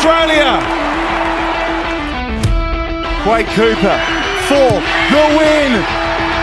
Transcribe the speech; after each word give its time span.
Australia. 0.00 0.56
Quade 3.22 3.46
Cooper 3.48 3.98
for 4.48 4.70
the 5.12 5.24
win. 5.36 5.76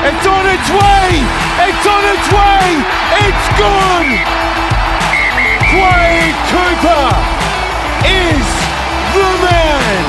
It's 0.05 0.27
on 0.29 0.45
its 0.45 0.69
way. 0.69 1.25
It's 1.65 1.85
on 1.89 2.03
its 2.05 2.27
way. 2.37 2.85
It's 3.25 3.47
gone. 3.57 4.09
Quade 5.73 6.37
Cooper 6.53 7.09
is 8.05 8.45
the 9.15 9.29
man. 9.41 10.05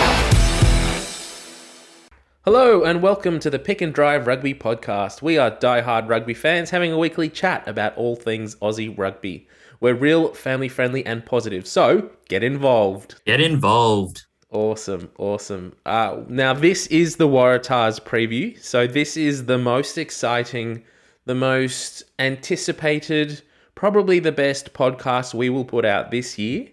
Hello 2.44 2.84
and 2.84 3.00
welcome 3.00 3.38
to 3.40 3.48
the 3.48 3.58
Pick 3.58 3.80
and 3.80 3.94
Drive 3.94 4.26
Rugby 4.26 4.52
Podcast. 4.52 5.22
We 5.22 5.38
are 5.38 5.48
die-hard 5.48 6.06
rugby 6.06 6.34
fans 6.34 6.68
having 6.68 6.92
a 6.92 6.98
weekly 6.98 7.30
chat 7.30 7.66
about 7.66 7.96
all 7.96 8.14
things 8.14 8.56
Aussie 8.56 8.96
rugby. 8.98 9.48
We're 9.80 9.94
real, 9.94 10.34
family 10.34 10.68
friendly, 10.68 11.04
and 11.06 11.24
positive. 11.24 11.66
So 11.66 12.10
get 12.28 12.42
involved. 12.42 13.20
Get 13.24 13.40
involved. 13.40 14.24
Awesome, 14.50 15.10
awesome. 15.18 15.74
Uh, 15.84 16.22
now, 16.26 16.54
this 16.54 16.86
is 16.86 17.16
the 17.16 17.28
Waratahs 17.28 18.00
preview. 18.00 18.58
So, 18.58 18.86
this 18.86 19.14
is 19.14 19.44
the 19.44 19.58
most 19.58 19.98
exciting, 19.98 20.84
the 21.26 21.34
most 21.34 22.04
anticipated, 22.18 23.42
probably 23.74 24.20
the 24.20 24.32
best 24.32 24.72
podcast 24.72 25.34
we 25.34 25.50
will 25.50 25.66
put 25.66 25.84
out 25.84 26.10
this 26.10 26.38
year. 26.38 26.66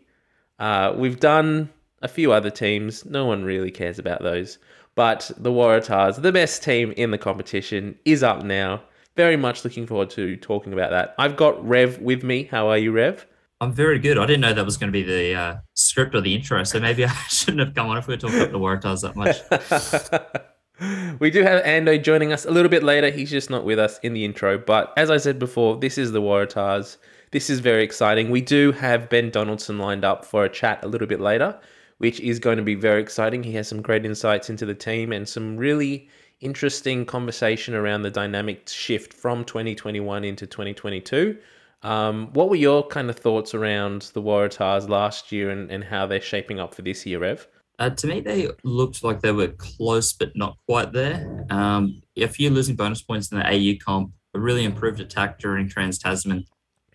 Uh, 0.58 0.94
we've 0.96 1.20
done 1.20 1.70
a 2.02 2.08
few 2.08 2.32
other 2.32 2.50
teams. 2.50 3.04
No 3.04 3.26
one 3.26 3.44
really 3.44 3.72
cares 3.72 4.00
about 4.00 4.24
those. 4.24 4.58
But 4.96 5.30
the 5.36 5.52
Waratahs, 5.52 6.22
the 6.22 6.32
best 6.32 6.64
team 6.64 6.94
in 6.96 7.12
the 7.12 7.18
competition, 7.18 8.00
is 8.06 8.24
up 8.24 8.44
now. 8.44 8.84
Very 9.16 9.38
much 9.38 9.64
looking 9.64 9.88
forward 9.88 10.10
to 10.12 10.36
talking 10.38 10.74
about 10.74 10.92
that. 10.92 11.16
I've 11.18 11.38
got 11.38 11.66
Rev 11.66 12.00
with 12.00 12.24
me. 12.24 12.44
How 12.44 12.70
are 12.70 12.78
you, 12.78 12.92
Rev? 12.92 13.26
I'm 13.62 13.72
very 13.72 14.00
good. 14.00 14.18
I 14.18 14.26
didn't 14.26 14.42
know 14.42 14.54
that 14.54 14.66
was 14.66 14.76
going 14.76 14.92
to 14.92 14.92
be 14.92 15.04
the 15.04 15.34
uh, 15.34 15.56
script 15.74 16.14
or 16.14 16.22
the 16.22 16.36
intro, 16.36 16.64
so 16.64 16.80
maybe 16.80 17.06
I 17.06 17.14
shouldn't 17.30 17.66
have 17.66 17.74
come 17.74 17.88
on 17.88 17.98
if 17.98 18.08
we 18.08 18.14
are 18.14 18.18
talking 18.18 18.40
about 18.40 18.52
the 18.52 18.60
Waratahs 18.60 19.02
that 19.02 19.16
much. 19.16 21.16
we 21.20 21.32
do 21.32 21.44
have 21.44 21.64
Ando 21.64 22.02
joining 22.02 22.34
us 22.34 22.44
a 22.44 22.52
little 22.52 22.70
bit 22.70 22.84
later. 22.84 23.10
He's 23.10 23.32
just 23.32 23.50
not 23.50 23.64
with 23.64 23.80
us 23.80 23.98
in 24.00 24.14
the 24.14 24.26
intro. 24.26 24.58
But 24.58 24.92
as 24.98 25.10
I 25.10 25.18
said 25.18 25.40
before, 25.40 25.78
this 25.78 25.98
is 25.98 26.12
the 26.12 26.22
Waratahs. 26.22 26.98
This 27.32 27.50
is 27.50 27.60
very 27.60 27.84
exciting. 27.84 28.30
We 28.30 28.42
do 28.42 28.74
have 28.74 29.10
Ben 29.10 29.30
Donaldson 29.30 29.80
lined 29.80 30.04
up 30.04 30.26
for 30.26 30.44
a 30.44 30.50
chat 30.50 30.84
a 30.84 30.88
little 30.88 31.08
bit 31.08 31.22
later, 31.22 31.58
which 32.00 32.20
is 32.20 32.40
going 32.40 32.58
to 32.58 32.64
be 32.64 32.76
very 32.76 33.02
exciting. 33.02 33.44
He 33.44 33.54
has 33.54 33.70
some 33.70 33.82
great 33.82 34.06
insights 34.06 34.50
into 34.50 34.66
the 34.66 34.76
team 34.76 35.14
and 35.14 35.28
some 35.28 35.56
really 35.56 36.10
interesting 36.42 37.06
conversation 37.06 37.74
around 37.74 38.02
the 38.02 38.12
dynamic 38.12 38.70
shift 38.70 39.14
from 39.14 39.46
2021 39.46 40.24
into 40.24 40.46
2022. 40.46 41.38
Um, 41.82 42.30
what 42.34 42.50
were 42.50 42.56
your 42.56 42.86
kind 42.88 43.10
of 43.10 43.18
thoughts 43.18 43.54
around 43.54 44.10
the 44.14 44.22
Waratahs 44.22 44.90
last 44.90 45.32
year 45.32 45.52
and, 45.52 45.70
and 45.70 45.84
how 45.84 46.08
they're 46.08 46.22
shaping 46.22 46.60
up 46.60 46.74
for 46.74 46.82
this 46.82 47.06
year, 47.06 47.20
Rev? 47.20 47.48
Uh, 47.78 47.90
to 47.90 48.08
me, 48.08 48.22
they 48.22 48.50
looked 48.64 49.04
like 49.04 49.22
they 49.22 49.32
were 49.32 49.50
close, 49.50 50.14
but 50.14 50.36
not 50.36 50.58
quite 50.68 50.94
there. 50.94 51.46
Um, 51.50 52.02
a 52.18 52.28
few 52.28 52.50
losing 52.50 52.76
bonus 52.76 53.02
points 53.02 53.32
in 53.32 53.38
the 53.38 53.46
AU 53.46 53.78
comp, 53.84 54.12
a 54.34 54.40
really 54.40 54.64
improved 54.64 55.00
attack 55.00 55.40
during 55.40 55.68
Trans 55.68 56.00
Tasman. 56.00 56.46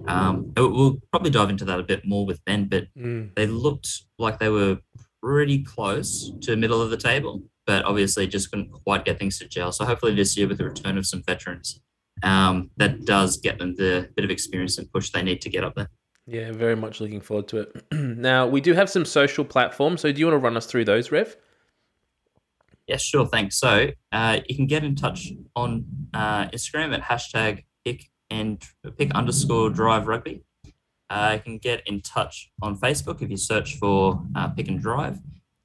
Um, 0.06 0.52
we'll 0.56 0.98
probably 1.10 1.30
dive 1.30 1.50
into 1.50 1.66
that 1.66 1.78
a 1.78 1.82
bit 1.82 2.06
more 2.06 2.25
with 2.25 2.42
Ben, 2.47 2.64
but 2.66 2.86
mm. 2.97 3.34
they 3.34 3.47
looked 3.47 4.04
like 4.19 4.38
they 4.38 4.48
were 4.48 4.78
pretty 5.22 5.62
close 5.62 6.32
to 6.41 6.52
the 6.52 6.56
middle 6.56 6.80
of 6.80 6.91
the 6.91 6.97
table, 6.97 7.42
but 7.70 7.84
obviously 7.84 8.26
just 8.26 8.50
couldn't 8.50 8.72
quite 8.72 9.04
get 9.04 9.16
things 9.16 9.38
to 9.38 9.46
gel. 9.46 9.70
So 9.70 9.84
hopefully 9.84 10.12
this 10.12 10.36
year, 10.36 10.48
with 10.48 10.58
the 10.58 10.64
return 10.64 10.98
of 10.98 11.06
some 11.06 11.22
veterans, 11.22 11.80
um, 12.24 12.68
that 12.78 13.04
does 13.04 13.36
get 13.36 13.60
them 13.60 13.76
the 13.76 14.10
bit 14.16 14.24
of 14.24 14.30
experience 14.32 14.76
and 14.76 14.92
push 14.92 15.10
they 15.10 15.22
need 15.22 15.40
to 15.42 15.48
get 15.48 15.62
up 15.62 15.76
there. 15.76 15.88
Yeah, 16.26 16.50
very 16.50 16.74
much 16.74 17.00
looking 17.00 17.20
forward 17.20 17.46
to 17.46 17.58
it. 17.58 17.84
now, 17.92 18.48
we 18.48 18.60
do 18.60 18.74
have 18.74 18.91
some 18.91 19.04
social 19.04 19.44
platforms. 19.44 20.00
So, 20.00 20.10
do 20.10 20.18
you 20.18 20.26
want 20.26 20.34
to 20.34 20.38
run 20.38 20.56
us 20.56 20.66
through 20.66 20.84
those, 20.84 21.12
Rev? 21.12 21.36
Yes, 22.88 23.02
sure. 23.02 23.24
Thanks. 23.24 23.56
So, 23.56 23.91
uh, 24.10 24.41
you 24.48 24.56
can 24.56 24.66
get 24.66 24.82
in 24.82 24.97
touch 24.97 25.28
on 25.54 25.84
uh, 26.12 26.47
Instagram 26.47 26.92
at 26.92 27.02
hashtag 27.02 27.66
pick 27.84 28.10
and 28.31 28.60
pick 28.98 29.14
underscore 29.14 29.70
drive 29.70 30.08
rugby. 30.08 30.42
Uh, 31.08 31.34
you 31.37 31.41
can 31.41 31.58
get 31.58 31.87
in 31.87 32.00
touch 32.00 32.50
on 32.62 32.76
Facebook 32.76 33.22
if 33.22 33.31
you 33.31 33.37
search 33.37 33.76
for 33.76 34.20
uh, 34.34 34.48
Pick 34.48 34.66
and 34.66 34.82
Drive. 34.82 35.20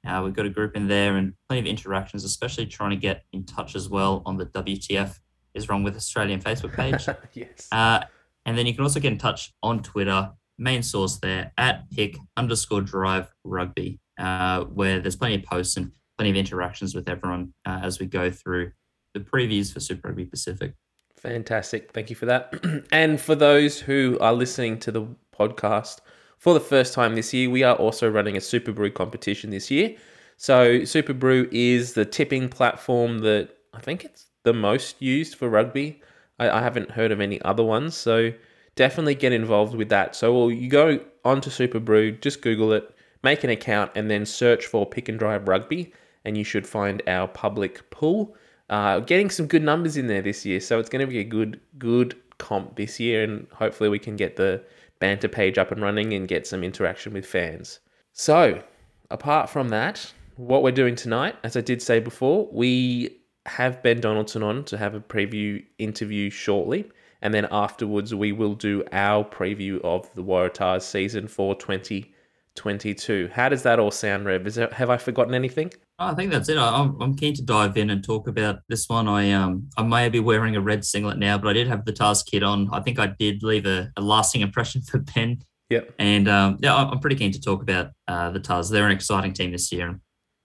Uh, 0.06 0.22
we've 0.22 0.34
got 0.34 0.46
a 0.46 0.50
group 0.50 0.76
in 0.76 0.88
there 0.88 1.16
and 1.16 1.34
plenty 1.48 1.60
of 1.60 1.66
interactions, 1.66 2.24
especially 2.24 2.66
trying 2.66 2.90
to 2.90 2.96
get 2.96 3.24
in 3.32 3.44
touch 3.44 3.74
as 3.74 3.88
well 3.88 4.22
on 4.24 4.36
the 4.36 4.46
WTF 4.46 5.18
is 5.56 5.68
wrong 5.68 5.82
with 5.82 5.96
Australian 5.96 6.40
Facebook 6.40 6.74
page. 6.74 7.08
yes. 7.32 7.68
Uh, 7.72 8.00
and 8.44 8.56
then 8.56 8.66
you 8.66 8.74
can 8.74 8.84
also 8.84 9.00
get 9.00 9.12
in 9.12 9.18
touch 9.18 9.52
on 9.62 9.82
Twitter, 9.82 10.30
main 10.58 10.82
source 10.82 11.16
there 11.16 11.52
at 11.58 11.90
pick 11.90 12.16
underscore 12.36 12.82
drive 12.82 13.28
rugby, 13.42 13.98
uh, 14.18 14.64
where 14.64 15.00
there's 15.00 15.16
plenty 15.16 15.36
of 15.36 15.42
posts 15.42 15.76
and 15.76 15.90
plenty 16.16 16.30
of 16.30 16.36
interactions 16.36 16.94
with 16.94 17.08
everyone 17.08 17.52
uh, 17.66 17.80
as 17.82 17.98
we 17.98 18.06
go 18.06 18.30
through 18.30 18.70
the 19.14 19.20
previews 19.20 19.72
for 19.72 19.80
Super 19.80 20.08
Rugby 20.08 20.26
Pacific. 20.26 20.74
Fantastic. 21.16 21.92
Thank 21.92 22.10
you 22.10 22.16
for 22.16 22.26
that. 22.26 22.84
and 22.92 23.20
for 23.20 23.34
those 23.34 23.80
who 23.80 24.18
are 24.20 24.34
listening 24.34 24.78
to 24.80 24.92
the 24.92 25.06
podcast 25.36 26.00
for 26.38 26.54
the 26.54 26.60
first 26.60 26.94
time 26.94 27.14
this 27.14 27.32
year, 27.32 27.50
we 27.50 27.62
are 27.62 27.76
also 27.76 28.10
running 28.10 28.36
a 28.36 28.40
Superbru 28.40 28.92
competition 28.94 29.50
this 29.50 29.70
year. 29.70 29.96
So, 30.36 30.80
Superbru 30.80 31.48
is 31.50 31.94
the 31.94 32.04
tipping 32.04 32.48
platform 32.48 33.18
that 33.20 33.50
I 33.72 33.80
think 33.80 34.04
it's 34.04 34.26
the 34.42 34.52
most 34.52 35.00
used 35.00 35.36
for 35.36 35.48
rugby. 35.48 36.00
I, 36.38 36.48
I 36.50 36.62
haven't 36.62 36.90
heard 36.90 37.12
of 37.12 37.20
any 37.20 37.40
other 37.42 37.62
ones, 37.62 37.94
so 37.96 38.32
definitely 38.76 39.14
get 39.14 39.32
involved 39.32 39.74
with 39.74 39.88
that. 39.88 40.14
So 40.14 40.32
well, 40.32 40.50
you 40.50 40.68
go 40.68 41.00
onto 41.24 41.50
Superbru, 41.50 42.20
just 42.20 42.42
Google 42.42 42.72
it, 42.72 42.94
make 43.24 43.42
an 43.42 43.50
account, 43.50 43.90
and 43.94 44.10
then 44.10 44.24
search 44.24 44.66
for 44.66 44.86
Pick 44.86 45.08
and 45.08 45.18
Drive 45.18 45.48
Rugby, 45.48 45.92
and 46.24 46.38
you 46.38 46.44
should 46.44 46.66
find 46.66 47.02
our 47.08 47.26
public 47.26 47.90
pool. 47.90 48.36
Uh, 48.68 49.00
getting 49.00 49.30
some 49.30 49.46
good 49.46 49.62
numbers 49.62 49.96
in 49.96 50.06
there 50.06 50.22
this 50.22 50.44
year, 50.44 50.60
so 50.60 50.78
it's 50.78 50.88
going 50.88 51.04
to 51.04 51.10
be 51.10 51.18
a 51.18 51.24
good 51.24 51.60
good 51.78 52.16
comp 52.38 52.76
this 52.76 53.00
year, 53.00 53.24
and 53.24 53.46
hopefully 53.52 53.88
we 53.88 53.98
can 53.98 54.16
get 54.16 54.36
the 54.36 54.62
banter 54.98 55.28
page 55.28 55.58
up 55.58 55.72
and 55.72 55.80
running 55.82 56.12
and 56.12 56.28
get 56.28 56.46
some 56.46 56.64
interaction 56.64 57.12
with 57.12 57.26
fans. 57.26 57.80
So, 58.12 58.62
apart 59.10 59.50
from 59.50 59.68
that, 59.70 60.12
what 60.36 60.62
we're 60.62 60.70
doing 60.70 60.94
tonight, 60.94 61.36
as 61.44 61.56
I 61.56 61.60
did 61.60 61.82
say 61.82 62.00
before, 62.00 62.48
we 62.52 63.18
have 63.46 63.82
Ben 63.82 64.00
Donaldson 64.00 64.42
on 64.42 64.64
to 64.64 64.76
have 64.76 64.94
a 64.94 65.00
preview 65.00 65.64
interview 65.78 66.30
shortly. 66.30 66.90
And 67.22 67.32
then 67.32 67.48
afterwards, 67.50 68.14
we 68.14 68.32
will 68.32 68.54
do 68.54 68.84
our 68.92 69.24
preview 69.24 69.80
of 69.82 70.12
the 70.14 70.22
Waratahs 70.22 70.82
season 70.82 71.28
for 71.28 71.54
2022. 71.54 73.30
How 73.32 73.48
does 73.48 73.62
that 73.62 73.78
all 73.78 73.90
sound, 73.90 74.26
Rev? 74.26 74.46
Is 74.46 74.56
there, 74.56 74.68
have 74.72 74.90
I 74.90 74.98
forgotten 74.98 75.34
anything? 75.34 75.72
I 75.98 76.14
think 76.14 76.30
that's 76.30 76.48
it. 76.48 76.58
I'm, 76.58 77.00
I'm 77.00 77.14
keen 77.16 77.34
to 77.34 77.42
dive 77.42 77.76
in 77.78 77.88
and 77.88 78.04
talk 78.04 78.28
about 78.28 78.60
this 78.68 78.88
one. 78.88 79.08
I 79.08 79.32
um 79.32 79.68
I 79.78 79.82
may 79.82 80.08
be 80.08 80.20
wearing 80.20 80.54
a 80.56 80.60
red 80.60 80.84
singlet 80.84 81.18
now, 81.18 81.38
but 81.38 81.48
I 81.48 81.52
did 81.54 81.68
have 81.68 81.84
the 81.84 81.92
task 81.92 82.26
kit 82.26 82.42
on. 82.42 82.68
I 82.72 82.80
think 82.80 82.98
I 82.98 83.06
did 83.18 83.42
leave 83.42 83.66
a, 83.66 83.90
a 83.96 84.00
lasting 84.02 84.42
impression 84.42 84.82
for 84.90 84.98
Ben. 84.98 85.42
Yep. 85.70 85.94
And 85.98 86.28
um, 86.28 86.58
yeah, 86.60 86.76
I'm 86.76 87.00
pretty 87.00 87.16
keen 87.16 87.32
to 87.32 87.40
talk 87.40 87.60
about 87.60 87.90
uh, 88.06 88.30
the 88.30 88.38
Tahs. 88.38 88.70
They're 88.70 88.86
an 88.86 88.92
exciting 88.92 89.32
team 89.32 89.50
this 89.50 89.72
year, 89.72 89.98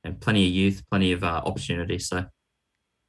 and 0.04 0.20
plenty 0.20 0.48
of 0.48 0.54
youth, 0.54 0.84
plenty 0.90 1.12
of 1.12 1.24
uh, 1.24 1.42
opportunity. 1.46 2.00
So 2.00 2.26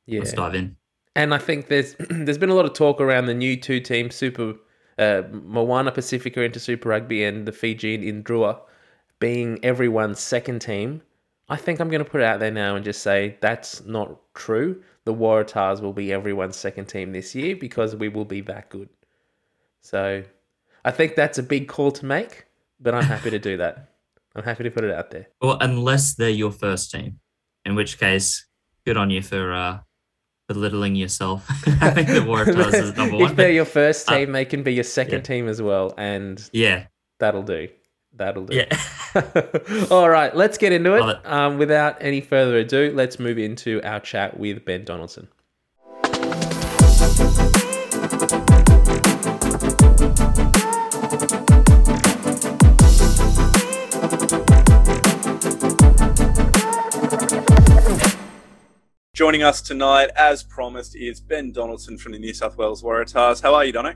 yeah. 0.07 0.21
Let's 0.21 0.33
dive 0.33 0.55
in. 0.55 0.77
And 1.15 1.35
I 1.35 1.39
think 1.39 1.69
there's 1.69 1.95
there's 2.11 2.39
been 2.39 2.51
a 2.51 2.55
lot 2.55 2.65
of 2.65 2.73
talk 2.73 3.01
around 3.01 3.27
the 3.27 3.35
new 3.35 3.57
two 3.57 3.81
teams, 3.81 4.15
Super 4.15 4.55
uh, 4.99 5.23
Moana 5.31 5.93
Pacifica 5.93 6.43
into 6.43 6.61
Super 6.61 6.89
Rugby 6.89 7.25
and 7.25 7.47
the 7.47 7.53
Fijian 7.53 8.03
Indrua 8.03 8.61
being 9.19 9.59
everyone's 9.65 10.21
second 10.21 10.61
team. 10.61 11.03
I 11.49 11.57
think 11.57 11.81
I'm 11.81 11.89
going 11.89 12.05
to 12.05 12.11
put 12.11 12.21
it 12.21 12.25
out 12.25 12.41
there 12.41 12.51
now 12.51 12.77
and 12.77 12.85
just 12.85 13.03
say 13.03 13.37
that's 13.41 13.85
not 13.85 14.19
true. 14.35 14.83
The 15.05 15.15
Waratahs 15.15 15.81
will 15.81 15.93
be 15.93 16.13
everyone's 16.13 16.57
second 16.57 16.87
team 16.87 17.13
this 17.13 17.35
year 17.35 17.57
because 17.57 17.97
we 17.97 18.09
will 18.09 18.25
be 18.25 18.41
that 18.43 18.71
good. 18.71 18.89
So 19.81 20.23
I 20.85 20.91
think 20.91 21.17
that's 21.17 21.39
a 21.39 21.43
big 21.43 21.69
call 21.69 21.91
to 21.93 22.07
make, 22.07 22.47
but 22.81 22.95
I'm 22.95 23.05
happy 23.05 23.31
to 23.31 23.39
do 23.39 23.57
that. 23.59 23.89
I'm 24.35 24.45
happy 24.45 24.65
to 24.65 24.71
put 24.71 24.85
it 24.85 24.95
out 24.95 25.11
there. 25.11 25.29
Well, 25.41 25.59
unless 25.61 26.15
they're 26.15 26.31
your 26.31 26.53
first 26.53 26.91
team, 26.91 27.21
in 27.65 27.75
which 27.75 27.99
case, 27.99 28.47
good 28.87 28.97
on 28.97 29.11
you 29.11 29.23
for 29.23 29.53
uh, 29.53 29.81
belittling 30.49 30.97
yourself. 30.97 31.45
I 31.83 31.91
think 31.91 32.09
the 32.09 32.21
Waratahs 32.21 32.75
is 32.83 32.97
number 32.97 33.17
one. 33.17 33.31
If 33.31 33.37
they're 33.37 33.53
your 33.53 33.65
first 33.65 34.11
uh, 34.11 34.17
team, 34.17 34.31
uh, 34.31 34.33
they 34.33 34.45
can 34.45 34.63
be 34.63 34.75
your 34.75 34.85
second 34.85 35.19
yeah. 35.19 35.35
team 35.37 35.49
as 35.49 35.61
well, 35.61 35.93
and 35.99 36.49
yeah, 36.53 36.87
that'll 37.19 37.43
do. 37.43 37.69
That'll 38.15 38.45
do. 38.45 38.57
Yeah. 38.57 39.87
All 39.91 40.09
right, 40.09 40.35
let's 40.35 40.59
get 40.59 40.73
into 40.73 40.95
it. 40.95 41.09
it. 41.09 41.27
Um, 41.27 41.59
without 41.59 41.97
any 42.01 42.21
further 42.21 42.59
ado, 42.59 42.93
let's 42.95 43.19
move 43.19 43.39
into 43.39 43.81
our 43.83 44.01
chat 44.01 44.39
with 44.39 44.65
Ben 44.65 44.85
Donaldson. 44.85 45.29
Joining 59.15 59.43
us 59.43 59.63
tonight, 59.63 60.11
as 60.17 60.43
promised, 60.43 60.97
is 60.97 61.21
Ben 61.21 61.53
Donaldson 61.53 61.97
from 61.97 62.13
the 62.13 62.19
New 62.19 62.35
South 62.35 62.57
Wales 62.57 62.83
Waratahs. 62.83 63.43
How 63.43 63.55
are 63.55 63.65
you, 63.65 63.73
Dono? 63.73 63.95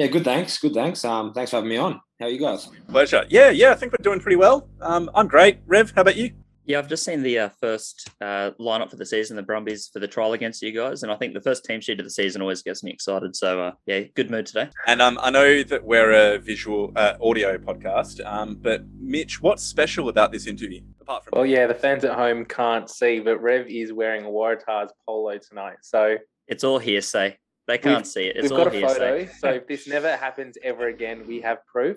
Yeah, 0.00 0.06
good. 0.06 0.24
Thanks. 0.24 0.56
Good. 0.56 0.72
Thanks. 0.72 1.04
Um, 1.04 1.34
thanks 1.34 1.50
for 1.50 1.58
having 1.58 1.68
me 1.68 1.76
on. 1.76 2.00
How 2.18 2.24
are 2.24 2.30
you 2.30 2.40
guys? 2.40 2.70
Pleasure. 2.88 3.26
Yeah, 3.28 3.50
yeah. 3.50 3.70
I 3.70 3.74
think 3.74 3.92
we're 3.92 4.02
doing 4.02 4.18
pretty 4.18 4.36
well. 4.36 4.66
Um, 4.80 5.10
I'm 5.14 5.28
great. 5.28 5.58
Rev, 5.66 5.92
how 5.94 6.00
about 6.00 6.16
you? 6.16 6.30
Yeah, 6.64 6.78
I've 6.78 6.88
just 6.88 7.04
seen 7.04 7.22
the 7.22 7.38
uh, 7.38 7.48
first 7.60 8.08
uh, 8.22 8.52
lineup 8.58 8.88
for 8.88 8.96
the 8.96 9.04
season, 9.04 9.36
the 9.36 9.42
Brumbies 9.42 9.90
for 9.92 9.98
the 9.98 10.08
trial 10.08 10.32
against 10.32 10.62
you 10.62 10.72
guys, 10.72 11.02
and 11.02 11.12
I 11.12 11.16
think 11.16 11.34
the 11.34 11.42
first 11.42 11.66
team 11.66 11.82
sheet 11.82 12.00
of 12.00 12.06
the 12.06 12.10
season 12.10 12.40
always 12.40 12.62
gets 12.62 12.82
me 12.82 12.90
excited. 12.90 13.36
So 13.36 13.60
uh, 13.60 13.72
yeah, 13.84 14.04
good 14.14 14.30
mood 14.30 14.46
today. 14.46 14.70
And 14.86 15.02
um, 15.02 15.18
I 15.20 15.28
know 15.28 15.62
that 15.64 15.84
we're 15.84 16.12
a 16.12 16.38
visual 16.38 16.92
uh, 16.96 17.16
audio 17.22 17.58
podcast, 17.58 18.24
um, 18.24 18.54
but 18.54 18.86
Mitch, 18.98 19.42
what's 19.42 19.62
special 19.62 20.08
about 20.08 20.32
this 20.32 20.46
interview 20.46 20.80
apart 21.02 21.24
from? 21.24 21.36
Well, 21.36 21.46
yeah, 21.46 21.66
the 21.66 21.74
fans 21.74 22.06
at 22.06 22.14
home 22.14 22.46
can't 22.46 22.88
see, 22.88 23.20
but 23.20 23.42
Rev 23.42 23.66
is 23.68 23.92
wearing 23.92 24.24
a 24.24 24.28
Waratahs 24.28 24.88
polo 25.04 25.36
tonight, 25.36 25.76
so 25.82 26.16
It's 26.48 26.64
all 26.64 26.78
hearsay. 26.78 27.36
They 27.66 27.78
can't 27.78 28.06
see 28.06 28.24
it. 28.24 28.36
It's 28.36 28.50
we've 28.50 28.58
all 28.58 28.64
got 28.64 28.74
a 28.74 28.78
hearsay. 28.78 29.26
photo. 29.26 29.32
So 29.38 29.48
if 29.50 29.66
this 29.68 29.86
never 29.86 30.16
happens 30.16 30.56
ever 30.62 30.88
again, 30.88 31.24
we 31.26 31.40
have 31.42 31.58
proof, 31.66 31.96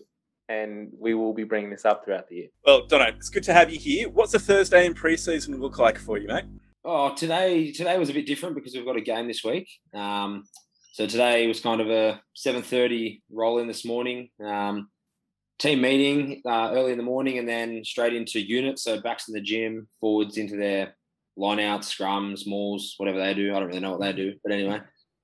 and 0.49 0.89
we 0.99 1.13
will 1.13 1.33
be 1.33 1.43
bringing 1.43 1.71
this 1.71 1.85
up 1.85 2.05
throughout 2.05 2.27
the 2.29 2.35
year. 2.35 2.47
Well, 2.65 2.85
Dono, 2.85 3.05
it's 3.05 3.29
good 3.29 3.43
to 3.43 3.53
have 3.53 3.71
you 3.71 3.79
here. 3.79 4.09
What's 4.09 4.33
a 4.33 4.39
Thursday 4.39 4.85
in 4.85 4.93
preseason 4.93 5.59
look 5.59 5.79
like 5.79 5.97
for 5.97 6.17
you, 6.17 6.27
mate? 6.27 6.45
Oh, 6.85 7.15
today 7.15 7.71
today 7.71 7.97
was 7.97 8.09
a 8.09 8.13
bit 8.13 8.27
different 8.27 8.55
because 8.55 8.73
we've 8.73 8.85
got 8.85 8.97
a 8.97 9.01
game 9.01 9.27
this 9.27 9.43
week. 9.43 9.69
Um, 9.93 10.43
so 10.91 11.07
today 11.07 11.47
was 11.47 11.59
kind 11.59 11.81
of 11.81 11.89
a 11.89 12.21
seven 12.35 12.61
thirty 12.61 13.23
roll 13.31 13.59
in 13.59 13.67
this 13.67 13.85
morning. 13.85 14.29
Um, 14.45 14.89
team 15.59 15.81
meeting 15.81 16.41
uh, 16.45 16.71
early 16.73 16.91
in 16.91 16.97
the 16.97 17.03
morning, 17.03 17.37
and 17.39 17.47
then 17.47 17.83
straight 17.85 18.13
into 18.13 18.39
units. 18.39 18.83
So 18.83 18.99
backs 19.01 19.27
in 19.29 19.33
the 19.33 19.41
gym, 19.41 19.87
forwards 20.01 20.37
into 20.37 20.57
their 20.57 20.95
line 21.37 21.59
outs, 21.59 21.95
scrums, 21.95 22.45
mauls, 22.45 22.95
whatever 22.97 23.17
they 23.17 23.33
do. 23.33 23.55
I 23.55 23.59
don't 23.59 23.69
really 23.69 23.79
know 23.79 23.91
what 23.91 24.01
they 24.01 24.13
do, 24.13 24.33
but 24.43 24.51
anyway. 24.53 24.81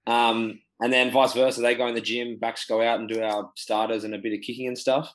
Um, 0.10 0.60
and 0.82 0.92
then 0.92 1.12
vice 1.12 1.34
versa, 1.34 1.62
they 1.62 1.76
go 1.76 1.88
in 1.88 1.96
the 1.96 2.02
gym, 2.02 2.40
backs 2.40 2.66
go 2.66 2.82
out 2.82 3.00
and 3.00 3.08
do 3.08 3.22
our 3.22 3.52
starters 3.56 4.04
and 4.04 4.16
a 4.16 4.18
bit 4.18 4.34
of 4.34 4.42
kicking 4.42 4.68
and 4.68 4.78
stuff. 4.78 5.14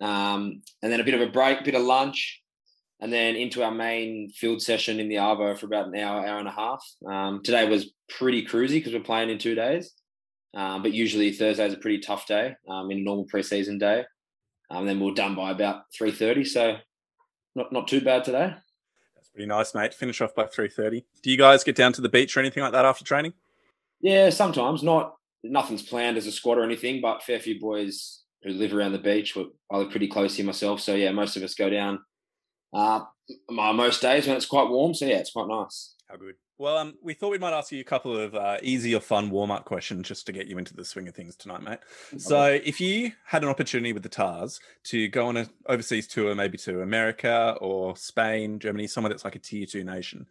Um, 0.00 0.62
and 0.82 0.90
then 0.90 1.00
a 1.00 1.04
bit 1.04 1.14
of 1.14 1.20
a 1.20 1.30
break, 1.30 1.62
bit 1.62 1.74
of 1.74 1.82
lunch, 1.82 2.42
and 3.00 3.12
then 3.12 3.36
into 3.36 3.62
our 3.62 3.70
main 3.70 4.30
field 4.30 4.60
session 4.62 4.98
in 4.98 5.08
the 5.08 5.16
Arvo 5.16 5.56
for 5.56 5.66
about 5.66 5.88
an 5.88 5.96
hour, 5.96 6.26
hour 6.26 6.38
and 6.38 6.48
a 6.48 6.52
half. 6.52 6.84
Um, 7.08 7.42
today 7.44 7.68
was 7.68 7.92
pretty 8.08 8.44
cruisy 8.44 8.74
because 8.74 8.92
we're 8.92 9.00
playing 9.00 9.30
in 9.30 9.38
two 9.38 9.54
days. 9.54 9.92
Um, 10.54 10.82
but 10.82 10.92
usually 10.92 11.32
Thursday 11.32 11.66
is 11.66 11.74
a 11.74 11.78
pretty 11.78 11.98
tough 11.98 12.26
day 12.26 12.56
um, 12.68 12.90
in 12.90 12.98
a 12.98 13.02
normal 13.02 13.26
preseason 13.26 13.78
day. 13.78 14.04
Um, 14.70 14.86
then 14.86 15.00
we're 15.00 15.12
done 15.12 15.34
by 15.34 15.50
about 15.50 15.82
three 15.96 16.12
thirty, 16.12 16.44
so 16.44 16.76
not 17.54 17.72
not 17.72 17.88
too 17.88 18.00
bad 18.00 18.24
today. 18.24 18.54
That's 19.14 19.28
pretty 19.28 19.46
nice, 19.46 19.74
mate. 19.74 19.92
Finish 19.92 20.20
off 20.20 20.34
by 20.34 20.46
three 20.46 20.68
thirty. 20.68 21.04
Do 21.22 21.30
you 21.30 21.36
guys 21.36 21.62
get 21.64 21.76
down 21.76 21.92
to 21.94 22.00
the 22.00 22.08
beach 22.08 22.36
or 22.36 22.40
anything 22.40 22.62
like 22.62 22.72
that 22.72 22.84
after 22.84 23.04
training? 23.04 23.34
Yeah, 24.04 24.28
sometimes 24.28 24.82
not. 24.82 25.14
Nothing's 25.42 25.82
planned 25.82 26.18
as 26.18 26.26
a 26.26 26.32
squad 26.32 26.58
or 26.58 26.62
anything, 26.62 27.00
but 27.00 27.22
fair 27.22 27.40
few 27.40 27.58
boys 27.58 28.22
who 28.42 28.50
live 28.50 28.74
around 28.74 28.92
the 28.92 28.98
beach. 28.98 29.34
I 29.72 29.78
live 29.78 29.90
pretty 29.90 30.08
close 30.08 30.36
here 30.36 30.44
myself, 30.44 30.80
so 30.80 30.94
yeah, 30.94 31.10
most 31.10 31.36
of 31.38 31.42
us 31.42 31.54
go 31.54 31.70
down. 31.70 32.00
Uh, 32.74 33.00
my 33.48 33.72
most 33.72 34.02
days 34.02 34.26
when 34.26 34.36
it's 34.36 34.44
quite 34.44 34.68
warm, 34.68 34.92
so 34.92 35.06
yeah, 35.06 35.16
it's 35.16 35.32
quite 35.32 35.48
nice. 35.48 35.93
How 36.08 36.16
good. 36.16 36.34
Well, 36.58 36.76
um, 36.76 36.94
we 37.02 37.14
thought 37.14 37.30
we 37.30 37.38
might 37.38 37.56
ask 37.56 37.72
you 37.72 37.80
a 37.80 37.84
couple 37.84 38.14
of 38.14 38.34
uh, 38.34 38.58
easy 38.62 38.94
or 38.94 39.00
fun 39.00 39.30
warm 39.30 39.50
up 39.50 39.64
questions 39.64 40.06
just 40.06 40.26
to 40.26 40.32
get 40.32 40.46
you 40.46 40.58
into 40.58 40.74
the 40.74 40.84
swing 40.84 41.08
of 41.08 41.14
things 41.14 41.34
tonight, 41.34 41.62
mate. 41.62 41.78
So, 42.18 42.60
if 42.62 42.78
you 42.78 43.12
had 43.24 43.42
an 43.42 43.48
opportunity 43.48 43.94
with 43.94 44.02
the 44.02 44.10
Tahs 44.10 44.60
to 44.84 45.08
go 45.08 45.26
on 45.26 45.38
an 45.38 45.48
overseas 45.66 46.06
tour, 46.06 46.34
maybe 46.34 46.58
to 46.58 46.82
America 46.82 47.56
or 47.60 47.96
Spain, 47.96 48.58
Germany, 48.58 48.86
somewhere 48.86 49.08
that's 49.08 49.24
like 49.24 49.34
a 49.34 49.38
tier 49.38 49.64
two 49.64 49.82
nation, 49.82 50.26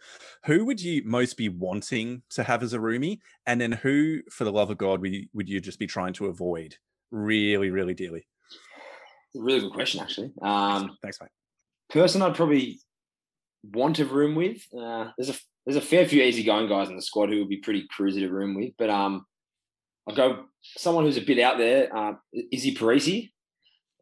who 0.45 0.63
would 0.65 0.79
you 0.79 1.01
most 1.05 1.37
be 1.37 1.49
wanting 1.49 2.21
to 2.29 2.43
have 2.43 2.61
as 2.61 2.73
a 2.73 2.79
roomie? 2.79 3.19
And 3.47 3.59
then 3.59 3.71
who, 3.71 4.21
for 4.29 4.43
the 4.43 4.51
love 4.51 4.69
of 4.69 4.77
God, 4.77 5.01
would 5.01 5.13
you, 5.13 5.27
would 5.33 5.49
you 5.49 5.59
just 5.59 5.79
be 5.79 5.87
trying 5.87 6.13
to 6.13 6.27
avoid 6.27 6.75
really, 7.09 7.71
really 7.71 7.95
dearly? 7.95 8.27
Really 9.33 9.61
good 9.61 9.73
question, 9.73 10.01
actually. 10.01 10.31
Um, 10.43 10.97
Thanks, 11.01 11.19
mate. 11.19 11.31
person 11.89 12.21
I'd 12.21 12.35
probably 12.35 12.79
want 13.63 13.95
to 13.95 14.05
room 14.05 14.35
with. 14.35 14.61
Uh, 14.77 15.09
there's 15.17 15.29
a 15.29 15.35
there's 15.65 15.77
a 15.77 15.81
fair 15.81 16.05
few 16.07 16.21
easygoing 16.21 16.67
guys 16.67 16.89
in 16.89 16.95
the 16.95 17.01
squad 17.01 17.29
who 17.29 17.39
would 17.39 17.49
be 17.49 17.57
pretty 17.57 17.87
cruisy 17.87 18.19
to 18.19 18.29
room 18.29 18.55
with, 18.55 18.73
but 18.77 18.89
um, 18.89 19.25
I'll 20.07 20.15
go 20.15 20.45
someone 20.61 21.05
who's 21.05 21.17
a 21.17 21.21
bit 21.21 21.39
out 21.39 21.57
there. 21.57 21.95
Uh, 21.95 22.13
Izzy 22.51 22.75
Perese. 22.75 23.31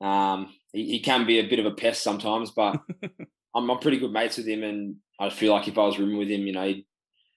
Um, 0.01 0.53
he, 0.73 0.85
he 0.85 0.99
can 0.99 1.27
be 1.27 1.39
a 1.39 1.47
bit 1.47 1.59
of 1.59 1.65
a 1.65 1.71
pest 1.71 2.03
sometimes, 2.03 2.51
but 2.51 2.79
I'm, 3.55 3.69
I'm 3.69 3.79
pretty 3.79 3.99
good 3.99 4.11
mates 4.11 4.37
with 4.37 4.47
him, 4.47 4.63
and 4.63 4.95
I 5.19 5.29
feel 5.29 5.53
like 5.53 5.67
if 5.67 5.77
I 5.77 5.85
was 5.85 5.99
rooming 5.99 6.17
with 6.17 6.29
him, 6.29 6.47
you 6.47 6.53
know, 6.53 6.65
he'd, 6.65 6.85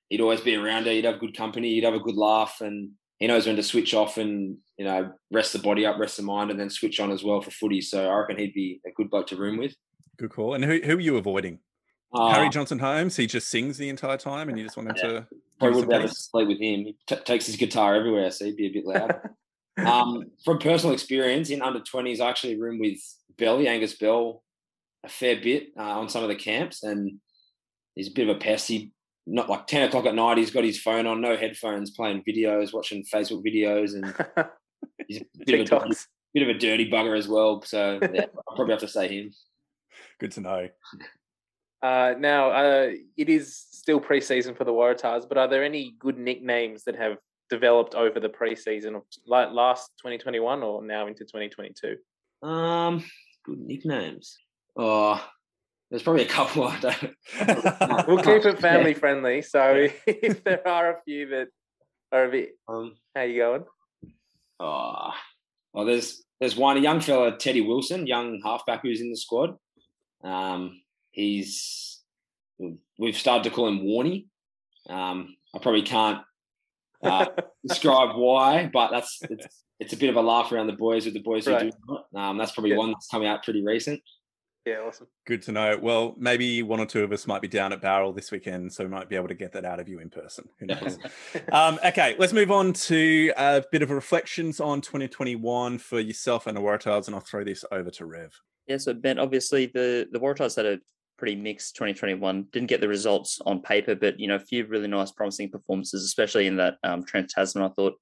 he'd 0.08 0.20
always 0.20 0.40
be 0.40 0.56
around. 0.56 0.86
He'd 0.86 1.04
have 1.04 1.20
good 1.20 1.36
company. 1.36 1.74
He'd 1.74 1.84
have 1.84 1.94
a 1.94 2.00
good 2.00 2.16
laugh, 2.16 2.60
and 2.60 2.92
he 3.18 3.26
knows 3.26 3.46
when 3.46 3.56
to 3.56 3.62
switch 3.62 3.94
off 3.94 4.16
and 4.16 4.56
you 4.78 4.84
know 4.84 5.12
rest 5.30 5.52
the 5.52 5.58
body 5.58 5.84
up, 5.84 5.98
rest 5.98 6.16
the 6.16 6.22
mind, 6.22 6.50
and 6.50 6.58
then 6.58 6.70
switch 6.70 7.00
on 7.00 7.10
as 7.12 7.22
well 7.22 7.42
for 7.42 7.50
footy. 7.50 7.80
So 7.80 8.08
I 8.08 8.14
reckon 8.14 8.38
he'd 8.38 8.54
be 8.54 8.80
a 8.86 8.90
good 8.92 9.10
bloke 9.10 9.26
to 9.28 9.36
room 9.36 9.58
with. 9.58 9.74
Good 10.16 10.30
call. 10.30 10.54
And 10.54 10.64
who, 10.64 10.80
who 10.84 10.96
are 10.96 11.00
you 11.00 11.16
avoiding? 11.16 11.58
Uh, 12.14 12.32
Harry 12.32 12.48
Johnson 12.48 12.78
Holmes, 12.78 13.16
he 13.16 13.26
just 13.26 13.48
sings 13.48 13.76
the 13.76 13.88
entire 13.88 14.16
time 14.16 14.48
and 14.48 14.56
you 14.58 14.64
just 14.64 14.76
want 14.76 14.88
him 14.90 14.96
Yeah. 14.96 15.02
to. 15.20 15.26
Probably 15.58 15.76
wouldn't 15.76 15.80
some 15.80 15.88
be 15.88 15.94
able 15.94 16.02
to 16.02 16.08
peace? 16.08 16.18
sleep 16.30 16.48
with 16.48 16.60
him. 16.60 16.84
He 16.84 16.96
t- 17.06 17.16
takes 17.24 17.46
his 17.46 17.56
guitar 17.56 17.94
everywhere, 17.94 18.30
so 18.30 18.44
he'd 18.44 18.56
be 18.56 18.66
a 18.66 18.72
bit 18.72 18.84
loud. 18.86 19.20
um, 19.86 20.24
from 20.44 20.58
personal 20.58 20.92
experience, 20.94 21.50
in 21.50 21.62
under 21.62 21.80
20s, 21.80 22.20
I 22.20 22.28
actually 22.28 22.60
roomed 22.60 22.80
with 22.80 22.98
Belly, 23.36 23.66
Angus 23.68 23.94
Bell, 23.94 24.42
a 25.04 25.08
fair 25.08 25.36
bit 25.36 25.68
uh, 25.78 25.98
on 25.98 26.08
some 26.08 26.22
of 26.22 26.28
the 26.28 26.34
camps, 26.36 26.82
and 26.82 27.18
he's 27.94 28.08
a 28.08 28.12
bit 28.12 28.28
of 28.28 28.36
a 28.36 28.38
pest. 28.38 28.68
He, 28.68 28.92
not 29.26 29.48
like 29.48 29.66
10 29.66 29.88
o'clock 29.88 30.06
at 30.06 30.14
night, 30.14 30.38
he's 30.38 30.50
got 30.50 30.64
his 30.64 30.80
phone 30.80 31.06
on, 31.06 31.20
no 31.20 31.36
headphones, 31.36 31.90
playing 31.92 32.22
videos, 32.28 32.72
watching 32.74 33.04
Facebook 33.04 33.44
videos, 33.44 33.94
and 33.94 34.14
he's 35.08 35.20
a 35.20 35.24
bit 35.46 35.70
of 35.72 35.82
a, 35.82 35.88
bit 36.34 36.42
of 36.42 36.48
a 36.48 36.58
dirty 36.58 36.90
bugger 36.90 37.16
as 37.16 37.26
well. 37.28 37.62
So 37.62 37.98
yeah, 38.12 38.26
I'll 38.48 38.56
probably 38.56 38.72
have 38.72 38.80
to 38.80 38.88
say 38.88 39.08
him. 39.08 39.32
Good 40.20 40.32
to 40.32 40.40
know. 40.40 40.68
Uh, 41.84 42.14
now, 42.18 42.50
uh, 42.50 42.92
it 43.18 43.28
is 43.28 43.54
still 43.54 44.00
preseason 44.00 44.56
for 44.56 44.64
the 44.64 44.72
Waratahs, 44.72 45.28
but 45.28 45.36
are 45.36 45.46
there 45.46 45.62
any 45.62 45.94
good 45.98 46.16
nicknames 46.16 46.84
that 46.84 46.96
have 46.96 47.18
developed 47.50 47.94
over 47.94 48.18
the 48.18 48.28
preseason, 48.30 48.96
of 48.96 49.02
like 49.26 49.50
last 49.50 49.90
2021 49.98 50.62
or 50.62 50.82
now 50.82 51.06
into 51.06 51.24
2022? 51.24 51.96
Um, 52.42 53.04
good 53.44 53.58
nicknames. 53.58 54.38
Oh, 54.74 55.22
there's 55.90 56.02
probably 56.02 56.22
a 56.22 56.28
couple. 56.28 56.64
I 56.64 56.80
don't. 56.80 58.08
We'll 58.08 58.16
keep 58.16 58.46
it 58.46 58.60
family 58.60 58.94
friendly. 59.04 59.42
So 59.42 59.86
if 60.06 60.42
there 60.42 60.66
are 60.66 60.92
a 60.96 61.02
few 61.04 61.28
that 61.28 61.48
are 62.12 62.24
a 62.24 62.30
bit, 62.30 62.52
Um, 62.66 62.94
how 63.14 63.24
you 63.24 63.42
going? 63.42 63.64
Oh, 64.58 65.10
well, 65.74 65.84
there's 65.84 66.24
there's 66.40 66.56
one 66.56 66.78
a 66.78 66.80
young 66.80 67.00
fella, 67.00 67.36
Teddy 67.36 67.60
Wilson, 67.60 68.06
young 68.06 68.40
halfback 68.42 68.80
who's 68.80 69.02
in 69.02 69.10
the 69.10 69.18
squad. 69.18 69.56
Um, 70.22 70.80
he's 71.14 72.00
we've 72.98 73.16
started 73.16 73.44
to 73.44 73.50
call 73.50 73.68
him 73.68 73.80
Warney. 73.80 74.26
Um, 74.88 75.36
I 75.54 75.58
probably 75.58 75.82
can't 75.82 76.22
uh, 77.02 77.26
describe 77.66 78.16
why, 78.16 78.68
but 78.72 78.90
that's 78.90 79.20
it's, 79.22 79.64
it's 79.80 79.92
a 79.92 79.96
bit 79.96 80.10
of 80.10 80.16
a 80.16 80.20
laugh 80.20 80.52
around 80.52 80.66
the 80.66 80.74
boys 80.74 81.04
with 81.04 81.14
the 81.14 81.20
boys 81.20 81.46
who 81.46 81.58
do 81.58 81.70
that. 81.88 82.20
Um, 82.20 82.36
that's 82.36 82.52
probably 82.52 82.70
Yeah. 82.72 82.78
one 82.78 82.90
that's 82.90 83.08
coming 83.08 83.28
out 83.28 83.42
pretty 83.42 83.64
recent. 83.64 84.02
Yeah, 84.66 84.78
awesome. 84.86 85.08
Good 85.26 85.42
to 85.42 85.52
know. 85.52 85.78
Well, 85.80 86.14
maybe 86.16 86.62
one 86.62 86.80
or 86.80 86.86
two 86.86 87.04
of 87.04 87.12
us 87.12 87.26
might 87.26 87.42
be 87.42 87.48
down 87.48 87.74
at 87.74 87.82
Barrel 87.82 88.14
this 88.14 88.32
weekend, 88.32 88.72
so 88.72 88.82
we 88.82 88.88
might 88.88 89.10
be 89.10 89.16
able 89.16 89.28
to 89.28 89.34
get 89.34 89.52
that 89.52 89.66
out 89.66 89.78
of 89.78 89.90
you 89.90 89.98
in 89.98 90.08
person. 90.08 90.48
Who 90.58 90.66
knows? 90.66 90.98
um, 91.52 91.78
okay, 91.84 92.16
let's 92.18 92.32
move 92.32 92.50
on 92.50 92.72
to 92.72 93.30
a 93.36 93.62
bit 93.70 93.82
of 93.82 93.90
reflections 93.90 94.60
on 94.60 94.80
2021 94.80 95.76
for 95.78 96.00
yourself 96.00 96.46
and 96.46 96.56
the 96.56 96.62
Waratahs, 96.62 97.06
and 97.06 97.14
I'll 97.14 97.20
throw 97.20 97.44
this 97.44 97.62
over 97.70 97.90
to 97.90 98.06
Rev. 98.06 98.32
Yeah, 98.66 98.78
so 98.78 98.94
Ben, 98.94 99.18
obviously 99.18 99.66
the 99.66 100.08
the 100.10 100.18
Waratahs 100.18 100.56
had 100.56 100.64
a 100.64 100.80
pretty 101.24 101.40
mixed 101.40 101.74
2021. 101.76 102.48
Didn't 102.52 102.68
get 102.68 102.82
the 102.82 102.88
results 102.88 103.40
on 103.46 103.62
paper, 103.62 103.94
but 103.94 104.20
you 104.20 104.28
know, 104.28 104.34
a 104.34 104.38
few 104.38 104.66
really 104.66 104.88
nice, 104.88 105.10
promising 105.10 105.48
performances, 105.48 106.04
especially 106.04 106.46
in 106.46 106.56
that 106.56 106.74
um, 106.84 107.02
Trans 107.02 107.32
Tasman. 107.32 107.64
I 107.64 107.70
thought 107.70 107.94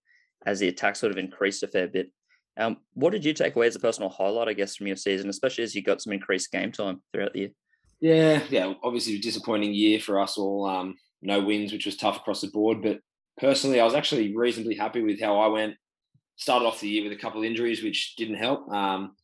as 0.45 0.59
the 0.59 0.67
attack 0.67 0.97
sort 0.97 1.13
of 1.13 1.19
increased 1.19 1.63
a 1.63 1.69
fair 1.69 1.87
bit. 1.87 2.11
Um, 2.57 2.79
what 2.95 3.11
did 3.11 3.25
you 3.25 3.33
take 3.33 3.55
away 3.55 3.69
as 3.69 3.77
a 3.77 3.79
personal 3.79 4.11
highlight, 4.11 4.49
I 4.49 4.55
guess, 4.55 4.75
from 4.75 4.89
your 4.89 4.97
season, 4.97 5.31
especially 5.31 5.63
as 5.63 5.73
you 5.73 5.85
got 5.85 6.03
some 6.03 6.13
increased 6.13 6.51
game 6.51 6.73
time 6.73 7.01
throughout 7.13 7.33
the 7.33 7.39
year? 7.39 7.51
Yeah, 8.01 8.43
yeah. 8.51 8.73
Obviously, 8.83 9.15
a 9.15 9.21
disappointing 9.21 9.73
year 9.73 10.01
for 10.01 10.19
us 10.19 10.37
all. 10.37 10.67
Um, 10.67 10.97
no 11.23 11.41
wins, 11.41 11.73
which 11.73 11.87
was 11.87 11.97
tough 11.97 12.17
across 12.17 12.41
the 12.41 12.49
board. 12.49 12.83
But 12.83 12.99
personally, 13.39 13.79
I 13.79 13.85
was 13.85 13.95
actually 13.95 14.37
reasonably 14.37 14.75
happy 14.75 15.01
with 15.01 15.21
how 15.21 15.39
I 15.39 15.47
went. 15.47 15.77
Started 16.35 16.67
off 16.67 16.81
the 16.81 16.89
year 16.89 17.05
with 17.05 17.13
a 17.13 17.23
couple 17.23 17.39
of 17.39 17.45
injuries, 17.45 17.85
which 17.85 18.17
didn't 18.17 18.35
help. 18.35 18.69
Um, 18.69 19.15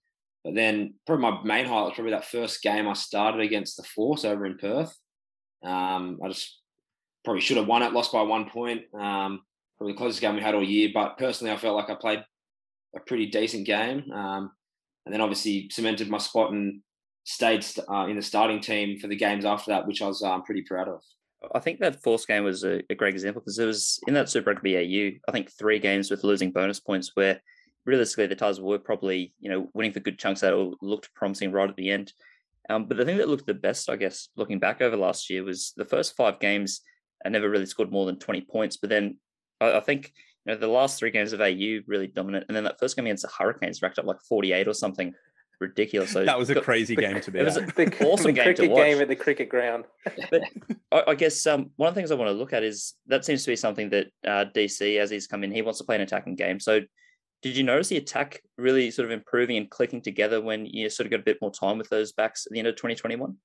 but 0.49 0.55
then 0.55 0.95
probably 1.07 1.31
my 1.31 1.43
main 1.45 1.67
highlight 1.67 1.89
was 1.89 1.95
probably 1.95 2.13
that 2.13 2.25
first 2.25 2.63
game 2.63 2.89
I 2.89 2.95
started 2.95 3.43
against 3.43 3.77
the 3.77 3.83
Force 3.83 4.25
over 4.25 4.47
in 4.47 4.57
Perth. 4.57 4.97
Um, 5.63 6.19
I 6.25 6.29
just 6.29 6.59
probably 7.23 7.43
should 7.43 7.59
have 7.59 7.67
won 7.67 7.83
it, 7.83 7.93
lost 7.93 8.13
by 8.13 8.23
one 8.23 8.49
point. 8.49 8.85
Um, 8.99 9.43
probably 9.77 9.93
the 9.93 9.99
closest 9.99 10.23
game 10.23 10.37
we 10.37 10.41
had 10.41 10.55
all 10.55 10.65
year. 10.65 10.89
But 10.95 11.19
personally, 11.19 11.53
I 11.53 11.59
felt 11.59 11.77
like 11.77 11.91
I 11.91 11.97
played 11.97 12.25
a 12.97 13.01
pretty 13.01 13.27
decent 13.27 13.67
game. 13.67 14.11
Um, 14.11 14.53
and 15.05 15.13
then 15.13 15.21
obviously 15.21 15.69
cemented 15.71 16.09
my 16.09 16.17
spot 16.17 16.51
and 16.51 16.81
stayed 17.25 17.63
st- 17.63 17.87
uh, 17.87 18.07
in 18.07 18.17
the 18.17 18.23
starting 18.23 18.63
team 18.63 18.99
for 18.99 19.07
the 19.07 19.17
games 19.17 19.45
after 19.45 19.73
that, 19.73 19.87
which 19.87 20.01
I 20.01 20.07
was 20.07 20.23
um, 20.23 20.45
pretty 20.45 20.63
proud 20.63 20.89
of. 20.89 21.03
I 21.55 21.59
think 21.59 21.81
that 21.81 22.03
Force 22.03 22.25
game 22.25 22.45
was 22.45 22.65
a, 22.65 22.81
a 22.89 22.95
great 22.95 23.13
example 23.13 23.43
because 23.43 23.59
it 23.59 23.67
was 23.67 24.01
in 24.09 24.15
that 24.15 24.31
Super 24.31 24.55
Rugby 24.55 24.79
AU, 24.79 25.19
I 25.29 25.33
think 25.33 25.53
three 25.53 25.79
games 25.79 26.11
with 26.11 26.25
losing 26.25 26.53
bonus 26.53 26.81
points 26.81 27.11
where 27.13 27.43
realistically, 27.85 28.27
the 28.27 28.37
Tahs 28.37 28.61
were 28.61 28.79
probably 28.79 29.35
you 29.41 29.51
know 29.51 29.69
winning 29.75 29.93
for 29.93 30.01
good 30.01 30.19
chunks 30.19 30.41
that 30.41 30.53
all 30.53 30.77
looked 30.81 31.13
promising 31.15 31.53
right 31.53 31.69
at 31.69 31.77
the 31.77 31.91
end. 31.91 32.13
Um, 32.71 32.85
but 32.85 32.97
the 32.97 33.05
thing 33.05 33.17
that 33.17 33.29
looked 33.29 33.47
the 33.47 33.55
best, 33.55 33.89
I 33.89 33.97
guess, 33.97 34.29
looking 34.37 34.59
back 34.59 34.83
over 34.83 34.97
last 34.97 35.31
year, 35.31 35.43
was 35.43 35.73
the 35.77 35.85
first 35.85 36.17
five 36.17 36.39
games. 36.39 36.83
I 37.25 37.31
never 37.31 37.49
really 37.49 37.67
scored 37.67 37.91
more 37.91 38.07
than 38.07 38.19
twenty 38.19 38.43
points, 38.43 38.77
but 38.77 38.91
then 38.91 39.17
I, 39.61 39.75
I 39.75 39.81
think 39.81 40.13
you 40.45 40.53
know 40.53 40.59
the 40.59 40.69
last 40.69 40.99
three 40.99 41.11
games 41.11 41.33
of 41.33 41.41
AU 41.41 41.81
really 41.87 42.07
dominant, 42.07 42.47
and 42.49 42.57
then 42.57 42.65
that 42.65 42.79
first 42.79 42.97
game 42.97 43.07
against 43.07 43.23
the 43.23 43.31
Hurricanes 43.37 43.83
racked 43.83 43.99
up 43.99 44.05
like 44.05 44.21
forty 44.29 44.53
eight 44.53 44.69
or 44.69 44.75
something 44.75 45.15
ridiculous. 45.61 46.13
So 46.13 46.25
that 46.27 46.39
was 46.39 46.51
a 46.51 46.55
got, 46.55 46.65
crazy 46.65 46.97
game 46.97 47.21
to 47.21 47.31
be. 47.31 47.39
It 47.41 47.45
was 47.45 47.57
an 47.57 47.71
awesome 48.01 48.27
the 48.27 48.33
game 48.33 48.55
to 48.55 48.69
watch. 48.69 48.85
game 48.85 49.01
at 49.01 49.09
the 49.09 49.17
cricket 49.17 49.49
ground. 49.49 49.85
but 50.31 50.43
I, 50.93 51.05
I 51.09 51.15
guess 51.15 51.47
um, 51.47 51.71
one 51.77 51.89
of 51.89 51.95
the 51.95 52.01
things 52.01 52.11
I 52.11 52.15
want 52.15 52.29
to 52.29 52.35
look 52.35 52.53
at 52.53 52.63
is 52.63 52.95
that 53.07 53.25
seems 53.25 53.45
to 53.45 53.51
be 53.51 53.57
something 53.57 53.91
that 53.91 54.07
uh, 54.27 54.45
DC, 54.55 54.99
as 54.99 55.11
he's 55.11 55.27
come 55.27 55.45
in, 55.45 55.51
he 55.51 55.63
wants 55.63 55.79
to 55.79 55.85
play 55.85 55.97
an 55.97 56.03
attacking 56.03 56.37
game. 56.37 56.61
So 56.61 56.81
did 57.43 57.57
you 57.57 57.63
notice 57.63 57.89
the 57.89 57.97
attack 57.97 58.43
really 58.57 58.91
sort 58.91 59.07
of 59.07 59.13
improving 59.13 59.57
and 59.57 59.71
clicking 59.71 60.03
together 60.03 60.41
when 60.41 60.67
you 60.67 60.91
sort 60.91 61.07
of 61.07 61.11
got 61.11 61.21
a 61.21 61.25
bit 61.25 61.39
more 61.41 61.53
time 61.53 61.79
with 61.79 61.89
those 61.89 62.13
backs 62.13 62.47
at 62.47 62.53
the 62.53 62.59
end 62.59 62.69
of 62.69 62.77
2021? 62.77 63.37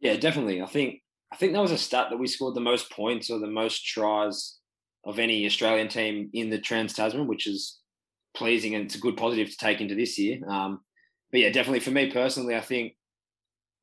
Yeah, 0.00 0.16
definitely. 0.16 0.62
I 0.62 0.66
think 0.66 1.00
I 1.32 1.36
think 1.36 1.52
that 1.52 1.62
was 1.62 1.72
a 1.72 1.78
stat 1.78 2.08
that 2.10 2.18
we 2.18 2.26
scored 2.26 2.54
the 2.54 2.60
most 2.60 2.90
points 2.90 3.30
or 3.30 3.38
the 3.38 3.46
most 3.46 3.86
tries 3.86 4.58
of 5.04 5.18
any 5.18 5.46
Australian 5.46 5.88
team 5.88 6.30
in 6.32 6.50
the 6.50 6.58
Trans 6.58 6.92
Tasman, 6.92 7.26
which 7.26 7.46
is 7.46 7.80
pleasing 8.34 8.74
and 8.74 8.84
it's 8.84 8.94
a 8.94 9.00
good 9.00 9.16
positive 9.16 9.50
to 9.50 9.56
take 9.56 9.80
into 9.80 9.94
this 9.94 10.18
year. 10.18 10.40
Um, 10.48 10.80
but 11.30 11.40
yeah, 11.40 11.50
definitely 11.50 11.80
for 11.80 11.90
me 11.90 12.10
personally, 12.10 12.56
I 12.56 12.60
think 12.60 12.94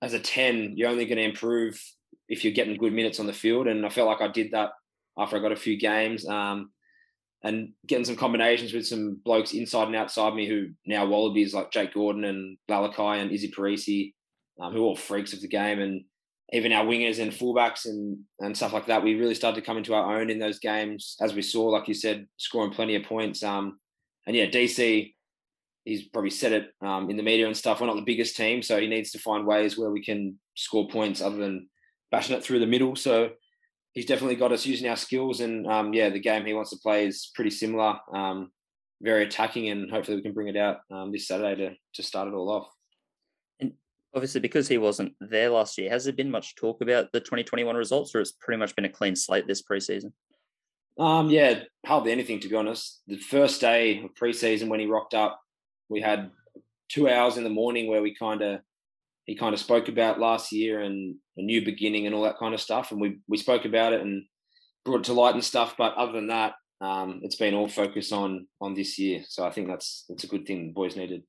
as 0.01 0.13
a 0.13 0.19
10, 0.19 0.73
you're 0.75 0.89
only 0.89 1.05
going 1.05 1.17
to 1.17 1.23
improve 1.23 1.81
if 2.27 2.43
you're 2.43 2.53
getting 2.53 2.77
good 2.77 2.93
minutes 2.93 3.19
on 3.19 3.27
the 3.27 3.33
field. 3.33 3.67
And 3.67 3.85
I 3.85 3.89
felt 3.89 4.07
like 4.07 4.21
I 4.21 4.31
did 4.31 4.51
that 4.51 4.71
after 5.17 5.35
I 5.35 5.41
got 5.41 5.51
a 5.51 5.57
few 5.57 5.77
games. 5.77 6.27
Um, 6.27 6.71
and 7.43 7.69
getting 7.87 8.05
some 8.05 8.15
combinations 8.15 8.73
with 8.73 8.85
some 8.85 9.19
blokes 9.23 9.53
inside 9.53 9.87
and 9.87 9.95
outside 9.95 10.33
me 10.33 10.47
who 10.47 10.69
now 10.85 11.05
Wallabies 11.05 11.53
like 11.53 11.71
Jake 11.71 11.93
Gordon 11.93 12.25
and 12.25 12.57
Lalakai 12.69 13.21
and 13.21 13.31
Izzy 13.31 13.51
Perese, 13.51 14.13
um, 14.61 14.73
who 14.73 14.79
are 14.79 14.87
all 14.87 14.95
freaks 14.95 15.31
of 15.31 15.41
the 15.41 15.47
game. 15.47 15.79
And 15.79 16.03
even 16.51 16.73
our 16.73 16.83
wingers 16.83 17.19
and 17.19 17.31
fullbacks 17.31 17.85
and, 17.85 18.19
and 18.39 18.57
stuff 18.57 18.73
like 18.73 18.87
that, 18.87 19.03
we 19.03 19.15
really 19.15 19.35
started 19.35 19.59
to 19.59 19.65
come 19.65 19.77
into 19.77 19.93
our 19.93 20.19
own 20.19 20.29
in 20.29 20.39
those 20.39 20.59
games, 20.59 21.15
as 21.21 21.33
we 21.33 21.41
saw, 21.41 21.67
like 21.67 21.87
you 21.87 21.93
said, 21.93 22.27
scoring 22.37 22.71
plenty 22.71 22.95
of 22.95 23.03
points. 23.03 23.41
Um, 23.41 23.79
and 24.27 24.35
yeah, 24.35 24.47
DC, 24.47 25.13
he's 25.85 26.07
probably 26.09 26.31
said 26.31 26.51
it 26.51 26.71
um, 26.81 27.09
in 27.09 27.15
the 27.15 27.23
media 27.23 27.47
and 27.47 27.55
stuff. 27.55 27.79
We're 27.79 27.87
not 27.87 27.95
the 27.95 28.01
biggest 28.01 28.35
team, 28.35 28.61
so 28.61 28.79
he 28.79 28.87
needs 28.87 29.11
to 29.11 29.19
find 29.19 29.47
ways 29.47 29.77
where 29.77 29.91
we 29.91 30.03
can 30.03 30.37
score 30.55 30.89
points 30.89 31.21
other 31.21 31.37
than 31.37 31.69
bashing 32.11 32.35
it 32.35 32.43
through 32.43 32.59
the 32.59 32.67
middle. 32.67 32.97
So 32.97 33.29
he's 33.93 34.05
definitely 34.05 34.35
got 34.35 34.51
us 34.51 34.65
using 34.65 34.89
our 34.89 34.95
skills, 34.95 35.41
and 35.41 35.67
um, 35.67 35.93
yeah, 35.93 36.09
the 36.09 36.19
game 36.19 36.45
he 36.45 36.53
wants 36.53 36.71
to 36.71 36.77
play 36.77 37.07
is 37.07 37.31
pretty 37.35 37.51
similar, 37.51 37.95
um, 38.13 38.51
very 39.01 39.23
attacking, 39.23 39.69
and 39.69 39.89
hopefully 39.89 40.17
we 40.17 40.23
can 40.23 40.33
bring 40.33 40.47
it 40.47 40.57
out 40.57 40.77
um, 40.91 41.11
this 41.11 41.27
Saturday 41.27 41.55
to 41.63 41.75
to 41.95 42.03
start 42.03 42.27
it 42.27 42.33
all 42.33 42.49
off. 42.49 42.67
And 43.59 43.73
obviously, 44.13 44.41
because 44.41 44.67
he 44.67 44.77
wasn't 44.77 45.13
there 45.19 45.49
last 45.49 45.77
year, 45.77 45.89
has 45.89 46.05
there 46.05 46.13
been 46.13 46.31
much 46.31 46.55
talk 46.55 46.81
about 46.81 47.11
the 47.11 47.19
2021 47.19 47.75
results, 47.75 48.13
or 48.13 48.21
it's 48.21 48.31
pretty 48.31 48.59
much 48.59 48.75
been 48.75 48.85
a 48.85 48.89
clean 48.89 49.15
slate 49.15 49.47
this 49.47 49.61
preseason? 49.61 50.11
Um, 50.97 51.29
yeah, 51.29 51.61
hardly 51.85 52.11
anything 52.11 52.41
to 52.41 52.49
be 52.49 52.55
honest. 52.55 53.01
The 53.07 53.17
first 53.17 53.61
day 53.61 54.03
of 54.03 54.13
preseason 54.15 54.67
when 54.67 54.81
he 54.81 54.85
rocked 54.85 55.13
up, 55.13 55.39
we 55.87 56.01
had 56.01 56.31
two 56.89 57.07
hours 57.07 57.37
in 57.37 57.43
the 57.43 57.49
morning 57.49 57.87
where 57.87 58.01
we 58.01 58.13
kind 58.13 58.41
of 58.41 58.59
he 59.29 59.35
kind 59.35 59.53
of 59.53 59.59
spoke 59.59 59.87
about 59.87 60.19
last 60.19 60.51
year 60.51 60.81
and 60.81 61.15
a 61.37 61.41
new 61.43 61.63
beginning 61.63 62.07
and 62.07 62.15
all 62.15 62.23
that 62.23 62.39
kind 62.39 62.55
of 62.55 62.59
stuff, 62.59 62.91
and 62.91 62.99
we 62.99 63.19
we 63.27 63.37
spoke 63.37 63.63
about 63.63 63.93
it 63.93 64.01
and 64.01 64.23
brought 64.83 65.01
it 65.01 65.03
to 65.03 65.13
light 65.13 65.35
and 65.35 65.43
stuff. 65.43 65.75
But 65.77 65.93
other 65.93 66.13
than 66.13 66.27
that, 66.27 66.53
um, 66.81 67.19
it's 67.21 67.35
been 67.35 67.53
all 67.53 67.69
focused 67.69 68.11
on 68.11 68.47
on 68.59 68.73
this 68.73 68.97
year. 68.97 69.21
So 69.27 69.45
I 69.45 69.51
think 69.51 69.67
that's 69.67 70.05
that's 70.09 70.23
a 70.23 70.27
good 70.27 70.47
thing 70.47 70.65
the 70.67 70.73
boys 70.73 70.95
needed. 70.95 71.21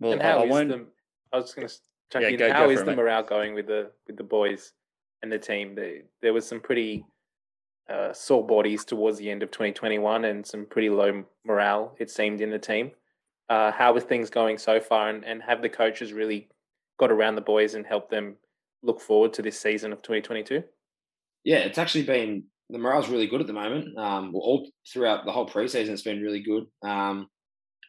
Well, 0.00 0.12
and 0.12 0.22
how 0.22 0.38
I, 0.38 0.44
I, 0.44 0.64
the, 0.64 0.86
I 1.30 1.36
was 1.36 1.52
going 1.52 1.68
to 1.68 1.74
check 2.10 2.22
yeah, 2.22 2.28
in. 2.28 2.38
Go, 2.38 2.50
how 2.50 2.64
go 2.64 2.70
is 2.70 2.82
the 2.82 2.96
morale 2.96 3.24
going 3.24 3.52
with 3.52 3.66
the 3.66 3.90
with 4.06 4.16
the 4.16 4.24
boys 4.24 4.72
and 5.22 5.30
the 5.30 5.38
team? 5.38 5.74
They, 5.74 6.04
there 6.22 6.32
was 6.32 6.48
some 6.48 6.60
pretty 6.60 7.04
uh, 7.90 8.14
sore 8.14 8.46
bodies 8.46 8.86
towards 8.86 9.18
the 9.18 9.30
end 9.30 9.42
of 9.42 9.50
2021 9.50 10.24
and 10.24 10.46
some 10.46 10.64
pretty 10.64 10.88
low 10.90 11.24
morale 11.44 11.94
it 11.98 12.10
seemed 12.10 12.40
in 12.40 12.50
the 12.50 12.58
team 12.58 12.92
uh, 13.48 13.72
how 13.72 13.94
are 13.94 14.00
things 14.00 14.28
going 14.28 14.58
so 14.58 14.78
far, 14.78 15.08
and, 15.08 15.24
and 15.24 15.42
have 15.42 15.62
the 15.62 15.68
coaches 15.68 16.12
really 16.12 16.48
got 16.98 17.10
around 17.10 17.36
the 17.36 17.40
boys 17.40 17.74
and 17.74 17.86
helped 17.86 18.10
them 18.10 18.36
look 18.82 19.00
forward 19.00 19.32
to 19.34 19.42
this 19.42 19.58
season 19.58 19.92
of 19.92 20.02
2022? 20.02 20.62
Yeah, 21.44 21.58
it's 21.58 21.78
actually 21.78 22.04
been 22.04 22.44
the 22.70 22.78
morale's 22.78 23.08
really 23.08 23.26
good 23.26 23.40
at 23.40 23.46
the 23.46 23.52
moment. 23.52 23.96
Um, 23.98 24.32
well, 24.32 24.42
all 24.42 24.70
throughout 24.92 25.24
the 25.24 25.32
whole 25.32 25.48
preseason, 25.48 25.90
it's 25.90 26.02
been 26.02 26.20
really 26.20 26.42
good. 26.42 26.64
Um, 26.82 27.28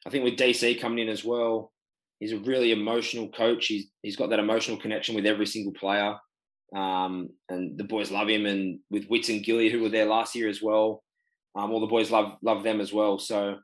I 0.06 0.10
think 0.10 0.24
with 0.24 0.38
DC 0.38 0.80
coming 0.80 1.00
in 1.00 1.10
as 1.10 1.26
well, 1.26 1.72
he's 2.20 2.32
a 2.32 2.38
really 2.40 2.72
emotional 2.72 3.30
coach. 3.30 3.66
He's 3.66 3.88
he's 4.02 4.16
got 4.16 4.30
that 4.30 4.40
emotional 4.40 4.78
connection 4.78 5.16
with 5.16 5.26
every 5.26 5.46
single 5.46 5.74
player, 5.74 6.16
um, 6.76 7.30
and 7.50 7.78
the 7.78 7.84
boys 7.84 8.12
love 8.12 8.30
him. 8.30 8.46
And 8.46 8.80
with 8.90 9.08
Witts 9.10 9.30
and 9.30 9.44
Gilly, 9.44 9.70
who 9.70 9.82
were 9.82 9.90
there 9.90 10.06
last 10.06 10.36
year 10.36 10.48
as 10.48 10.62
well, 10.62 11.04
um, 11.56 11.72
all 11.72 11.82
the 11.82 11.88
boys 11.88 12.12
love 12.12 12.38
love 12.42 12.64
them 12.64 12.80
as 12.80 12.94
well. 12.94 13.20
So 13.20 13.56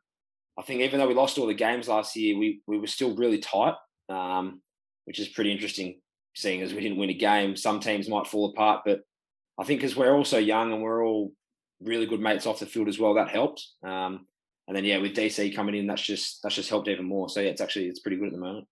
I 0.58 0.62
think 0.64 0.82
even 0.82 1.00
though 1.00 1.08
we 1.08 1.14
lost 1.14 1.38
all 1.38 1.48
the 1.48 1.54
games 1.54 1.88
last 1.88 2.16
year, 2.16 2.38
we 2.38 2.62
we 2.68 2.78
were 2.78 2.88
still 2.88 3.16
really 3.16 3.40
tight, 3.40 3.76
um, 4.10 4.62
which 5.06 5.20
is 5.20 5.28
pretty 5.28 5.52
interesting. 5.52 6.00
Seeing 6.36 6.62
as 6.62 6.74
we 6.74 6.82
didn't 6.82 6.98
win 6.98 7.10
a 7.10 7.14
game, 7.14 7.56
some 7.56 7.80
teams 7.80 8.10
might 8.10 8.28
fall 8.28 8.50
apart, 8.50 8.82
but 8.86 9.02
I 9.58 9.64
think 9.64 9.80
because 9.80 9.96
we're 9.96 10.14
all 10.14 10.26
so 10.26 10.38
young 10.38 10.74
and 10.74 10.82
we're 10.82 11.06
all 11.06 11.32
really 11.82 12.06
good 12.06 12.20
mates 12.20 12.46
off 12.46 12.60
the 12.60 12.66
field 12.66 12.90
as 12.90 13.00
well, 13.00 13.14
that 13.14 13.30
helped. 13.30 13.66
Um, 13.84 14.28
and 14.68 14.76
then 14.76 14.84
yeah, 14.84 14.98
with 14.98 15.16
DC 15.16 15.56
coming 15.56 15.76
in, 15.76 15.88
that's 15.88 16.02
just 16.02 16.40
that's 16.44 16.56
just 16.56 16.70
helped 16.70 16.88
even 16.88 17.06
more. 17.06 17.30
So 17.30 17.40
yeah, 17.40 17.50
it's 17.50 17.62
actually 17.62 17.88
it's 17.88 18.00
pretty 18.00 18.18
good 18.18 18.28
at 18.28 18.34
the 18.34 18.40
moment. 18.40 18.68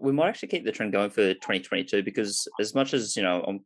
We 0.00 0.12
might 0.12 0.28
actually 0.28 0.48
keep 0.48 0.64
the 0.64 0.72
trend 0.72 0.92
going 0.92 1.10
for 1.10 1.34
2022 1.34 2.02
because 2.02 2.48
as 2.60 2.74
much 2.74 2.94
as 2.94 3.16
you 3.16 3.22
know, 3.22 3.42
I'm 3.42 3.60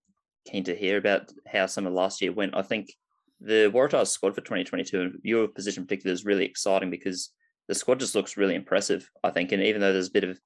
keen 0.47 0.65
to 0.65 0.75
hear 0.75 0.97
about 0.97 1.31
how 1.47 1.67
some 1.67 1.87
of 1.87 1.93
last 1.93 2.21
year 2.21 2.33
went. 2.33 2.57
I 2.57 2.63
think 2.63 2.93
the 3.41 3.71
Waratahs 3.75 4.09
squad 4.09 4.35
for 4.35 4.41
2022 4.41 5.01
and 5.01 5.15
your 5.23 5.49
position 5.49 5.85
particularly 5.85 6.15
is 6.15 6.25
really 6.25 6.45
exciting 6.45 6.91
because 6.91 7.31
the 7.69 7.75
squad 7.75 8.01
just 8.01 8.15
looks 8.15 8.37
really 8.37 8.55
impressive, 8.55 9.09
I 9.23 9.31
think. 9.31 9.53
And 9.53 9.63
even 9.63 9.81
though 9.81 9.93
there's 9.93 10.09
a 10.09 10.13
bit 10.13 10.25
of 10.25 10.39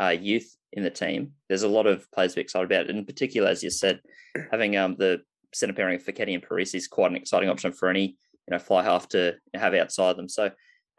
uh, 0.00 0.08
youth 0.08 0.56
in 0.72 0.82
the 0.82 0.90
team, 0.90 1.32
there's 1.48 1.62
a 1.62 1.68
lot 1.68 1.86
of 1.86 2.10
players 2.12 2.32
to 2.32 2.36
be 2.36 2.42
excited 2.42 2.70
about. 2.70 2.88
In 2.88 3.04
particular, 3.04 3.48
as 3.48 3.62
you 3.62 3.70
said, 3.70 4.00
having 4.50 4.76
um, 4.76 4.96
the 4.98 5.20
centre 5.52 5.74
pairing 5.74 5.96
of 5.96 6.04
Foketi 6.04 6.34
and 6.34 6.42
Perese 6.42 6.74
is 6.74 6.88
quite 6.88 7.10
an 7.10 7.16
exciting 7.16 7.48
option 7.48 7.72
for 7.72 7.88
any 7.88 8.06
you 8.06 8.50
know 8.52 8.58
fly 8.58 8.82
half 8.82 9.08
to 9.10 9.34
have 9.54 9.74
outside 9.74 10.16
them. 10.16 10.28
So, 10.28 10.50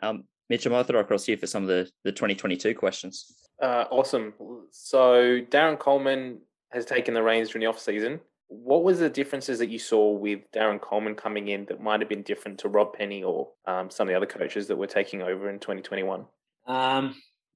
um, 0.03 0.23
Mitch, 0.49 0.65
I'm 0.65 0.71
going 0.71 0.83
to 0.83 0.87
throw 0.87 0.99
across 0.99 1.25
to 1.25 1.31
you 1.31 1.37
for 1.37 1.47
some 1.47 1.63
of 1.63 1.69
the, 1.69 1.89
the 2.03 2.11
2022 2.11 2.75
questions. 2.75 3.33
Uh, 3.61 3.85
awesome. 3.91 4.33
So, 4.71 5.39
Darren 5.49 5.79
Coleman 5.79 6.39
has 6.71 6.85
taken 6.85 7.13
the 7.13 7.23
reins 7.23 7.49
during 7.49 7.61
the 7.61 7.69
off 7.69 7.79
season 7.79 8.19
what 8.51 8.83
was 8.83 8.99
the 8.99 9.09
differences 9.09 9.59
that 9.59 9.69
you 9.69 9.79
saw 9.79 10.11
with 10.11 10.39
Darren 10.51 10.79
Coleman 10.79 11.15
coming 11.15 11.47
in 11.47 11.63
that 11.65 11.81
might 11.81 12.01
have 12.01 12.09
been 12.09 12.21
different 12.21 12.59
to 12.59 12.67
Rob 12.67 12.93
Penney 12.93 13.23
or 13.23 13.47
um, 13.65 13.89
some 13.89 14.09
of 14.09 14.11
the 14.11 14.17
other 14.17 14.25
coaches 14.25 14.67
that 14.67 14.75
were 14.75 14.87
taking 14.87 15.21
over 15.21 15.49
in 15.49 15.57
2021? 15.57 16.25
Um, 16.67 17.15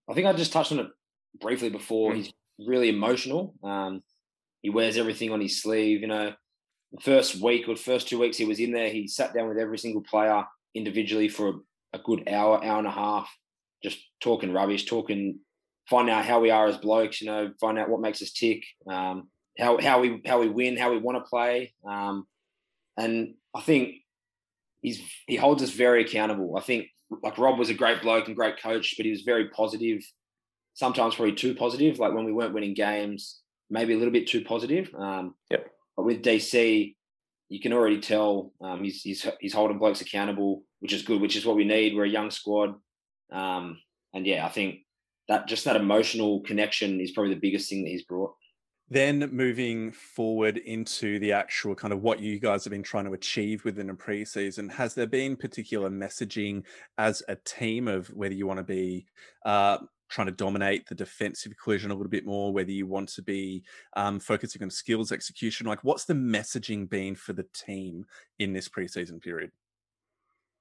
I 0.10 0.14
think 0.14 0.26
I 0.26 0.32
just 0.32 0.54
touched 0.54 0.72
on 0.72 0.80
it 0.80 0.88
briefly 1.40 1.70
before. 1.70 2.12
Mm. 2.12 2.16
He's 2.18 2.34
really 2.60 2.90
emotional. 2.90 3.56
Um, 3.64 4.04
he 4.62 4.70
wears 4.70 4.98
everything 4.98 5.32
on 5.32 5.42
his 5.42 5.62
sleeve. 5.62 6.02
You 6.02 6.08
know, 6.08 6.34
the 6.92 7.02
first 7.02 7.42
week 7.42 7.68
or 7.68 7.76
first 7.76 8.08
two 8.08 8.20
weeks 8.20 8.38
he 8.38 8.46
was 8.46 8.60
in 8.60 8.72
there, 8.72 8.90
he 8.90 9.08
sat 9.08 9.34
down 9.34 9.48
with 9.48 9.58
every 9.58 9.78
single 9.78 10.02
player 10.02 10.44
individually 10.74 11.30
for 11.30 11.50
a, 11.50 11.54
a 11.94 12.00
good 12.00 12.28
hour, 12.30 12.64
hour 12.64 12.80
and 12.80 12.88
a 12.88 12.92
half, 12.92 13.30
just 13.84 14.00
talking 14.22 14.54
rubbish, 14.54 14.86
talking, 14.86 15.40
finding 15.90 16.14
out 16.14 16.26
how 16.26 16.40
we 16.40 16.50
are 16.50 16.68
as 16.68 16.78
blokes. 16.78 17.22
You 17.22 17.28
know, 17.28 17.52
find 17.60 17.78
out 17.78 17.90
what 17.90 18.02
makes 18.02 18.22
us 18.22 18.32
tick. 18.32 18.64
Um, 18.90 19.30
how 19.58 19.80
how 19.80 20.02
we 20.02 20.22
how 20.26 20.40
we 20.40 20.50
win, 20.50 20.78
how 20.78 20.92
we 20.92 20.98
want 20.98 21.18
to 21.18 21.30
play, 21.30 21.74
um, 21.88 22.26
and 22.98 23.36
I 23.54 23.62
think 23.62 23.96
he's 24.82 25.02
he 25.28 25.36
holds 25.36 25.64
us 25.64 25.70
very 25.70 26.04
accountable. 26.04 26.58
I 26.58 26.62
think 26.62 26.88
like 27.24 27.38
Rob 27.38 27.58
was 27.58 27.70
a 27.70 27.74
great 27.74 28.02
bloke 28.02 28.28
and 28.28 28.36
great 28.36 28.62
coach, 28.62 28.96
but 28.98 29.06
he 29.06 29.12
was 29.12 29.22
very 29.22 29.50
positive. 29.50 30.02
Sometimes 30.76 31.16
probably 31.16 31.34
too 31.34 31.56
positive. 31.56 32.00
Like 32.00 32.14
when 32.14 32.26
we 32.26 32.34
weren't 32.34 32.54
winning 32.54 32.74
games, 32.74 33.42
maybe 33.70 33.94
a 33.94 33.98
little 33.98 34.14
bit 34.14 34.28
too 34.28 34.44
positive. 34.44 34.94
Um, 34.94 35.36
yep. 35.50 35.68
But 35.98 36.06
with 36.06 36.22
DC, 36.22 36.96
you 37.50 37.60
can 37.60 37.74
already 37.74 38.00
tell 38.00 38.54
um, 38.62 38.84
he's 38.84 39.02
he's 39.02 39.28
he's 39.40 39.54
holding 39.54 39.78
blokes 39.78 40.02
accountable, 40.02 40.64
which 40.80 40.94
is 40.94 41.04
good, 41.04 41.22
which 41.22 41.36
is 41.36 41.46
what 41.46 41.56
we 41.56 41.64
need. 41.64 41.96
We're 41.96 42.06
a 42.06 42.10
young 42.10 42.32
squad, 42.32 42.76
um, 43.32 43.80
and 44.14 44.26
yeah, 44.26 44.46
I 44.46 44.50
think 44.50 44.80
that 45.28 45.48
just 45.48 45.66
that 45.66 45.76
emotional 45.76 46.42
connection 46.42 47.00
is 47.00 47.12
probably 47.12 47.34
the 47.34 47.40
biggest 47.40 47.70
thing 47.70 47.84
that 47.84 47.90
he's 47.90 48.04
brought. 48.04 48.34
Then 48.88 49.30
moving 49.32 49.92
forward 49.92 50.58
into 50.58 51.18
the 51.18 51.32
actual 51.32 51.74
kind 51.74 51.92
of 51.92 52.04
what 52.04 52.20
you 52.20 52.40
guys 52.40 52.64
have 52.64 52.72
been 52.72 52.84
trying 52.84 53.06
to 53.06 53.14
achieve 53.14 53.66
within 53.66 53.90
a 53.90 53.96
preseason, 53.96 54.72
has 54.72 54.94
there 54.94 55.08
been 55.08 55.36
particular 55.36 55.90
messaging 55.90 56.64
as 57.00 57.24
a 57.28 57.36
team 57.36 57.88
of 57.88 58.08
whether 58.10 58.36
you 58.36 58.46
want 58.46 58.60
to 58.60 58.64
be 58.64 59.08
uh, 59.44 59.80
trying 60.10 60.28
to 60.28 60.34
dominate 60.34 60.88
the 60.88 60.96
defensive 60.96 61.54
collision 61.62 61.92
a 61.92 61.96
little 61.96 62.10
bit 62.10 62.26
more, 62.26 62.54
whether 62.54 62.72
you 62.72 62.88
want 62.88 63.10
to 63.10 63.22
be 63.22 63.64
um, 63.96 64.20
focusing 64.20 64.64
on 64.64 64.70
skills 64.70 65.12
execution? 65.12 65.68
Like, 65.68 65.84
what's 65.84 66.06
the 66.06 66.14
messaging 66.14 66.90
been 66.90 67.16
for 67.16 67.34
the 67.34 67.46
team 67.54 68.06
in 68.40 68.54
this 68.54 68.70
preseason 68.70 69.22
period? 69.22 69.52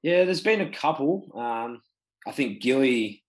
Yeah, 0.02 0.24
there's 0.24 0.40
been 0.40 0.60
a 0.60 0.70
couple. 0.70 1.30
Um, 1.34 1.80
I 2.26 2.32
think 2.32 2.60
Gilly 2.60 3.22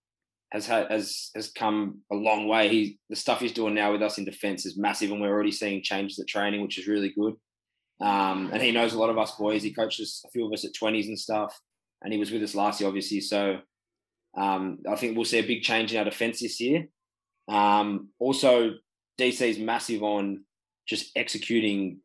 has 0.52 0.66
had 0.68 0.92
has 0.92 1.32
has 1.36 1.52
come 1.52 2.00
a 2.12 2.16
long 2.16 2.48
way. 2.48 2.70
He 2.70 3.00
the 3.10 3.16
stuff 3.16 3.40
he's 3.40 3.52
doing 3.52 3.74
now 3.74 3.92
with 3.92 4.02
us 4.02 4.18
in 4.18 4.26
defence 4.26 4.66
is 4.66 4.78
massive, 4.78 5.12
and 5.12 5.22
we're 5.22 5.32
already 5.32 5.52
seeing 5.52 5.84
changes 5.84 6.20
at 6.20 6.28
training, 6.28 6.62
which 6.62 6.78
is 6.78 6.88
really 6.88 7.10
good. 7.10 7.36
Um, 8.02 8.50
and 8.52 8.62
he 8.62 8.72
knows 8.72 8.94
a 8.94 9.00
lot 9.00 9.10
of 9.10 9.18
us 9.18 9.36
boys. 9.36 9.64
He 9.64 9.74
coaches 9.74 10.22
a 10.26 10.32
few 10.32 10.46
of 10.46 10.54
us 10.54 10.66
at 10.66 10.74
twenties 10.74 11.08
and 11.08 11.20
stuff, 11.20 11.60
and 12.02 12.12
he 12.12 12.20
was 12.20 12.32
with 12.32 12.44
us 12.44 12.56
last 12.56 12.80
year, 12.80 12.88
obviously. 12.88 13.22
So 13.22 13.60
um, 14.38 14.80
I 14.90 14.96
think 14.96 15.16
we'll 15.16 15.26
see 15.26 15.40
a 15.40 15.48
big 15.48 15.62
change 15.62 15.92
in 15.92 16.00
our 16.00 16.06
defence 16.06 16.42
this 16.42 16.60
year. 16.60 16.88
Um, 17.48 18.10
also, 18.20 18.74
DC 19.20 19.42
is 19.42 19.60
massive 19.60 20.04
on 20.04 20.44
just 20.88 21.12
executing 21.16 22.00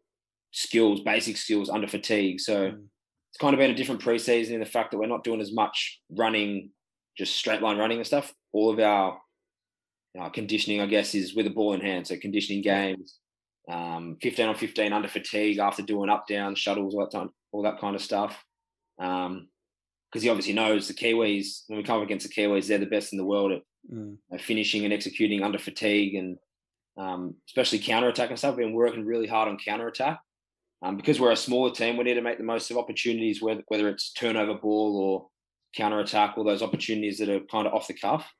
skills, 0.53 1.01
basic 1.01 1.37
skills 1.37 1.71
under 1.71 1.89
fatigue. 1.89 2.41
So 2.41 2.71
mm. 2.71 2.85
it's 3.31 3.39
kind 3.41 3.55
of 3.55 3.59
been 3.59 3.71
a 3.71 3.75
different 3.75 4.01
preseason 4.01 4.53
in 4.53 4.61
the 4.61 4.67
fact 4.67 4.91
that 4.91 4.99
we're 4.99 5.07
not 5.07 5.25
doing 5.25 5.41
as 5.41 5.53
much 5.53 6.01
running, 6.11 6.71
just 7.17 7.37
straight 7.37 7.63
line 7.63 7.79
running 7.79 7.99
and 7.99 8.07
stuff. 8.07 8.33
All 8.53 8.71
of 8.71 8.79
our 8.79 9.19
you 10.15 10.21
know, 10.21 10.31
conditioning, 10.31 10.81
I 10.81 10.87
guess, 10.87 11.15
is 11.15 11.35
with 11.35 11.47
a 11.47 11.51
ball 11.51 11.73
in 11.73 11.81
hand. 11.81 12.07
So 12.07 12.17
conditioning 12.17 12.63
games, 12.63 13.19
um, 13.71 14.17
15 14.23 14.49
on 14.49 14.55
15 14.55 14.93
under 14.93 15.09
fatigue 15.09 15.59
after 15.59 15.83
doing 15.83 16.11
up 16.11 16.27
down 16.29 16.55
shuttles, 16.55 16.95
all 16.95 17.09
that, 17.11 17.29
all 17.53 17.63
that 17.63 17.81
kind 17.81 17.95
of 17.95 18.03
stuff. 18.03 18.43
Um, 19.01 19.49
because 20.11 20.23
he 20.23 20.29
obviously 20.29 20.53
knows 20.53 20.89
the 20.89 20.95
Kiwis, 20.95 21.63
when 21.69 21.79
we 21.79 21.85
come 21.85 21.99
up 21.99 22.03
against 22.03 22.27
the 22.27 22.35
Kiwis, 22.35 22.67
they're 22.67 22.79
the 22.79 22.87
best 22.87 23.13
in 23.13 23.19
the 23.19 23.25
world 23.25 23.53
at 23.53 23.63
mm. 23.93 24.17
finishing 24.41 24.85
and 24.85 24.93
executing 24.93 25.43
under 25.43 25.59
fatigue 25.59 26.15
and 26.15 26.37
um, 26.99 27.37
especially 27.47 27.79
counter 27.79 28.09
attack 28.09 28.31
and 28.31 28.39
stuff. 28.39 28.57
We've 28.57 28.67
been 28.67 28.75
working 28.75 29.07
really 29.07 29.29
hard 29.29 29.49
on 29.49 29.59
counter 29.59 29.87
attack. 29.87 30.21
Um, 30.83 30.97
because 30.97 31.21
we're 31.21 31.31
a 31.31 31.37
smaller 31.37 31.71
team, 31.73 31.99
we 31.99 32.05
need 32.05 32.15
to 32.15 32.23
make 32.23 32.39
the 32.39 32.45
most 32.45 32.71
of 32.71 32.79
opportunities, 32.79 33.43
whether, 33.43 33.63
whether 33.69 33.89
it's 33.89 34.13
turnover 34.15 34.55
ball 34.55 34.97
or 34.97 35.29
counter 35.77 36.01
attack, 36.01 36.35
all 36.37 36.45
those 36.45 36.63
opportunities 36.63 37.19
that 37.19 37.29
are 37.29 37.41
kind 37.41 37.67
of 37.67 37.75
off 37.75 37.87
the 37.87 37.95
cuff. 37.95 38.33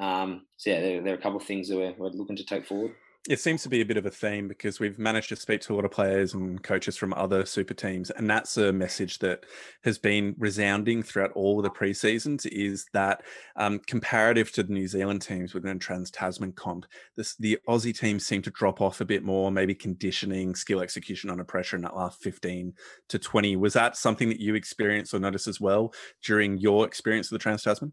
Um, 0.00 0.46
so 0.56 0.70
yeah, 0.70 0.80
there, 0.80 1.02
there, 1.02 1.14
are 1.14 1.18
a 1.18 1.20
couple 1.20 1.38
of 1.38 1.44
things 1.44 1.68
that 1.68 1.76
we're, 1.76 1.94
we're 1.98 2.08
looking 2.08 2.36
to 2.36 2.44
take 2.44 2.66
forward 2.66 2.92
it 3.28 3.40
seems 3.40 3.62
to 3.62 3.68
be 3.68 3.80
a 3.80 3.84
bit 3.84 3.96
of 3.96 4.06
a 4.06 4.10
theme 4.10 4.46
because 4.46 4.78
we've 4.78 4.98
managed 4.98 5.28
to 5.28 5.36
speak 5.36 5.60
to 5.60 5.74
a 5.74 5.76
lot 5.76 5.84
of 5.84 5.90
players 5.90 6.34
and 6.34 6.62
coaches 6.62 6.96
from 6.96 7.12
other 7.14 7.44
super 7.44 7.74
teams 7.74 8.10
and 8.10 8.28
that's 8.28 8.56
a 8.56 8.72
message 8.72 9.18
that 9.18 9.44
has 9.84 9.98
been 9.98 10.34
resounding 10.38 11.02
throughout 11.02 11.32
all 11.32 11.60
the 11.60 11.70
pre-seasons 11.70 12.46
is 12.46 12.86
that 12.92 13.22
um, 13.56 13.80
comparative 13.86 14.52
to 14.52 14.62
the 14.62 14.72
new 14.72 14.86
zealand 14.86 15.22
teams 15.22 15.54
within 15.54 15.76
a 15.76 15.78
trans 15.78 16.10
tasman 16.10 16.52
comp 16.52 16.86
this, 17.16 17.34
the 17.36 17.58
aussie 17.68 17.96
teams 17.96 18.26
seem 18.26 18.42
to 18.42 18.50
drop 18.50 18.80
off 18.80 19.00
a 19.00 19.04
bit 19.04 19.24
more 19.24 19.50
maybe 19.50 19.74
conditioning 19.74 20.54
skill 20.54 20.80
execution 20.80 21.30
under 21.30 21.44
pressure 21.44 21.76
in 21.76 21.82
that 21.82 21.96
last 21.96 22.20
15 22.22 22.72
to 23.08 23.18
20 23.18 23.56
was 23.56 23.72
that 23.72 23.96
something 23.96 24.28
that 24.28 24.40
you 24.40 24.54
experienced 24.54 25.14
or 25.14 25.18
noticed 25.18 25.48
as 25.48 25.60
well 25.60 25.92
during 26.24 26.58
your 26.58 26.86
experience 26.86 27.26
of 27.28 27.38
the 27.38 27.42
trans 27.42 27.62
tasman 27.62 27.92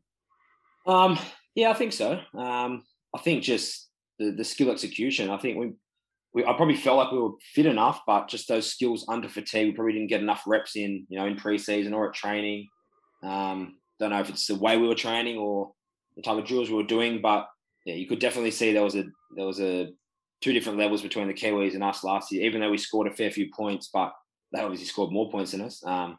um, 0.86 1.18
yeah 1.56 1.72
i 1.72 1.74
think 1.74 1.94
so. 1.94 2.20
Um, 2.38 2.84
i 3.16 3.20
think 3.20 3.44
just 3.44 3.90
the, 4.20 4.32
the 4.32 4.44
skill 4.44 4.72
execution. 4.72 5.30
I 5.30 5.38
think 5.38 5.58
we, 5.58 5.74
we, 6.34 6.46
I 6.46 6.54
probably 6.54 6.76
felt 6.76 6.98
like 6.98 7.12
we 7.12 7.20
were 7.20 7.32
fit 7.54 7.66
enough, 7.66 8.02
but 8.08 8.28
just 8.28 8.48
those 8.48 8.70
skills 8.70 9.06
under 9.08 9.30
fatigue, 9.30 9.68
we 9.68 9.74
probably 9.74 9.94
didn't 9.94 10.10
get 10.10 10.22
enough 10.22 10.44
reps 10.48 10.76
in, 10.76 11.06
you 11.10 11.20
know, 11.20 11.26
in 11.26 11.36
preseason 11.36 11.94
or 11.94 12.10
at 12.10 12.16
training. 12.16 12.68
Um, 13.24 13.78
don't 14.00 14.10
know 14.10 14.20
if 14.20 14.30
it's 14.30 14.48
the 14.48 14.56
way 14.56 14.78
we 14.78 14.88
were 14.88 14.96
training 14.96 15.38
or 15.38 15.72
the 16.16 16.22
type 16.22 16.38
of 16.38 16.46
drills 16.46 16.70
we 16.70 16.76
were 16.76 16.84
doing, 16.84 17.22
but 17.22 17.48
yeah, 17.86 17.96
you 17.96 18.08
could 18.08 18.20
definitely 18.20 18.52
see 18.52 18.72
there 18.72 18.84
was 18.84 18.96
a 18.96 19.04
there 19.36 19.46
was 19.46 19.60
a 19.60 19.90
two 20.42 20.54
different 20.54 20.78
levels 20.78 21.02
between 21.02 21.28
the 21.28 21.34
Kiwis 21.34 21.74
and 21.74 21.84
us 21.84 22.04
last 22.04 22.32
year. 22.32 22.44
Even 22.44 22.62
though 22.62 22.70
we 22.70 22.78
scored 22.78 23.08
a 23.08 23.16
fair 23.16 23.32
few 23.32 23.50
points, 23.56 23.90
but 23.94 24.14
they 24.52 24.62
obviously 24.62 24.88
scored 24.88 25.12
more 25.12 25.32
points 25.32 25.52
than 25.52 25.62
us. 25.62 25.84
Um, 25.86 26.18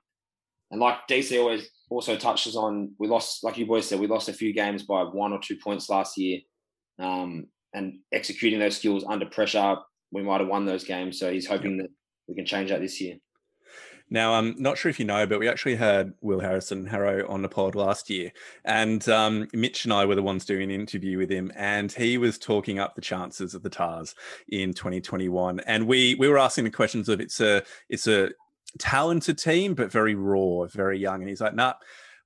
and 0.71 0.81
like 0.81 1.07
DC 1.09 1.39
always 1.39 1.69
also 1.91 2.17
touches 2.17 2.57
on, 2.57 2.93
we 2.99 3.07
lost, 3.07 3.45
like 3.45 3.59
you 3.59 3.67
boys 3.67 3.87
said, 3.87 4.01
we 4.01 4.07
lost 4.07 4.29
a 4.29 4.33
few 4.33 4.53
games 4.53 4.83
by 4.83 5.03
one 5.03 5.33
or 5.33 5.39
two 5.39 5.57
points 5.57 5.89
last 5.89 6.19
year. 6.19 6.41
Um, 6.99 7.47
and 7.75 7.99
executing 8.13 8.59
those 8.59 8.77
skills 8.77 9.05
under 9.07 9.27
pressure, 9.27 9.77
we 10.13 10.23
might 10.23 10.41
have 10.41 10.49
won 10.49 10.65
those 10.65 10.85
games. 10.85 11.19
So 11.19 11.33
he's 11.33 11.47
hoping 11.47 11.77
that 11.79 11.89
we 12.29 12.35
can 12.35 12.47
change 12.47 12.71
that 12.71 12.81
this 12.81 13.01
year. 13.01 13.17
Now, 14.11 14.35
I'm 14.35 14.55
not 14.59 14.77
sure 14.77 14.91
if 14.91 15.01
you 15.01 15.07
know, 15.07 15.27
but 15.27 15.41
we 15.41 15.49
actually 15.49 15.77
had 15.77 16.13
Will 16.21 16.39
Harrison 16.39 16.87
Harrow 16.87 17.27
on 17.29 17.41
the 17.43 17.49
pod 17.49 17.75
last 17.75 18.11
year, 18.11 18.31
and 18.65 19.07
um, 19.09 19.49
Mitch 19.55 19.85
and 19.85 19.95
I 19.95 20.05
were 20.05 20.15
the 20.15 20.23
ones 20.23 20.45
doing 20.45 20.63
an 20.63 20.71
interview 20.71 21.17
with 21.17 21.31
him, 21.31 21.51
and 21.57 21.91
he 21.91 22.19
was 22.19 22.39
talking 22.39 22.79
up 22.79 22.95
the 22.95 23.01
chances 23.01 23.55
of 23.55 23.63
the 23.63 23.71
Tahs 23.71 24.15
in 24.49 24.75
2021. 24.75 25.61
And 25.61 25.87
we 25.87 26.17
we 26.17 26.29
were 26.29 26.39
asking 26.39 26.65
the 26.65 26.71
questions 26.71 27.09
of 27.09 27.19
it's 27.19 27.41
a 27.41 27.63
it's 27.89 28.07
a 28.07 28.31
talented 28.79 29.39
team, 29.39 29.75
but 29.75 29.91
very 29.91 30.15
raw, 30.15 30.67
very 30.67 30.99
young. 30.99 31.21
And 31.21 31.29
he's 31.29 31.41
like, 31.41 31.55
nah, 31.55 31.75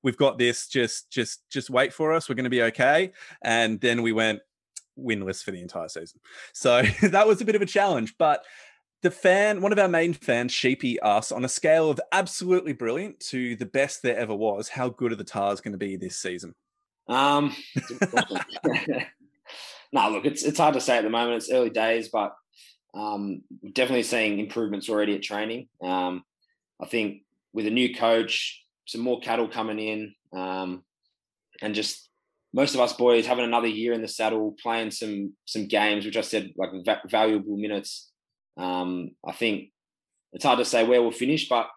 we've 0.03 0.17
got 0.17 0.37
this. 0.37 0.67
Just 0.67 1.11
just 1.11 1.49
just 1.49 1.71
wait 1.71 1.93
for 1.93 2.13
us. 2.13 2.29
We're 2.29 2.35
going 2.35 2.45
to 2.45 2.51
be 2.51 2.63
okay. 2.65 3.13
And 3.43 3.81
then 3.81 4.03
we 4.03 4.13
went, 4.13 4.41
winless 4.99 5.43
for 5.43 5.51
the 5.51 5.61
entire 5.61 5.89
season. 5.89 6.21
So 6.53 6.83
that 7.03 7.27
was 7.27 7.41
a 7.41 7.45
bit 7.45 7.55
of 7.55 7.63
a 7.63 7.67
challenge. 7.67 8.15
But 8.19 8.45
the 9.03 9.11
fan, 9.11 9.61
one 9.61 9.73
of 9.73 9.79
our 9.79 9.89
main 9.89 10.13
fans, 10.13 10.53
Sheepy, 10.53 10.99
asked 11.01 11.33
on 11.33 11.45
a 11.45 11.49
scale 11.49 11.91
of 11.91 12.01
absolutely 12.13 12.73
brilliant 12.73 13.21
to 13.21 13.55
the 13.57 13.67
best 13.67 14.03
there 14.03 14.17
ever 14.17 14.35
was, 14.35 14.69
how 14.69 14.89
good 14.89 15.13
are 15.13 15.17
the 15.17 15.25
Tahs 15.25 15.61
going 15.61 15.73
to 15.73 15.79
be 15.79 15.97
this 15.97 16.17
season? 16.17 16.55
Um, 17.09 17.55
no, 19.93 20.11
look, 20.11 20.27
it's 20.27 20.43
it's 20.43 20.59
hard 20.59 20.75
to 20.75 20.81
say 20.81 20.99
at 20.99 21.05
the 21.05 21.11
moment. 21.11 21.39
It's 21.39 21.51
early 21.51 21.71
days, 21.71 22.11
but 22.11 22.35
um, 22.95 23.43
definitely 23.73 24.03
seeing 24.03 24.39
improvements 24.39 24.89
already 24.89 25.15
at 25.15 25.23
training. 25.23 25.69
Um, 25.83 26.25
I 26.81 26.87
think 26.87 27.23
with 27.53 27.67
a 27.67 27.71
new 27.71 27.95
coach, 27.95 28.63
some 28.87 29.01
more 29.01 29.21
cattle 29.21 29.49
coming 29.49 29.79
in, 29.79 30.15
um, 30.39 30.85
and 31.63 31.75
just 31.75 32.08
most 32.53 32.75
of 32.75 32.81
us 32.81 32.93
boys 32.93 33.27
having 33.27 33.45
another 33.45 33.67
year 33.67 33.93
in 33.93 34.03
the 34.03 34.09
saddle, 34.09 34.57
playing 34.63 34.91
some 34.91 35.35
some 35.45 35.67
games, 35.67 36.05
which 36.05 36.17
I 36.17 36.23
said 36.23 36.51
like 36.57 36.71
va- 36.85 37.03
valuable 37.09 37.57
minutes. 37.57 38.11
Um, 38.57 39.11
I 39.27 39.33
think 39.33 39.71
it's 40.33 40.45
hard 40.45 40.59
to 40.59 40.65
say 40.65 40.85
where 40.85 41.03
we'll 41.03 41.11
finish, 41.11 41.49
but 41.49 41.69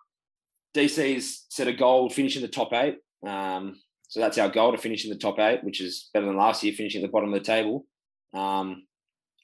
DC's 0.75 1.45
set 1.49 1.67
a 1.67 1.73
goal 1.73 2.09
finishing 2.09 2.41
the 2.41 2.47
top 2.47 2.73
eight. 2.73 2.97
Um, 3.25 3.75
so 4.07 4.19
that's 4.19 4.37
our 4.37 4.49
goal 4.49 4.71
to 4.71 4.77
finish 4.77 5.05
in 5.05 5.11
the 5.11 5.17
top 5.17 5.39
eight, 5.39 5.63
which 5.63 5.81
is 5.81 6.09
better 6.13 6.25
than 6.25 6.37
last 6.37 6.63
year 6.63 6.73
finishing 6.73 7.01
at 7.01 7.07
the 7.07 7.11
bottom 7.11 7.33
of 7.33 7.39
the 7.39 7.45
table. 7.45 7.85
Um, 8.33 8.83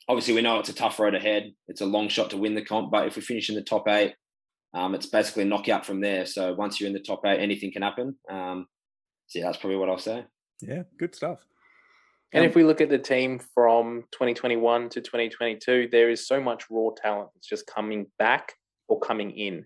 obviously, 0.09 0.33
we 0.33 0.41
know 0.41 0.59
it's 0.59 0.69
a 0.69 0.73
tough 0.73 0.99
road 0.99 1.15
ahead. 1.15 1.51
It's 1.67 1.81
a 1.81 1.85
long 1.85 2.09
shot 2.09 2.31
to 2.31 2.37
win 2.37 2.55
the 2.55 2.65
comp, 2.65 2.91
but 2.91 3.07
if 3.07 3.15
we 3.15 3.21
finish 3.21 3.49
in 3.49 3.55
the 3.55 3.61
top 3.61 3.87
eight, 3.87 4.15
um, 4.73 4.93
it's 4.95 5.05
basically 5.05 5.43
a 5.43 5.45
knockout 5.45 5.85
from 5.85 6.01
there. 6.01 6.25
So 6.25 6.53
once 6.53 6.79
you're 6.79 6.87
in 6.87 6.93
the 6.93 6.99
top 6.99 7.21
eight, 7.25 7.39
anything 7.39 7.71
can 7.71 7.81
happen. 7.81 8.15
Um, 8.29 8.67
so 9.27 9.39
yeah, 9.39 9.45
that's 9.45 9.57
probably 9.57 9.77
what 9.77 9.89
I'll 9.89 9.97
say. 9.97 10.25
Yeah, 10.61 10.83
good 10.97 11.15
stuff. 11.15 11.39
And 12.33 12.43
um, 12.43 12.49
if 12.49 12.55
we 12.55 12.63
look 12.63 12.81
at 12.81 12.89
the 12.89 12.97
team 12.97 13.39
from 13.39 14.03
2021 14.11 14.89
to 14.89 15.01
2022, 15.01 15.89
there 15.91 16.09
is 16.09 16.27
so 16.27 16.41
much 16.41 16.65
raw 16.69 16.89
talent 16.95 17.29
that's 17.33 17.47
just 17.47 17.67
coming 17.67 18.07
back 18.19 18.53
or 18.87 18.99
coming 18.99 19.31
in. 19.31 19.65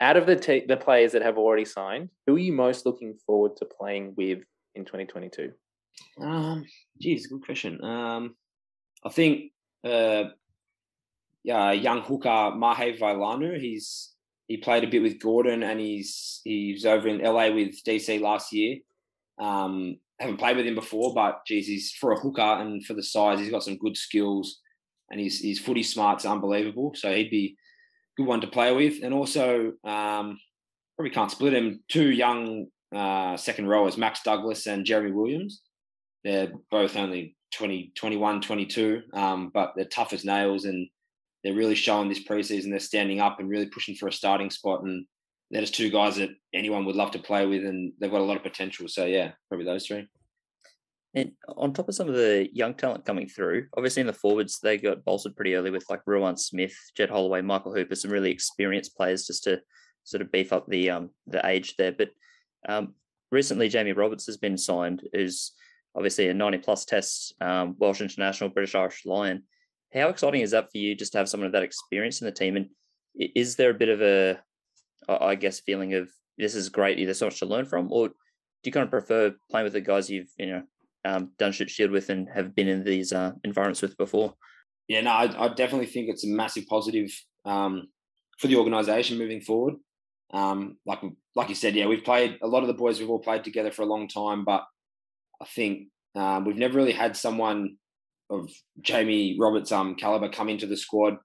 Out 0.00 0.16
of 0.16 0.26
the 0.26 0.36
te- 0.36 0.66
the 0.66 0.76
players 0.76 1.12
that 1.12 1.22
have 1.22 1.38
already 1.38 1.64
signed, 1.64 2.10
who 2.26 2.36
are 2.36 2.38
you 2.38 2.52
most 2.52 2.84
looking 2.84 3.16
forward 3.26 3.56
to 3.58 3.64
playing 3.64 4.14
with 4.16 4.40
in 4.74 4.84
2022? 4.84 5.52
Um, 6.20 6.64
geez, 7.00 7.26
good 7.26 7.44
question. 7.44 7.82
Um, 7.82 8.34
I 9.04 9.10
think, 9.10 9.52
uh, 9.84 10.24
yeah, 11.42 11.72
young 11.72 12.02
hooker 12.02 12.52
Mahe 12.56 12.98
Vailanu. 12.98 13.60
He's 13.60 14.14
he 14.48 14.56
played 14.56 14.84
a 14.84 14.88
bit 14.88 15.02
with 15.02 15.20
Gordon, 15.20 15.62
and 15.62 15.78
he's 15.78 16.40
he's 16.44 16.84
over 16.86 17.08
in 17.08 17.22
LA 17.22 17.50
with 17.50 17.82
DC 17.84 18.20
last 18.20 18.52
year. 18.52 18.78
Um, 19.38 19.98
haven't 20.20 20.38
played 20.38 20.56
with 20.56 20.66
him 20.66 20.74
before, 20.74 21.12
but 21.14 21.40
geez, 21.46 21.66
he's 21.66 21.92
for 21.92 22.12
a 22.12 22.18
hooker 22.18 22.40
and 22.40 22.84
for 22.84 22.94
the 22.94 23.02
size, 23.02 23.38
he's 23.38 23.50
got 23.50 23.64
some 23.64 23.78
good 23.78 23.96
skills, 23.96 24.60
and 25.10 25.20
his 25.20 25.40
his 25.40 25.58
footy 25.58 25.82
smart's 25.82 26.24
unbelievable. 26.24 26.92
So 26.94 27.12
he'd 27.12 27.30
be 27.30 27.56
good 28.16 28.26
one 28.26 28.40
to 28.40 28.46
play 28.46 28.72
with, 28.72 29.02
and 29.02 29.12
also 29.12 29.72
um, 29.84 30.38
probably 30.96 31.10
can't 31.12 31.30
split 31.30 31.54
him. 31.54 31.82
Two 31.88 32.10
young 32.10 32.66
uh, 32.94 33.36
second 33.36 33.68
rowers, 33.68 33.96
Max 33.96 34.22
Douglas 34.22 34.66
and 34.66 34.84
Jeremy 34.84 35.12
Williams. 35.12 35.62
They're 36.22 36.52
both 36.70 36.96
only 36.96 37.36
20, 37.54 37.92
21, 37.94 38.40
22, 38.40 39.02
um, 39.12 39.50
but 39.52 39.72
they're 39.76 39.84
tough 39.84 40.12
as 40.12 40.24
nails, 40.24 40.64
and 40.64 40.88
they're 41.42 41.54
really 41.54 41.74
showing 41.74 42.08
this 42.08 42.24
preseason. 42.24 42.70
They're 42.70 42.78
standing 42.78 43.20
up 43.20 43.40
and 43.40 43.48
really 43.48 43.66
pushing 43.66 43.94
for 43.94 44.08
a 44.08 44.12
starting 44.12 44.50
spot, 44.50 44.82
and 44.82 45.06
they're 45.54 45.62
just 45.62 45.76
two 45.76 45.88
guys 45.88 46.16
that 46.16 46.30
anyone 46.52 46.84
would 46.84 46.96
love 46.96 47.12
to 47.12 47.18
play 47.20 47.46
with, 47.46 47.64
and 47.64 47.92
they've 48.00 48.10
got 48.10 48.20
a 48.20 48.24
lot 48.24 48.36
of 48.36 48.42
potential. 48.42 48.88
So 48.88 49.04
yeah, 49.04 49.30
probably 49.48 49.64
those 49.64 49.86
three. 49.86 50.08
And 51.14 51.30
on 51.56 51.72
top 51.72 51.88
of 51.88 51.94
some 51.94 52.08
of 52.08 52.16
the 52.16 52.48
young 52.52 52.74
talent 52.74 53.04
coming 53.04 53.28
through, 53.28 53.68
obviously 53.76 54.00
in 54.00 54.08
the 54.08 54.12
forwards 54.12 54.58
they 54.58 54.78
got 54.78 55.04
bolstered 55.04 55.36
pretty 55.36 55.54
early 55.54 55.70
with 55.70 55.84
like 55.88 56.00
Ruan 56.06 56.36
Smith, 56.36 56.74
Jed 56.96 57.08
Holloway, 57.08 57.40
Michael 57.40 57.72
Hooper, 57.72 57.94
some 57.94 58.10
really 58.10 58.32
experienced 58.32 58.96
players 58.96 59.28
just 59.28 59.44
to 59.44 59.60
sort 60.02 60.22
of 60.22 60.32
beef 60.32 60.52
up 60.52 60.66
the 60.66 60.90
um 60.90 61.10
the 61.28 61.46
age 61.46 61.76
there. 61.76 61.92
But 61.92 62.08
um, 62.68 62.94
recently 63.30 63.68
Jamie 63.68 63.92
Roberts 63.92 64.26
has 64.26 64.36
been 64.36 64.58
signed, 64.58 65.04
who's 65.12 65.52
obviously 65.94 66.30
a 66.30 66.34
90 66.34 66.58
plus 66.58 66.84
test 66.84 67.32
um, 67.40 67.76
Welsh 67.78 68.00
international, 68.00 68.50
British 68.50 68.74
Irish 68.74 69.06
Lion. 69.06 69.44
How 69.92 70.08
exciting 70.08 70.40
is 70.40 70.50
that 70.50 70.72
for 70.72 70.78
you 70.78 70.96
just 70.96 71.12
to 71.12 71.18
have 71.18 71.28
someone 71.28 71.46
of 71.46 71.52
that 71.52 71.62
experience 71.62 72.20
in 72.20 72.24
the 72.24 72.32
team? 72.32 72.56
And 72.56 72.70
is 73.14 73.54
there 73.54 73.70
a 73.70 73.74
bit 73.74 73.88
of 73.88 74.02
a 74.02 74.40
I 75.08 75.34
guess, 75.34 75.60
feeling 75.60 75.94
of 75.94 76.08
this 76.38 76.54
is 76.54 76.68
great. 76.68 76.96
There's 76.96 77.18
so 77.18 77.26
much 77.26 77.38
to 77.40 77.46
learn 77.46 77.64
from, 77.64 77.92
or 77.92 78.08
do 78.08 78.14
you 78.64 78.72
kind 78.72 78.84
of 78.84 78.90
prefer 78.90 79.34
playing 79.50 79.64
with 79.64 79.72
the 79.74 79.80
guys 79.80 80.10
you've 80.10 80.30
you 80.38 80.46
know 80.46 80.62
um, 81.04 81.32
done 81.38 81.52
Shute 81.52 81.70
Shield 81.70 81.90
with 81.90 82.10
and 82.10 82.28
have 82.34 82.54
been 82.54 82.68
in 82.68 82.84
these 82.84 83.12
uh, 83.12 83.32
environments 83.44 83.82
with 83.82 83.96
before? 83.96 84.34
Yeah, 84.88 85.02
no, 85.02 85.10
I, 85.10 85.44
I, 85.44 85.48
definitely 85.48 85.86
think 85.86 86.08
it's 86.08 86.24
a 86.24 86.28
massive 86.28 86.66
positive 86.66 87.10
um, 87.44 87.88
for 88.38 88.48
the 88.48 88.56
organisation 88.56 89.18
moving 89.18 89.40
forward. 89.40 89.74
Um, 90.32 90.76
like 90.86 91.00
like 91.36 91.48
you 91.48 91.54
said, 91.54 91.74
yeah, 91.74 91.86
we've 91.86 92.04
played 92.04 92.38
a 92.42 92.46
lot 92.46 92.62
of 92.62 92.68
the 92.68 92.74
boys. 92.74 92.98
We've 92.98 93.10
all 93.10 93.18
played 93.18 93.44
together 93.44 93.70
for 93.70 93.82
a 93.82 93.86
long 93.86 94.08
time, 94.08 94.44
but 94.44 94.64
I 95.40 95.46
think 95.46 95.88
um, 96.14 96.44
we've 96.44 96.56
never 96.56 96.76
really 96.76 96.92
had 96.92 97.16
someone 97.16 97.76
of 98.30 98.50
Jamie 98.80 99.36
Roberts' 99.38 99.72
um, 99.72 99.94
caliber 99.94 100.28
come 100.28 100.48
into 100.48 100.66
the 100.66 100.76
squad. 100.76 101.16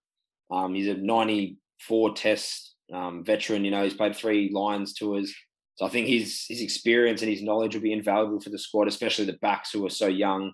Um, 0.52 0.74
he's 0.74 0.88
a 0.88 0.96
94 0.96 2.16
test 2.16 2.69
um, 2.94 3.24
veteran. 3.24 3.66
You 3.66 3.72
know, 3.72 3.84
he's 3.84 3.94
played 3.94 4.16
three 4.16 4.50
Lions 4.54 4.94
tours. 4.94 5.34
So 5.76 5.86
I 5.86 5.90
think 5.90 6.08
his 6.08 6.46
his 6.48 6.62
experience 6.62 7.22
and 7.22 7.32
his 7.32 7.42
knowledge 7.42 7.74
will 7.74 7.82
be 7.82 7.94
invaluable 7.94 8.42
for 8.42 8.50
the 8.50 8.60
squad, 8.60 8.88
especially 8.88 9.26
the 9.26 9.40
backs 9.42 9.72
who 9.72 9.86
are 9.86 9.90
so 9.90 10.08
young, 10.08 10.54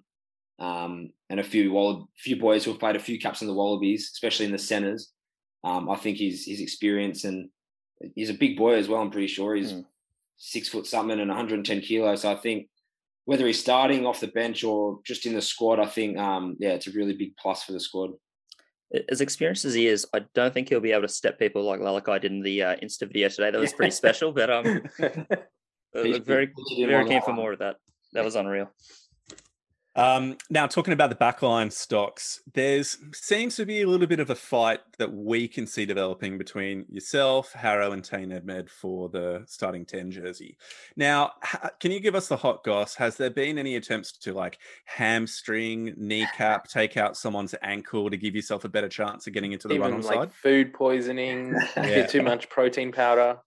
um, 0.60 1.10
and 1.30 1.40
a 1.40 1.44
few 1.44 1.72
Wall- 1.72 2.10
few 2.18 2.36
boys 2.36 2.64
who 2.64 2.72
have 2.72 2.80
played 2.80 2.96
a 2.96 3.00
few 3.00 3.20
caps 3.20 3.42
in 3.42 3.48
the 3.48 3.54
Wallabies, 3.54 4.12
especially 4.14 4.46
in 4.46 4.52
the 4.52 4.60
centres. 4.60 5.12
Um, 5.64 5.90
I 5.90 5.96
think 5.96 6.18
his 6.18 6.46
his 6.46 6.62
experience 6.62 7.24
and 7.24 7.50
he's 8.16 8.30
a 8.30 8.36
big 8.36 8.58
boy 8.58 8.76
as 8.76 8.88
well. 8.88 9.02
I'm 9.02 9.12
pretty 9.12 9.28
sure 9.28 9.56
he's 9.56 9.74
mm. 9.74 9.86
six 10.38 10.70
foot 10.70 10.86
something 10.86 11.20
and 11.20 11.30
110 11.30 11.82
kilos. 11.82 12.22
So 12.22 12.32
I 12.32 12.36
think 12.36 12.68
whether 13.26 13.48
he's 13.48 13.60
starting 13.60 14.06
off 14.06 14.20
the 14.20 14.28
bench 14.28 14.64
or 14.64 15.00
just 15.04 15.26
in 15.26 15.34
the 15.34 15.42
squad, 15.42 15.80
I 15.80 15.88
think 15.88 16.18
um, 16.18 16.56
yeah, 16.60 16.74
it's 16.74 16.88
a 16.88 16.92
really 16.92 17.14
big 17.14 17.36
plus 17.38 17.64
for 17.64 17.72
the 17.72 17.80
squad. 17.80 18.12
As 19.10 19.20
experienced 19.20 19.66
as 19.66 19.74
he 19.74 19.88
is, 19.88 20.06
I 20.14 20.22
don't 20.34 20.54
think 20.54 20.70
he'll 20.70 20.80
be 20.80 20.92
able 20.92 21.02
to 21.02 21.08
step 21.08 21.40
people 21.40 21.64
like 21.64 21.80
Lalakai 21.80 22.22
did 22.22 22.32
in 22.32 22.42
the 22.42 22.64
uh, 22.64 22.76
Insta 22.78 23.08
video 23.08 23.30
today. 23.30 23.52
That 23.52 23.60
was 23.60 23.74
pretty 23.74 23.92
special, 24.04 24.32
but 24.32 24.50
um, 24.50 24.84
very 25.94 26.20
very 26.20 26.52
keen 27.08 27.22
for 27.22 27.34
more 27.34 27.54
of 27.54 27.60
that. 27.60 27.78
That 28.14 28.24
was 28.24 28.36
unreal. 28.36 28.72
Um, 29.96 30.38
now, 30.50 30.68
talking 30.68 30.94
about 30.94 31.10
the 31.10 31.16
backline 31.16 31.72
stocks, 31.72 32.42
there's 32.54 32.98
seems 33.14 33.56
to 33.56 33.66
be 33.66 33.82
a 33.82 33.88
little 33.88 34.08
bit 34.08 34.20
of 34.20 34.30
a 34.30 34.36
fight 34.36 34.82
that 34.98 35.14
we 35.14 35.48
can 35.48 35.66
see 35.66 35.86
developing 35.86 36.38
between 36.38 36.86
yourself, 36.90 37.54
Harrow, 37.54 37.94
and 37.94 38.04
Tane 38.04 38.30
Edmed 38.30 38.70
for 38.70 39.08
the 39.08 39.44
starting 39.48 39.86
10 39.86 40.12
jersey. 40.12 40.58
Now, 40.98 41.32
can 41.80 41.92
you 41.92 42.02
give 42.02 42.16
us 42.16 42.28
the 42.28 42.36
hot 42.36 42.64
goss? 42.66 42.96
Has 42.96 43.16
there 43.16 43.30
been 43.30 43.58
any 43.58 43.78
attempts 43.78 44.12
to 44.20 44.34
like 44.34 44.58
hamstring, 44.84 45.94
kneecap, 45.96 46.68
take 46.68 46.98
out 46.98 47.16
someone's 47.16 47.56
ankle 47.62 48.10
to 48.10 48.18
give 48.18 48.36
yourself 48.36 48.66
a 48.66 48.70
better 48.70 48.90
chance 48.90 49.28
of 49.28 49.34
getting 49.34 49.54
into 49.54 49.70
the 49.70 49.76
Even 49.76 49.92
run 49.92 49.94
on 49.94 50.02
like 50.02 50.16
side? 50.16 50.34
Food 50.34 50.74
poisoning, 50.74 51.56
yeah. 51.78 52.06
too 52.06 52.22
much 52.22 52.50
protein 52.50 52.92
powder. 52.92 53.40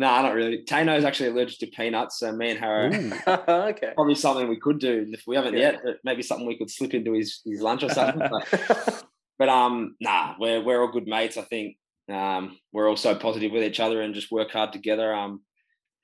No, 0.00 0.06
nah, 0.06 0.22
not 0.22 0.34
really. 0.34 0.64
Tano 0.64 0.96
is 0.96 1.04
actually 1.04 1.28
allergic 1.28 1.58
to 1.58 1.66
peanuts, 1.66 2.20
so 2.20 2.32
me 2.32 2.52
and 2.52 2.58
Harrow 2.58 2.86
okay. 3.68 3.92
probably 3.94 4.14
something 4.14 4.48
we 4.48 4.58
could 4.58 4.78
do. 4.78 5.04
If 5.10 5.24
we 5.26 5.36
haven't 5.36 5.58
yeah. 5.58 5.72
yet, 5.72 5.96
maybe 6.02 6.22
something 6.22 6.46
we 6.46 6.56
could 6.56 6.70
slip 6.70 6.94
into 6.94 7.12
his, 7.12 7.42
his 7.44 7.60
lunch 7.60 7.82
or 7.82 7.90
something. 7.90 8.26
but, 8.30 9.04
but 9.38 9.48
um, 9.50 9.96
nah, 10.00 10.36
we're 10.40 10.64
we're 10.64 10.80
all 10.80 10.90
good 10.90 11.06
mates. 11.06 11.36
I 11.36 11.42
think 11.42 11.76
um, 12.10 12.56
we're 12.72 12.88
all 12.88 12.96
so 12.96 13.14
positive 13.14 13.52
with 13.52 13.62
each 13.62 13.78
other 13.78 14.00
and 14.00 14.14
just 14.14 14.32
work 14.32 14.52
hard 14.52 14.72
together. 14.72 15.12
Um, 15.12 15.42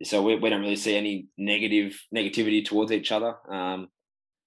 so 0.02 0.20
we, 0.20 0.36
we 0.36 0.50
don't 0.50 0.60
really 0.60 0.76
see 0.76 0.94
any 0.94 1.28
negative 1.38 1.98
negativity 2.14 2.62
towards 2.62 2.92
each 2.92 3.10
other. 3.10 3.34
Um, 3.50 3.88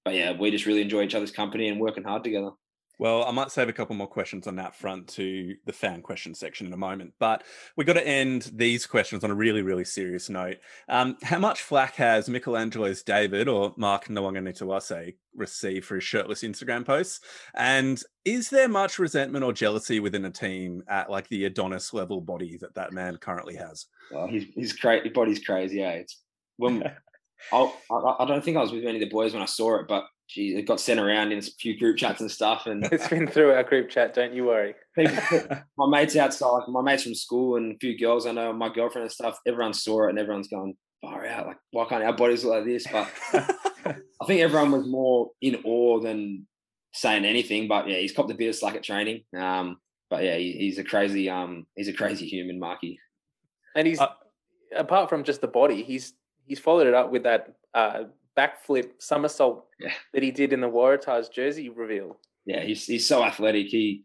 but 0.05 0.13
yeah, 0.13 0.33
we 0.39 0.51
just 0.51 0.67
really 0.67 0.83
enjoy 0.83 1.01
each 1.01 1.15
other's 1.15 1.31
company 1.31 1.69
and 1.69 1.79
working 1.79 2.03
hard 2.03 2.23
together. 2.23 2.51
Well, 2.99 3.23
I 3.23 3.31
might 3.31 3.49
save 3.49 3.69
a 3.69 3.73
couple 3.73 3.95
more 3.95 4.07
questions 4.07 4.45
on 4.45 4.57
that 4.57 4.75
front 4.75 5.07
to 5.09 5.55
the 5.65 5.71
fan 5.71 6.01
question 6.01 6.35
section 6.35 6.67
in 6.67 6.73
a 6.73 6.77
moment, 6.77 7.13
but 7.17 7.45
we've 7.77 7.87
got 7.87 7.93
to 7.93 8.05
end 8.05 8.51
these 8.53 8.85
questions 8.85 9.23
on 9.23 9.31
a 9.31 9.35
really, 9.35 9.61
really 9.61 9.85
serious 9.85 10.29
note. 10.29 10.57
Um, 10.89 11.15
how 11.23 11.39
much 11.39 11.61
flack 11.61 11.95
has 11.95 12.27
Michelangelo's 12.27 13.01
David 13.01 13.47
or 13.47 13.73
Mark 13.77 14.07
Nawaqanitawase 14.07 15.15
received 15.33 15.85
for 15.85 15.95
his 15.95 16.03
shirtless 16.03 16.43
Instagram 16.43 16.85
posts? 16.85 17.21
And 17.55 18.03
is 18.25 18.49
there 18.49 18.67
much 18.67 18.99
resentment 18.99 19.45
or 19.45 19.53
jealousy 19.53 20.01
within 20.01 20.25
a 20.25 20.31
team 20.31 20.83
at 20.89 21.09
like 21.09 21.29
the 21.29 21.45
Adonis 21.45 21.93
level 21.93 22.19
body 22.19 22.57
that 22.57 22.75
that 22.75 22.91
man 22.91 23.15
currently 23.15 23.55
has? 23.55 23.85
Oh, 24.13 24.27
his 24.27 24.43
his, 24.55 24.73
cra- 24.73 25.03
his 25.03 25.13
body's 25.13 25.39
crazy. 25.39 25.77
Yeah, 25.77 25.91
it's 25.91 26.19
when 26.57 26.83
I, 27.53 27.71
I 27.91 28.25
don't 28.25 28.43
think 28.43 28.57
I 28.57 28.61
was 28.61 28.73
with 28.73 28.83
any 28.83 28.95
of 28.95 29.09
the 29.09 29.09
boys 29.09 29.31
when 29.31 29.41
I 29.41 29.45
saw 29.45 29.79
it, 29.79 29.87
but 29.87 30.03
geez, 30.29 30.57
it 30.57 30.67
got 30.67 30.79
sent 30.79 30.99
around 30.99 31.31
in 31.31 31.39
a 31.39 31.41
few 31.41 31.77
group 31.77 31.97
chats 31.97 32.21
and 32.21 32.31
stuff. 32.31 32.67
And 32.67 32.85
it's 32.91 33.07
been 33.07 33.27
through 33.27 33.51
our 33.51 33.63
group 33.63 33.89
chat. 33.89 34.13
Don't 34.13 34.33
you 34.33 34.45
worry. 34.45 34.75
my 34.97 35.89
mates 35.89 36.15
outside, 36.15 36.61
my 36.67 36.81
mates 36.81 37.03
from 37.03 37.15
school, 37.15 37.55
and 37.55 37.75
a 37.75 37.79
few 37.79 37.97
girls 37.97 38.25
I 38.25 38.31
know, 38.31 38.53
my 38.53 38.69
girlfriend 38.69 39.03
and 39.03 39.11
stuff. 39.11 39.39
Everyone 39.47 39.73
saw 39.73 40.05
it, 40.05 40.11
and 40.11 40.19
everyone's 40.19 40.47
going 40.47 40.75
far 41.01 41.25
out. 41.25 41.47
Like, 41.47 41.57
why 41.71 41.85
can't 41.85 42.03
our 42.03 42.15
bodies 42.15 42.43
look 42.43 42.53
like 42.53 42.65
this? 42.65 42.85
But 42.89 43.11
I 44.21 44.25
think 44.25 44.41
everyone 44.41 44.71
was 44.71 44.87
more 44.87 45.31
in 45.41 45.57
awe 45.65 45.99
than 45.99 46.47
saying 46.93 47.25
anything. 47.25 47.67
But 47.67 47.89
yeah, 47.89 47.97
he's 47.97 48.13
copped 48.13 48.31
a 48.31 48.35
bit 48.35 48.49
of 48.49 48.55
slack 48.55 48.75
at 48.75 48.83
training. 48.83 49.23
Um, 49.37 49.77
but 50.09 50.23
yeah, 50.23 50.35
he, 50.35 50.53
he's 50.53 50.77
a 50.77 50.83
crazy, 50.83 51.29
um, 51.29 51.65
he's 51.75 51.87
a 51.87 51.93
crazy 51.93 52.27
human, 52.27 52.59
Marky. 52.59 52.99
And 53.75 53.87
he's 53.87 53.99
uh, 53.99 54.07
apart 54.75 55.09
from 55.09 55.23
just 55.23 55.41
the 55.41 55.47
body, 55.47 55.83
he's 55.83 56.13
he's 56.45 56.59
followed 56.59 56.87
it 56.87 56.93
up 56.93 57.11
with 57.11 57.23
that 57.23 57.53
uh, 57.73 58.03
backflip 58.37 58.91
somersault 58.99 59.65
yeah. 59.79 59.91
that 60.13 60.23
he 60.23 60.31
did 60.31 60.53
in 60.53 60.61
the 60.61 60.69
Waratahs 60.69 61.31
jersey 61.31 61.69
reveal. 61.69 62.17
Yeah, 62.45 62.61
he's 62.61 62.85
he's 62.85 63.07
so 63.07 63.23
athletic. 63.23 63.67
He 63.67 64.03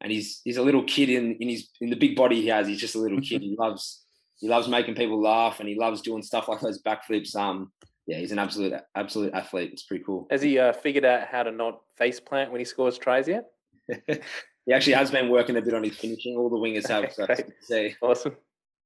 and 0.00 0.12
he's 0.12 0.40
he's 0.44 0.56
a 0.56 0.62
little 0.62 0.84
kid 0.84 1.10
in 1.10 1.36
in 1.36 1.48
his 1.48 1.68
in 1.80 1.90
the 1.90 1.96
big 1.96 2.16
body 2.16 2.40
he 2.40 2.48
has. 2.48 2.66
He's 2.66 2.80
just 2.80 2.94
a 2.94 2.98
little 2.98 3.20
kid. 3.20 3.42
he 3.42 3.56
loves 3.58 4.02
he 4.38 4.48
loves 4.48 4.68
making 4.68 4.94
people 4.94 5.20
laugh 5.20 5.60
and 5.60 5.68
he 5.68 5.74
loves 5.74 6.00
doing 6.00 6.22
stuff 6.22 6.48
like 6.48 6.60
those 6.60 6.82
backflips. 6.82 7.36
Um, 7.36 7.72
yeah, 8.06 8.18
he's 8.18 8.32
an 8.32 8.38
absolute 8.38 8.74
absolute 8.94 9.34
athlete. 9.34 9.70
It's 9.72 9.82
pretty 9.82 10.04
cool. 10.04 10.26
Has 10.30 10.42
he 10.42 10.58
uh, 10.58 10.72
figured 10.72 11.04
out 11.04 11.28
how 11.28 11.42
to 11.42 11.52
not 11.52 11.80
face 11.96 12.18
plant 12.18 12.50
when 12.50 12.60
he 12.60 12.64
scores 12.64 12.98
tries 12.98 13.28
yet? 13.28 13.50
he 14.06 14.72
actually 14.72 14.94
has 14.94 15.10
been 15.10 15.28
working 15.28 15.56
a 15.56 15.62
bit 15.62 15.74
on 15.74 15.84
his 15.84 15.96
finishing. 15.96 16.36
All 16.36 16.48
the 16.48 16.56
wingers 16.56 16.88
have. 16.88 17.12
So. 17.62 17.88
Awesome. 18.02 18.36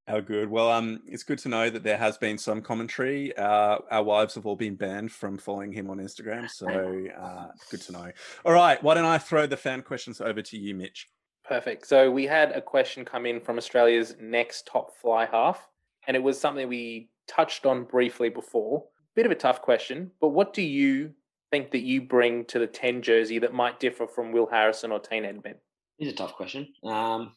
How 0.06 0.20
good. 0.20 0.50
Well, 0.50 0.70
um, 0.70 1.00
it's 1.06 1.22
good 1.22 1.38
to 1.40 1.48
know 1.48 1.70
that 1.70 1.82
there 1.82 1.96
has 1.96 2.18
been 2.18 2.36
some 2.36 2.60
commentary. 2.60 3.34
Uh, 3.38 3.78
our 3.90 4.02
wives 4.02 4.34
have 4.34 4.44
all 4.44 4.56
been 4.56 4.74
banned 4.74 5.10
from 5.10 5.38
following 5.38 5.72
him 5.72 5.88
on 5.88 5.96
Instagram, 5.96 6.50
so 6.50 6.68
uh, 6.68 7.46
good 7.70 7.80
to 7.82 7.92
know. 7.92 8.12
All 8.44 8.52
right, 8.52 8.82
why 8.82 8.94
don't 8.94 9.06
I 9.06 9.16
throw 9.16 9.46
the 9.46 9.56
fan 9.56 9.80
questions 9.80 10.20
over 10.20 10.42
to 10.42 10.58
you, 10.58 10.74
Mitch? 10.74 11.08
Perfect. 11.42 11.86
So 11.86 12.10
we 12.10 12.26
had 12.26 12.52
a 12.52 12.60
question 12.60 13.06
come 13.06 13.24
in 13.24 13.40
from 13.40 13.56
Australia's 13.56 14.14
next 14.20 14.66
top 14.66 14.94
fly 15.00 15.24
half, 15.24 15.66
and 16.06 16.14
it 16.14 16.22
was 16.22 16.38
something 16.38 16.68
we 16.68 17.08
touched 17.26 17.64
on 17.64 17.84
briefly 17.84 18.28
before. 18.28 18.84
Bit 19.16 19.24
of 19.24 19.32
a 19.32 19.36
tough 19.36 19.62
question, 19.62 20.10
but 20.20 20.28
what 20.28 20.52
do 20.52 20.60
you 20.60 21.12
think 21.50 21.70
that 21.70 21.82
you 21.82 22.02
bring 22.02 22.44
to 22.46 22.58
the 22.58 22.66
10 22.66 23.00
jersey 23.00 23.38
that 23.38 23.54
might 23.54 23.80
differ 23.80 24.06
from 24.06 24.32
Will 24.32 24.46
Harrison 24.46 24.92
or 24.92 24.98
Tane 24.98 25.22
Edmed? 25.22 25.54
It's 25.98 26.12
a 26.12 26.16
tough 26.16 26.34
question. 26.34 26.74
Um, 26.82 27.32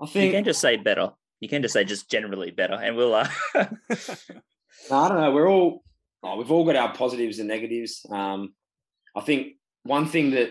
I 0.00 0.06
think 0.06 0.24
you 0.24 0.32
can 0.32 0.44
just 0.44 0.60
say 0.60 0.76
better 0.76 1.12
you 1.40 1.48
can 1.48 1.62
just 1.62 1.74
say 1.74 1.84
just 1.84 2.10
generally 2.10 2.50
better, 2.50 2.74
and 2.74 2.96
we'll. 2.96 3.14
Uh... 3.14 3.28
no, 3.54 3.66
I 4.92 5.08
don't 5.08 5.20
know. 5.20 5.32
We're 5.32 5.48
all 5.48 5.82
oh, 6.22 6.36
we've 6.36 6.50
all 6.50 6.64
got 6.64 6.76
our 6.76 6.92
positives 6.92 7.38
and 7.38 7.48
negatives. 7.48 8.04
Um, 8.10 8.54
I 9.16 9.20
think 9.20 9.54
one 9.84 10.06
thing 10.06 10.32
that 10.32 10.50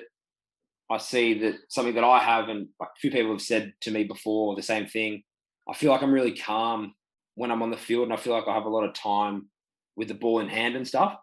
I 0.89 0.97
see 0.97 1.39
that 1.39 1.55
something 1.69 1.95
that 1.95 2.03
I 2.03 2.19
have, 2.19 2.49
and 2.49 2.69
a 2.81 2.85
few 2.99 3.11
people 3.11 3.31
have 3.31 3.41
said 3.41 3.73
to 3.81 3.91
me 3.91 4.03
before 4.03 4.55
the 4.55 4.61
same 4.61 4.87
thing. 4.87 5.23
I 5.69 5.73
feel 5.73 5.91
like 5.91 6.01
I'm 6.01 6.13
really 6.13 6.37
calm 6.37 6.93
when 7.35 7.51
I'm 7.51 7.61
on 7.61 7.71
the 7.71 7.77
field, 7.77 8.05
and 8.05 8.13
I 8.13 8.17
feel 8.17 8.33
like 8.33 8.47
I 8.47 8.53
have 8.53 8.65
a 8.65 8.69
lot 8.69 8.85
of 8.85 8.93
time 8.93 9.49
with 9.95 10.07
the 10.07 10.13
ball 10.13 10.39
in 10.39 10.47
hand 10.47 10.75
and 10.75 10.87
stuff. 10.87 11.17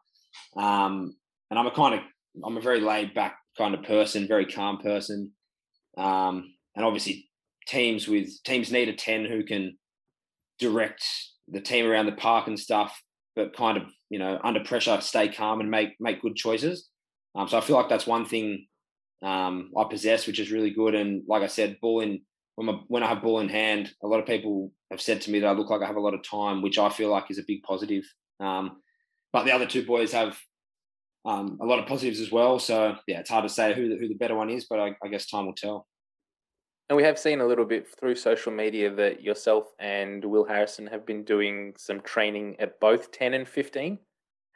Um, 0.56 1.16
and 1.50 1.58
I'm 1.58 1.66
a 1.66 1.70
kind 1.70 1.94
of 1.94 2.00
I'm 2.44 2.56
a 2.56 2.60
very 2.60 2.80
laid 2.80 3.14
back 3.14 3.36
kind 3.56 3.74
of 3.74 3.84
person, 3.84 4.28
very 4.28 4.46
calm 4.46 4.78
person. 4.78 5.32
Um, 5.96 6.52
and 6.74 6.84
obviously 6.84 7.28
teams 7.66 8.08
with 8.08 8.42
teams 8.44 8.70
need 8.70 8.88
a 8.88 8.94
10 8.94 9.24
who 9.24 9.44
can 9.44 9.76
direct 10.58 11.06
the 11.48 11.60
team 11.60 11.86
around 11.86 12.06
the 12.06 12.12
park 12.12 12.46
and 12.46 12.58
stuff, 12.58 13.00
but 13.36 13.56
kind 13.56 13.76
of, 13.76 13.84
you 14.10 14.18
know, 14.18 14.38
under 14.42 14.60
pressure, 14.60 15.00
stay 15.00 15.28
calm 15.28 15.60
and 15.60 15.70
make 15.70 15.94
make 16.00 16.22
good 16.22 16.36
choices. 16.36 16.88
Um, 17.34 17.48
so 17.48 17.58
I 17.58 17.60
feel 17.60 17.76
like 17.76 17.88
that's 17.88 18.06
one 18.06 18.26
thing 18.26 18.66
um, 19.22 19.70
I 19.76 19.84
possess, 19.84 20.26
which 20.26 20.38
is 20.38 20.52
really 20.52 20.70
good. 20.70 20.94
And 20.94 21.22
like 21.26 21.42
I 21.42 21.48
said, 21.48 21.80
ball 21.80 22.00
in 22.00 22.20
when, 22.56 22.66
my, 22.66 22.74
when 22.86 23.02
I 23.02 23.08
have 23.08 23.22
ball 23.22 23.40
in 23.40 23.48
hand, 23.48 23.92
a 24.02 24.06
lot 24.06 24.20
of 24.20 24.26
people 24.26 24.70
have 24.90 25.00
said 25.00 25.20
to 25.22 25.30
me 25.30 25.40
that 25.40 25.48
I 25.48 25.52
look 25.52 25.70
like 25.70 25.82
I 25.82 25.86
have 25.86 25.96
a 25.96 26.00
lot 26.00 26.14
of 26.14 26.22
time, 26.22 26.62
which 26.62 26.78
I 26.78 26.88
feel 26.88 27.10
like 27.10 27.30
is 27.30 27.38
a 27.38 27.44
big 27.46 27.62
positive. 27.62 28.04
Um, 28.38 28.80
but 29.32 29.44
the 29.44 29.52
other 29.52 29.66
two 29.66 29.84
boys 29.84 30.12
have 30.12 30.38
um, 31.24 31.58
a 31.60 31.66
lot 31.66 31.80
of 31.80 31.86
positives 31.86 32.20
as 32.20 32.30
well. 32.30 32.58
So 32.58 32.96
yeah, 33.08 33.20
it's 33.20 33.30
hard 33.30 33.42
to 33.44 33.48
say 33.48 33.74
who 33.74 33.88
the, 33.88 33.96
who 33.96 34.08
the 34.08 34.14
better 34.14 34.36
one 34.36 34.50
is, 34.50 34.66
but 34.70 34.78
I, 34.78 34.94
I 35.02 35.08
guess 35.08 35.26
time 35.26 35.46
will 35.46 35.54
tell. 35.54 35.86
And 36.88 36.96
we 36.96 37.02
have 37.04 37.18
seen 37.18 37.40
a 37.40 37.46
little 37.46 37.64
bit 37.64 37.88
through 37.88 38.16
social 38.16 38.52
media 38.52 38.94
that 38.94 39.22
yourself 39.22 39.72
and 39.78 40.22
Will 40.24 40.44
Harrison 40.44 40.86
have 40.88 41.06
been 41.06 41.24
doing 41.24 41.74
some 41.78 42.00
training 42.00 42.56
at 42.58 42.78
both 42.78 43.10
10 43.10 43.32
and 43.32 43.48
15. 43.48 43.98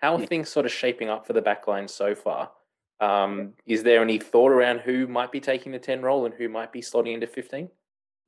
How 0.02 0.14
are 0.14 0.20
yeah. 0.20 0.26
things 0.26 0.48
sort 0.48 0.66
of 0.66 0.72
shaping 0.72 1.08
up 1.08 1.26
for 1.26 1.32
the 1.32 1.42
backline 1.42 1.88
so 1.88 2.14
far? 2.14 2.50
Um, 3.00 3.54
is 3.66 3.82
there 3.82 4.02
any 4.02 4.18
thought 4.18 4.50
around 4.50 4.80
who 4.80 5.06
might 5.06 5.32
be 5.32 5.40
taking 5.40 5.72
the 5.72 5.78
10 5.78 6.02
role 6.02 6.26
and 6.26 6.34
who 6.34 6.48
might 6.48 6.72
be 6.72 6.82
slotting 6.82 7.14
into 7.14 7.26
15? 7.26 7.70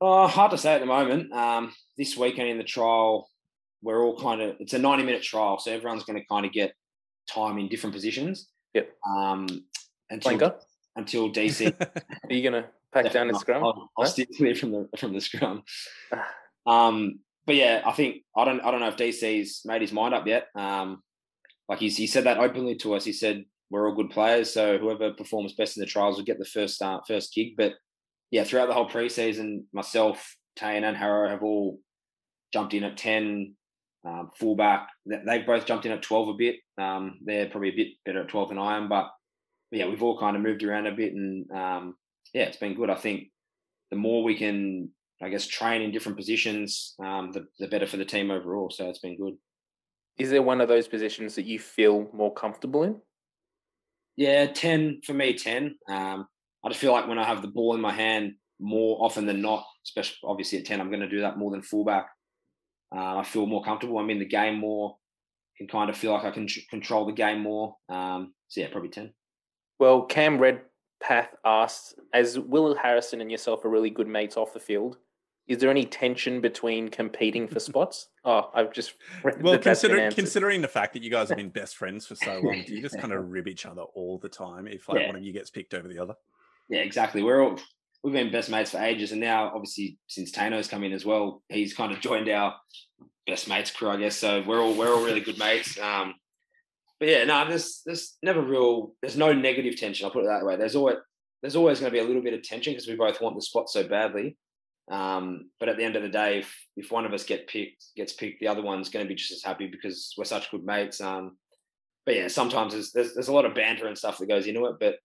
Oh, 0.01 0.27
hard 0.27 0.51
to 0.51 0.57
say 0.57 0.73
at 0.73 0.79
the 0.79 0.87
moment. 0.87 1.31
Um, 1.31 1.71
this 1.97 2.17
weekend 2.17 2.49
in 2.49 2.57
the 2.57 2.63
trial, 2.63 3.29
we're 3.83 4.03
all 4.03 4.17
kind 4.17 4.41
of 4.41 4.55
it's 4.59 4.73
a 4.73 4.79
90 4.79 5.03
minute 5.03 5.21
trial, 5.21 5.59
so 5.59 5.71
everyone's 5.71 6.03
going 6.03 6.19
to 6.19 6.25
kind 6.25 6.45
of 6.45 6.51
get 6.51 6.73
time 7.29 7.59
in 7.59 7.67
different 7.67 7.93
positions. 7.93 8.49
Yep. 8.73 8.89
Um, 9.07 9.47
until 10.09 10.55
until 10.95 11.31
DC. 11.31 11.73
Are 12.29 12.33
you 12.33 12.41
going 12.41 12.63
to 12.63 12.69
pack 12.93 13.11
down 13.11 13.27
the 13.27 13.33
Definitely 13.33 13.39
scrum? 13.39 13.63
I'll, 13.63 13.89
I'll 13.97 14.03
No? 14.05 14.09
steer 14.09 14.25
clear 14.37 14.55
from 14.55 14.71
the 14.71 14.89
from 14.97 15.13
the 15.13 15.21
scrum. 15.21 15.63
Ah. 16.13 16.87
Um, 16.87 17.19
but 17.45 17.55
yeah, 17.55 17.81
I 17.85 17.91
think 17.91 18.23
I 18.35 18.45
don't 18.45 18.61
I 18.61 18.71
don't 18.71 18.79
know 18.81 18.89
if 18.89 18.97
DC's 18.97 19.61
made 19.65 19.81
his 19.81 19.91
mind 19.91 20.13
up 20.13 20.27
yet. 20.27 20.47
Um, 20.55 21.01
like 21.67 21.79
he's, 21.79 21.97
he 21.97 22.05
said 22.07 22.25
that 22.25 22.37
openly 22.37 22.75
to 22.77 22.93
us. 22.95 23.05
He 23.05 23.13
said 23.13 23.45
we're 23.69 23.87
all 23.89 23.95
good 23.95 24.09
players, 24.09 24.53
so 24.53 24.77
whoever 24.77 25.13
performs 25.13 25.53
best 25.53 25.77
in 25.77 25.81
the 25.81 25.87
trials 25.87 26.17
will 26.17 26.25
get 26.25 26.37
the 26.37 26.45
first 26.45 26.75
start, 26.75 27.07
first 27.07 27.33
gig. 27.33 27.55
But 27.57 27.73
yeah, 28.29 28.43
throughout 28.43 28.67
the 28.67 28.73
whole 28.73 28.89
preseason, 28.89 29.63
myself, 29.73 30.35
Tane, 30.57 30.83
and 30.83 30.95
Harrow 30.97 31.29
have 31.29 31.43
all 31.43 31.79
jumped 32.53 32.73
in 32.73 32.83
at 32.83 32.97
ten. 32.97 33.55
Um, 34.03 34.31
fullback, 34.35 34.87
They- 35.05 35.21
they've 35.25 35.45
both 35.45 35.65
jumped 35.67 35.85
in 35.85 35.91
at 35.91 36.01
twelve 36.01 36.27
a 36.27 36.33
bit. 36.33 36.55
Um, 36.77 37.19
they're 37.23 37.49
probably 37.49 37.69
a 37.69 37.75
bit 37.75 37.87
better 38.05 38.21
at 38.23 38.29
twelve 38.29 38.49
than 38.49 38.57
I 38.57 38.75
am, 38.77 38.89
but 38.89 39.09
yeah, 39.71 39.87
we've 39.87 40.01
all 40.03 40.19
kind 40.19 40.35
of 40.35 40.41
moved 40.41 40.63
around 40.63 40.87
a 40.87 40.91
bit, 40.91 41.13
and 41.13 41.49
um, 41.51 41.95
yeah, 42.33 42.43
it's 42.43 42.57
been 42.57 42.75
good. 42.75 42.89
I 42.89 42.95
think 42.95 43.29
the 43.89 43.97
more 43.97 44.23
we 44.23 44.37
can, 44.37 44.89
I 45.21 45.29
guess, 45.29 45.47
train 45.47 45.81
in 45.81 45.91
different 45.91 46.17
positions, 46.17 46.95
um, 47.03 47.31
the 47.31 47.45
the 47.59 47.67
better 47.67 47.87
for 47.87 47.97
the 47.97 48.05
team 48.05 48.31
overall. 48.31 48.69
So 48.69 48.89
it's 48.89 48.99
been 48.99 49.17
good. 49.17 49.35
Is 50.17 50.29
there 50.29 50.41
one 50.41 50.61
of 50.61 50.67
those 50.67 50.87
positions 50.87 51.35
that 51.35 51.45
you 51.45 51.59
feel 51.59 52.09
more 52.13 52.33
comfortable 52.33 52.83
in? 52.83 53.01
Yeah, 54.15 54.45
ten 54.47 55.01
for 55.05 55.13
me, 55.13 55.33
ten. 55.33 55.75
Um, 55.89 56.27
I 56.63 56.69
just 56.69 56.79
feel 56.79 56.91
like 56.91 57.07
when 57.07 57.19
I 57.19 57.25
have 57.25 57.41
the 57.41 57.47
ball 57.47 57.75
in 57.75 57.81
my 57.81 57.93
hand 57.93 58.33
more 58.59 59.03
often 59.03 59.25
than 59.25 59.41
not, 59.41 59.65
especially 59.85 60.17
obviously 60.23 60.59
at 60.59 60.65
ten, 60.65 60.79
I'm 60.79 60.89
going 60.89 61.01
to 61.01 61.09
do 61.09 61.21
that 61.21 61.37
more 61.37 61.51
than 61.51 61.61
fullback. 61.61 62.07
Uh, 62.95 63.17
I 63.17 63.23
feel 63.23 63.45
more 63.45 63.63
comfortable. 63.63 63.97
I'm 63.99 64.09
in 64.09 64.19
the 64.19 64.25
game 64.25 64.59
more. 64.59 64.97
Can 65.57 65.67
kind 65.67 65.89
of 65.89 65.97
feel 65.97 66.11
like 66.13 66.25
I 66.25 66.31
can 66.31 66.47
tr- 66.47 66.59
control 66.69 67.05
the 67.05 67.13
game 67.13 67.39
more. 67.41 67.75
Um, 67.89 68.33
so 68.47 68.61
yeah, 68.61 68.67
probably 68.71 68.89
ten. 68.89 69.13
Well, 69.79 70.03
Cam 70.05 70.37
Redpath 71.01 71.35
asks, 71.45 71.95
as 72.13 72.39
Will 72.39 72.75
Harrison 72.75 73.21
and 73.21 73.31
yourself 73.31 73.65
are 73.65 73.69
really 73.69 73.89
good 73.89 74.07
mates 74.07 74.37
off 74.37 74.53
the 74.53 74.59
field, 74.59 74.97
is 75.47 75.57
there 75.57 75.69
any 75.69 75.85
tension 75.85 76.39
between 76.41 76.89
competing 76.89 77.47
for 77.47 77.59
spots? 77.59 78.07
Oh, 78.23 78.51
I've 78.53 78.71
just 78.71 78.93
read 79.23 79.41
Well, 79.41 79.53
that 79.53 79.63
that's 79.63 79.81
been 79.81 80.11
considering 80.11 80.61
the 80.61 80.67
fact 80.67 80.93
that 80.93 81.01
you 81.01 81.09
guys 81.09 81.29
have 81.29 81.39
been 81.39 81.49
best 81.49 81.75
friends 81.75 82.05
for 82.05 82.13
so 82.13 82.39
long, 82.39 82.61
do 82.67 82.75
you 82.75 82.79
just 82.83 82.99
kind 82.99 83.11
of 83.11 83.27
rib 83.31 83.47
each 83.47 83.65
other 83.65 83.81
all 83.81 84.19
the 84.19 84.29
time 84.29 84.67
if 84.67 84.87
like 84.87 84.99
Yeah. 84.99 85.07
one 85.07 85.15
of 85.15 85.23
you 85.23 85.33
gets 85.33 85.49
picked 85.49 85.73
over 85.73 85.87
the 85.87 85.97
other? 85.97 86.13
Yeah, 86.69 86.81
exactly. 86.81 87.23
We're 87.23 87.41
all 87.41 87.57
we've 88.03 88.13
been 88.13 88.31
best 88.31 88.51
mates 88.51 88.69
for 88.69 88.77
ages, 88.77 89.11
and 89.11 89.19
now 89.19 89.47
obviously 89.55 89.97
since 90.05 90.31
Tano's 90.31 90.67
come 90.67 90.83
in 90.83 90.91
as 90.93 91.03
well, 91.03 91.41
he's 91.49 91.73
kind 91.73 91.91
of 91.91 91.99
joined 91.99 92.29
our 92.29 92.53
best 93.25 93.47
mates 93.49 93.71
crew, 93.71 93.89
I 93.89 93.97
guess. 93.97 94.15
So 94.17 94.43
we're 94.45 94.61
all 94.61 94.75
we're 94.75 94.93
all 94.93 95.03
really 95.03 95.21
good 95.21 95.39
mates. 95.39 95.79
Um, 95.79 96.13
but 97.01 97.09
yeah, 97.09 97.23
no, 97.23 97.49
there's 97.49 97.81
there's 97.83 98.19
never 98.21 98.43
real 98.43 98.93
there's 99.01 99.17
no 99.17 99.33
negative 99.33 99.75
tension. 99.75 100.05
I'll 100.05 100.11
put 100.11 100.23
it 100.23 100.27
that 100.27 100.45
way. 100.45 100.55
There's 100.55 100.75
always 100.75 100.97
there's 101.41 101.55
always 101.55 101.79
going 101.79 101.91
to 101.91 101.97
be 101.97 101.99
a 101.99 102.07
little 102.07 102.21
bit 102.21 102.35
of 102.35 102.43
tension 102.43 102.73
because 102.73 102.87
we 102.87 102.95
both 102.95 103.19
want 103.19 103.35
the 103.35 103.41
spot 103.41 103.69
so 103.71 103.87
badly. 103.87 104.37
Um, 104.91 105.49
but 105.59 105.67
at 105.67 105.77
the 105.77 105.83
end 105.83 105.95
of 105.95 106.03
the 106.03 106.09
day, 106.09 106.37
if 106.37 106.55
if 106.77 106.91
one 106.91 107.07
of 107.07 107.11
us 107.11 107.23
get 107.23 107.47
picked 107.47 107.85
gets 107.95 108.13
picked, 108.13 108.39
the 108.39 108.47
other 108.47 108.61
one's 108.61 108.89
going 108.89 109.03
to 109.03 109.09
be 109.09 109.15
just 109.15 109.31
as 109.31 109.41
happy 109.41 109.65
because 109.65 110.13
we're 110.15 110.25
such 110.25 110.51
good 110.51 110.63
mates. 110.63 111.01
Um, 111.01 111.37
but 112.05 112.15
yeah, 112.15 112.27
sometimes 112.27 112.73
there's, 112.73 112.91
there's 112.91 113.15
there's 113.15 113.29
a 113.29 113.33
lot 113.33 113.45
of 113.45 113.55
banter 113.55 113.87
and 113.87 113.97
stuff 113.97 114.19
that 114.19 114.27
goes 114.27 114.45
into 114.45 114.65
it, 114.65 114.75
but 114.79 114.97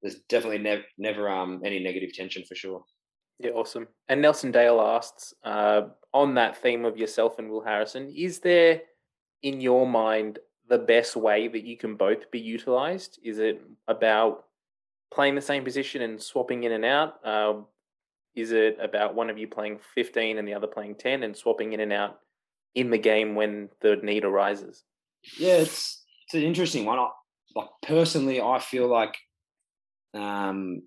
there's 0.00 0.20
definitely 0.30 0.58
never 0.58 0.82
never 0.96 1.28
um 1.28 1.60
any 1.62 1.78
negative 1.78 2.14
tension 2.14 2.42
for 2.48 2.54
sure. 2.54 2.84
Yeah, 3.38 3.50
awesome. 3.50 3.88
And 4.08 4.22
Nelson 4.22 4.50
Dale 4.50 4.80
asks, 4.80 5.34
uh, 5.42 5.82
on 6.14 6.36
that 6.36 6.56
theme 6.56 6.86
of 6.86 6.96
yourself 6.96 7.38
and 7.38 7.50
Will 7.50 7.64
Harrison, 7.64 8.08
is 8.16 8.38
there, 8.38 8.80
in 9.42 9.60
your 9.60 9.86
mind, 9.86 10.38
the 10.68 10.78
best 10.78 11.16
way 11.16 11.48
that 11.48 11.64
you 11.64 11.76
can 11.76 11.96
both 11.96 12.30
be 12.30 12.40
utilized? 12.40 13.18
Is 13.22 13.38
it 13.38 13.60
about 13.88 14.44
playing 15.12 15.34
the 15.34 15.40
same 15.40 15.64
position 15.64 16.02
and 16.02 16.20
swapping 16.20 16.64
in 16.64 16.72
and 16.72 16.84
out? 16.84 17.14
Uh, 17.24 17.54
is 18.34 18.52
it 18.52 18.78
about 18.80 19.14
one 19.14 19.30
of 19.30 19.38
you 19.38 19.46
playing 19.46 19.78
15 19.94 20.38
and 20.38 20.48
the 20.48 20.54
other 20.54 20.66
playing 20.66 20.96
10 20.96 21.22
and 21.22 21.36
swapping 21.36 21.72
in 21.72 21.80
and 21.80 21.92
out 21.92 22.18
in 22.74 22.90
the 22.90 22.98
game 22.98 23.34
when 23.34 23.68
the 23.80 23.96
need 24.02 24.24
arises? 24.24 24.82
Yeah, 25.38 25.54
it's 25.54 26.04
it's 26.26 26.34
an 26.34 26.42
interesting 26.42 26.84
one. 26.84 26.98
I, 26.98 27.08
like 27.54 27.68
personally, 27.82 28.40
I 28.40 28.58
feel 28.58 28.88
like 28.88 29.16
um, 30.12 30.82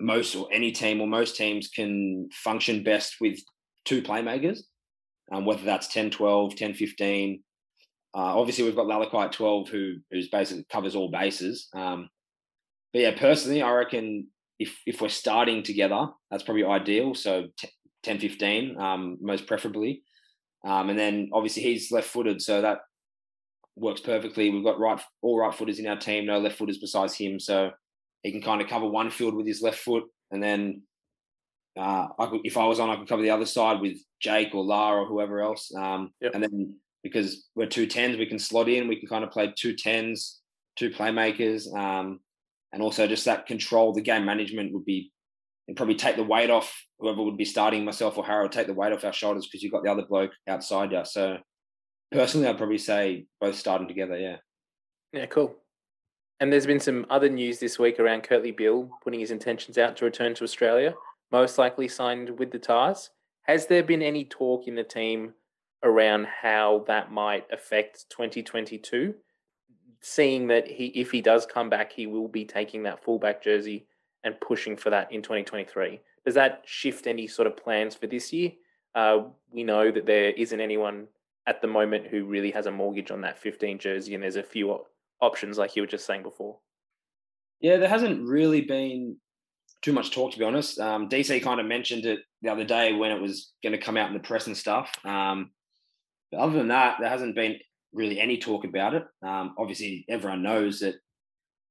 most 0.00 0.34
or 0.34 0.48
any 0.52 0.72
team 0.72 1.00
or 1.00 1.06
most 1.06 1.36
teams 1.36 1.68
can 1.68 2.28
function 2.32 2.82
best 2.82 3.16
with 3.20 3.38
two 3.84 4.02
playmakers, 4.02 4.60
um, 5.32 5.44
whether 5.44 5.62
that's 5.62 5.88
10, 5.88 6.10
12, 6.10 6.56
10, 6.56 6.74
15. 6.74 7.42
Uh, 8.14 8.38
obviously, 8.38 8.64
we've 8.64 8.76
got 8.76 8.86
Lalakai 8.86 9.26
at 9.26 9.32
12, 9.32 9.68
who 9.68 9.94
who's 10.10 10.28
basically 10.28 10.66
covers 10.70 10.96
all 10.96 11.10
bases. 11.10 11.68
Um, 11.74 12.08
but 12.92 13.02
yeah, 13.02 13.18
personally, 13.18 13.62
I 13.62 13.72
reckon 13.72 14.28
if 14.58 14.76
if 14.86 15.00
we're 15.00 15.08
starting 15.08 15.62
together, 15.62 16.08
that's 16.30 16.42
probably 16.42 16.64
ideal. 16.64 17.14
So 17.14 17.46
t- 17.56 17.68
10, 18.02 18.18
15, 18.18 18.80
um, 18.80 19.18
most 19.20 19.46
preferably. 19.46 20.02
Um, 20.64 20.90
and 20.90 20.98
then 20.98 21.30
obviously 21.32 21.62
he's 21.62 21.90
left 21.92 22.08
footed, 22.08 22.42
so 22.42 22.60
that 22.62 22.78
works 23.76 24.00
perfectly. 24.00 24.50
We've 24.50 24.64
got 24.64 24.78
right 24.78 25.00
all 25.22 25.38
right 25.38 25.54
footers 25.54 25.78
in 25.78 25.86
our 25.86 25.96
team, 25.96 26.26
no 26.26 26.38
left 26.38 26.58
footers 26.58 26.78
besides 26.78 27.14
him, 27.14 27.38
so 27.40 27.70
he 28.22 28.32
can 28.32 28.42
kind 28.42 28.60
of 28.60 28.68
cover 28.68 28.86
one 28.86 29.10
field 29.10 29.34
with 29.34 29.46
his 29.46 29.62
left 29.62 29.78
foot, 29.78 30.04
and 30.30 30.42
then 30.42 30.82
uh, 31.78 32.08
I 32.18 32.26
could, 32.26 32.40
if 32.44 32.56
I 32.56 32.66
was 32.66 32.80
on, 32.80 32.90
I 32.90 32.96
could 32.96 33.08
cover 33.08 33.22
the 33.22 33.30
other 33.30 33.46
side 33.46 33.80
with 33.80 33.96
Jake 34.20 34.54
or 34.54 34.64
Lara 34.64 35.02
or 35.02 35.06
whoever 35.06 35.40
else. 35.40 35.72
Um, 35.74 36.10
Yep. 36.20 36.34
And 36.34 36.42
then 36.42 36.74
because 37.02 37.48
we're 37.54 37.66
two 37.66 37.86
tens, 37.86 38.16
we 38.16 38.26
can 38.26 38.38
slot 38.38 38.68
in. 38.68 38.88
We 38.88 38.98
can 38.98 39.08
kind 39.08 39.24
of 39.24 39.30
play 39.30 39.52
two 39.56 39.74
tens, 39.74 40.40
two 40.76 40.90
playmakers, 40.90 41.72
um, 41.74 42.20
and 42.72 42.82
also 42.82 43.06
just 43.06 43.24
that 43.24 43.46
control. 43.46 43.92
The 43.92 44.02
game 44.02 44.24
management 44.24 44.72
would 44.72 44.84
be 44.84 45.12
and 45.70 45.76
probably 45.76 45.94
take 45.94 46.16
the 46.16 46.24
weight 46.24 46.50
off 46.50 46.84
whoever 46.98 47.22
would 47.22 47.36
be 47.36 47.44
starting 47.44 47.84
myself 47.84 48.18
or 48.18 48.26
Harold. 48.26 48.50
Take 48.50 48.66
the 48.66 48.74
weight 48.74 48.92
off 48.92 49.04
our 49.04 49.12
shoulders 49.12 49.46
because 49.46 49.62
you've 49.62 49.72
got 49.72 49.84
the 49.84 49.90
other 49.90 50.04
bloke 50.04 50.32
outside 50.48 50.90
you. 50.90 51.02
So 51.04 51.38
personally, 52.10 52.48
I'd 52.48 52.58
probably 52.58 52.76
say 52.76 53.26
both 53.40 53.54
starting 53.54 53.86
together. 53.86 54.18
Yeah. 54.18 54.36
Yeah, 55.12 55.26
cool. 55.26 55.54
And 56.40 56.52
there's 56.52 56.66
been 56.66 56.80
some 56.80 57.06
other 57.08 57.28
news 57.28 57.60
this 57.60 57.78
week 57.78 58.00
around 58.00 58.24
Kurtley 58.24 58.56
Beale 58.56 58.90
putting 59.04 59.20
his 59.20 59.30
intentions 59.30 59.78
out 59.78 59.96
to 59.98 60.04
return 60.04 60.34
to 60.34 60.44
Australia, 60.44 60.94
most 61.30 61.56
likely 61.56 61.86
signed 61.86 62.36
with 62.38 62.50
the 62.50 62.58
Tahs. 62.58 63.10
Has 63.42 63.66
there 63.66 63.84
been 63.84 64.02
any 64.02 64.24
talk 64.24 64.66
in 64.66 64.74
the 64.74 64.82
team 64.82 65.34
around 65.82 66.26
how 66.26 66.84
that 66.86 67.12
might 67.12 67.46
affect 67.52 68.08
2022? 68.10 69.14
Seeing 70.02 70.46
that 70.48 70.66
he, 70.66 70.86
if 70.86 71.10
he 71.10 71.20
does 71.20 71.46
come 71.46 71.68
back, 71.68 71.92
he 71.92 72.06
will 72.06 72.28
be 72.28 72.44
taking 72.44 72.82
that 72.84 73.04
fullback 73.04 73.42
jersey 73.42 73.86
and 74.24 74.40
pushing 74.40 74.76
for 74.76 74.90
that 74.90 75.12
in 75.12 75.22
2023. 75.22 76.00
Does 76.24 76.34
that 76.34 76.62
shift 76.64 77.06
any 77.06 77.26
sort 77.26 77.46
of 77.46 77.56
plans 77.56 77.94
for 77.94 78.06
this 78.06 78.32
year? 78.32 78.52
Uh, 78.94 79.24
we 79.50 79.62
know 79.62 79.90
that 79.90 80.06
there 80.06 80.30
isn't 80.30 80.60
anyone 80.60 81.06
at 81.46 81.62
the 81.62 81.68
moment 81.68 82.06
who 82.06 82.24
really 82.24 82.50
has 82.50 82.66
a 82.66 82.70
mortgage 82.70 83.10
on 83.10 83.22
that 83.22 83.38
15 83.38 83.78
jersey, 83.78 84.14
and 84.14 84.22
there's 84.22 84.36
a 84.36 84.42
few 84.42 84.70
op- 84.70 84.88
options 85.20 85.58
like 85.58 85.76
you 85.76 85.82
were 85.82 85.86
just 85.86 86.06
saying 86.06 86.22
before. 86.22 86.58
Yeah, 87.60 87.76
there 87.76 87.88
hasn't 87.88 88.26
really 88.26 88.62
been 88.62 89.16
too 89.82 89.92
much 89.92 90.10
talk, 90.10 90.32
to 90.32 90.38
be 90.38 90.44
honest. 90.44 90.78
Um, 90.78 91.08
DC 91.08 91.42
kind 91.42 91.60
of 91.60 91.66
mentioned 91.66 92.04
it 92.04 92.20
the 92.42 92.50
other 92.50 92.64
day 92.64 92.92
when 92.92 93.10
it 93.10 93.20
was 93.20 93.52
going 93.62 93.72
to 93.72 93.78
come 93.78 93.96
out 93.96 94.08
in 94.08 94.14
the 94.14 94.20
press 94.20 94.46
and 94.46 94.56
stuff. 94.56 94.92
Um, 95.04 95.50
other 96.38 96.58
than 96.58 96.68
that, 96.68 96.96
there 97.00 97.08
hasn't 97.08 97.34
been 97.34 97.58
really 97.92 98.20
any 98.20 98.38
talk 98.38 98.64
about 98.64 98.94
it. 98.94 99.04
Um, 99.22 99.54
obviously, 99.58 100.04
everyone 100.08 100.42
knows 100.42 100.80
that 100.80 100.94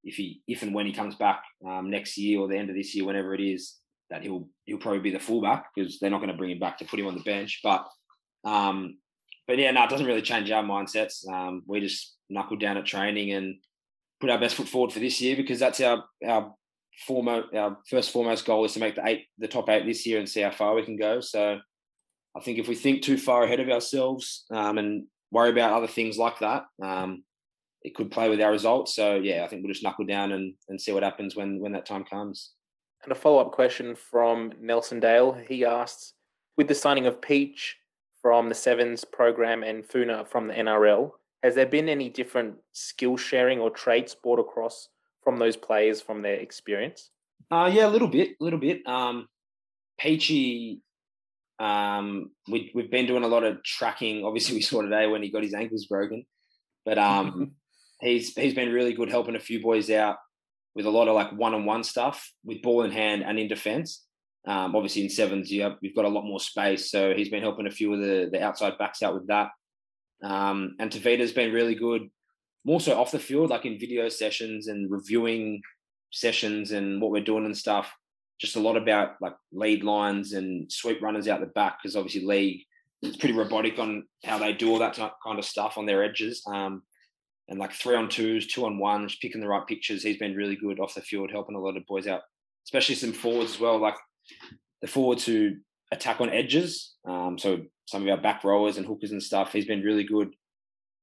if 0.03 0.15
he, 0.15 0.41
if 0.47 0.63
and 0.63 0.73
when 0.73 0.85
he 0.85 0.93
comes 0.93 1.15
back 1.15 1.43
um, 1.65 1.89
next 1.89 2.17
year 2.17 2.39
or 2.39 2.47
the 2.47 2.57
end 2.57 2.69
of 2.69 2.75
this 2.75 2.95
year, 2.95 3.05
whenever 3.05 3.33
it 3.33 3.41
is, 3.41 3.75
that 4.09 4.23
he'll 4.23 4.49
he'll 4.65 4.77
probably 4.77 4.99
be 4.99 5.11
the 5.11 5.19
fullback 5.19 5.67
because 5.75 5.99
they're 5.99 6.09
not 6.09 6.17
going 6.17 6.31
to 6.31 6.37
bring 6.37 6.51
him 6.51 6.59
back 6.59 6.77
to 6.79 6.85
put 6.85 6.99
him 6.99 7.07
on 7.07 7.15
the 7.15 7.21
bench. 7.21 7.59
But 7.63 7.87
um, 8.43 8.97
but 9.47 9.57
yeah, 9.57 9.71
no, 9.71 9.83
it 9.83 9.89
doesn't 9.89 10.05
really 10.05 10.21
change 10.21 10.49
our 10.51 10.63
mindsets. 10.63 11.27
Um, 11.27 11.63
we 11.67 11.79
just 11.79 12.15
knuckle 12.29 12.57
down 12.57 12.77
at 12.77 12.85
training 12.85 13.31
and 13.31 13.55
put 14.19 14.29
our 14.29 14.39
best 14.39 14.55
foot 14.55 14.67
forward 14.67 14.93
for 14.93 14.99
this 14.99 15.21
year 15.21 15.35
because 15.35 15.59
that's 15.59 15.79
our 15.81 16.03
our 16.27 16.53
foremost 17.07 17.53
our 17.55 17.77
first 17.89 18.11
foremost 18.11 18.45
goal 18.45 18.65
is 18.65 18.73
to 18.73 18.79
make 18.79 18.95
the 18.95 19.07
eight 19.07 19.27
the 19.37 19.47
top 19.47 19.69
eight 19.69 19.85
this 19.85 20.05
year 20.05 20.19
and 20.19 20.27
see 20.27 20.41
how 20.41 20.51
far 20.51 20.75
we 20.75 20.83
can 20.83 20.97
go. 20.97 21.21
So 21.21 21.59
I 22.35 22.41
think 22.41 22.59
if 22.59 22.67
we 22.67 22.75
think 22.75 23.01
too 23.01 23.17
far 23.17 23.43
ahead 23.43 23.59
of 23.59 23.69
ourselves 23.69 24.45
um, 24.51 24.77
and 24.77 25.05
worry 25.31 25.49
about 25.49 25.73
other 25.73 25.87
things 25.87 26.17
like 26.17 26.39
that, 26.39 26.65
um, 26.81 27.23
it 27.81 27.95
could 27.95 28.11
play 28.11 28.29
with 28.29 28.41
our 28.41 28.51
results. 28.51 28.95
So 28.95 29.15
yeah, 29.15 29.43
I 29.43 29.47
think 29.47 29.63
we'll 29.63 29.73
just 29.73 29.83
knuckle 29.83 30.05
down 30.05 30.31
and, 30.31 30.53
and 30.67 30.79
see 30.79 30.91
what 30.91 31.03
happens 31.03 31.35
when 31.35 31.59
when 31.59 31.71
that 31.73 31.85
time 31.85 32.03
comes. 32.03 32.51
And 33.03 33.11
a 33.11 33.15
follow 33.15 33.39
up 33.39 33.51
question 33.51 33.95
from 33.95 34.53
Nelson 34.59 34.99
Dale. 34.99 35.33
He 35.47 35.65
asks 35.65 36.13
With 36.57 36.67
the 36.67 36.75
signing 36.75 37.07
of 37.07 37.21
Pietsch 37.21 37.73
from 38.21 38.49
the 38.49 38.55
Sevens 38.55 39.05
program 39.05 39.63
and 39.63 39.85
Funa 39.85 40.25
from 40.25 40.47
the 40.47 40.53
NRL, 40.53 41.11
has 41.41 41.55
there 41.55 41.65
been 41.65 41.87
any 41.87 42.09
different 42.09 42.55
skill 42.73 43.15
sharing 43.15 43.59
or 43.59 43.69
traits 43.69 44.13
brought 44.13 44.39
across 44.39 44.89
from 45.23 45.37
those 45.37 45.55
players 45.55 46.01
from 46.01 46.21
their 46.21 46.35
experience? 46.35 47.11
Uh, 47.49 47.69
yeah, 47.73 47.87
a 47.87 47.89
little 47.89 48.07
bit, 48.07 48.31
a 48.39 48.43
little 48.43 48.59
bit. 48.59 48.85
Um, 48.85 49.27
Peachy, 49.97 50.81
Um, 51.59 52.31
we, 52.47 52.71
we've 52.73 52.91
been 52.91 53.05
doing 53.05 53.23
a 53.23 53.27
lot 53.27 53.43
of 53.43 53.63
tracking. 53.63 54.23
Obviously, 54.23 54.55
we 54.55 54.61
saw 54.69 54.81
today 54.81 55.07
when 55.07 55.23
he 55.23 55.31
got 55.31 55.43
his 55.43 55.53
ankles 55.53 55.85
broken, 55.85 56.25
but 56.85 56.97
um, 56.97 57.51
he's 58.01 58.33
he's 58.33 58.53
been 58.53 58.71
really 58.71 58.93
good 58.93 59.09
helping 59.09 59.35
a 59.35 59.39
few 59.39 59.61
boys 59.61 59.89
out 59.89 60.17
with 60.75 60.85
a 60.85 60.89
lot 60.89 61.07
of 61.07 61.15
like 61.15 61.31
one-on-one 61.33 61.83
stuff 61.83 62.31
with 62.45 62.61
ball 62.61 62.83
in 62.83 62.91
hand 62.91 63.23
and 63.23 63.39
in 63.39 63.47
defence. 63.47 64.05
Um, 64.47 64.75
obviously, 64.75 65.03
in 65.03 65.09
sevens, 65.09 65.51
you 65.51 65.63
have, 65.63 65.75
you've 65.81 65.95
got 65.95 66.05
a 66.05 66.09
lot 66.09 66.23
more 66.23 66.39
space, 66.39 66.89
so 66.89 67.13
he's 67.13 67.29
been 67.29 67.43
helping 67.43 67.67
a 67.67 67.71
few 67.71 67.93
of 67.93 67.99
the 67.99 68.29
the 68.31 68.41
outside 68.41 68.77
backs 68.77 69.03
out 69.03 69.13
with 69.13 69.27
that. 69.27 69.49
Um, 70.23 70.75
and 70.79 70.91
Tavita's 70.91 71.31
been 71.31 71.53
really 71.53 71.75
good, 71.75 72.09
more 72.65 72.79
so 72.79 72.99
off 72.99 73.11
the 73.11 73.19
field, 73.19 73.49
like 73.49 73.65
in 73.65 73.79
video 73.79 74.09
sessions 74.09 74.67
and 74.67 74.91
reviewing 74.91 75.61
sessions 76.11 76.71
and 76.71 77.01
what 77.01 77.11
we're 77.11 77.23
doing 77.23 77.45
and 77.45 77.57
stuff. 77.57 77.93
Just 78.39 78.55
a 78.55 78.59
lot 78.59 78.77
about 78.77 79.15
like 79.21 79.35
lead 79.51 79.83
lines 79.83 80.33
and 80.33 80.71
sweep 80.71 81.01
runners 81.01 81.27
out 81.27 81.41
the 81.41 81.47
back 81.47 81.79
because 81.81 81.95
obviously 81.95 82.25
league 82.25 82.61
it's 83.01 83.17
pretty 83.17 83.35
robotic 83.35 83.79
on 83.79 84.05
how 84.25 84.37
they 84.37 84.53
do 84.53 84.71
all 84.71 84.79
that 84.79 84.95
kind 84.95 85.39
of 85.39 85.45
stuff 85.45 85.77
on 85.77 85.85
their 85.85 86.03
edges. 86.03 86.43
Um, 86.47 86.83
and 87.47 87.59
like 87.59 87.71
three 87.71 87.95
on 87.95 88.09
twos, 88.09 88.47
two 88.47 88.65
on 88.65 88.77
ones, 88.77 89.17
picking 89.21 89.41
the 89.41 89.47
right 89.47 89.65
pictures. 89.65 90.03
He's 90.03 90.17
been 90.17 90.35
really 90.35 90.55
good 90.55 90.79
off 90.79 90.95
the 90.95 91.01
field, 91.01 91.31
helping 91.31 91.55
a 91.55 91.59
lot 91.59 91.77
of 91.77 91.85
boys 91.87 92.07
out, 92.07 92.21
especially 92.65 92.95
some 92.95 93.13
forwards 93.13 93.53
as 93.53 93.59
well. 93.59 93.79
Like 93.79 93.95
the 94.81 94.87
forwards 94.87 95.25
who 95.25 95.55
attack 95.91 96.21
on 96.21 96.29
edges. 96.29 96.95
Um, 97.07 97.39
so 97.39 97.61
some 97.85 98.03
of 98.03 98.09
our 98.09 98.21
back 98.21 98.43
rowers 98.43 98.77
and 98.77 98.85
hookers 98.85 99.11
and 99.11 99.23
stuff. 99.23 99.51
He's 99.51 99.65
been 99.65 99.81
really 99.81 100.03
good 100.03 100.29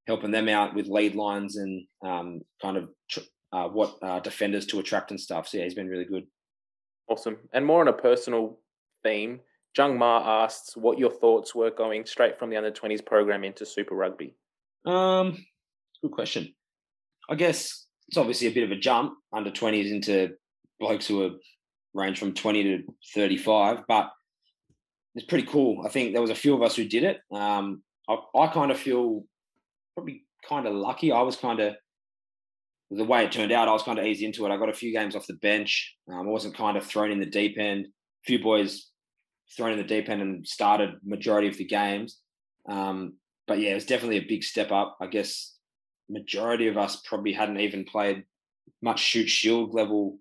helping 0.06 0.30
them 0.30 0.48
out 0.48 0.74
with 0.74 0.86
lead 0.86 1.16
lines 1.16 1.56
and 1.56 1.84
um, 2.04 2.40
kind 2.62 2.76
of 2.76 2.90
tr- 3.10 3.20
uh, 3.52 3.66
what 3.66 3.96
uh, 4.02 4.20
defenders 4.20 4.66
to 4.66 4.78
attract 4.78 5.10
and 5.10 5.20
stuff. 5.20 5.48
So 5.48 5.58
yeah, 5.58 5.64
he's 5.64 5.74
been 5.74 5.88
really 5.88 6.04
good. 6.04 6.24
Awesome. 7.08 7.36
And 7.52 7.64
more 7.64 7.80
on 7.80 7.88
a 7.88 7.92
personal 7.92 8.58
theme, 9.04 9.40
Jung 9.76 9.98
Ma 9.98 10.44
asks 10.44 10.76
what 10.76 10.98
your 10.98 11.10
thoughts 11.10 11.54
were 11.54 11.70
going 11.70 12.06
straight 12.06 12.38
from 12.38 12.50
the 12.50 12.56
under 12.56 12.70
20s 12.70 13.04
program 13.04 13.44
into 13.44 13.66
Super 13.66 13.94
Rugby. 13.94 14.34
Um, 14.84 15.44
good 16.02 16.12
question. 16.12 16.54
I 17.28 17.34
guess 17.34 17.86
it's 18.08 18.16
obviously 18.16 18.48
a 18.48 18.52
bit 18.52 18.64
of 18.64 18.70
a 18.70 18.76
jump 18.76 19.14
under 19.32 19.50
20s 19.50 19.90
into 19.90 20.34
blokes 20.80 21.06
who 21.06 21.24
are 21.24 21.30
range 21.94 22.18
from 22.18 22.34
20 22.34 22.62
to 22.64 22.82
35, 23.14 23.84
but 23.88 24.10
it's 25.14 25.26
pretty 25.26 25.46
cool. 25.46 25.82
I 25.84 25.88
think 25.88 26.12
there 26.12 26.22
was 26.22 26.30
a 26.30 26.34
few 26.34 26.54
of 26.54 26.62
us 26.62 26.76
who 26.76 26.84
did 26.84 27.04
it. 27.04 27.20
Um, 27.32 27.82
I, 28.08 28.16
I 28.34 28.46
kind 28.48 28.70
of 28.70 28.78
feel 28.78 29.24
probably 29.94 30.24
kind 30.46 30.66
of 30.66 30.74
lucky. 30.74 31.10
I 31.10 31.22
was 31.22 31.36
kind 31.36 31.60
of 31.60 31.74
the 32.90 33.04
way 33.04 33.24
it 33.24 33.32
turned 33.32 33.52
out. 33.52 33.68
I 33.68 33.72
was 33.72 33.82
kind 33.82 33.98
of 33.98 34.06
easy 34.06 34.24
into 34.26 34.44
it. 34.46 34.50
I 34.50 34.56
got 34.56 34.68
a 34.68 34.74
few 34.74 34.92
games 34.92 35.16
off 35.16 35.26
the 35.26 35.34
bench. 35.34 35.94
Um, 36.10 36.28
I 36.28 36.30
wasn't 36.30 36.56
kind 36.56 36.76
of 36.76 36.84
thrown 36.84 37.10
in 37.10 37.20
the 37.20 37.26
deep 37.26 37.56
end. 37.58 37.86
A 37.86 38.26
few 38.26 38.42
boys 38.42 38.90
thrown 39.56 39.72
in 39.72 39.78
the 39.78 39.84
deep 39.84 40.08
end 40.08 40.22
and 40.22 40.46
started 40.46 40.94
majority 41.04 41.48
of 41.48 41.56
the 41.56 41.64
games. 41.64 42.18
Um, 42.68 43.14
but 43.46 43.58
yeah, 43.58 43.70
it 43.70 43.74
was 43.74 43.86
definitely 43.86 44.18
a 44.18 44.28
big 44.28 44.42
step 44.42 44.72
up. 44.72 44.96
I 45.00 45.06
guess 45.06 45.54
majority 46.08 46.68
of 46.68 46.76
us 46.76 47.02
probably 47.04 47.32
hadn't 47.32 47.60
even 47.60 47.84
played 47.84 48.24
much 48.82 49.00
Shute 49.00 49.28
Shield 49.28 49.74
level 49.74 50.18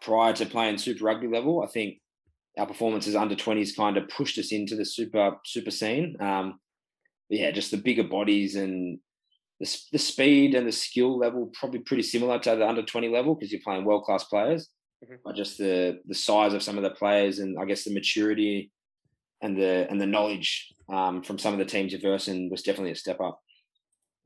prior 0.00 0.32
to 0.34 0.46
playing 0.46 0.78
Super 0.78 1.04
Rugby 1.04 1.28
level. 1.28 1.62
I 1.62 1.66
think 1.66 1.98
our 2.58 2.66
performances 2.66 3.16
under 3.16 3.34
20s 3.34 3.76
kind 3.76 3.96
of 3.96 4.08
pushed 4.08 4.38
us 4.38 4.52
into 4.52 4.76
the 4.76 4.84
super 4.84 5.36
super 5.44 5.70
scene. 5.70 6.16
Um, 6.20 6.60
yeah, 7.28 7.50
just 7.50 7.70
the 7.70 7.78
bigger 7.78 8.04
bodies 8.04 8.54
and 8.54 8.98
the, 9.64 9.78
the 9.92 9.98
speed 9.98 10.54
and 10.54 10.66
the 10.66 10.72
skill 10.72 11.18
level 11.18 11.50
probably 11.58 11.80
pretty 11.80 12.02
similar 12.02 12.38
to 12.38 12.56
the 12.56 12.68
under 12.68 12.82
20 12.82 13.08
level 13.08 13.34
because 13.34 13.50
you're 13.50 13.60
playing 13.64 13.84
world 13.84 14.04
class 14.04 14.24
players. 14.24 14.68
Mm-hmm. 15.04 15.14
But 15.24 15.36
just 15.36 15.58
the 15.58 16.00
the 16.06 16.14
size 16.14 16.54
of 16.54 16.62
some 16.62 16.76
of 16.76 16.82
the 16.82 16.90
players 16.90 17.38
and 17.38 17.58
I 17.58 17.64
guess 17.64 17.84
the 17.84 17.92
maturity 17.92 18.70
and 19.42 19.56
the 19.56 19.86
and 19.90 20.00
the 20.00 20.06
knowledge 20.06 20.72
um, 20.88 21.22
from 21.22 21.38
some 21.38 21.52
of 21.52 21.58
the 21.58 21.64
teams 21.64 21.92
you're 21.92 22.00
versing 22.00 22.50
was 22.50 22.62
definitely 22.62 22.92
a 22.92 22.96
step 22.96 23.20
up. 23.20 23.40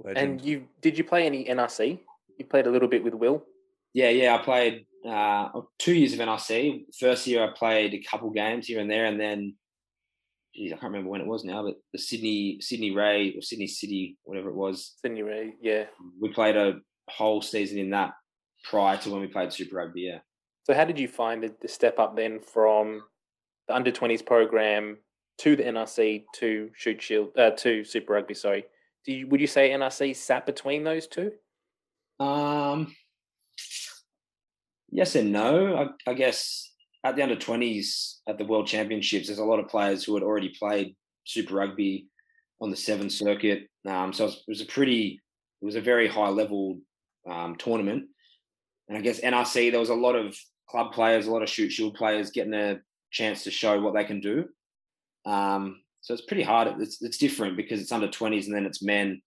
Legend. 0.00 0.18
And 0.18 0.44
you 0.44 0.68
did 0.80 0.98
you 0.98 1.04
play 1.04 1.26
any 1.26 1.44
NRC? 1.44 1.98
You 2.38 2.44
played 2.44 2.66
a 2.66 2.70
little 2.70 2.88
bit 2.88 3.02
with 3.02 3.14
Will. 3.14 3.44
Yeah, 3.94 4.10
yeah, 4.10 4.34
I 4.36 4.38
played 4.38 4.86
uh, 5.06 5.48
two 5.78 5.94
years 5.94 6.12
of 6.12 6.20
NRC. 6.20 6.84
First 6.98 7.26
year 7.26 7.44
I 7.44 7.52
played 7.56 7.94
a 7.94 8.02
couple 8.02 8.30
games 8.30 8.66
here 8.66 8.80
and 8.80 8.90
there, 8.90 9.06
and 9.06 9.18
then, 9.18 9.54
geez, 10.58 10.72
I 10.72 10.76
can't 10.76 10.92
remember 10.92 11.10
when 11.10 11.20
it 11.20 11.26
was 11.26 11.44
now, 11.44 11.64
but 11.64 11.76
the 11.92 11.98
Sydney 11.98 12.58
Sydney 12.60 12.90
Ray 12.90 13.34
or 13.36 13.42
Sydney 13.42 13.66
City, 13.66 14.18
whatever 14.24 14.50
it 14.50 14.56
was. 14.56 14.94
Sydney 15.00 15.22
Ray, 15.22 15.54
yeah. 15.60 15.84
We 16.20 16.32
played 16.32 16.56
a 16.56 16.80
whole 17.08 17.40
season 17.40 17.78
in 17.78 17.90
that 17.90 18.12
prior 18.64 18.96
to 18.98 19.10
when 19.10 19.20
we 19.20 19.28
played 19.28 19.52
Super 19.52 19.76
Rugby. 19.76 20.02
Yeah. 20.02 20.18
So 20.64 20.74
how 20.74 20.84
did 20.84 20.98
you 20.98 21.08
find 21.08 21.42
the, 21.42 21.54
the 21.62 21.68
step 21.68 21.98
up 21.98 22.16
then 22.16 22.40
from 22.40 23.02
the 23.68 23.74
under 23.74 23.90
twenties 23.90 24.22
program 24.22 24.98
to 25.38 25.56
the 25.56 25.62
NRC 25.62 26.24
to 26.34 26.70
Shute 26.74 27.00
Shield 27.00 27.30
uh, 27.38 27.50
to 27.50 27.84
Super 27.84 28.12
Rugby? 28.14 28.34
Sorry 28.34 28.64
do 29.08 29.14
you, 29.14 29.26
would 29.28 29.40
you 29.40 29.46
say 29.46 29.70
NRC 29.70 30.14
sat 30.14 30.44
between 30.44 30.84
those 30.84 31.06
two? 31.06 31.32
Um, 32.20 32.94
yes 34.90 35.14
and 35.14 35.32
no. 35.32 35.76
I, 36.06 36.10
I 36.10 36.12
guess 36.12 36.67
at 37.04 37.16
the 37.16 37.22
under 37.22 37.36
20s 37.36 38.16
at 38.28 38.38
the 38.38 38.44
World 38.44 38.66
Championships, 38.66 39.28
there's 39.28 39.38
a 39.38 39.44
lot 39.44 39.60
of 39.60 39.68
players 39.68 40.04
who 40.04 40.14
had 40.14 40.22
already 40.22 40.52
played 40.58 40.96
Super 41.24 41.54
Rugby 41.54 42.06
on 42.60 42.70
the 42.70 42.76
seven 42.76 43.08
circuit. 43.08 43.68
Um, 43.86 44.12
so 44.12 44.24
it 44.24 44.26
was, 44.26 44.34
it 44.36 44.48
was, 44.48 44.60
a 44.62 44.66
pretty, 44.66 45.20
it 45.62 45.64
was 45.64 45.76
a 45.76 45.80
very 45.80 46.08
high 46.08 46.28
level 46.28 46.80
um, 47.30 47.56
tournament. 47.56 48.06
And 48.88 48.98
I 48.98 49.00
guess 49.00 49.20
NRC, 49.20 49.70
there 49.70 49.80
was 49.80 49.90
a 49.90 49.94
lot 49.94 50.16
of 50.16 50.36
club 50.68 50.92
players, 50.92 51.26
a 51.26 51.30
lot 51.30 51.42
of 51.42 51.48
Shute 51.48 51.72
Shield 51.72 51.94
players 51.94 52.30
getting 52.30 52.54
a 52.54 52.78
chance 53.10 53.44
to 53.44 53.50
show 53.50 53.80
what 53.80 53.94
they 53.94 54.04
can 54.04 54.20
do. 54.20 54.46
Um, 55.24 55.82
so 56.00 56.14
it's 56.14 56.24
pretty 56.24 56.42
hard. 56.42 56.80
It's, 56.80 57.02
it's 57.02 57.18
different 57.18 57.56
because 57.56 57.80
it's 57.80 57.92
under 57.92 58.08
20s 58.08 58.46
and 58.46 58.54
then 58.54 58.66
it's 58.66 58.82
men. 58.82 59.20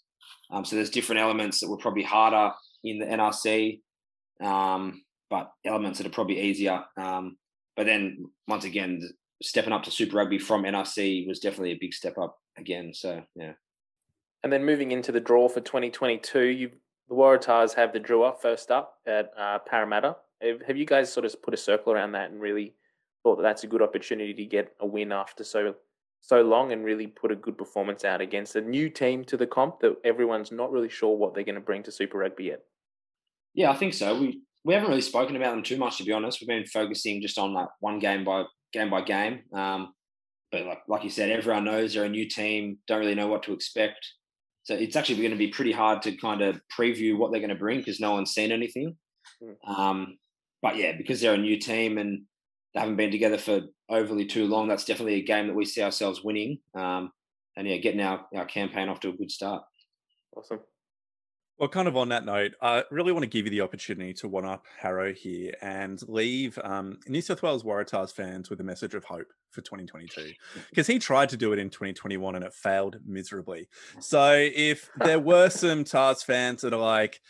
Um, 0.52 0.66
so 0.66 0.76
there's 0.76 0.90
different 0.90 1.22
elements 1.22 1.60
that 1.60 1.70
were 1.70 1.78
probably 1.78 2.04
harder 2.04 2.54
in 2.84 3.00
the 3.00 3.06
NRC, 3.06 3.80
um, 4.42 5.04
but 5.30 5.52
elements 5.66 6.00
that 6.00 6.08
are 6.08 6.12
probably 6.12 6.42
easier. 6.42 6.84
Um, 6.98 7.38
but 7.82 7.88
then 7.88 8.28
once 8.48 8.64
again, 8.64 9.02
stepping 9.42 9.74
up 9.74 9.82
to 9.82 9.90
Super 9.90 10.18
Rugby 10.18 10.38
from 10.38 10.66
NRC 10.66 11.28
was 11.28 11.40
definitely 11.40 11.72
a 11.72 11.80
big 11.82 11.96
step 11.96 12.16
up 12.20 12.38
again. 12.56 12.94
So 12.94 13.24
yeah. 13.36 13.54
And 14.44 14.54
then 14.54 14.64
moving 14.64 14.92
into 14.92 15.12
the 15.12 15.20
draw 15.20 15.50
for 15.50 15.62
2022, 15.62 16.42
you 16.42 16.72
the 17.10 17.16
Waratahs 17.16 17.74
have 17.74 17.92
the 17.92 18.00
draw 18.00 18.34
first 18.34 18.70
up 18.70 18.98
at 19.08 19.32
uh, 19.36 19.58
Parramatta. 19.66 20.16
Have, 20.44 20.62
have 20.62 20.78
you 20.78 20.86
guys 20.86 21.12
sort 21.12 21.26
of 21.26 21.42
put 21.42 21.56
a 21.56 21.58
circle 21.58 21.92
around 21.92 22.12
that 22.12 22.30
and 22.30 22.40
really 22.40 22.76
thought 23.24 23.38
that 23.38 23.42
that's 23.42 23.64
a 23.64 23.68
good 23.68 23.82
opportunity 23.82 24.36
to 24.36 24.46
get 24.46 24.76
a 24.80 24.86
win 24.86 25.12
after 25.12 25.44
so 25.44 25.74
so 26.20 26.44
long 26.44 26.72
and 26.74 26.86
really 26.86 27.08
put 27.08 27.32
a 27.32 27.36
good 27.36 27.58
performance 27.58 28.06
out 28.06 28.22
against 28.22 28.56
a 28.56 28.62
new 28.62 28.92
team 28.92 29.26
to 29.26 29.38
the 29.38 29.48
comp 29.48 29.80
that 29.80 29.98
everyone's 30.04 30.52
not 30.52 30.72
really 30.72 30.88
sure 30.88 31.18
what 31.18 31.34
they're 31.34 31.44
going 31.44 31.56
to 31.56 31.62
bring 31.62 31.82
to 31.82 31.92
Super 31.92 32.20
Rugby 32.20 32.44
yet. 32.44 32.62
Yeah, 33.56 33.72
I 33.72 33.76
think 33.76 33.96
so. 33.96 34.20
We 34.20 34.42
we 34.64 34.74
haven't 34.74 34.90
really 34.90 35.02
spoken 35.02 35.36
about 35.36 35.52
them 35.52 35.64
too 35.64 35.78
much, 35.78 35.98
to 35.98 36.04
be 36.04 36.12
honest. 36.12 36.40
We've 36.40 36.48
been 36.48 36.66
focusing 36.66 37.22
just 37.22 37.38
on 37.38 37.54
like 37.54 37.70
one 37.80 38.00
game 38.00 38.24
by 38.24 38.44
game 38.74 38.90
by 38.90 39.02
game. 39.02 39.42
Um, 39.54 39.94
but 40.52 40.66
like 40.66 40.82
like 40.88 41.04
you 41.04 41.10
said, 41.10 41.30
everyone 41.30 41.66
knows 41.66 41.94
they're 41.94 42.06
a 42.06 42.10
new 42.10 42.28
team, 42.28 42.78
don't 42.88 43.00
really 43.00 43.16
know 43.16 43.28
what 43.28 43.44
to 43.44 43.54
expect. 43.54 44.06
So 44.64 44.76
it's 44.76 44.96
actually 44.96 45.18
going 45.18 45.32
to 45.32 45.38
be 45.38 45.48
pretty 45.48 45.72
hard 45.72 46.04
to 46.04 46.16
kind 46.16 46.42
of 46.42 46.62
preview 46.78 47.18
what 47.18 47.32
they're 47.32 47.40
going 47.42 47.50
to 47.50 47.56
bring 47.56 47.80
because 47.80 48.00
no 48.00 48.12
one's 48.12 48.32
seen 48.32 48.52
anything. 48.52 48.96
Mm. 49.42 49.56
Um, 49.68 50.18
but 50.62 50.78
yeah, 50.78 50.96
because 50.96 51.20
they're 51.20 51.34
a 51.34 51.38
new 51.38 51.58
team 51.58 51.98
and 51.98 52.24
they 52.74 52.80
haven't 52.80 52.98
been 52.98 53.12
together 53.12 53.40
for 53.40 53.62
overly 53.90 54.26
too 54.26 54.46
long. 54.46 54.68
That's 54.68 54.86
definitely 54.86 55.16
a 55.16 55.24
game 55.24 55.48
that 55.48 55.56
we 55.56 55.66
see 55.66 55.82
ourselves 55.82 56.24
winning. 56.24 56.60
Um, 56.76 57.12
and 57.58 57.68
yeah, 57.68 57.78
getting 57.78 58.02
our, 58.02 58.26
our 58.36 58.46
campaign 58.46 58.88
off 58.88 59.00
to 59.02 59.10
a 59.10 59.14
good 59.14 59.32
start. 59.32 59.64
Awesome. 60.36 60.60
Well, 61.62 61.70
kind 61.70 61.88
of 61.88 61.96
on 61.96 62.10
that 62.10 62.26
note, 62.26 62.56
I 62.60 62.86
really 62.90 63.12
want 63.12 63.22
to 63.22 63.30
give 63.30 63.46
you 63.46 63.52
the 63.52 63.62
opportunity 63.62 64.14
to 64.14 64.28
one 64.28 64.46
up 64.46 64.66
Harrow 64.80 65.14
here 65.14 65.54
and 65.62 66.02
leave 66.10 66.58
um, 66.64 66.98
New 67.08 67.22
South 67.22 67.44
Wales 67.44 67.62
Waratahs 67.62 68.12
fans 68.12 68.50
with 68.50 68.60
a 68.62 68.64
message 68.64 68.96
of 68.96 69.04
hope 69.04 69.28
for 69.52 69.62
2022 69.62 70.32
because 70.72 70.88
he 70.88 70.98
tried 70.98 71.30
to 71.30 71.38
do 71.38 71.54
it 71.54 71.60
in 71.60 71.70
2021 71.70 72.34
and 72.34 72.44
it 72.44 72.52
failed 72.56 72.96
miserably. 73.06 73.68
So, 74.00 74.34
if 74.34 74.90
there 74.96 75.20
were 75.20 75.50
some 75.52 75.84
Tahs 75.84 76.24
fans 76.24 76.64
that 76.64 76.74
are 76.74 76.80
like 76.80 77.22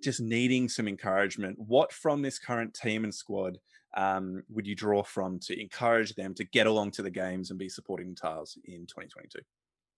just 0.00 0.20
needing 0.20 0.68
some 0.68 0.86
encouragement, 0.86 1.58
what 1.58 1.92
from 1.92 2.22
this 2.22 2.38
current 2.38 2.74
team 2.74 3.02
and 3.02 3.12
squad 3.12 3.58
um, 3.96 4.44
would 4.50 4.68
you 4.68 4.76
draw 4.76 5.02
from 5.02 5.40
to 5.40 5.60
encourage 5.60 6.14
them 6.14 6.32
to 6.34 6.44
get 6.44 6.68
along 6.68 6.92
to 6.92 7.02
the 7.02 7.10
games 7.10 7.50
and 7.50 7.58
be 7.58 7.68
supporting 7.68 8.14
Tahs 8.14 8.56
in 8.66 8.86
2022? 8.86 9.40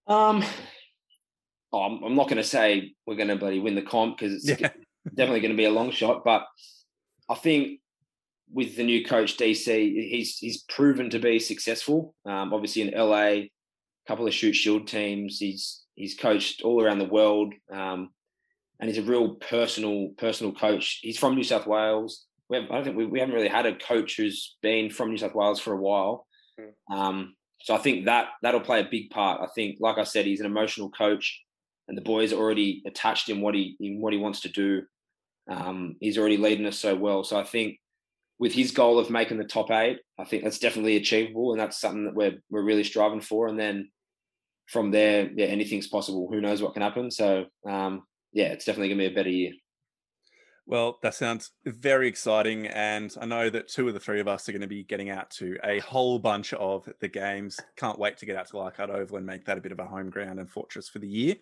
Um, 0.06 0.42
oh, 1.72 1.80
I'm, 1.80 2.02
I'm, 2.02 2.14
not 2.14 2.28
going 2.28 2.36
to 2.36 2.44
say 2.44 2.94
we're 3.06 3.16
going 3.16 3.28
to 3.28 3.36
bloody 3.36 3.60
win 3.60 3.74
the 3.74 3.82
comp 3.82 4.18
because 4.18 4.34
it's 4.34 4.60
yeah. 4.60 4.70
definitely 5.14 5.40
going 5.40 5.52
to 5.52 5.56
be 5.56 5.64
a 5.64 5.70
long 5.70 5.90
shot, 5.90 6.24
but 6.24 6.44
I 7.28 7.34
think 7.34 7.80
with 8.52 8.76
the 8.76 8.84
new 8.84 9.04
coach 9.04 9.36
DC, 9.36 9.66
he's 9.66 10.36
he's 10.38 10.62
proven 10.64 11.08
to 11.10 11.18
be 11.18 11.38
successful. 11.38 12.14
Um, 12.26 12.52
obviously 12.52 12.82
in 12.82 12.98
LA, 12.98 13.16
a 13.16 13.50
couple 14.06 14.26
of 14.26 14.34
Shute 14.34 14.56
Shield 14.56 14.86
teams. 14.86 15.38
He's 15.38 15.82
he's 15.94 16.14
coached 16.14 16.62
all 16.62 16.82
around 16.82 16.98
the 16.98 17.06
world, 17.06 17.54
um, 17.72 18.10
and 18.78 18.90
he's 18.90 18.98
a 18.98 19.02
real 19.02 19.36
personal 19.36 20.10
personal 20.18 20.52
coach. 20.52 21.00
He's 21.02 21.18
from 21.18 21.34
New 21.34 21.44
South 21.44 21.66
Wales 21.66 22.26
we 22.52 22.58
have, 22.58 22.70
I 22.70 22.74
don't 22.74 22.84
think 22.84 22.96
we, 22.96 23.06
we 23.06 23.18
haven't 23.18 23.34
really 23.34 23.48
had 23.48 23.64
a 23.64 23.74
coach 23.74 24.16
who's 24.18 24.56
been 24.60 24.90
from 24.90 25.08
New 25.08 25.16
South 25.16 25.34
Wales 25.34 25.58
for 25.58 25.72
a 25.72 25.76
while. 25.76 26.26
Mm. 26.60 26.94
Um, 26.94 27.34
so 27.62 27.74
I 27.74 27.78
think 27.78 28.04
that 28.04 28.28
that'll 28.42 28.60
play 28.60 28.80
a 28.80 28.88
big 28.88 29.08
part. 29.08 29.40
I 29.40 29.46
think, 29.54 29.78
like 29.80 29.96
I 29.96 30.04
said, 30.04 30.26
he's 30.26 30.40
an 30.40 30.46
emotional 30.46 30.90
coach, 30.90 31.40
and 31.88 31.96
the 31.96 32.02
boys 32.02 32.32
already 32.32 32.82
attached 32.86 33.28
in 33.28 33.40
what 33.40 33.54
he 33.54 33.76
in 33.80 34.00
what 34.00 34.12
he 34.12 34.18
wants 34.18 34.40
to 34.40 34.48
do. 34.48 34.82
Um, 35.50 35.96
he's 36.00 36.18
already 36.18 36.36
leading 36.36 36.66
us 36.66 36.78
so 36.78 36.94
well. 36.94 37.24
So 37.24 37.38
I 37.38 37.44
think 37.44 37.78
with 38.38 38.52
his 38.52 38.70
goal 38.70 38.98
of 38.98 39.10
making 39.10 39.38
the 39.38 39.44
top 39.44 39.70
eight, 39.70 39.98
I 40.18 40.24
think 40.24 40.44
that's 40.44 40.58
definitely 40.58 40.96
achievable, 40.96 41.52
and 41.52 41.60
that's 41.60 41.80
something 41.80 42.04
that 42.04 42.14
we're 42.14 42.38
we're 42.50 42.64
really 42.64 42.84
striving 42.84 43.20
for. 43.20 43.48
And 43.48 43.58
then 43.58 43.90
from 44.68 44.90
there, 44.90 45.30
yeah, 45.34 45.46
anything's 45.46 45.88
possible. 45.88 46.28
Who 46.30 46.40
knows 46.40 46.62
what 46.62 46.74
can 46.74 46.82
happen? 46.82 47.10
So 47.10 47.44
um, 47.68 48.02
yeah, 48.32 48.46
it's 48.46 48.64
definitely 48.64 48.88
gonna 48.88 49.08
be 49.08 49.12
a 49.12 49.16
better 49.16 49.30
year. 49.30 49.52
Well, 50.64 50.98
that 51.02 51.14
sounds 51.14 51.50
very 51.64 52.06
exciting. 52.06 52.68
And 52.68 53.14
I 53.20 53.26
know 53.26 53.50
that 53.50 53.68
two 53.68 53.88
of 53.88 53.94
the 53.94 54.00
three 54.00 54.20
of 54.20 54.28
us 54.28 54.48
are 54.48 54.52
going 54.52 54.62
to 54.62 54.68
be 54.68 54.84
getting 54.84 55.10
out 55.10 55.28
to 55.32 55.58
a 55.64 55.80
whole 55.80 56.20
bunch 56.20 56.54
of 56.54 56.88
the 57.00 57.08
games. 57.08 57.58
Can't 57.76 57.98
wait 57.98 58.16
to 58.18 58.26
get 58.26 58.36
out 58.36 58.46
to 58.48 58.58
Leichhardt 58.58 58.90
Oval 58.90 59.16
and 59.16 59.26
make 59.26 59.44
that 59.46 59.58
a 59.58 59.60
bit 59.60 59.72
of 59.72 59.80
a 59.80 59.84
home 59.84 60.08
ground 60.08 60.38
and 60.38 60.48
fortress 60.48 60.88
for 60.88 61.00
the 61.00 61.08
year. 61.08 61.34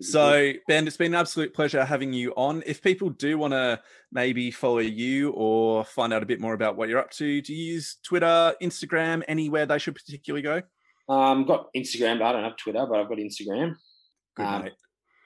So, 0.00 0.52
Ben, 0.68 0.86
it's 0.86 0.96
been 0.96 1.12
an 1.12 1.20
absolute 1.20 1.54
pleasure 1.54 1.84
having 1.84 2.12
you 2.12 2.32
on. 2.36 2.62
If 2.66 2.80
people 2.80 3.10
do 3.10 3.36
want 3.36 3.52
to 3.52 3.80
maybe 4.12 4.52
follow 4.52 4.78
you 4.78 5.30
or 5.32 5.84
find 5.84 6.12
out 6.12 6.22
a 6.22 6.26
bit 6.26 6.40
more 6.40 6.54
about 6.54 6.76
what 6.76 6.88
you're 6.88 7.00
up 7.00 7.10
to, 7.12 7.42
do 7.42 7.52
you 7.52 7.72
use 7.74 7.96
Twitter, 8.04 8.54
Instagram, 8.62 9.24
anywhere 9.26 9.66
they 9.66 9.78
should 9.78 9.96
particularly 9.96 10.42
go? 10.42 10.62
Um, 11.08 11.44
got 11.46 11.66
Instagram, 11.74 12.20
but 12.20 12.26
I 12.26 12.32
don't 12.32 12.44
have 12.44 12.56
Twitter, 12.56 12.86
but 12.88 13.00
I've 13.00 13.08
got 13.08 13.18
Instagram. 13.18 13.74
Good, 14.36 14.46
Um. 14.46 14.68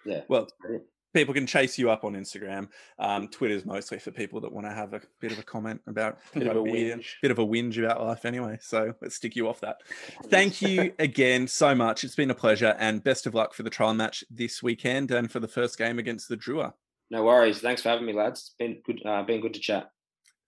Yeah. 0.07 0.22
Well, 0.28 0.40
that's 0.40 0.55
about 0.59 0.74
it. 0.76 0.86
People 1.12 1.34
can 1.34 1.46
chase 1.46 1.78
you 1.78 1.90
up 1.90 2.04
on 2.04 2.14
Instagram. 2.14 2.68
Um, 2.98 3.28
Twitter's 3.28 3.64
mostly 3.64 3.98
for 3.98 4.10
people 4.10 4.40
that 4.40 4.52
want 4.52 4.66
to 4.66 4.72
have 4.72 4.94
a 4.94 5.00
bit 5.20 5.32
of 5.32 5.38
a 5.38 5.42
comment 5.42 5.80
about 5.86 6.18
Bit 6.34 6.46
of 6.46 6.56
a 6.56 6.60
whinge. 6.60 7.06
bit 7.20 7.30
of 7.30 7.38
a 7.38 7.46
whinge 7.46 7.78
about 7.78 8.02
life 8.02 8.24
anyway. 8.24 8.58
So 8.60 8.94
let's 9.00 9.16
stick 9.16 9.36
you 9.36 9.48
off 9.48 9.60
that. 9.60 9.78
Thank 10.24 10.62
you 10.62 10.92
again 10.98 11.46
so 11.48 11.74
much. 11.74 12.04
It's 12.04 12.14
been 12.16 12.30
a 12.30 12.34
pleasure 12.34 12.74
and 12.78 13.02
best 13.02 13.26
of 13.26 13.34
luck 13.34 13.54
for 13.54 13.62
the 13.62 13.70
trial 13.70 13.94
match 13.94 14.24
this 14.30 14.62
weekend 14.62 15.10
and 15.10 15.30
for 15.30 15.40
the 15.40 15.48
first 15.48 15.78
game 15.78 15.98
against 15.98 16.28
the 16.28 16.36
Drua. 16.36 16.72
No 17.10 17.24
worries. 17.24 17.60
Thanks 17.60 17.82
for 17.82 17.90
having 17.90 18.06
me, 18.06 18.12
lads. 18.14 18.40
It's 18.40 18.54
been 18.58 18.80
good. 18.84 19.04
Uh, 19.04 19.22
been 19.22 19.40
good 19.40 19.54
to 19.54 19.60
chat. 19.60 19.90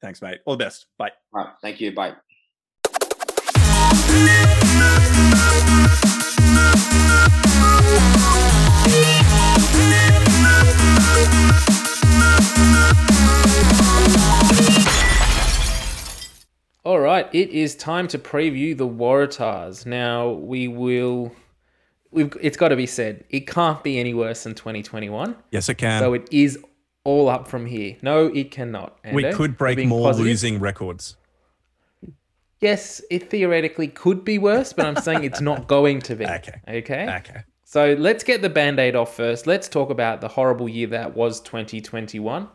Thanks, 0.01 0.21
mate. 0.23 0.41
All 0.47 0.57
the 0.57 0.65
best. 0.65 0.87
Bye. 0.99 1.13
All 1.35 1.45
right. 1.45 1.55
Thank 1.63 1.81
you. 1.81 1.95
Bye. 1.95 2.15
All 16.85 17.01
right, 17.01 17.27
it 17.35 17.49
is 17.49 17.75
time 17.75 18.09
to 18.09 18.19
preview 18.19 18.77
the 18.77 18.87
Waratahs. 18.87 19.87
Now 19.87 20.33
we 20.33 20.69
will. 20.69 21.33
We've, 22.11 22.37
it's 22.41 22.59
got 22.59 22.69
to 22.69 22.77
be 22.77 22.87
said, 22.87 23.25
it 23.31 23.47
can't 23.47 23.83
be 23.83 23.99
any 23.99 24.15
worse 24.15 24.45
than 24.45 24.55
2021. 24.55 25.35
Yes, 25.51 25.69
it 25.69 25.77
can. 25.77 26.01
So 26.01 26.13
it 26.13 26.29
is 26.31 26.59
all 27.03 27.29
up 27.29 27.49
from 27.49 27.67
here. 27.67 27.97
No, 28.03 28.27
it 28.27 28.51
cannot. 28.51 28.99
we 29.13 29.25
eh, 29.25 29.33
could 29.33 29.57
break 29.57 29.85
more 29.87 30.09
positive. 30.09 30.27
losing 30.27 30.61
records. 30.61 31.17
Yes, 32.61 33.03
it 33.11 33.31
theoretically 33.31 33.89
could 33.89 34.25
be 34.25 34.39
worse, 34.39 34.73
but 34.73 34.87
I'm 34.87 34.97
saying 34.97 35.25
it's 35.25 35.41
not 35.41 35.67
going 35.67 36.01
to 36.03 36.15
be. 36.15 36.25
Okay. 36.35 36.61
Okay. 36.69 37.17
Okay. 37.17 37.43
So 37.65 37.97
let's 37.99 38.23
get 38.23 38.43
the 38.43 38.51
band 38.51 38.79
aid 38.79 38.95
off 38.95 39.17
first. 39.17 39.47
Let's 39.47 39.69
talk 39.69 39.91
about 39.91 40.21
the 40.21 40.29
horrible 40.29 40.69
year 40.69 40.87
that 40.89 41.17
was 41.17 41.41
2021. 41.41 42.49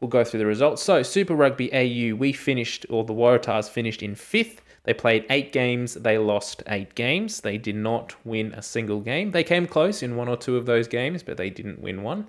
We'll 0.00 0.08
go 0.08 0.24
through 0.24 0.40
the 0.40 0.46
results. 0.46 0.82
So, 0.82 1.02
Super 1.02 1.34
Rugby 1.34 1.72
AU, 1.72 2.16
we 2.16 2.32
finished, 2.32 2.84
or 2.90 3.04
the 3.04 3.14
Waratahs 3.14 3.68
finished 3.70 4.02
in 4.02 4.14
fifth. 4.14 4.60
They 4.84 4.94
played 4.94 5.26
eight 5.30 5.52
games. 5.52 5.94
They 5.94 6.18
lost 6.18 6.62
eight 6.68 6.94
games. 6.94 7.40
They 7.40 7.58
did 7.58 7.76
not 7.76 8.14
win 8.24 8.52
a 8.52 8.62
single 8.62 9.00
game. 9.00 9.32
They 9.32 9.42
came 9.42 9.66
close 9.66 10.02
in 10.02 10.16
one 10.16 10.28
or 10.28 10.36
two 10.36 10.56
of 10.56 10.66
those 10.66 10.86
games, 10.86 11.22
but 11.22 11.36
they 11.36 11.50
didn't 11.50 11.80
win 11.80 12.02
one. 12.02 12.28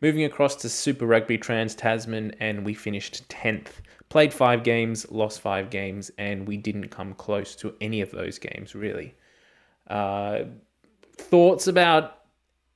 Moving 0.00 0.24
across 0.24 0.54
to 0.56 0.68
Super 0.68 1.06
Rugby 1.06 1.38
Trans 1.38 1.74
Tasman, 1.74 2.36
and 2.38 2.64
we 2.64 2.74
finished 2.74 3.28
10th. 3.28 3.80
Played 4.10 4.32
five 4.32 4.62
games, 4.62 5.10
lost 5.10 5.40
five 5.40 5.70
games, 5.70 6.10
and 6.18 6.46
we 6.46 6.56
didn't 6.56 6.88
come 6.88 7.14
close 7.14 7.56
to 7.56 7.74
any 7.80 8.00
of 8.00 8.10
those 8.12 8.38
games, 8.38 8.74
really. 8.76 9.14
Uh, 9.88 10.44
thoughts 11.16 11.66
about 11.66 12.17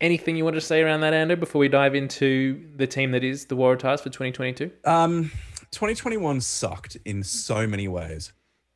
anything 0.02 0.36
you 0.36 0.44
want 0.44 0.56
to 0.56 0.60
say 0.60 0.82
around 0.82 1.00
that, 1.00 1.14
Andrew, 1.14 1.36
before 1.36 1.60
we 1.60 1.68
dive 1.68 1.94
into 1.94 2.68
the 2.76 2.86
team 2.86 3.12
that 3.12 3.24
is 3.24 3.46
the 3.46 3.56
Waratahs 3.56 4.00
for 4.00 4.10
2022? 4.10 4.70
Um, 4.84 5.30
2021 5.70 6.40
sucked 6.42 6.96
in 7.06 7.22
so 7.22 7.66
many 7.66 7.88
ways. 7.88 8.32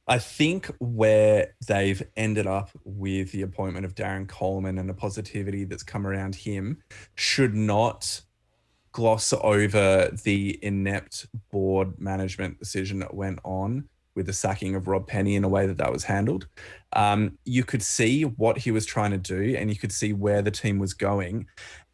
I 0.09 0.21
think 0.21 0.71
where 0.79 1.55
they've 1.67 2.01
ended 2.17 2.47
up 2.47 2.71
with 2.85 3.33
the 3.33 3.43
appointment 3.43 3.85
of 3.85 3.97
Darren 3.97 4.29
Coleman 4.29 4.79
and 4.79 4.89
the 4.89 4.95
positivity 4.95 5.65
that's 5.65 5.83
come 5.83 6.07
around 6.07 6.37
him 6.37 6.83
should 7.17 7.55
not 7.55 8.23
gloss 8.93 9.35
over 9.43 10.11
the 10.25 10.59
inept 10.63 11.27
board 11.51 12.01
management 12.01 12.59
decision 12.61 13.01
that 13.01 13.13
went 13.13 13.41
on 13.45 13.89
with 14.17 14.27
the 14.27 14.33
sacking 14.33 14.75
of 14.75 14.89
Rob 14.89 15.07
Penney 15.07 15.37
in 15.37 15.45
a 15.45 15.49
way 15.49 15.67
that 15.67 15.79
that 15.79 15.93
was 15.93 16.05
handled. 16.05 16.49
Um, 16.95 17.39
you 17.45 17.63
could 17.63 17.83
see 17.83 18.23
what 18.23 18.59
he 18.59 18.71
was 18.71 18.87
trying 18.87 19.11
to 19.13 19.19
do 19.19 19.55
and 19.57 19.71
you 19.71 19.77
could 19.77 19.93
see 19.93 20.13
where 20.13 20.43
the 20.43 20.51
team 20.51 20.79
was 20.79 20.95
going. 20.95 21.47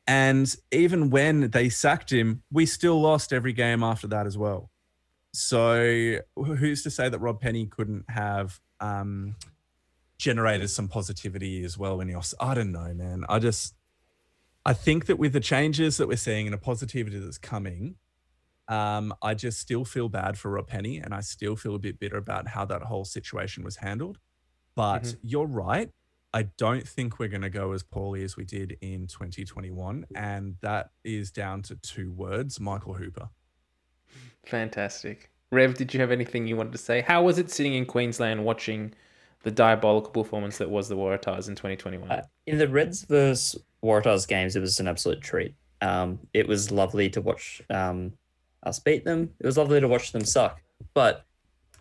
And 0.07 0.55
even 0.71 1.11
when 1.11 1.51
they 1.51 1.69
sacked 1.69 2.13
him, 2.13 2.43
we 2.51 2.67
still 2.67 3.01
lost 3.01 3.33
every 3.33 3.53
game 3.53 3.83
after 3.83 4.07
that 4.09 4.27
as 4.27 4.39
well. 4.39 4.71
So 5.33 6.19
who's 6.37 6.83
to 6.83 6.91
say 6.91 7.09
that 7.09 7.19
Rob 7.19 7.41
Penney 7.41 7.67
couldn't 7.67 8.05
have 8.09 8.61
um, 8.81 9.37
generated 10.19 10.71
some 10.71 10.89
positivity 10.89 11.65
as 11.65 11.79
well 11.79 11.99
when 11.99 12.09
he 12.09 12.15
was? 12.15 12.35
I 12.39 12.55
don't 12.55 12.73
know, 12.73 12.93
man. 12.95 13.25
I 13.29 13.39
just 13.39 13.75
I 14.65 14.73
think 14.75 15.07
that 15.07 15.19
with 15.19 15.33
the 15.33 15.41
changes 15.41 15.97
that 15.97 16.07
we're 16.07 16.17
seeing 16.17 16.47
and 16.47 16.55
the 16.55 16.59
positivity 16.59 17.19
that's 17.19 17.39
coming, 17.39 17.97
um, 18.69 19.13
I 19.23 19.35
just 19.35 19.59
still 19.59 19.85
feel 19.85 20.09
bad 20.09 20.39
for 20.39 20.51
Rob 20.53 20.69
Penney, 20.69 20.99
and 20.99 21.15
I 21.15 21.21
still 21.21 21.57
feel 21.57 21.75
a 21.75 21.79
bit 21.79 21.99
bitter 21.99 22.17
about 22.17 22.49
how 22.49 22.65
that 22.67 22.83
whole 22.83 23.05
situation 23.05 23.65
was 23.65 23.77
handled. 23.77 24.19
But 24.75 25.03
Mhm. 25.03 25.19
you're 25.23 25.47
right. 25.47 25.91
I 26.35 26.45
don't 26.57 26.89
think 26.89 27.19
we're 27.19 27.29
going 27.29 27.43
to 27.43 27.51
go 27.51 27.73
as 27.73 27.83
poorly 27.83 28.23
as 28.25 28.37
we 28.37 28.45
did 28.45 28.79
in 28.81 29.07
2021, 29.07 30.07
and 30.15 30.57
that 30.63 30.91
is 31.05 31.31
down 31.31 31.63
to 31.63 31.77
two 31.77 32.11
words: 32.11 32.59
Michael 32.59 32.95
Hooper. 32.95 33.29
Fantastic. 34.47 35.31
Rev, 35.51 35.75
did 35.75 35.93
you 35.93 36.01
have 36.01 36.11
anything 36.11 36.47
you 36.47 36.57
wanted 36.57 36.73
to 36.73 36.79
say? 36.79 37.03
How 37.03 37.23
was 37.23 37.39
it 37.39 37.51
sitting 37.51 37.75
in 37.75 37.85
Queensland 37.85 38.45
watching 38.45 38.95
the 39.43 39.51
diabolical 39.51 40.11
performance 40.11 40.59
that 40.59 40.71
was 40.71 40.89
the 40.89 40.97
Waratahs 40.97 41.49
in 41.49 41.55
2021? 41.55 42.11
Uh, 42.11 42.23
in 42.47 42.59
the 42.59 42.69
Reds 42.69 43.05
versus 43.05 43.61
Waratahs 43.85 44.27
games, 44.27 44.57
it 44.57 44.61
was 44.61 44.81
an 44.81 44.89
absolute 44.89 45.21
treat. 45.21 45.55
Um, 45.83 46.21
it 46.33 46.47
was 46.49 46.71
lovely 46.71 47.11
to 47.11 47.21
watch 47.21 47.61
um, 47.69 48.13
us 48.63 48.79
beat 48.79 49.05
them. 49.05 49.31
It 49.41 49.47
was 49.47 49.57
lovely 49.57 49.81
to 49.81 49.89
watch 49.89 50.13
them 50.13 50.25
suck. 50.25 50.61
But 50.95 51.25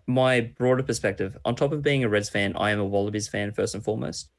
my 0.07 0.41
broader 0.41 0.83
perspective, 0.83 1.37
on 1.45 1.55
top 1.55 1.71
of 1.71 1.81
being 1.81 2.03
a 2.03 2.09
Reds 2.09 2.29
fan, 2.29 2.53
I 2.55 2.71
am 2.71 2.79
a 2.79 2.85
Wallabies 2.85 3.27
fan 3.27 3.51
first 3.51 3.75
and 3.75 3.83
foremost. 3.83 4.29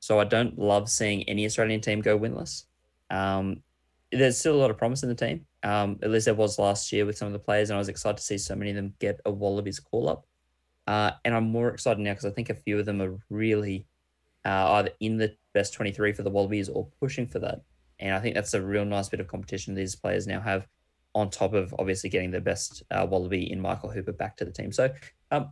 So 0.00 0.18
I 0.18 0.24
don't 0.24 0.58
love 0.58 0.88
seeing 0.88 1.22
any 1.24 1.44
Australian 1.44 1.80
team 1.80 2.00
go 2.00 2.18
winless. 2.18 2.64
Um, 3.10 3.62
there's 4.10 4.38
still 4.38 4.54
a 4.54 4.60
lot 4.60 4.70
of 4.70 4.78
promise 4.78 5.02
in 5.02 5.08
the 5.08 5.14
team. 5.14 5.46
Um, 5.62 5.98
at 6.02 6.10
least 6.10 6.24
there 6.24 6.34
was 6.34 6.58
last 6.58 6.90
year 6.90 7.04
with 7.04 7.18
some 7.18 7.26
of 7.26 7.32
the 7.32 7.38
players, 7.38 7.70
and 7.70 7.76
I 7.76 7.78
was 7.78 7.88
excited 7.88 8.16
to 8.16 8.22
see 8.22 8.38
so 8.38 8.56
many 8.56 8.70
of 8.70 8.76
them 8.76 8.94
get 8.98 9.20
a 9.24 9.30
Wallabies 9.30 9.78
call 9.78 10.08
up. 10.08 10.26
Uh, 10.86 11.12
and 11.24 11.34
I'm 11.34 11.50
more 11.50 11.68
excited 11.68 12.00
now 12.00 12.12
because 12.12 12.24
I 12.24 12.30
think 12.30 12.50
a 12.50 12.54
few 12.54 12.78
of 12.78 12.86
them 12.86 13.00
are 13.02 13.18
really 13.28 13.86
uh, 14.44 14.72
either 14.72 14.90
in 15.00 15.18
the 15.18 15.36
best 15.52 15.74
23 15.74 16.12
for 16.12 16.22
the 16.22 16.30
Wallabies 16.30 16.68
or 16.68 16.88
pushing 16.98 17.26
for 17.26 17.38
that. 17.40 17.60
And 17.98 18.14
I 18.14 18.20
think 18.20 18.34
that's 18.34 18.54
a 18.54 18.62
real 18.62 18.84
nice 18.84 19.08
bit 19.08 19.20
of 19.20 19.28
competition 19.28 19.74
these 19.74 19.94
players 19.94 20.26
now 20.26 20.40
have, 20.40 20.66
on 21.14 21.30
top 21.30 21.52
of 21.54 21.74
obviously 21.78 22.08
getting 22.10 22.30
the 22.30 22.40
best 22.40 22.82
uh, 22.90 23.06
Wallaby 23.08 23.50
in 23.50 23.60
Michael 23.60 23.90
Hooper 23.90 24.12
back 24.12 24.36
to 24.38 24.44
the 24.44 24.52
team. 24.52 24.72
So 24.72 24.90
um, 25.30 25.50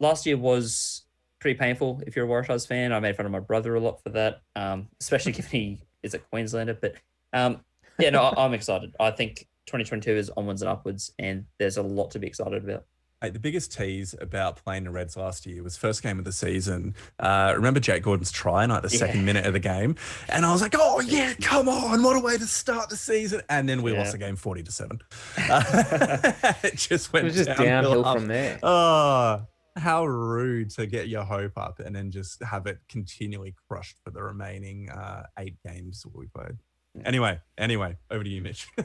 last 0.00 0.24
year 0.26 0.36
was 0.36 1.02
pretty 1.38 1.58
painful 1.58 2.02
if 2.06 2.16
you're 2.16 2.24
a 2.24 2.28
Waratahs 2.28 2.66
fan. 2.66 2.92
I 2.92 3.00
made 3.00 3.16
fun 3.16 3.26
of 3.26 3.32
my 3.32 3.40
brother 3.40 3.74
a 3.74 3.80
lot 3.80 4.02
for 4.02 4.08
that, 4.10 4.40
um, 4.56 4.88
especially 5.00 5.32
given 5.32 5.50
he 5.50 5.80
is 6.02 6.14
a 6.14 6.18
Queenslander. 6.18 6.74
But 6.80 6.94
um, 7.32 7.60
yeah, 7.98 8.10
no, 8.10 8.22
I- 8.22 8.44
I'm 8.44 8.54
excited. 8.54 8.94
I 8.98 9.10
think 9.10 9.46
2022 9.66 10.10
is 10.12 10.30
onwards 10.36 10.62
and 10.62 10.68
upwards, 10.70 11.12
and 11.18 11.44
there's 11.58 11.76
a 11.76 11.82
lot 11.82 12.10
to 12.12 12.18
be 12.18 12.26
excited 12.26 12.64
about. 12.64 12.84
Hey, 13.26 13.30
the 13.30 13.40
biggest 13.40 13.72
tease 13.76 14.14
about 14.20 14.54
playing 14.62 14.84
the 14.84 14.92
Reds 14.92 15.16
last 15.16 15.46
year 15.46 15.60
was 15.64 15.76
first 15.76 16.00
game 16.00 16.20
of 16.20 16.24
the 16.24 16.30
season. 16.30 16.94
Uh, 17.18 17.54
remember 17.56 17.80
Jake 17.80 18.04
Gordon's 18.04 18.30
try 18.30 18.64
night, 18.66 18.82
the 18.84 18.88
Yeah. 18.88 18.98
second 19.00 19.24
minute 19.24 19.44
of 19.46 19.52
the 19.52 19.58
game, 19.58 19.96
and 20.28 20.46
I 20.46 20.52
was 20.52 20.62
like, 20.62 20.76
"Oh 20.78 21.00
yeah, 21.00 21.34
come 21.40 21.68
on! 21.68 22.04
What 22.04 22.14
a 22.14 22.20
way 22.20 22.38
to 22.38 22.46
start 22.46 22.88
the 22.88 22.96
season!" 22.96 23.42
And 23.48 23.68
then 23.68 23.82
we 23.82 23.90
Yeah. 23.92 23.98
lost 23.98 24.12
the 24.12 24.18
game 24.18 24.36
forty 24.36 24.62
to 24.62 24.70
seven. 24.70 25.00
it 25.38 26.76
just 26.76 27.08
it 27.08 27.12
went 27.12 27.24
was 27.24 27.34
just 27.34 27.48
downhill 27.58 28.04
from 28.04 28.28
there. 28.28 28.60
Oh, 28.62 29.44
how 29.74 30.06
rude 30.06 30.70
to 30.76 30.86
get 30.86 31.08
your 31.08 31.24
hope 31.24 31.58
up 31.58 31.80
and 31.80 31.96
then 31.96 32.12
just 32.12 32.40
have 32.44 32.68
it 32.68 32.78
continually 32.88 33.56
crushed 33.68 33.96
for 34.04 34.10
the 34.10 34.22
remaining 34.22 34.88
uh, 34.88 35.24
eight 35.36 35.56
games 35.66 36.06
we 36.14 36.26
played. 36.28 36.58
Anyway, 37.04 37.40
anyway, 37.58 37.96
over 38.08 38.22
to 38.22 38.30
you, 38.30 38.40
Mitch. 38.40 38.68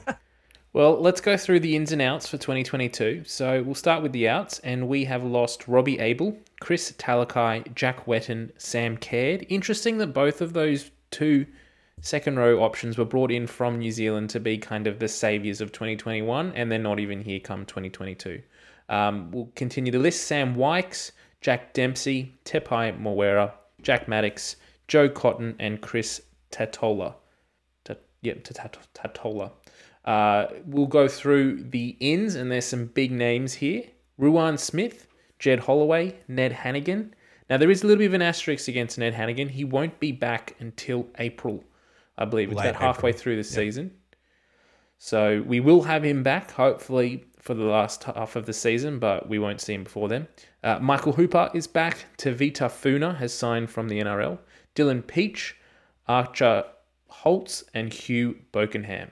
Well, 0.74 0.98
let's 0.98 1.20
go 1.20 1.36
through 1.36 1.60
the 1.60 1.76
ins 1.76 1.92
and 1.92 2.00
outs 2.00 2.26
for 2.26 2.38
2022. 2.38 3.24
So 3.26 3.62
we'll 3.62 3.74
start 3.74 4.02
with 4.02 4.12
the 4.12 4.26
outs, 4.26 4.58
and 4.60 4.88
we 4.88 5.04
have 5.04 5.22
lost 5.22 5.68
Robbie 5.68 5.98
Abel, 5.98 6.38
Chris 6.60 6.92
Talakai, 6.92 7.74
Jack 7.74 8.06
Whetton, 8.06 8.52
Sam 8.56 8.96
Caird. 8.96 9.44
Interesting 9.50 9.98
that 9.98 10.14
both 10.14 10.40
of 10.40 10.54
those 10.54 10.90
two 11.10 11.44
second 12.00 12.38
row 12.38 12.62
options 12.62 12.96
were 12.96 13.04
brought 13.04 13.30
in 13.30 13.46
from 13.46 13.80
New 13.80 13.92
Zealand 13.92 14.30
to 14.30 14.40
be 14.40 14.56
kind 14.56 14.86
of 14.86 14.98
the 14.98 15.08
saviors 15.08 15.60
of 15.60 15.72
2021, 15.72 16.52
and 16.52 16.72
they're 16.72 16.78
not 16.78 16.98
even 16.98 17.20
here 17.20 17.38
come 17.38 17.66
2022. 17.66 18.40
Um, 18.88 19.30
we'll 19.30 19.50
continue 19.54 19.92
the 19.92 19.98
list 19.98 20.24
Sam 20.24 20.56
Wykes, 20.56 21.10
Jack 21.42 21.74
Dempsey, 21.74 22.34
Tepai 22.46 22.98
Moeroa, 22.98 23.52
Jack 23.82 24.08
Maddox, 24.08 24.56
Joe 24.88 25.10
Cotton, 25.10 25.54
and 25.58 25.82
Chris 25.82 26.22
Tatola. 26.50 27.14
T- 27.84 27.94
yep, 28.22 28.42
Tatola. 28.42 29.52
Uh, 30.04 30.46
we'll 30.66 30.86
go 30.86 31.08
through 31.08 31.62
the 31.62 31.96
ins, 32.00 32.34
and 32.34 32.50
there's 32.50 32.64
some 32.64 32.86
big 32.86 33.12
names 33.12 33.54
here 33.54 33.84
Ruan 34.18 34.58
Smith, 34.58 35.06
Jed 35.38 35.60
Holloway, 35.60 36.16
Ned 36.28 36.52
Hanigan. 36.52 37.10
Now, 37.48 37.56
there 37.56 37.70
is 37.70 37.82
a 37.82 37.86
little 37.86 37.98
bit 37.98 38.06
of 38.06 38.14
an 38.14 38.22
asterisk 38.22 38.68
against 38.68 38.98
Ned 38.98 39.14
Hanigan. 39.14 39.50
He 39.50 39.64
won't 39.64 39.98
be 40.00 40.12
back 40.12 40.56
until 40.58 41.06
April, 41.18 41.64
I 42.16 42.24
believe. 42.24 42.50
It's 42.50 42.58
Late 42.58 42.70
about 42.70 42.80
halfway 42.80 43.10
April. 43.10 43.22
through 43.22 43.36
the 43.36 43.44
season. 43.44 43.92
So 44.98 45.42
we 45.46 45.58
will 45.60 45.82
have 45.82 46.04
him 46.04 46.22
back, 46.22 46.52
hopefully, 46.52 47.24
for 47.40 47.54
the 47.54 47.64
last 47.64 48.04
half 48.04 48.36
of 48.36 48.46
the 48.46 48.52
season, 48.52 49.00
but 49.00 49.28
we 49.28 49.38
won't 49.40 49.60
see 49.60 49.74
him 49.74 49.82
before 49.82 50.08
then. 50.08 50.28
Uh, 50.62 50.78
Michael 50.80 51.12
Hooper 51.12 51.50
is 51.52 51.66
back. 51.66 52.06
Tavita 52.16 52.70
Funa 52.70 53.14
has 53.14 53.34
signed 53.34 53.68
from 53.68 53.88
the 53.88 54.00
NRL. 54.00 54.38
Dylan 54.76 55.02
Pietsch, 55.02 55.54
Archer 56.06 56.64
Holz, 57.08 57.64
and 57.74 57.92
Hugh 57.92 58.38
Bokenham. 58.52 59.10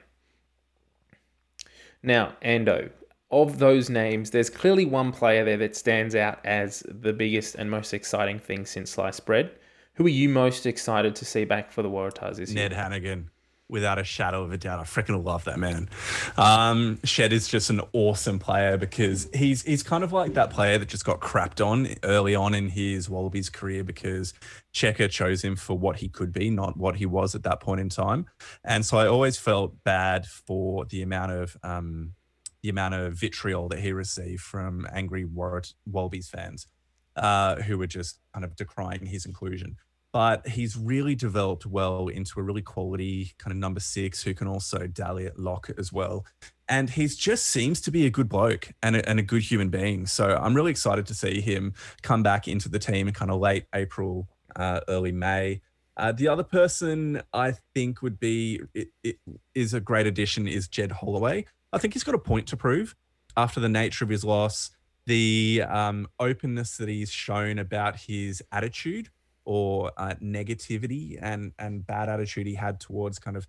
Now, 2.02 2.34
Ando, 2.42 2.90
of 3.30 3.58
those 3.58 3.90
names, 3.90 4.30
there's 4.30 4.50
clearly 4.50 4.84
one 4.84 5.12
player 5.12 5.44
there 5.44 5.58
that 5.58 5.76
stands 5.76 6.14
out 6.14 6.44
as 6.44 6.82
the 6.88 7.12
biggest 7.12 7.54
and 7.54 7.70
most 7.70 7.94
exciting 7.94 8.38
thing 8.38 8.66
since 8.66 8.90
sliced 8.90 9.26
bread. 9.26 9.52
Who 9.94 10.06
are 10.06 10.10
you 10.10 10.28
most 10.28 10.66
excited 10.66 11.14
to 11.16 11.24
see 11.24 11.44
back 11.44 11.70
for 11.70 11.82
the 11.82 11.90
Waratahs 11.90 12.36
this 12.36 12.52
Ned 12.52 12.72
year? 12.72 12.80
Hanigan, 12.80 13.24
without 13.70 13.98
a 13.98 14.04
shadow 14.04 14.42
of 14.42 14.52
a 14.52 14.58
doubt. 14.58 14.80
I 14.80 14.82
freaking 14.82 15.24
love 15.24 15.44
that 15.44 15.58
man. 15.58 15.88
Um, 16.36 16.98
Shed 17.04 17.32
is 17.32 17.48
just 17.48 17.70
an 17.70 17.80
awesome 17.92 18.38
player 18.38 18.76
because 18.76 19.28
he's 19.32 19.62
he's 19.62 19.82
kind 19.82 20.04
of 20.04 20.12
like 20.12 20.34
that 20.34 20.50
player 20.50 20.78
that 20.78 20.88
just 20.88 21.04
got 21.04 21.20
crapped 21.20 21.64
on 21.64 21.88
early 22.02 22.34
on 22.34 22.54
in 22.54 22.68
his 22.68 23.08
Wallabies 23.08 23.48
career 23.48 23.84
because 23.84 24.34
Cheika 24.74 25.08
chose 25.10 25.42
him 25.42 25.56
for 25.56 25.78
what 25.78 25.96
he 25.96 26.08
could 26.08 26.32
be, 26.32 26.50
not 26.50 26.76
what 26.76 26.96
he 26.96 27.06
was 27.06 27.34
at 27.34 27.42
that 27.44 27.60
point 27.60 27.80
in 27.80 27.88
time. 27.88 28.26
And 28.64 28.84
so 28.84 28.98
I 28.98 29.06
always 29.06 29.38
felt 29.38 29.82
bad 29.84 30.26
for 30.26 30.84
the 30.84 31.02
amount 31.02 31.32
of 31.32 31.56
um, 31.62 32.14
the 32.62 32.68
amount 32.68 32.94
of 32.94 33.14
vitriol 33.14 33.68
that 33.68 33.80
he 33.80 33.92
received 33.92 34.42
from 34.42 34.86
angry 34.92 35.24
Warrat- 35.24 35.74
Wallabies 35.86 36.28
fans 36.28 36.66
uh, 37.16 37.56
who 37.56 37.78
were 37.78 37.86
just 37.86 38.18
kind 38.34 38.44
of 38.44 38.56
decrying 38.56 39.06
his 39.06 39.26
inclusion 39.26 39.76
but 40.12 40.46
he's 40.48 40.76
really 40.76 41.14
developed 41.14 41.66
well 41.66 42.08
into 42.08 42.40
a 42.40 42.42
really 42.42 42.62
quality 42.62 43.32
kind 43.38 43.52
of 43.52 43.58
number 43.58 43.80
six 43.80 44.22
who 44.22 44.34
can 44.34 44.48
also 44.48 44.86
dally 44.86 45.26
at 45.26 45.38
lock 45.38 45.70
as 45.78 45.92
well. 45.92 46.24
And 46.68 46.90
he 46.90 47.06
just 47.06 47.46
seems 47.46 47.80
to 47.82 47.90
be 47.90 48.06
a 48.06 48.10
good 48.10 48.28
bloke 48.28 48.72
and 48.82 48.96
a, 48.96 49.08
and 49.08 49.18
a 49.18 49.22
good 49.22 49.42
human 49.42 49.70
being. 49.70 50.06
So 50.06 50.36
I'm 50.40 50.54
really 50.54 50.70
excited 50.70 51.06
to 51.06 51.14
see 51.14 51.40
him 51.40 51.74
come 52.02 52.22
back 52.22 52.48
into 52.48 52.68
the 52.68 52.78
team 52.78 53.08
in 53.08 53.14
kind 53.14 53.30
of 53.30 53.40
late 53.40 53.66
April, 53.74 54.28
uh, 54.56 54.80
early 54.88 55.12
May. 55.12 55.60
Uh, 55.96 56.12
the 56.12 56.28
other 56.28 56.44
person 56.44 57.20
I 57.32 57.54
think 57.74 58.02
would 58.02 58.18
be 58.18 58.60
it, 58.74 58.88
it 59.02 59.18
is 59.54 59.74
a 59.74 59.80
great 59.80 60.06
addition 60.06 60.48
is 60.48 60.68
Jed 60.68 60.92
Holloway. 60.92 61.44
I 61.72 61.78
think 61.78 61.94
he's 61.94 62.04
got 62.04 62.14
a 62.14 62.18
point 62.18 62.46
to 62.48 62.56
prove 62.56 62.96
after 63.36 63.60
the 63.60 63.68
nature 63.68 64.04
of 64.04 64.10
his 64.10 64.24
loss, 64.24 64.70
the 65.06 65.62
um, 65.68 66.08
openness 66.18 66.76
that 66.78 66.88
he's 66.88 67.10
shown 67.10 67.58
about 67.58 67.96
his 67.96 68.42
attitude 68.52 69.10
or 69.50 69.90
uh, 69.96 70.14
negativity 70.22 71.18
and 71.20 71.50
and 71.58 71.84
bad 71.84 72.08
attitude 72.08 72.46
he 72.46 72.54
had 72.54 72.78
towards 72.78 73.18
kind 73.18 73.36
of 73.36 73.48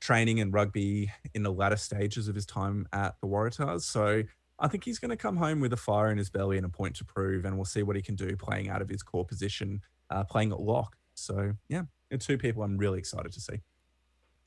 training 0.00 0.40
and 0.40 0.54
rugby 0.54 1.12
in 1.34 1.42
the 1.42 1.52
latter 1.52 1.76
stages 1.76 2.26
of 2.26 2.34
his 2.34 2.46
time 2.46 2.88
at 2.94 3.16
the 3.20 3.28
Waratahs. 3.28 3.82
So 3.82 4.22
I 4.58 4.68
think 4.68 4.82
he's 4.82 4.98
going 4.98 5.10
to 5.10 5.16
come 5.16 5.36
home 5.36 5.60
with 5.60 5.74
a 5.74 5.76
fire 5.76 6.10
in 6.10 6.16
his 6.16 6.30
belly 6.30 6.56
and 6.56 6.64
a 6.64 6.70
point 6.70 6.96
to 6.96 7.04
prove, 7.04 7.44
and 7.44 7.54
we'll 7.54 7.66
see 7.66 7.82
what 7.82 7.96
he 7.96 8.00
can 8.00 8.14
do 8.14 8.34
playing 8.34 8.70
out 8.70 8.80
of 8.80 8.88
his 8.88 9.02
core 9.02 9.26
position, 9.26 9.82
uh, 10.08 10.24
playing 10.24 10.52
at 10.52 10.60
lock. 10.60 10.96
So 11.12 11.52
yeah, 11.68 11.82
the 12.10 12.16
two 12.16 12.38
people 12.38 12.62
I'm 12.62 12.78
really 12.78 12.98
excited 12.98 13.30
to 13.32 13.40
see. 13.40 13.60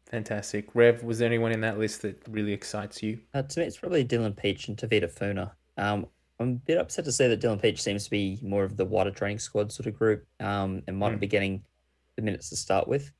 Fantastic. 0.08 0.74
Rev, 0.74 1.04
was 1.04 1.20
there 1.20 1.28
anyone 1.28 1.52
in 1.52 1.62
that 1.62 1.78
list 1.78 2.02
that 2.02 2.20
really 2.28 2.52
excites 2.52 3.04
you? 3.04 3.20
Uh, 3.36 3.44
to 3.44 3.60
me, 3.60 3.68
it's 3.68 3.78
probably 3.78 4.04
Dylan 4.04 4.34
Pietsch 4.34 4.70
and 4.70 4.78
Tavita 4.78 5.12
Funa. 5.12 5.52
Um, 5.78 6.08
I'm 6.40 6.50
a 6.50 6.54
bit 6.56 6.78
upset 6.78 7.06
to 7.06 7.12
see 7.12 7.28
that 7.28 7.40
Dylan 7.40 7.62
Pietsch 7.62 7.80
seems 7.80 8.06
to 8.06 8.10
be 8.10 8.40
more 8.42 8.64
of 8.64 8.76
the 8.76 8.86
wider 8.86 9.12
training 9.12 9.40
squad 9.40 9.72
sort 9.72 9.88
of 9.88 9.98
group 9.98 10.26
um, 10.40 10.84
and 10.88 10.98
might 10.98 11.12
not 11.12 11.20
be 11.20 11.28
getting 11.28 11.64
the 12.18 12.22
minutes 12.22 12.50
to 12.50 12.58
start 12.58 12.88
with. 12.88 13.12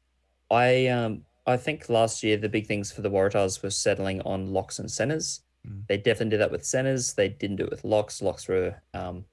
I 0.52 0.88
um, 0.88 1.22
I 1.48 1.58
think 1.58 1.90
last 1.90 2.24
year 2.24 2.38
the 2.38 2.50
big 2.50 2.68
things 2.68 2.92
for 2.92 3.02
the 3.02 3.10
Waratahs 3.10 3.62
was 3.64 3.78
settling 3.78 4.22
on 4.22 4.52
locks 4.52 4.80
and 4.80 4.92
centers. 4.92 5.42
Mm. 5.68 5.88
They 5.88 5.98
definitely 5.98 6.32
did 6.32 6.42
that 6.42 6.52
with 6.52 6.66
centers. 6.66 7.14
They 7.14 7.30
didn't 7.30 7.58
do 7.58 7.66
it 7.66 7.72
with 7.72 7.84
locks. 7.84 8.22
Locks 8.22 8.48
were 8.48 8.76
um, 8.94 9.26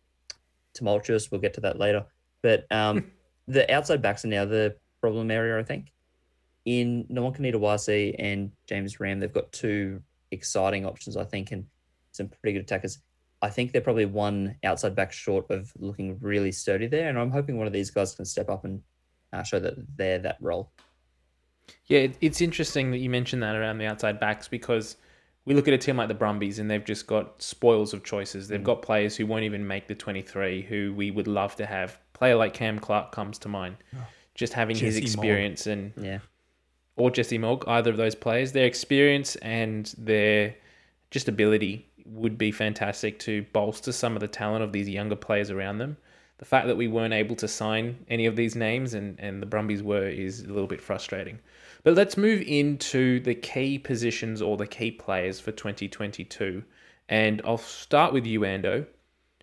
tumultuous. 0.74 1.30
We'll 1.30 1.40
get 1.40 1.54
to 1.54 1.60
that 1.62 1.78
later. 1.78 2.04
But 2.42 2.66
um, 2.70 3.10
the 3.48 3.72
outside 3.72 4.02
backs 4.02 4.24
are 4.24 4.28
now 4.28 4.44
the 4.44 4.76
problem 5.00 5.30
area, 5.30 5.58
I 5.58 5.64
think. 5.64 5.92
In 6.64 7.04
Nawaqanitawase 7.10 8.14
and 8.18 8.52
James 8.68 9.00
Ramm, 9.00 9.18
they've 9.18 9.32
got 9.32 9.50
two 9.52 10.00
exciting 10.30 10.86
options, 10.86 11.16
I 11.16 11.24
think, 11.24 11.50
and 11.50 11.66
some 12.12 12.28
pretty 12.28 12.54
good 12.54 12.62
attackers. 12.62 12.98
I 13.42 13.50
think 13.50 13.72
they're 13.72 13.80
probably 13.82 14.06
one 14.06 14.56
outside 14.64 14.94
back 14.94 15.12
short 15.12 15.50
of 15.50 15.72
looking 15.78 16.16
really 16.20 16.52
sturdy 16.52 16.86
there, 16.86 17.08
and 17.08 17.18
I'm 17.18 17.30
hoping 17.30 17.58
one 17.58 17.66
of 17.66 17.72
these 17.72 17.90
guys 17.90 18.14
can 18.14 18.24
step 18.24 18.48
up 18.48 18.64
and 18.64 18.80
uh, 19.32 19.42
show 19.42 19.58
that 19.58 19.74
they're 19.96 20.20
that 20.20 20.36
role. 20.40 20.70
Yeah, 21.86 22.06
it's 22.20 22.40
interesting 22.40 22.90
that 22.92 22.98
you 22.98 23.10
mentioned 23.10 23.42
that 23.42 23.56
around 23.56 23.78
the 23.78 23.86
outside 23.86 24.20
backs 24.20 24.46
because 24.48 24.96
we 25.44 25.54
look 25.54 25.66
at 25.66 25.74
a 25.74 25.78
team 25.78 25.96
like 25.96 26.08
the 26.08 26.14
Brumbies 26.14 26.58
and 26.60 26.70
they've 26.70 26.84
just 26.84 27.06
got 27.06 27.42
spoils 27.42 27.92
of 27.92 28.04
choices. 28.04 28.46
Mm. 28.46 28.48
They've 28.48 28.64
got 28.64 28.82
players 28.82 29.16
who 29.16 29.26
won't 29.26 29.42
even 29.44 29.66
make 29.66 29.88
the 29.88 29.94
23 29.94 30.62
who 30.62 30.92
we 30.96 31.10
would 31.10 31.26
love 31.26 31.56
to 31.56 31.66
have. 31.66 31.98
Player 32.12 32.36
like 32.36 32.54
Cam 32.54 32.78
Clark 32.78 33.10
comes 33.10 33.38
to 33.40 33.48
mind. 33.48 33.76
Just 34.34 34.52
having 34.52 34.76
his 34.76 34.96
Oh. 34.96 35.00
Jesse 35.00 35.16
Mogg. 35.16 35.24
experience 35.24 35.66
and 35.66 35.92
Yeah, 35.96 36.18
or 36.96 37.10
Jesse 37.10 37.38
Mogg, 37.38 37.64
either 37.66 37.90
of 37.90 37.96
those 37.96 38.14
players, 38.14 38.52
their 38.52 38.66
experience 38.66 39.34
and 39.36 39.92
their 39.98 40.54
just 41.10 41.28
ability 41.28 41.90
would 42.06 42.38
be 42.38 42.50
fantastic 42.50 43.18
to 43.20 43.42
bolster 43.52 43.92
some 43.92 44.14
of 44.14 44.20
the 44.20 44.28
talent 44.28 44.64
of 44.64 44.72
these 44.72 44.88
younger 44.88 45.16
players 45.16 45.50
around 45.50 45.78
them. 45.78 45.96
The 46.38 46.44
fact 46.44 46.66
that 46.66 46.76
we 46.76 46.88
weren't 46.88 47.14
able 47.14 47.36
to 47.36 47.46
sign 47.46 48.04
any 48.08 48.26
of 48.26 48.34
these 48.34 48.56
names 48.56 48.94
and, 48.94 49.18
and 49.20 49.40
the 49.40 49.46
Brumbies 49.46 49.82
were 49.82 50.08
is 50.08 50.40
a 50.40 50.48
little 50.48 50.66
bit 50.66 50.80
frustrating. 50.80 51.38
But 51.84 51.94
let's 51.94 52.16
move 52.16 52.42
into 52.42 53.20
the 53.20 53.34
key 53.34 53.78
positions 53.78 54.42
or 54.42 54.56
the 54.56 54.66
key 54.66 54.90
players 54.90 55.38
for 55.38 55.52
2022. 55.52 56.64
And 57.08 57.42
I'll 57.44 57.58
start 57.58 58.12
with 58.12 58.26
you, 58.26 58.40
Ando. 58.40 58.86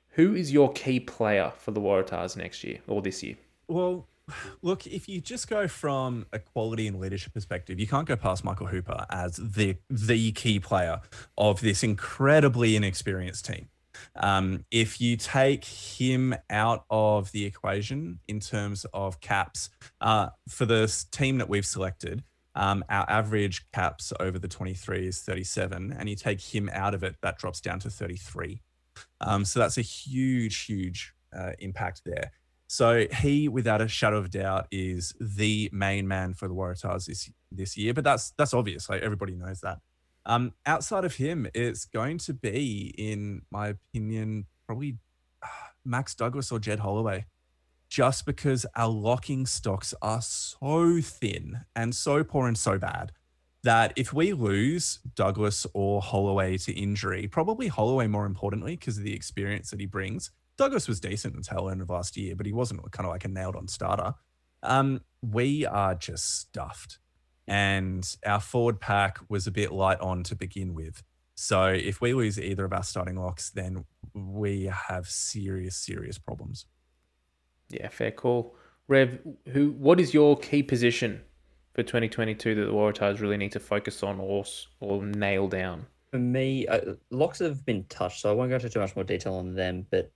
Who 0.10 0.36
is 0.36 0.52
your 0.52 0.74
key 0.74 1.00
player 1.00 1.54
for 1.58 1.72
the 1.72 1.80
Waratahs 1.80 2.36
next 2.36 2.66
year 2.66 2.80
or 2.88 3.02
this 3.02 3.24
year? 3.24 3.36
Well, 3.68 4.06
look, 4.62 4.88
if 4.88 5.08
you 5.08 5.22
just 5.22 5.50
go 5.50 5.68
from 5.68 6.26
a 6.34 6.40
quality 6.40 6.88
and 6.88 7.00
leadership 7.00 7.34
perspective, 7.34 7.80
you 7.80 7.88
can't 7.88 8.08
go 8.08 8.16
past 8.16 8.44
Michael 8.44 8.68
Hooper 8.68 9.06
as 9.10 9.38
the 9.38 9.78
the 9.90 10.32
key 10.32 10.60
player 10.60 11.02
of 11.38 11.62
this 11.62 11.84
incredibly 11.84 12.76
inexperienced 12.76 13.46
team. 13.46 13.70
Um, 14.16 14.66
if 14.72 15.02
you 15.02 15.18
take 15.18 15.66
him 15.66 16.36
out 16.50 16.86
of 16.90 17.32
the 17.32 17.46
equation 17.46 18.20
in 18.28 18.40
terms 18.40 18.86
of 18.94 19.20
caps 19.20 19.70
uh, 20.00 20.30
for 20.48 20.66
the 20.66 21.06
team 21.12 21.38
that 21.40 21.50
we've 21.50 21.66
selected, 21.66 22.24
um, 22.56 22.84
our 22.90 23.10
average 23.10 23.70
caps 23.72 24.12
over 24.20 24.40
the 24.40 24.48
23 24.48 25.08
is 25.08 25.22
37, 25.22 25.96
and 25.98 26.10
you 26.10 26.16
take 26.16 26.42
him 26.42 26.70
out 26.74 26.94
of 26.94 27.04
it, 27.04 27.16
that 27.22 27.38
drops 27.38 27.62
down 27.62 27.80
to 27.80 27.90
33. 27.90 28.62
Um, 29.22 29.46
so 29.46 29.60
that's 29.60 29.78
a 29.78 29.82
huge, 29.82 30.66
huge 30.66 31.14
uh, 31.38 31.52
impact 31.60 32.02
there. 32.06 32.32
So 32.72 33.08
he, 33.12 33.48
without 33.50 33.82
a 33.82 33.88
shadow 33.88 34.20
of 34.20 34.30
doubt, 34.30 34.68
is 34.70 35.16
the 35.20 35.72
main 35.74 36.08
man 36.08 36.36
for 36.36 36.48
the 36.48 36.54
Waratahs 36.54 37.08
this 37.08 37.28
this 37.52 37.76
year. 37.76 37.96
But 37.96 38.04
that's 38.04 38.32
that's 38.38 38.54
obvious. 38.54 38.88
Like 38.88 39.02
everybody 39.02 39.34
knows 39.34 39.62
that. 39.62 39.80
Um, 40.24 40.54
outside 40.68 41.04
of 41.04 41.16
him, 41.16 41.48
it's 41.56 41.86
going 41.86 42.20
to 42.20 42.34
be, 42.34 42.94
in 42.96 43.42
my 43.50 43.70
opinion, 43.70 44.46
probably 44.68 44.98
Max 45.84 46.14
Douglas 46.14 46.52
or 46.52 46.60
Jed 46.60 46.80
Holloway, 46.80 47.26
just 47.90 48.28
because 48.28 48.68
our 48.76 48.90
locking 48.90 49.48
stocks 49.48 49.96
are 50.04 50.22
so 50.22 51.02
thin 51.02 51.62
and 51.76 51.96
so 51.96 52.24
poor 52.24 52.48
and 52.48 52.58
so 52.58 52.78
bad 52.78 53.14
that 53.64 53.94
if 53.96 54.14
we 54.14 54.32
lose 54.32 55.00
Douglas 55.16 55.66
or 55.74 56.04
Holloway 56.04 56.60
to 56.60 56.72
injury, 56.72 57.28
probably 57.28 57.68
Holloway 57.68 58.06
more 58.06 58.28
importantly 58.28 58.76
because 58.76 59.00
of 59.00 59.04
the 59.04 59.16
experience 59.16 59.72
that 59.72 59.80
he 59.80 59.88
brings. 59.88 60.30
Douglas 60.60 60.88
was 60.90 61.00
decent 61.00 61.36
in 61.36 61.42
tail 61.42 61.70
end 61.70 61.82
of 61.82 61.90
last 61.90 62.18
year, 62.18 62.36
but 62.36 62.46
he 62.46 62.52
wasn't 62.52 62.80
kind 62.92 63.08
of 63.08 63.12
like 63.12 63.24
a 63.24 63.30
nailed 63.30 63.56
on 63.56 63.68
starter. 63.68 64.14
Um, 64.62 65.02
we 65.22 65.66
are 65.66 65.96
just 65.96 66.40
stuffed. 66.42 67.00
and 67.48 68.16
our 68.26 68.40
forward 68.40 68.80
pack 68.80 69.20
was 69.28 69.48
a 69.48 69.52
bit 69.52 69.72
light 69.72 70.00
on 70.02 70.24
to 70.24 70.36
begin 70.36 70.74
with. 70.76 71.02
So 71.36 71.68
if 71.68 72.00
we 72.02 72.14
lose 72.14 72.40
either 72.40 72.66
of 72.66 72.74
our 72.74 72.84
starting 72.84 73.16
locks, 73.16 73.50
then 73.50 73.86
we 74.14 74.66
have 74.66 75.08
serious, 75.08 75.76
serious 75.76 76.18
problems. 76.20 76.66
Yeah, 77.70 77.88
fair 77.88 78.12
call. 78.12 78.56
Rev, 78.88 79.20
who? 79.54 79.72
What 79.72 80.00
is 80.00 80.14
your 80.14 80.38
key 80.38 80.62
position 80.62 81.22
for 81.74 81.84
2022 81.84 82.56
that 82.56 82.66
the 82.66 82.72
Waratahs 82.72 83.20
really 83.22 83.38
need 83.38 83.54
to 83.54 83.60
focus 83.60 84.04
on 84.04 84.20
or 84.20 84.44
or 84.80 85.04
nail 85.04 85.48
down? 85.48 85.86
For 86.12 86.20
me, 86.20 86.68
uh, 86.68 86.96
locks 87.12 87.40
have 87.40 87.66
been 87.66 87.86
touched, 87.86 88.22
so 88.22 88.30
I 88.30 88.34
won't 88.34 88.50
go 88.50 88.56
into 88.56 88.70
too 88.70 88.80
much 88.80 88.96
more 88.96 89.06
detail 89.06 89.36
on 89.36 89.56
them. 89.56 89.88
But 89.90 90.12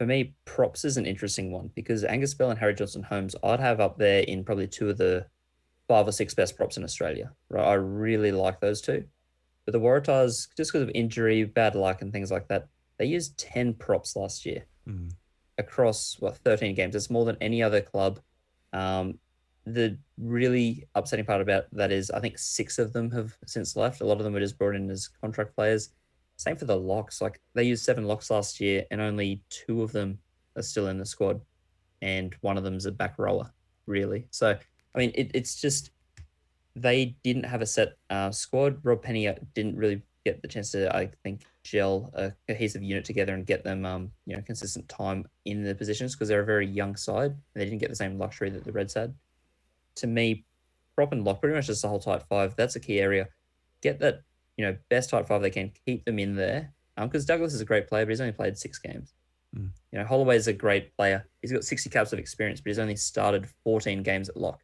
for 0.00 0.06
me, 0.06 0.32
props 0.46 0.86
is 0.86 0.96
an 0.96 1.04
interesting 1.04 1.52
one 1.52 1.70
because 1.74 2.04
Angus 2.04 2.32
Bell 2.32 2.48
and 2.48 2.58
Harry 2.58 2.74
Johnson 2.74 3.02
Holmes, 3.02 3.36
I'd 3.44 3.60
have 3.60 3.80
up 3.80 3.98
there 3.98 4.20
in 4.22 4.44
probably 4.44 4.66
two 4.66 4.88
of 4.88 4.96
the 4.96 5.26
five 5.88 6.08
or 6.08 6.12
six 6.12 6.32
best 6.32 6.56
props 6.56 6.78
in 6.78 6.84
Australia. 6.84 7.32
Right, 7.50 7.66
I 7.66 7.74
really 7.74 8.32
like 8.32 8.60
those 8.60 8.80
two. 8.80 9.04
But 9.66 9.72
the 9.72 9.78
Waratahs, 9.80 10.48
just 10.56 10.72
because 10.72 10.88
of 10.88 10.90
injury, 10.94 11.44
bad 11.44 11.74
luck, 11.74 12.00
and 12.00 12.14
things 12.14 12.30
like 12.30 12.48
that, 12.48 12.68
they 12.96 13.04
used 13.04 13.36
ten 13.36 13.74
props 13.74 14.16
last 14.16 14.46
year 14.46 14.64
Mm. 14.88 15.10
across 15.58 16.16
what 16.18 16.38
13 16.38 16.74
games. 16.74 16.96
It's 16.96 17.10
more 17.10 17.26
than 17.26 17.36
any 17.42 17.62
other 17.62 17.82
club. 17.82 18.20
Um, 18.72 19.18
the 19.66 19.98
really 20.16 20.88
upsetting 20.94 21.26
part 21.26 21.42
about 21.42 21.66
that 21.72 21.92
is 21.92 22.10
I 22.10 22.20
think 22.20 22.38
six 22.38 22.78
of 22.78 22.94
them 22.94 23.10
have 23.10 23.36
since 23.44 23.76
left. 23.76 24.00
A 24.00 24.06
lot 24.06 24.16
of 24.16 24.24
them 24.24 24.32
were 24.32 24.40
just 24.40 24.56
brought 24.56 24.74
in 24.76 24.88
as 24.90 25.08
contract 25.08 25.54
players. 25.54 25.90
Same 26.40 26.56
for 26.56 26.64
the 26.64 26.74
locks. 26.74 27.20
Like 27.20 27.38
they 27.52 27.64
used 27.64 27.84
seven 27.84 28.04
locks 28.04 28.30
last 28.30 28.60
year, 28.60 28.86
and 28.90 28.98
only 28.98 29.42
two 29.50 29.82
of 29.82 29.92
them 29.92 30.18
are 30.56 30.62
still 30.62 30.86
in 30.86 30.96
the 30.96 31.04
squad, 31.04 31.38
and 32.00 32.34
one 32.40 32.56
of 32.56 32.64
them's 32.64 32.86
a 32.86 32.92
back 32.92 33.18
roller, 33.18 33.52
Really, 33.84 34.26
so 34.30 34.56
I 34.94 34.98
mean, 34.98 35.12
it, 35.14 35.32
it's 35.34 35.60
just 35.60 35.90
they 36.74 37.16
didn't 37.22 37.44
have 37.44 37.60
a 37.60 37.66
set 37.66 37.98
uh, 38.08 38.30
squad. 38.30 38.80
Rob 38.82 39.02
Penney 39.02 39.28
uh, 39.28 39.34
didn't 39.54 39.76
really 39.76 40.00
get 40.24 40.40
the 40.40 40.48
chance 40.48 40.70
to, 40.70 40.94
I 40.96 41.10
think, 41.22 41.42
gel 41.62 42.10
a 42.14 42.32
cohesive 42.48 42.82
unit 42.82 43.04
together 43.04 43.34
and 43.34 43.44
get 43.44 43.62
them, 43.62 43.84
um, 43.84 44.10
you 44.24 44.34
know, 44.34 44.42
consistent 44.42 44.88
time 44.88 45.28
in 45.44 45.62
the 45.62 45.74
positions 45.74 46.14
because 46.14 46.28
they're 46.28 46.40
a 46.40 46.46
very 46.46 46.66
young 46.66 46.96
side. 46.96 47.34
They 47.54 47.64
didn't 47.66 47.80
get 47.80 47.90
the 47.90 47.96
same 47.96 48.16
luxury 48.16 48.48
that 48.48 48.64
the 48.64 48.72
Reds 48.72 48.94
had. 48.94 49.12
To 49.96 50.06
me, 50.06 50.46
prop 50.94 51.12
and 51.12 51.22
lock, 51.22 51.42
pretty 51.42 51.54
much 51.54 51.66
just 51.66 51.82
the 51.82 51.88
whole 51.88 52.00
tight 52.00 52.22
five. 52.30 52.56
That's 52.56 52.76
a 52.76 52.80
key 52.80 52.98
area. 52.98 53.28
Get 53.82 53.98
that, 54.00 54.22
you 54.60 54.66
know, 54.66 54.76
best 54.90 55.08
tight 55.08 55.26
five 55.26 55.40
they 55.40 55.48
can. 55.48 55.72
Keep 55.86 56.04
them 56.04 56.18
in 56.18 56.36
there. 56.36 56.74
Because 57.00 57.24
Douglas 57.24 57.54
is 57.54 57.62
a 57.62 57.64
great 57.64 57.88
player, 57.88 58.04
but 58.04 58.10
he's 58.10 58.20
only 58.20 58.34
played 58.34 58.58
six 58.58 58.78
games. 58.78 59.14
Mm. 59.56 59.70
You 59.90 59.98
know, 59.98 60.04
Holloway 60.04 60.36
is 60.36 60.48
a 60.48 60.52
great 60.52 60.94
player. 60.98 61.26
He's 61.40 61.50
got 61.50 61.64
60 61.64 61.88
caps 61.88 62.12
of 62.12 62.18
experience, 62.18 62.60
but 62.60 62.68
he's 62.68 62.78
only 62.78 62.94
started 62.94 63.48
14 63.64 64.02
games 64.02 64.28
at 64.28 64.36
lock. 64.36 64.60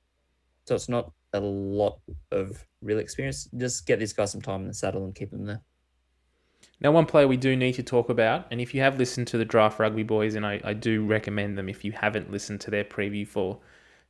So 0.66 0.74
it's 0.74 0.90
not 0.90 1.12
a 1.32 1.40
lot 1.40 1.98
of 2.32 2.62
real 2.82 2.98
experience. 2.98 3.48
Just 3.56 3.86
get 3.86 3.98
these 3.98 4.12
guys 4.12 4.32
some 4.32 4.42
time 4.42 4.60
in 4.60 4.68
the 4.68 4.74
saddle 4.74 5.06
and 5.06 5.14
keep 5.14 5.30
them 5.30 5.46
there. 5.46 5.62
Now, 6.82 6.92
one 6.92 7.06
player 7.06 7.26
we 7.26 7.38
do 7.38 7.56
need 7.56 7.72
to 7.76 7.82
talk 7.82 8.10
about, 8.10 8.46
and 8.50 8.60
if 8.60 8.74
you 8.74 8.82
have 8.82 8.98
listened 8.98 9.28
to 9.28 9.38
the 9.38 9.46
Draft 9.46 9.78
Rugby 9.78 10.02
Boys, 10.02 10.34
and 10.34 10.44
I, 10.44 10.60
I 10.62 10.74
do 10.74 11.06
recommend 11.06 11.56
them 11.56 11.70
if 11.70 11.86
you 11.86 11.92
haven't 11.92 12.30
listened 12.30 12.60
to 12.62 12.70
their 12.70 12.84
preview 12.84 13.26
for 13.26 13.60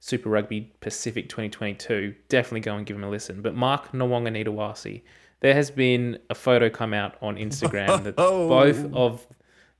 Super 0.00 0.30
Rugby 0.30 0.72
Pacific 0.80 1.28
2022, 1.28 2.14
definitely 2.28 2.60
go 2.60 2.74
and 2.74 2.84
give 2.84 2.96
them 2.96 3.04
a 3.04 3.10
listen. 3.10 3.40
But 3.40 3.54
Mark 3.54 3.92
Nawaqanitawase, 3.92 5.02
there 5.40 5.54
has 5.54 5.70
been 5.70 6.18
a 6.30 6.34
photo 6.34 6.68
come 6.70 6.94
out 6.94 7.16
on 7.20 7.36
Instagram 7.36 8.02
that 8.04 8.14
Oh. 8.18 8.48
both 8.48 8.92
of 8.94 9.26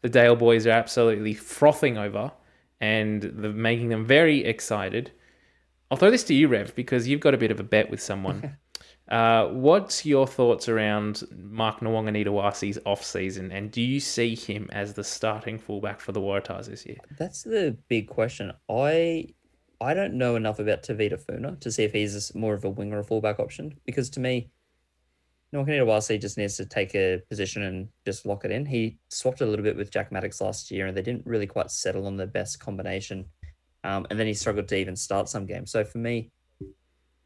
the 0.03 0.09
Dale 0.09 0.37
boys 0.37 0.67
are 0.67 0.71
absolutely 0.71 1.35
frothing 1.35 1.97
over, 1.99 2.31
and 2.81 3.23
they're 3.23 3.53
making 3.53 3.89
them 3.89 4.05
very 4.05 4.45
excited. 4.45 5.11
I'll 5.91 5.97
throw 5.99 6.11
this 6.11 6.25
to 6.25 6.35
you, 6.35 6.49
Rev, 6.49 6.75
because 6.75 7.07
you've 7.09 7.21
got 7.21 7.33
a 7.35 7.39
bit 7.39 7.51
of 7.51 7.61
a 7.61 7.65
bet 7.65 7.91
with 7.91 8.01
someone. 8.01 8.57
Uh, 9.09 9.47
what's 9.51 10.05
your 10.05 10.27
thoughts 10.27 10.69
around 10.69 11.23
Mark 11.33 11.79
Nawaqanitawase's 11.79 12.77
off 12.85 13.05
season, 13.05 13.53
and 13.53 13.71
do 13.71 13.81
you 13.81 14.01
see 14.01 14.35
him 14.35 14.69
as 14.73 14.95
the 14.95 15.05
starting 15.05 15.61
fullback 15.61 16.01
for 16.01 16.11
the 16.11 16.21
Waratahs 16.21 16.67
this 16.67 16.85
year? 16.85 16.97
That's 17.17 17.45
the 17.45 17.77
big 17.87 18.09
question. 18.09 18.51
I 18.69 19.29
I 19.81 19.95
don't 19.95 20.15
know 20.15 20.35
enough 20.35 20.59
about 20.59 20.83
Tavita 20.83 21.21
Funa 21.21 21.55
to 21.61 21.71
see 21.71 21.85
if 21.85 21.93
he's 21.93 22.35
more 22.35 22.55
of 22.55 22.65
a 22.65 22.69
winger 22.69 22.99
or 22.99 23.05
fullback 23.05 23.39
option 23.39 23.79
because 23.85 24.11
to 24.11 24.19
me, 24.19 24.51
Nawaqanitawase 25.57 26.21
just 26.21 26.37
needs 26.37 26.57
to 26.57 26.67
take 26.67 26.95
a 26.95 27.23
position 27.29 27.63
and 27.63 27.89
just 28.05 28.27
lock 28.27 28.45
it 28.45 28.51
in. 28.51 28.67
He 28.67 28.99
swapped 29.09 29.41
a 29.41 29.47
little 29.47 29.63
bit 29.63 29.77
with 29.77 29.91
Jack 29.91 30.13
Maddox 30.13 30.41
last 30.41 30.71
year, 30.71 30.87
and 30.87 30.97
they 30.97 31.03
didn't 31.03 31.27
really 31.27 31.47
quite 31.47 31.71
settle 31.71 32.07
on 32.07 32.17
the 32.17 32.27
best 32.27 32.61
combination. 32.61 33.25
Um, 33.85 34.07
and 34.11 34.19
then 34.19 34.27
he 34.27 34.35
struggled 34.35 34.69
to 34.69 34.77
even 34.77 34.97
start 34.97 35.29
some 35.29 35.47
games. 35.47 35.71
So 35.71 35.85
for 35.85 35.99
me, 35.99 36.31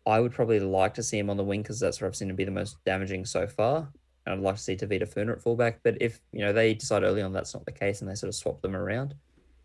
I 0.07 0.21
would 0.21 0.33
probably 0.33 0.61
like 0.61 0.95
to 0.95 1.03
see 1.03 1.19
him 1.19 1.31
on 1.31 1.37
the 1.37 1.45
wing 1.45 1.63
because 1.63 1.81
that's 1.81 2.01
where 2.01 2.09
I've 2.09 2.17
seen 2.17 2.31
him 2.31 2.37
be 2.37 2.45
the 2.45 2.51
most 2.51 2.77
damaging 2.85 3.25
so 3.25 3.47
far. 3.47 3.89
And 4.27 4.35
I'd 4.35 4.41
like 4.41 4.57
to 4.57 4.63
see 4.63 4.77
Tavita 4.77 5.09
Funa 5.09 5.33
at 5.33 5.43
fullback. 5.43 5.81
But 5.83 5.99
if 6.01 6.21
you 6.33 6.41
know 6.41 6.53
they 6.53 6.75
decide 6.75 7.03
early 7.03 7.23
on 7.23 7.33
that's 7.33 7.55
not 7.55 7.65
the 7.65 7.73
case 7.73 8.01
and 8.01 8.11
they 8.11 8.15
sort 8.15 8.29
of 8.29 8.35
swap 8.35 8.61
them 8.61 8.77
around, 8.77 9.15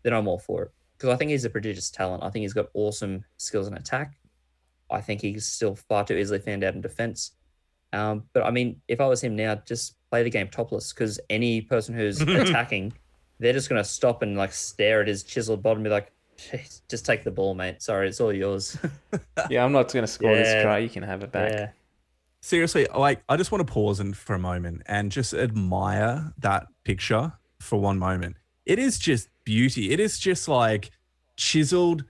then 0.02 0.12
I'm 0.12 0.28
all 0.28 0.38
for 0.38 0.64
it 0.64 0.70
because 0.96 1.10
I 1.10 1.16
think 1.16 1.30
he's 1.30 1.44
a 1.44 1.50
prodigious 1.50 1.90
talent. 1.90 2.22
I 2.22 2.30
think 2.30 2.42
he's 2.42 2.54
got 2.54 2.70
awesome 2.74 3.24
skills 3.36 3.68
in 3.68 3.74
attack. 3.74 4.14
I 4.90 5.00
think 5.00 5.20
he's 5.20 5.46
still 5.46 5.74
far 5.74 6.04
too 6.04 6.16
easily 6.16 6.38
found 6.38 6.64
out 6.64 6.74
in 6.74 6.80
defense. 6.80 7.32
Um, 7.92 8.24
but 8.32 8.44
I 8.44 8.50
mean, 8.50 8.80
if 8.88 9.00
I 9.00 9.06
was 9.06 9.22
him 9.22 9.36
now, 9.36 9.54
just 9.66 9.96
play 10.10 10.22
the 10.22 10.30
game 10.30 10.48
topless 10.48 10.92
because 10.92 11.18
any 11.30 11.60
person 11.62 11.94
who's 11.94 12.20
attacking, 12.22 12.92
they're 13.38 13.52
just 13.52 13.68
going 13.68 13.82
to 13.82 13.88
stop 13.88 14.22
and 14.22 14.36
like 14.36 14.52
stare 14.52 15.00
at 15.00 15.08
his 15.08 15.22
chiseled 15.22 15.62
bottom 15.62 15.78
and 15.78 15.84
be 15.84 15.90
like, 15.90 16.12
just 16.88 17.06
take 17.06 17.24
the 17.24 17.30
ball, 17.30 17.54
mate. 17.54 17.80
Sorry, 17.82 18.08
it's 18.08 18.20
all 18.20 18.32
yours. 18.32 18.76
Yeah, 19.50 19.64
I'm 19.64 19.72
not 19.72 19.92
going 19.92 20.02
to 20.02 20.10
score 20.10 20.34
this 20.34 20.48
Yeah. 20.48 20.62
try. 20.62 20.78
You 20.78 20.88
can 20.88 21.02
have 21.02 21.22
it 21.22 21.30
back. 21.32 21.52
yeah. 21.52 21.68
Seriously, 22.40 22.86
like 22.96 23.22
I 23.28 23.36
just 23.36 23.50
want 23.52 23.66
to 23.66 23.72
pause 23.72 24.00
and 24.00 24.16
for 24.16 24.34
a 24.34 24.38
moment 24.38 24.82
and 24.86 25.10
just 25.12 25.32
admire 25.34 26.32
that 26.38 26.66
picture 26.84 27.32
for 27.60 27.80
one 27.80 27.98
moment. 27.98 28.36
It 28.66 28.78
is 28.78 28.98
just 28.98 29.28
beauty. 29.44 29.90
It 29.92 30.00
is 30.00 30.18
just 30.18 30.48
like 30.48 30.90
chiseled, 31.36 32.04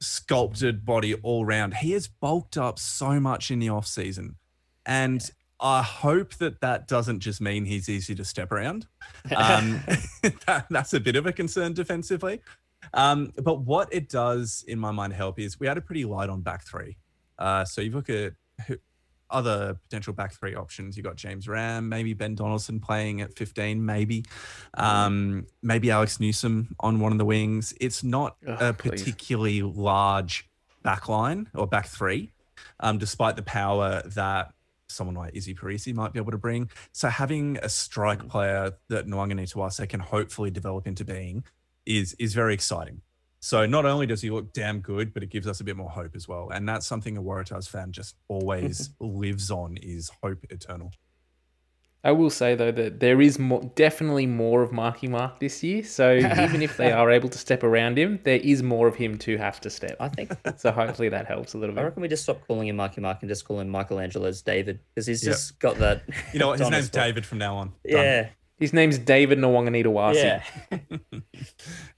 sculpted 0.00 0.84
body 0.84 1.14
all 1.14 1.44
round. 1.44 1.74
He 1.74 1.92
has 1.92 2.08
bulked 2.08 2.56
up 2.56 2.78
so 2.78 3.18
much 3.20 3.50
in 3.50 3.58
the 3.58 3.68
off 3.68 3.86
season, 3.86 4.36
and 4.86 5.30
I 5.60 5.82
hope 5.82 6.34
that 6.34 6.60
that 6.60 6.88
doesn't 6.88 7.20
just 7.20 7.40
mean 7.40 7.64
he's 7.64 7.88
easy 7.88 8.14
to 8.16 8.24
step 8.24 8.52
around. 8.52 8.86
Um, 9.34 9.80
that, 10.46 10.66
that's 10.68 10.92
a 10.92 11.00
bit 11.00 11.16
of 11.16 11.24
a 11.24 11.32
concern 11.32 11.72
defensively. 11.72 12.40
Um, 12.92 13.32
but 13.42 13.62
what 13.62 13.88
it 13.90 14.10
does, 14.10 14.64
in 14.68 14.78
my 14.78 14.90
mind, 14.90 15.14
help 15.14 15.38
is 15.38 15.58
we 15.58 15.66
had 15.66 15.78
a 15.78 15.80
pretty 15.80 16.04
light 16.04 16.28
on 16.28 16.42
back 16.42 16.66
three. 16.66 16.98
Uh, 17.38 17.64
so 17.64 17.80
you 17.80 17.90
look 17.90 18.10
at 18.10 18.34
who, 18.66 18.76
other 19.30 19.74
potential 19.74 20.12
back 20.12 20.34
three 20.34 20.54
options. 20.54 20.96
You 20.96 21.02
got 21.02 21.16
James 21.16 21.48
Ramm, 21.48 21.88
maybe 21.88 22.12
Ben 22.12 22.34
Donaldson 22.34 22.80
playing 22.80 23.22
at 23.22 23.34
15, 23.34 23.84
maybe. 23.84 24.24
Um, 24.74 25.46
maybe 25.62 25.90
Alex 25.90 26.20
Newsome 26.20 26.74
on 26.80 27.00
one 27.00 27.12
of 27.12 27.18
the 27.18 27.24
wings. 27.24 27.74
It's 27.80 28.04
not 28.04 28.36
Ugh, 28.46 28.58
a 28.60 28.72
please. 28.74 29.02
particularly 29.02 29.62
large 29.62 30.48
back 30.82 31.08
line 31.08 31.48
or 31.54 31.66
back 31.66 31.86
three, 31.86 32.32
um, 32.80 32.98
despite 32.98 33.36
the 33.36 33.42
power 33.42 34.02
that 34.14 34.52
someone 34.94 35.16
like 35.16 35.34
Izzy 35.34 35.54
Perese 35.54 35.94
might 35.94 36.12
be 36.12 36.18
able 36.18 36.32
to 36.32 36.38
bring. 36.38 36.70
So 36.92 37.08
having 37.08 37.58
a 37.62 37.68
strike 37.68 38.22
mm. 38.22 38.28
player 38.28 38.72
that 38.88 39.06
Nawaqanitawase 39.06 39.88
can 39.88 40.00
hopefully 40.00 40.50
develop 40.50 40.86
into 40.86 41.04
being 41.04 41.44
is 41.86 42.14
is 42.18 42.34
very 42.34 42.54
exciting. 42.54 43.02
So 43.40 43.66
not 43.66 43.84
only 43.84 44.06
does 44.06 44.22
he 44.22 44.30
look 44.30 44.54
damn 44.54 44.80
good, 44.80 45.12
but 45.12 45.22
it 45.22 45.28
gives 45.28 45.46
us 45.46 45.60
a 45.60 45.64
bit 45.64 45.76
more 45.76 45.90
hope 45.90 46.16
as 46.16 46.26
well. 46.26 46.48
And 46.48 46.66
that's 46.66 46.86
something 46.86 47.18
a 47.18 47.22
Waratahs 47.22 47.68
fan 47.68 47.92
just 47.92 48.16
always 48.26 48.88
lives 49.00 49.50
on 49.50 49.76
is 49.76 50.10
hope 50.22 50.38
eternal. 50.48 50.92
I 52.04 52.12
will 52.12 52.28
say 52.30 52.54
though 52.54 52.70
that 52.70 53.00
there 53.00 53.20
is 53.22 53.38
more, 53.38 53.62
definitely 53.74 54.26
more 54.26 54.62
of 54.62 54.70
Marky 54.72 55.08
Mark 55.08 55.40
this 55.40 55.62
year. 55.62 55.82
So 55.82 56.12
even 56.16 56.60
if 56.62 56.76
they 56.76 56.92
are 56.92 57.10
able 57.10 57.30
to 57.30 57.38
step 57.38 57.62
around 57.62 57.98
him, 57.98 58.20
there 58.24 58.38
is 58.42 58.62
more 58.62 58.86
of 58.86 58.94
him 58.94 59.16
to 59.20 59.38
have 59.38 59.60
to 59.62 59.70
step. 59.70 59.96
I 60.00 60.08
think 60.08 60.30
So 60.58 60.70
hopefully 60.70 61.08
that 61.08 61.26
helps 61.26 61.54
a 61.54 61.58
little 61.58 61.74
bit. 61.74 61.80
I 61.80 61.82
bit. 61.84 61.88
reckon 61.88 62.02
we 62.02 62.08
just 62.08 62.22
stop 62.24 62.46
calling 62.46 62.68
him 62.68 62.76
Marky 62.76 63.00
Mark 63.00 63.18
and 63.22 63.28
just 63.28 63.44
call 63.46 63.58
him 63.58 63.70
Michelangelo's 63.70 64.42
David 64.42 64.80
because 64.94 65.06
he's 65.06 65.24
Yep. 65.24 65.32
just 65.32 65.58
got 65.58 65.76
that. 65.78 66.02
You 66.34 66.40
know 66.40 66.48
what? 66.48 66.58
His 66.60 66.68
name's 66.70 66.86
spot. 66.86 67.04
David 67.04 67.24
from 67.26 67.38
now 67.38 67.56
on. 67.56 67.68
Done. 67.68 67.74
Yeah, 68.04 68.28
His 68.58 68.72
name's 68.72 68.98
David 68.98 69.38
Nawaqanitawase. 69.38 70.14
yeah. 70.14 70.42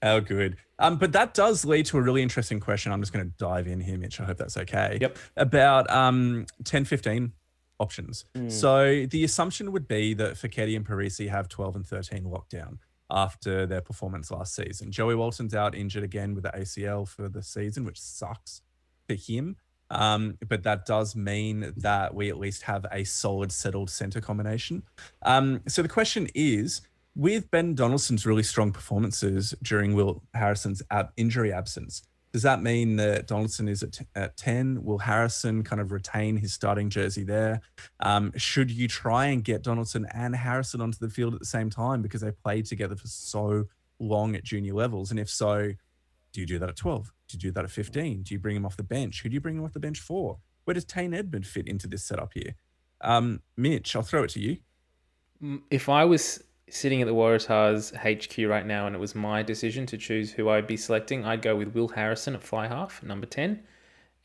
How 0.01 0.19
good. 0.19 0.57
Um, 0.79 0.97
but 0.97 1.11
that 1.13 1.33
does 1.33 1.65
lead 1.65 1.85
to 1.87 1.97
a 1.97 2.01
really 2.01 2.21
interesting 2.21 2.59
question. 2.59 2.91
I'm 2.91 3.01
just 3.01 3.11
going 3.11 3.25
to 3.25 3.33
dive 3.37 3.67
in 3.67 3.79
here, 3.81 3.97
Mitch. 3.97 4.19
I 4.21 4.25
hope 4.25 4.37
that's 4.37 4.57
okay. 4.57 4.99
Yep. 5.01 5.17
About 5.37 5.89
um, 5.89 6.45
10, 6.63 6.85
15 6.85 7.31
options. 7.79 8.25
Hmm. 8.35 8.49
So 8.49 9.05
the 9.05 9.23
assumption 9.23 9.71
would 9.71 9.87
be 9.87 10.13
that 10.15 10.33
Foketi 10.33 10.75
and 10.75 10.85
Perese 10.85 11.29
have 11.29 11.47
12 11.47 11.75
and 11.77 11.85
13 11.85 12.23
lockdown 12.23 12.79
after 13.09 13.65
their 13.65 13.81
performance 13.81 14.31
last 14.31 14.55
season. 14.55 14.91
Joey 14.91 15.15
Walton's 15.15 15.53
out 15.53 15.75
injured 15.75 16.03
again 16.03 16.33
with 16.33 16.43
the 16.43 16.51
ACL 16.51 17.07
for 17.07 17.29
the 17.29 17.41
season, 17.41 17.85
which 17.85 17.99
sucks 17.99 18.61
for 19.07 19.15
him. 19.15 19.55
Um, 19.89 20.37
but 20.47 20.63
that 20.63 20.85
does 20.85 21.15
mean 21.15 21.73
that 21.77 22.13
we 22.13 22.29
at 22.29 22.37
least 22.37 22.63
have 22.63 22.85
a 22.91 23.05
solid, 23.05 23.51
settled 23.51 23.89
center 23.89 24.19
combination. 24.19 24.83
Um, 25.21 25.61
so 25.67 25.81
the 25.81 25.87
question 25.87 26.27
is 26.35 26.81
with 27.15 27.49
Ben 27.51 27.73
Donaldson's 27.73 28.25
really 28.25 28.43
strong 28.43 28.71
performances 28.71 29.55
during 29.63 29.93
Will 29.93 30.23
Harrison's 30.33 30.81
ab- 30.91 31.11
injury 31.15 31.53
absence, 31.53 32.03
Does 32.37 32.43
that 32.43 32.61
mean 32.61 32.97
that 32.97 33.25
Donaldson 33.25 33.67
is 33.67 33.81
at, 33.81 33.99
at 34.13 34.37
10? 34.37 34.83
Will 34.83 34.99
Harrison 34.99 35.63
kind 35.63 35.81
of 35.81 35.91
retain 35.91 36.37
his 36.37 36.53
starting 36.53 36.87
jersey 36.87 37.23
there? 37.23 37.61
Um, 37.99 38.31
should 38.35 38.69
you 38.69 38.87
try 38.87 39.25
and 39.25 39.43
get 39.43 39.63
Donaldson 39.63 40.05
and 40.13 40.35
Harrison 40.35 40.79
onto 40.79 40.99
the 40.99 41.09
field 41.09 41.33
at 41.33 41.39
the 41.39 41.47
same 41.47 41.71
time 41.71 42.03
because 42.03 42.21
they 42.21 42.29
played 42.29 42.67
together 42.67 42.95
for 42.95 43.07
so 43.07 43.63
long 43.97 44.35
at 44.35 44.43
junior 44.43 44.75
levels? 44.75 45.09
And 45.09 45.19
if 45.19 45.31
so, 45.31 45.71
do 46.31 46.39
you 46.41 46.45
do 46.45 46.59
that 46.59 46.69
at 46.69 46.75
12? 46.75 47.11
Do 47.27 47.35
you 47.37 47.39
do 47.39 47.51
that 47.53 47.63
at 47.63 47.71
15? 47.71 48.21
Do 48.21 48.35
you 48.35 48.39
bring 48.39 48.55
him 48.55 48.67
off 48.67 48.77
the 48.77 48.83
bench? 48.83 49.23
Who 49.23 49.29
do 49.29 49.33
you 49.33 49.41
bring 49.41 49.57
him 49.57 49.63
off 49.63 49.73
the 49.73 49.79
bench 49.79 49.99
for? 49.99 50.37
Where 50.65 50.75
does 50.75 50.85
Tane 50.85 51.13
Edmed 51.13 51.43
fit 51.47 51.67
into 51.67 51.87
this 51.87 52.03
setup 52.03 52.33
here? 52.35 52.53
Um, 53.01 53.41
Mitch, 53.57 53.95
I'll 53.95 54.03
throw 54.03 54.21
it 54.25 54.29
to 54.29 54.39
you. 54.39 54.57
Mm, 55.41 55.63
If 55.71 55.89
I 55.89 56.05
was 56.05 56.43
sitting 56.69 57.01
at 57.01 57.07
the 57.07 57.13
Waratahs 57.13 57.95
HQ 57.95 58.49
right 58.49 58.65
now 58.65 58.87
and 58.87 58.95
it 58.95 58.99
was 58.99 59.15
my 59.15 59.41
decision 59.41 59.85
to 59.87 59.97
choose 59.97 60.31
who 60.31 60.49
I'd 60.49 60.67
be 60.67 60.77
selecting, 60.77 61.25
I'd 61.25 61.41
go 61.41 61.55
with 61.55 61.73
Will 61.73 61.87
Harrison 61.87 62.35
at 62.35 62.43
fly 62.43 62.67
half, 62.67 63.01
number 63.03 63.25
10, 63.25 63.63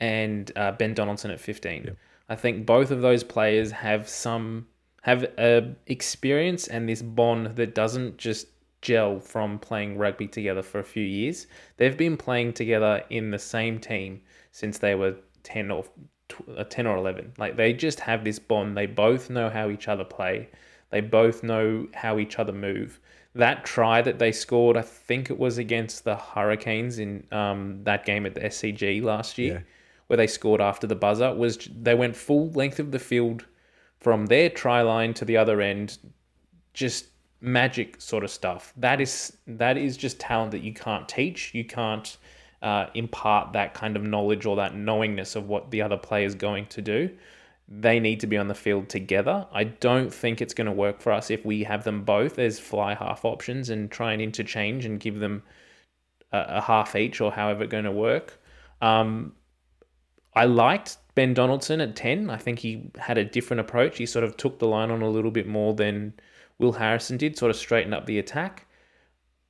and 0.00 0.50
uh, 0.56 0.72
Ben 0.72 0.94
Donaldson 0.94 1.30
at 1.30 1.40
15. 1.40 1.84
Yep. 1.84 1.96
I 2.28 2.36
think 2.36 2.66
both 2.66 2.90
of 2.90 3.02
those 3.02 3.22
players 3.22 3.70
have 3.70 4.08
some 4.08 4.66
have 5.02 5.24
a 5.36 5.74
experience 5.88 6.68
and 6.68 6.88
this 6.88 7.02
bond 7.02 7.56
that 7.56 7.74
doesn't 7.74 8.16
just 8.16 8.46
gel 8.82 9.18
from 9.18 9.58
playing 9.58 9.98
rugby 9.98 10.28
together 10.28 10.62
for 10.62 10.78
a 10.78 10.84
few 10.84 11.04
years. 11.04 11.46
They've 11.76 11.96
been 11.96 12.16
playing 12.16 12.52
together 12.52 13.02
in 13.10 13.30
the 13.30 13.38
same 13.38 13.78
team 13.78 14.20
since 14.52 14.78
they 14.78 14.94
were 14.94 15.16
10 15.42 15.70
or 15.70 15.84
uh, 16.56 16.64
10 16.64 16.86
or 16.86 16.96
11. 16.96 17.34
Like 17.38 17.56
they 17.56 17.72
just 17.72 18.00
have 18.00 18.24
this 18.24 18.38
bond. 18.38 18.76
They 18.76 18.86
both 18.86 19.30
know 19.30 19.50
how 19.50 19.70
each 19.70 19.88
other 19.88 20.04
play. 20.04 20.48
They 20.92 21.00
both 21.00 21.42
know 21.42 21.88
how 21.94 22.18
each 22.18 22.38
other 22.38 22.52
move. 22.52 23.00
That 23.34 23.64
try 23.64 24.02
that 24.02 24.18
they 24.18 24.30
scored, 24.30 24.76
I 24.76 24.82
think 24.82 25.30
it 25.30 25.38
was 25.38 25.56
against 25.58 26.04
the 26.04 26.16
Hurricanes 26.16 26.98
in 26.98 27.26
um, 27.32 27.82
that 27.84 28.04
game 28.04 28.26
at 28.26 28.34
the 28.34 28.42
SCG 28.42 29.02
last 29.02 29.38
year, 29.38 29.54
Yeah. 29.54 29.60
where 30.06 30.18
they 30.18 30.26
scored 30.26 30.60
after 30.60 30.86
the 30.86 30.94
buzzer, 30.94 31.34
was 31.34 31.56
they 31.74 31.94
went 31.94 32.14
full 32.14 32.50
length 32.50 32.78
of 32.78 32.92
the 32.92 32.98
field 32.98 33.46
from 33.98 34.26
their 34.26 34.50
try 34.50 34.82
line 34.82 35.14
to 35.14 35.24
the 35.24 35.36
other 35.38 35.62
end, 35.62 35.96
just 36.74 37.06
magic 37.40 38.00
sort 38.00 38.22
of 38.22 38.30
stuff. 38.30 38.72
That 38.76 39.00
is 39.00 39.36
that 39.46 39.76
is 39.78 39.96
just 39.96 40.20
talent 40.20 40.50
that 40.52 40.60
you 40.62 40.74
can't 40.74 41.08
teach. 41.08 41.54
You 41.54 41.64
can't 41.64 42.16
uh, 42.60 42.86
impart 42.94 43.54
that 43.54 43.72
kind 43.74 43.96
of 43.96 44.02
knowledge 44.02 44.44
or 44.46 44.56
that 44.56 44.76
knowingness 44.76 45.36
of 45.36 45.48
what 45.48 45.70
the 45.70 45.80
other 45.82 45.96
player 45.96 46.26
is 46.26 46.34
going 46.34 46.66
to 46.66 46.82
do. 46.82 47.10
They 47.68 48.00
need 48.00 48.20
to 48.20 48.26
be 48.26 48.36
on 48.36 48.48
the 48.48 48.54
field 48.54 48.88
together. 48.88 49.46
I 49.52 49.64
don't 49.64 50.12
think 50.12 50.40
it's 50.40 50.54
going 50.54 50.66
to 50.66 50.72
work 50.72 51.00
for 51.00 51.12
us 51.12 51.30
if 51.30 51.44
we 51.44 51.64
have 51.64 51.84
them 51.84 52.04
both 52.04 52.38
as 52.38 52.58
fly 52.58 52.94
half 52.94 53.24
options 53.24 53.70
and 53.70 53.90
try 53.90 54.12
and 54.12 54.20
interchange 54.20 54.84
and 54.84 55.00
give 55.00 55.20
them 55.20 55.42
a, 56.32 56.44
a 56.48 56.60
half 56.60 56.94
each 56.96 57.20
or 57.20 57.32
however 57.32 57.64
it's 57.64 57.70
going 57.70 57.84
to 57.84 57.92
work. 57.92 58.38
Um, 58.80 59.34
I 60.34 60.46
liked 60.46 60.96
Ben 61.14 61.34
Donaldson 61.34 61.80
at 61.80 61.94
10. 61.94 62.30
I 62.30 62.36
think 62.36 62.58
he 62.58 62.90
had 62.98 63.18
a 63.18 63.24
different 63.24 63.60
approach. 63.60 63.98
He 63.98 64.06
sort 64.06 64.24
of 64.24 64.36
took 64.36 64.58
the 64.58 64.66
line 64.66 64.90
on 64.90 65.02
a 65.02 65.10
little 65.10 65.30
bit 65.30 65.46
more 65.46 65.74
than 65.74 66.14
Will 66.58 66.72
Harrison 66.72 67.16
did, 67.16 67.36
sort 67.36 67.50
of 67.50 67.56
straighten 67.56 67.92
up 67.92 68.06
the 68.06 68.18
attack. 68.18 68.66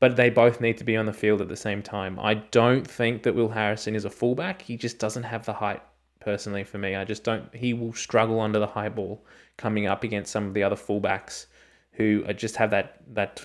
But 0.00 0.16
they 0.16 0.30
both 0.30 0.60
need 0.60 0.78
to 0.78 0.84
be 0.84 0.96
on 0.96 1.06
the 1.06 1.12
field 1.12 1.40
at 1.40 1.48
the 1.48 1.56
same 1.56 1.82
time. 1.82 2.18
I 2.18 2.34
don't 2.34 2.86
think 2.86 3.22
that 3.22 3.36
Will 3.36 3.50
Harrison 3.50 3.94
is 3.94 4.04
a 4.04 4.10
fullback. 4.10 4.62
He 4.62 4.76
just 4.76 4.98
doesn't 4.98 5.22
have 5.22 5.46
the 5.46 5.52
height, 5.52 5.82
personally, 6.24 6.64
for 6.64 6.78
me. 6.78 6.94
I 6.94 7.04
just 7.04 7.24
don't. 7.24 7.54
He 7.54 7.74
will 7.74 7.92
struggle 7.92 8.40
under 8.40 8.58
the 8.58 8.66
high 8.66 8.88
ball 8.88 9.24
coming 9.56 9.86
up 9.86 10.04
against 10.04 10.32
some 10.32 10.46
of 10.46 10.54
the 10.54 10.62
other 10.62 10.76
fullbacks 10.76 11.46
who 11.92 12.24
just 12.32 12.56
have 12.56 12.70
that, 12.70 13.02
that 13.14 13.44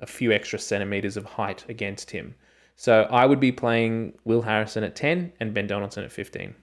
a 0.00 0.06
few 0.06 0.32
extra 0.32 0.58
centimeters 0.58 1.16
of 1.16 1.24
height 1.24 1.64
against 1.68 2.10
him. 2.10 2.34
So 2.76 3.06
I 3.10 3.26
would 3.26 3.40
be 3.40 3.52
playing 3.52 4.14
Will 4.24 4.42
Harrison 4.42 4.84
at 4.84 4.96
10 4.96 5.32
and 5.40 5.54
Ben 5.54 5.66
Donaldson 5.66 6.04
at 6.04 6.12
15. 6.12 6.54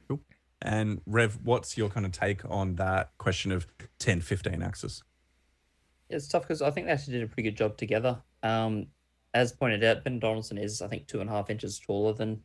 And 0.61 1.01
Rev, 1.05 1.39
what's 1.43 1.77
your 1.77 1.89
kind 1.89 2.05
of 2.05 2.11
take 2.11 2.41
on 2.49 2.75
that 2.75 3.11
question 3.17 3.51
of 3.51 3.65
10 3.99 4.21
15 4.21 4.61
axis? 4.61 5.03
It's 6.09 6.27
tough 6.27 6.43
because 6.43 6.61
I 6.61 6.71
think 6.71 6.87
they 6.87 6.93
actually 6.93 7.13
did 7.13 7.23
a 7.23 7.27
pretty 7.27 7.43
good 7.43 7.57
job 7.57 7.77
together. 7.77 8.21
Um, 8.43 8.87
as 9.33 9.53
pointed 9.53 9.83
out, 9.83 10.03
Ben 10.03 10.19
Donaldson 10.19 10.57
is, 10.57 10.81
I 10.81 10.87
think, 10.87 11.07
two 11.07 11.21
and 11.21 11.29
a 11.29 11.33
half 11.33 11.49
inches 11.49 11.79
taller 11.79 12.13
than 12.13 12.41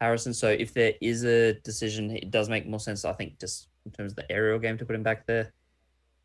Harrison. 0.00 0.32
So 0.32 0.48
if 0.48 0.72
there 0.72 0.94
is 1.00 1.24
a 1.24 1.54
decision, 1.54 2.10
it 2.10 2.30
does 2.30 2.48
make 2.48 2.66
more 2.66 2.80
sense, 2.80 3.04
I 3.04 3.12
think, 3.12 3.38
just 3.38 3.68
in 3.84 3.92
terms 3.92 4.12
of 4.12 4.16
the 4.16 4.30
aerial 4.30 4.58
game 4.58 4.78
to 4.78 4.84
put 4.84 4.94
him 4.94 5.02
back 5.02 5.26
there. 5.26 5.52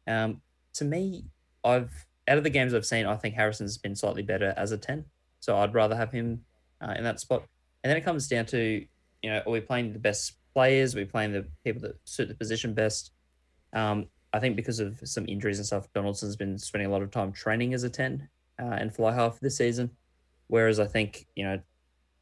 Um, 0.07 0.41
to 0.73 0.85
me, 0.85 1.25
I've 1.63 2.05
out 2.27 2.37
of 2.37 2.43
the 2.43 2.49
games 2.49 2.73
I've 2.73 2.85
seen, 2.85 3.05
I 3.05 3.15
think 3.15 3.35
Harrison's 3.35 3.77
been 3.77 3.95
slightly 3.95 4.23
better 4.23 4.53
as 4.57 4.71
a 4.71 4.77
10. 4.77 5.05
So 5.39 5.57
I'd 5.57 5.73
rather 5.73 5.95
have 5.95 6.11
him 6.11 6.43
uh, 6.81 6.93
in 6.97 7.03
that 7.03 7.19
spot. 7.19 7.43
And 7.83 7.89
then 7.89 7.97
it 7.97 8.03
comes 8.03 8.27
down 8.27 8.45
to, 8.47 8.85
you 9.21 9.29
know, 9.29 9.43
are 9.45 9.51
we 9.51 9.59
playing 9.59 9.93
the 9.93 9.99
best 9.99 10.33
players? 10.53 10.95
Are 10.95 10.99
we 10.99 11.05
playing 11.05 11.33
the 11.33 11.45
people 11.63 11.81
that 11.83 11.95
suit 12.03 12.27
the 12.27 12.33
position 12.33 12.73
best? 12.73 13.11
Um, 13.73 14.07
I 14.33 14.39
think 14.39 14.55
because 14.55 14.79
of 14.79 14.99
some 15.03 15.25
injuries 15.27 15.59
and 15.59 15.67
stuff, 15.67 15.91
Donaldson's 15.93 16.35
been 16.35 16.57
spending 16.57 16.87
a 16.87 16.91
lot 16.91 17.03
of 17.03 17.11
time 17.11 17.31
training 17.31 17.73
as 17.73 17.83
a 17.83 17.89
10 17.89 18.27
uh, 18.59 18.63
and 18.63 18.93
fly 18.93 19.13
half 19.13 19.39
this 19.39 19.57
season. 19.57 19.91
Whereas 20.47 20.79
I 20.79 20.87
think, 20.87 21.27
you 21.35 21.43
know, 21.43 21.59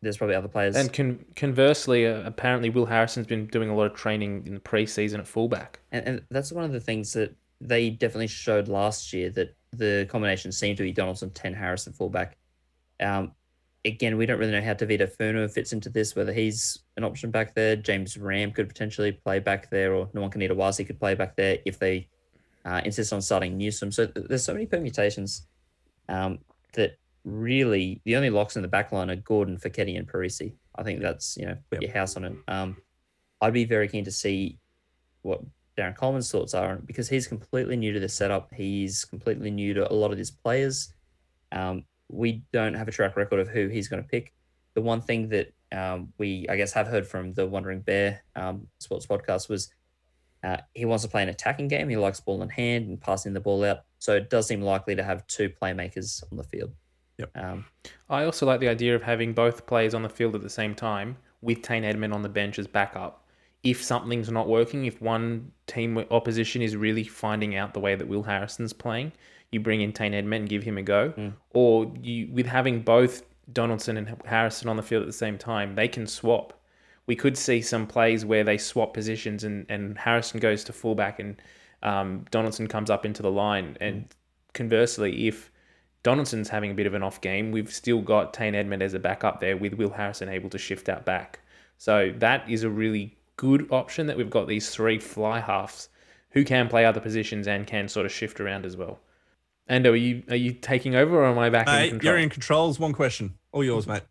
there's 0.04 0.18
probably 0.18 0.36
other 0.36 0.48
players. 0.48 0.76
And 0.76 0.92
con- 0.92 1.26
conversely, 1.36 2.06
uh, 2.06 2.22
apparently 2.26 2.70
Will 2.70 2.86
Harrison's 2.86 3.28
been 3.28 3.48
doing 3.48 3.70
a 3.70 3.76
lot 3.76 3.86
of 3.86 3.94
training 3.94 4.44
in 4.46 4.54
the 4.54 4.60
preseason 4.60 5.20
at 5.20 5.28
fullback. 5.28 5.80
And, 5.92 6.08
and 6.08 6.22
that's 6.30 6.52
one 6.52 6.64
of 6.64 6.72
the 6.72 6.80
things 6.80 7.14
that 7.14 7.36
they 7.62 7.90
definitely 7.90 8.28
showed 8.28 8.68
last 8.68 9.14
year 9.14 9.30
that 9.32 9.56
the 9.72 10.06
combination 10.10 10.52
seemed 10.52 10.78
to 10.78 10.84
be 10.84 10.92
Donaldson, 10.92 11.32
10, 11.32 11.54
Harrison, 11.54 11.94
fullback. 11.94 12.38
Um, 13.00 13.32
again, 13.86 14.18
we 14.18 14.26
don't 14.26 14.40
really 14.40 14.52
know 14.52 14.62
how 14.62 14.74
Tavita 14.74 15.10
Funa 15.10 15.48
fits 15.50 15.74
into 15.74 15.90
this, 15.90 16.16
whether 16.16 16.34
he's 16.34 16.80
an 16.98 17.04
option 17.04 17.32
back 17.32 17.56
there. 17.56 17.76
James 17.76 18.18
Ramm 18.18 18.52
could 18.52 18.68
potentially 18.68 19.14
play 19.14 19.40
back 19.40 19.70
there, 19.70 19.94
or 19.94 20.08
Nawaqanitawase 20.08 20.86
could 20.86 21.00
play 21.00 21.16
back 21.16 21.36
there 21.36 21.58
if 21.66 21.80
they 21.80 22.08
uh, 22.66 22.82
insist 22.86 23.14
on 23.14 23.22
starting 23.22 23.58
Newsome. 23.58 23.92
So 23.92 24.08
th- 24.08 24.28
there's 24.28 24.44
so 24.44 24.54
many 24.54 24.66
permutations 24.66 25.48
um, 26.10 26.40
that 26.74 26.98
really 27.24 28.02
the 28.06 28.16
only 28.16 28.30
locks 28.30 28.56
in 28.56 28.62
the 28.62 28.68
back 28.68 28.92
line 28.92 29.10
are 29.10 29.16
Gordon, 29.16 29.58
Foketi, 29.58 29.98
and 29.98 30.08
Perese. 30.08 30.54
I 30.76 30.84
think 30.84 31.02
that's, 31.02 31.38
you 31.38 31.46
know, 31.46 31.58
put 31.72 31.82
your 31.82 31.92
house 31.92 32.16
on 32.18 32.26
it. 32.26 32.34
Um, 32.48 32.78
I'd 33.42 33.54
be 33.54 33.66
very 33.66 33.88
keen 33.88 34.06
to 34.06 34.12
see 34.12 34.60
what 35.22 35.42
Darren 35.78 35.96
Coleman's 35.96 36.32
thoughts 36.32 36.54
are 36.54 36.78
because 36.78 37.10
he's 37.10 37.28
completely 37.28 37.76
new 37.76 37.94
to 37.94 38.00
the 38.00 38.10
setup. 38.10 38.54
He's 38.54 39.06
completely 39.06 39.52
new 39.52 39.74
to 39.74 39.92
a 39.92 39.94
lot 39.94 40.12
of 40.12 40.18
these 40.18 40.32
players. 40.32 40.94
Um, 41.52 41.86
we 42.10 42.44
don't 42.52 42.74
have 42.74 42.88
a 42.88 42.92
track 42.92 43.16
record 43.16 43.40
of 43.40 43.48
who 43.48 43.68
he's 43.68 43.88
going 43.88 44.02
to 44.02 44.08
pick. 44.08 44.34
The 44.76 44.82
one 44.82 45.02
thing 45.02 45.30
that 45.30 45.54
um, 45.72 46.14
we, 46.18 46.46
I 46.50 46.56
guess, 46.56 46.74
have 46.74 46.88
heard 46.88 47.08
from 47.08 47.34
the 47.34 47.48
Wandering 47.48 47.82
Bear 47.82 48.24
um, 48.36 48.68
Sports 48.80 49.06
podcast 49.06 49.50
was 49.50 49.70
uh, 50.44 50.58
he 50.74 50.86
wants 50.86 51.04
to 51.04 51.10
play 51.10 51.24
an 51.24 51.30
attacking 51.30 51.68
game. 51.68 51.90
He 51.90 51.98
likes 51.98 52.20
ball 52.20 52.44
in 52.44 52.50
hand 52.50 52.88
and 52.88 53.00
passing 53.00 53.34
the 53.34 53.40
ball 53.40 53.64
out. 53.64 53.80
So 54.00 54.16
it 54.16 54.30
does 54.30 54.48
seem 54.48 54.62
likely 54.62 54.96
to 54.96 55.04
have 55.04 55.26
two 55.28 55.50
playmakers 55.50 56.24
on 56.32 56.38
the 56.38 56.44
field. 56.44 56.74
Yep. 57.24 57.46
Um, 57.46 57.66
I 58.10 58.26
also 58.26 58.46
like 58.46 58.60
the 58.60 58.68
idea 58.68 58.96
of 58.96 59.04
having 59.04 59.34
both 59.34 59.66
players 59.66 59.94
on 59.94 60.04
the 60.04 60.10
field 60.10 60.36
at 60.36 60.42
the 60.42 60.50
same 60.50 60.76
time 60.76 61.18
with 61.42 61.62
Tane 61.62 61.84
Edmed 61.84 62.14
on 62.14 62.22
the 62.22 62.30
bench 62.30 62.60
as 62.60 62.68
backup. 62.68 63.26
If 63.64 63.82
something's 63.82 64.30
not 64.30 64.48
working, 64.48 64.86
if 64.86 65.02
one 65.02 65.52
team 65.68 65.98
opposition 66.12 66.62
is 66.62 66.76
really 66.76 67.04
finding 67.04 67.56
out 67.56 67.74
the 67.74 67.80
way 67.80 67.96
that 67.96 68.08
Will 68.08 68.24
Harrison's 68.24 68.74
playing, 68.74 69.14
you 69.52 69.60
bring 69.60 69.82
in 69.82 69.94
Tane 69.94 70.12
Edmed 70.14 70.36
and 70.36 70.50
give 70.50 70.64
him 70.64 70.78
a 70.78 70.82
go. 70.82 71.14
Mm. 71.16 71.34
Or 71.54 71.92
you 72.02 72.30
with 72.32 72.46
having 72.46 72.82
both 72.82 73.24
Donaldson 73.52 73.98
and 73.98 74.22
Harrison 74.26 74.68
on 74.68 74.76
the 74.76 74.84
field 74.84 75.04
at 75.04 75.08
the 75.08 75.14
same 75.14 75.38
time, 75.38 75.76
they 75.76 75.88
can 75.88 76.08
swap. 76.08 76.54
We 77.06 77.16
could 77.16 77.38
see 77.38 77.62
some 77.62 77.88
plays 77.88 78.26
where 78.26 78.44
they 78.44 78.58
swap 78.58 78.94
positions 78.94 79.44
and, 79.44 79.66
and 79.70 79.98
Harrison 79.98 80.40
goes 80.40 80.64
to 80.66 80.74
fullback 80.74 81.20
and 81.20 81.42
um, 81.84 82.26
Donaldson 82.32 82.68
comes 82.68 82.90
up 82.90 83.06
into 83.06 83.22
the 83.22 83.32
line. 83.32 83.78
And 83.80 84.08
conversely, 84.54 85.28
if 85.28 85.52
Donaldson's 86.04 86.50
having 86.50 86.72
a 86.72 86.74
bit 86.74 86.86
of 86.86 86.94
an 86.94 87.02
off 87.02 87.22
game. 87.22 87.52
We've 87.52 87.72
still 87.72 88.02
got 88.02 88.34
Tane 88.34 88.54
Edmed 88.54 88.82
as 88.82 88.94
a 88.94 89.00
backup 89.00 89.40
there 89.40 89.58
with 89.58 89.74
Will 89.74 89.90
Harrison 89.90 90.30
able 90.30 90.50
to 90.50 90.58
shift 90.58 90.90
out 90.90 91.06
back. 91.06 91.40
So 91.78 92.14
that 92.18 92.50
is 92.50 92.64
a 92.64 92.70
really 92.70 93.18
good 93.38 93.68
option 93.72 94.08
that 94.08 94.18
we've 94.18 94.30
got 94.30 94.48
these 94.48 94.70
three 94.70 95.00
fly 95.00 95.40
halves 95.40 95.90
who 96.32 96.44
can 96.44 96.68
play 96.68 96.86
other 96.86 97.00
positions 97.00 97.48
and 97.48 97.66
can 97.66 97.88
sort 97.88 98.06
of 98.06 98.12
shift 98.12 98.40
around 98.40 98.66
as 98.66 98.76
well. 98.76 99.00
And 99.68 99.86
are 99.88 99.96
you 99.96 100.24
are 100.30 100.36
you 100.36 100.52
taking 100.52 100.96
over 100.96 101.22
or 101.22 101.26
am 101.26 101.40
I 101.40 101.50
back 101.50 101.68
in 101.68 101.92
control? 101.92 102.14
you're 102.14 102.22
in 102.22 102.30
controls. 102.30 102.80
One 102.80 102.92
question. 102.92 103.36
All 103.54 103.64
yours, 103.64 103.88
mate. 103.88 104.04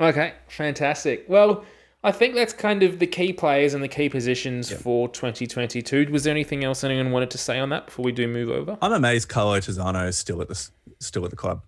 Okay, 0.00 0.34
fantastic. 0.48 1.24
Well, 1.28 1.64
I 2.04 2.10
think 2.10 2.34
that's 2.34 2.52
kind 2.52 2.82
of 2.82 2.98
the 2.98 3.06
key 3.06 3.32
players 3.32 3.74
and 3.74 3.84
the 3.84 3.88
key 3.88 4.08
positions 4.08 4.72
for 4.72 5.08
2022. 5.08 6.08
Was 6.10 6.24
there 6.24 6.32
anything 6.32 6.64
else 6.64 6.82
anyone 6.82 7.12
wanted 7.12 7.30
to 7.30 7.38
say 7.38 7.60
on 7.60 7.68
that 7.68 7.86
before 7.86 8.04
we 8.04 8.10
do 8.10 8.26
move 8.26 8.48
over? 8.48 8.76
I'm 8.82 8.92
amazed 8.92 9.28
Carlo 9.28 9.60
Tizzano 9.60 10.08
is 10.08 10.18
still 10.18 10.42
at 10.42 10.48
the 10.48 10.68
still 11.02 11.24
at 11.24 11.30
the 11.30 11.36
club. 11.36 11.64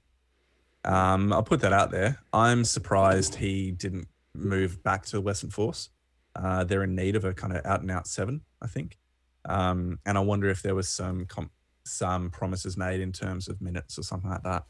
Um, 0.84 1.32
I'll 1.32 1.42
put 1.42 1.60
that 1.60 1.72
out 1.72 1.90
there. 1.90 2.18
I'm 2.32 2.64
surprised 2.64 3.34
he 3.34 3.70
didn't 3.70 4.06
move 4.34 4.82
back 4.82 5.06
to 5.06 5.20
Western 5.20 5.50
Force. 5.50 5.90
Uh, 6.36 6.64
they're 6.64 6.82
in 6.82 6.94
need 6.94 7.16
of 7.16 7.24
a 7.24 7.32
kind 7.32 7.56
of 7.56 7.64
out 7.64 7.80
and 7.80 7.90
out 7.90 8.06
seven, 8.06 8.42
I 8.60 8.66
think. 8.66 8.98
Um, 9.46 9.98
and 10.04 10.18
I 10.18 10.20
wonder 10.20 10.48
if 10.48 10.62
there 10.62 10.74
was 10.74 10.88
some 10.88 11.26
com- 11.26 11.50
some 11.86 12.30
promises 12.30 12.76
made 12.76 13.00
in 13.00 13.12
terms 13.12 13.48
of 13.48 13.60
minutes 13.60 13.98
or 13.98 14.02
something 14.02 14.30
like 14.30 14.42
that. 14.42 14.64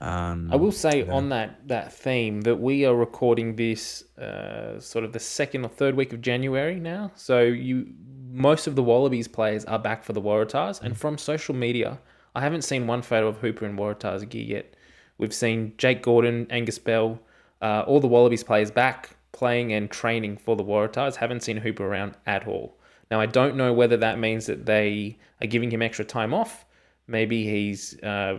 Um, 0.00 0.48
I 0.52 0.56
will 0.56 0.72
say 0.72 1.04
yeah. 1.04 1.12
on 1.12 1.28
that 1.28 1.68
that 1.68 1.92
theme 1.92 2.40
that 2.42 2.56
we 2.56 2.84
are 2.84 2.94
recording 2.94 3.56
this 3.56 4.02
uh, 4.18 4.80
sort 4.80 5.04
of 5.04 5.12
the 5.12 5.20
second 5.20 5.64
or 5.64 5.68
third 5.68 5.94
week 5.94 6.12
of 6.12 6.20
January 6.20 6.80
now. 6.80 7.12
So 7.14 7.42
you 7.42 7.92
most 8.30 8.66
of 8.66 8.74
the 8.74 8.82
Wallabies 8.82 9.28
players 9.28 9.64
are 9.66 9.78
back 9.78 10.02
for 10.02 10.12
the 10.12 10.20
Waratahs, 10.20 10.82
and 10.82 10.96
from 10.96 11.16
social 11.16 11.54
media, 11.54 12.00
I 12.34 12.40
haven't 12.40 12.62
seen 12.62 12.86
one 12.86 13.02
photo 13.02 13.28
of 13.28 13.38
Hooper 13.38 13.64
in 13.64 13.76
Waratahs 13.76 14.28
gear 14.28 14.42
yet. 14.42 14.74
We've 15.18 15.34
seen 15.34 15.74
Jake 15.78 16.02
Gordon, 16.02 16.46
Angus 16.50 16.78
Bell, 16.78 17.20
uh, 17.62 17.84
all 17.86 18.00
the 18.00 18.08
Wallabies 18.08 18.42
players 18.42 18.70
back 18.70 19.16
playing 19.32 19.72
and 19.72 19.90
training 19.90 20.36
for 20.36 20.56
the 20.56 20.64
Waratahs. 20.64 21.16
Haven't 21.16 21.42
seen 21.42 21.58
Hooper 21.58 21.86
around 21.86 22.16
at 22.26 22.46
all. 22.46 22.76
Now 23.10 23.20
I 23.20 23.26
don't 23.26 23.56
know 23.56 23.72
whether 23.72 23.96
that 23.98 24.18
means 24.18 24.46
that 24.46 24.66
they 24.66 25.18
are 25.42 25.46
giving 25.46 25.70
him 25.70 25.82
extra 25.82 26.04
time 26.04 26.32
off. 26.32 26.64
Maybe 27.06 27.44
he's 27.44 28.00
uh, 28.02 28.38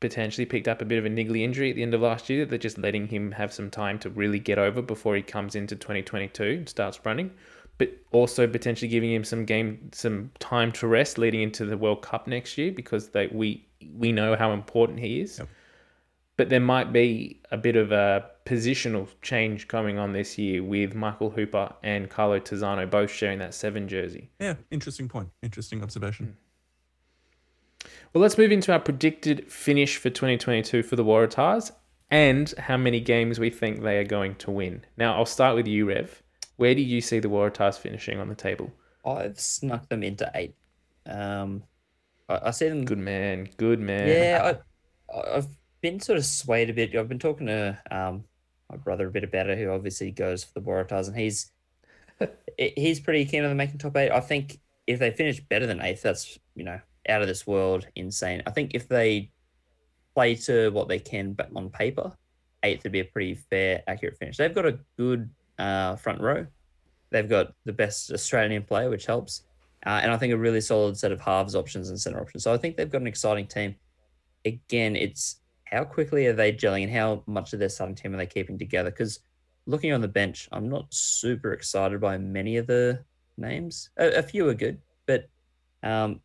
potentially 0.00 0.44
picked 0.46 0.68
up 0.68 0.80
a 0.80 0.84
bit 0.84 0.98
of 0.98 1.06
a 1.06 1.08
niggly 1.08 1.42
injury 1.42 1.70
at 1.70 1.76
the 1.76 1.82
end 1.82 1.94
of 1.94 2.00
last 2.00 2.30
year. 2.30 2.46
They're 2.46 2.58
just 2.58 2.78
letting 2.78 3.08
him 3.08 3.32
have 3.32 3.52
some 3.52 3.70
time 3.70 3.98
to 4.00 4.10
really 4.10 4.38
get 4.38 4.58
over 4.58 4.80
before 4.82 5.16
he 5.16 5.22
comes 5.22 5.54
into 5.54 5.74
2022 5.76 6.44
and 6.44 6.68
starts 6.68 7.00
running. 7.04 7.32
But 7.78 7.92
also 8.12 8.46
potentially 8.46 8.88
giving 8.88 9.12
him 9.12 9.24
some 9.24 9.44
game, 9.44 9.90
some 9.92 10.30
time 10.38 10.70
to 10.72 10.86
rest 10.86 11.18
leading 11.18 11.42
into 11.42 11.64
the 11.64 11.76
World 11.76 12.02
Cup 12.02 12.26
next 12.26 12.56
year 12.56 12.70
because 12.70 13.08
they 13.08 13.26
we 13.28 13.66
we 13.96 14.12
know 14.12 14.36
how 14.36 14.52
important 14.52 15.00
he 15.00 15.20
is. 15.20 15.38
Yep. 15.38 15.48
But 16.36 16.48
there 16.48 16.60
might 16.60 16.92
be 16.92 17.40
a 17.52 17.56
bit 17.56 17.76
of 17.76 17.92
a 17.92 18.28
positional 18.44 19.08
change 19.22 19.68
coming 19.68 19.98
on 19.98 20.12
this 20.12 20.36
year 20.36 20.62
with 20.62 20.94
Michael 20.94 21.30
Hooper 21.30 21.72
and 21.82 22.10
Carlo 22.10 22.40
Tizzano 22.40 22.90
both 22.90 23.10
sharing 23.10 23.38
that 23.38 23.54
seven 23.54 23.88
jersey. 23.88 24.30
Yeah, 24.40 24.54
interesting 24.70 25.08
point. 25.08 25.30
Interesting 25.42 25.82
observation. 25.82 26.26
Hmm. 26.26 26.32
Well, 28.12 28.22
let's 28.22 28.38
move 28.38 28.52
into 28.52 28.72
our 28.72 28.80
predicted 28.80 29.50
finish 29.50 29.96
for 29.96 30.10
2022 30.10 30.82
for 30.82 30.96
the 30.96 31.04
Waratahs 31.04 31.72
and 32.10 32.52
how 32.58 32.76
many 32.76 33.00
games 33.00 33.38
we 33.38 33.50
think 33.50 33.82
they 33.82 33.98
are 33.98 34.04
going 34.04 34.36
to 34.36 34.50
win. 34.50 34.84
Now, 34.96 35.16
I'll 35.16 35.26
start 35.26 35.56
with 35.56 35.66
you, 35.66 35.86
Rev. 35.86 36.22
Where 36.56 36.74
do 36.74 36.82
you 36.82 37.00
see 37.00 37.18
the 37.18 37.28
Waratahs 37.28 37.78
finishing 37.78 38.18
on 38.18 38.28
the 38.28 38.34
table? 38.34 38.72
I've 39.04 39.38
snuck 39.38 39.88
them 39.88 40.02
into 40.02 40.30
eight. 40.34 40.54
Um, 41.06 41.64
I, 42.28 42.40
I 42.44 42.50
see 42.50 42.68
them. 42.68 42.84
Good 42.84 42.98
man, 42.98 43.48
good 43.56 43.80
man. 43.80 44.08
Yeah, 44.08 44.56
I, 45.14 45.36
I've 45.36 45.48
been 45.80 46.00
sort 46.00 46.18
of 46.18 46.24
swayed 46.24 46.70
a 46.70 46.72
bit. 46.72 46.94
I've 46.94 47.08
been 47.08 47.18
talking 47.18 47.46
to 47.48 47.78
um, 47.90 48.24
my 48.70 48.76
brother 48.76 49.08
a 49.08 49.10
bit 49.10 49.24
about 49.24 49.50
it, 49.50 49.58
who 49.58 49.70
obviously 49.70 50.10
goes 50.10 50.44
for 50.44 50.58
the 50.58 50.66
Waratahs, 50.66 51.08
and 51.08 51.16
he's 51.16 51.50
he's 52.58 53.00
pretty 53.00 53.24
keen 53.24 53.42
on 53.42 53.50
them 53.50 53.56
making 53.56 53.78
top 53.78 53.96
eight. 53.96 54.10
I 54.10 54.20
think 54.20 54.60
if 54.86 54.98
they 54.98 55.10
finish 55.10 55.40
better 55.40 55.66
than 55.66 55.82
eighth, 55.82 56.02
that's 56.02 56.38
you 56.54 56.64
know 56.64 56.80
out 57.08 57.22
of 57.22 57.28
this 57.28 57.46
world 57.46 57.86
insane. 57.96 58.42
I 58.46 58.50
think 58.50 58.70
if 58.74 58.88
they 58.88 59.30
play 60.14 60.36
to 60.36 60.70
what 60.70 60.88
they 60.88 60.98
can, 60.98 61.32
but 61.32 61.50
on 61.54 61.68
paper, 61.70 62.12
eighth 62.62 62.84
would 62.84 62.92
be 62.92 63.00
a 63.00 63.04
pretty 63.04 63.34
fair, 63.34 63.82
accurate 63.86 64.16
finish. 64.16 64.36
They've 64.36 64.54
got 64.54 64.66
a 64.66 64.78
good 64.96 65.28
uh, 65.58 65.96
front 65.96 66.20
row. 66.20 66.46
They've 67.10 67.28
got 67.28 67.52
the 67.64 67.72
best 67.72 68.10
Australian 68.10 68.64
player, 68.64 68.90
which 68.90 69.06
helps. 69.06 69.42
Uh, 69.86 70.00
and 70.02 70.10
I 70.10 70.16
think 70.16 70.32
a 70.32 70.38
really 70.38 70.60
solid 70.60 70.96
set 70.96 71.12
of 71.12 71.20
halves 71.20 71.54
options 71.54 71.90
and 71.90 72.00
center 72.00 72.20
options. 72.20 72.42
So 72.42 72.52
I 72.52 72.56
think 72.56 72.76
they've 72.76 72.90
got 72.90 73.02
an 73.02 73.06
exciting 73.06 73.46
team. 73.46 73.76
Again, 74.44 74.96
it's 74.96 75.40
how 75.64 75.84
quickly 75.84 76.26
are 76.26 76.32
they 76.32 76.52
gelling 76.52 76.84
and 76.84 76.92
how 76.92 77.22
much 77.26 77.52
of 77.52 77.58
their 77.58 77.68
starting 77.68 77.94
team 77.94 78.14
are 78.14 78.16
they 78.16 78.26
keeping 78.26 78.58
together? 78.58 78.90
Because 78.90 79.20
looking 79.66 79.92
on 79.92 80.00
the 80.00 80.08
bench, 80.08 80.48
I'm 80.52 80.68
not 80.68 80.92
super 80.92 81.52
excited 81.52 82.00
by 82.00 82.18
many 82.18 82.56
of 82.56 82.66
the 82.66 83.04
names. 83.36 83.90
A, 83.98 84.18
a 84.18 84.22
few 84.22 84.48
are 84.48 84.54
good, 84.54 84.80
but 85.06 85.28
um, 85.82 86.20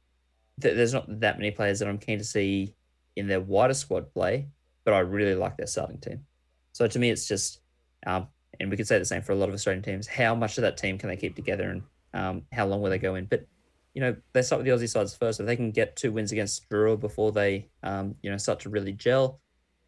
th- 0.61 0.75
there's 0.75 0.93
not 0.93 1.19
that 1.19 1.37
many 1.37 1.51
players 1.51 1.79
that 1.79 1.87
I'm 1.87 1.97
keen 1.97 2.17
to 2.19 2.23
see 2.23 2.73
in 3.15 3.27
their 3.27 3.41
wider 3.41 3.73
squad 3.73 4.13
play. 4.13 4.47
But 4.85 4.93
I 4.93 4.99
really 4.99 5.35
like 5.35 5.57
their 5.57 5.67
starting 5.67 5.99
team. 5.99 6.25
So 6.71 6.87
to 6.87 6.97
me, 6.97 7.11
it's 7.11 7.27
just, 7.27 7.59
um, 8.07 8.27
and 8.59 8.69
we 8.69 8.77
could 8.77 8.87
say 8.87 8.99
the 8.99 9.05
same 9.05 9.21
for 9.21 9.31
a 9.31 9.35
lot 9.35 9.49
of 9.49 9.55
Australian 9.55 9.83
teams. 9.83 10.07
How 10.07 10.35
much 10.35 10.57
of 10.57 10.63
that 10.63 10.77
team 10.77 10.97
can 10.97 11.09
they 11.09 11.17
keep 11.17 11.35
together, 11.35 11.69
and 11.69 11.83
um, 12.13 12.43
how 12.51 12.65
long 12.65 12.81
will 12.81 12.89
they 12.89 12.97
go 12.99 13.15
in? 13.15 13.25
But 13.25 13.45
you 13.93 14.01
know, 14.01 14.15
they 14.33 14.41
start 14.41 14.63
with 14.63 14.65
the 14.65 14.71
Aussie 14.71 14.89
sides 14.89 15.15
first. 15.15 15.39
If 15.39 15.45
they 15.45 15.55
can 15.55 15.71
get 15.71 15.95
two 15.95 16.11
wins 16.11 16.31
against 16.31 16.69
Drua 16.69 16.99
before 16.99 17.31
they, 17.31 17.67
um, 17.83 18.15
you 18.21 18.29
know, 18.29 18.37
start 18.37 18.59
to 18.61 18.69
really 18.69 18.93
gel, 18.93 19.39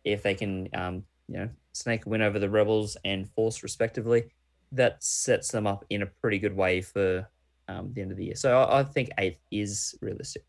if 0.04 0.24
they 0.24 0.34
can, 0.34 0.68
um, 0.74 1.04
you 1.28 1.38
know, 1.38 1.50
snake 1.74 2.06
a 2.06 2.10
win 2.10 2.22
over 2.22 2.40
the 2.40 2.50
Rebels 2.50 2.98
and 3.06 3.30
Force 3.30 3.64
respectively, 3.64 4.32
that 4.72 5.04
sets 5.04 5.52
them 5.52 5.68
up 5.68 5.86
in 5.90 6.02
a 6.02 6.06
pretty 6.06 6.40
good 6.40 6.56
way 6.56 6.82
for 6.82 7.28
um, 7.68 7.92
the 7.94 8.02
end 8.02 8.12
of 8.12 8.18
the 8.18 8.26
year. 8.26 8.36
So 8.36 8.58
I, 8.58 8.80
I 8.80 8.84
think 8.84 9.10
eighth 9.18 9.40
is 9.52 9.96
realistic. 10.02 10.46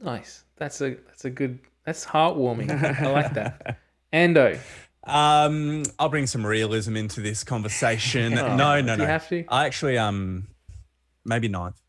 Nice. 0.00 0.44
That's 0.56 0.80
a 0.80 0.90
that's 1.06 1.24
a 1.24 1.30
good. 1.30 1.58
That's 1.84 2.04
heartwarming. 2.04 2.70
I 2.70 3.10
like 3.10 3.34
that. 3.34 3.78
Ando. 4.12 4.58
Um, 5.04 5.84
I'll 5.98 6.08
bring 6.08 6.26
some 6.26 6.44
realism 6.44 6.96
into 6.96 7.20
this 7.20 7.44
conversation. 7.44 8.36
Oh, 8.38 8.56
no, 8.56 8.80
no, 8.80 8.94
do 8.94 8.98
no. 8.98 9.04
you 9.04 9.10
have 9.10 9.28
to? 9.28 9.44
I 9.48 9.66
actually 9.66 9.98
um 9.98 10.48
maybe 11.24 11.48
ninth. 11.48 11.80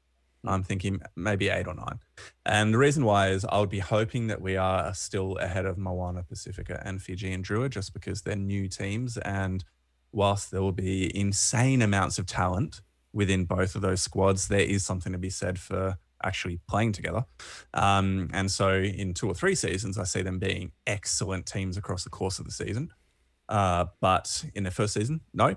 I'm 0.45 0.64
thinking 0.64 1.01
maybe 1.16 1.49
eight 1.49 1.68
or 1.68 1.74
nine. 1.74 1.99
And 2.45 2.74
the 2.74 2.78
reason 2.78 3.03
why 3.03 3.30
is 3.30 3.45
I 3.45 3.60
would 3.60 3.70
be 3.70 3.80
hoping 3.80 4.28
that 4.28 4.41
we 4.41 4.55
are 4.55 4.93
still 4.93 5.36
ahead 5.38 5.66
of 5.66 5.78
Moana 5.78 6.24
Pacifica 6.24 6.82
and 6.86 7.01
Fiji 7.01 7.32
and 7.34 7.45
Drua 7.45 7.70
just 7.70 7.93
because 7.93 8.22
they're 8.22 8.36
new 8.38 8.68
teams. 8.70 9.18
And 9.18 9.66
whilst 10.14 10.51
there 10.51 10.62
will 10.62 10.72
be 10.72 11.16
insane 11.16 11.82
amounts 11.82 12.20
of 12.20 12.26
talent 12.26 12.82
within 13.12 13.45
both 13.45 13.76
of 13.76 13.82
those 13.82 14.01
squads, 14.01 14.47
there 14.47 14.62
is 14.62 14.86
something 14.86 15.12
to 15.12 15.18
be 15.18 15.30
said 15.30 15.60
for 15.60 15.97
actually 16.24 16.60
playing 16.70 16.93
together. 16.93 17.26
Um, 17.74 18.30
and 18.34 18.49
so 18.49 18.76
in 18.76 19.14
two 19.14 19.28
or 19.28 19.34
three 19.34 19.55
seasons, 19.55 19.97
I 19.97 20.03
see 20.03 20.22
them 20.22 20.39
being 20.39 20.72
excellent 20.88 21.45
teams 21.45 21.78
across 21.78 22.03
the 22.03 22.10
course 22.10 22.39
of 22.39 22.45
the 22.45 22.51
season. 22.51 22.91
Uh, 23.50 23.86
but 24.00 24.45
in 24.56 24.64
their 24.64 24.72
first 24.72 24.93
season, 24.93 25.22
no. 25.34 25.56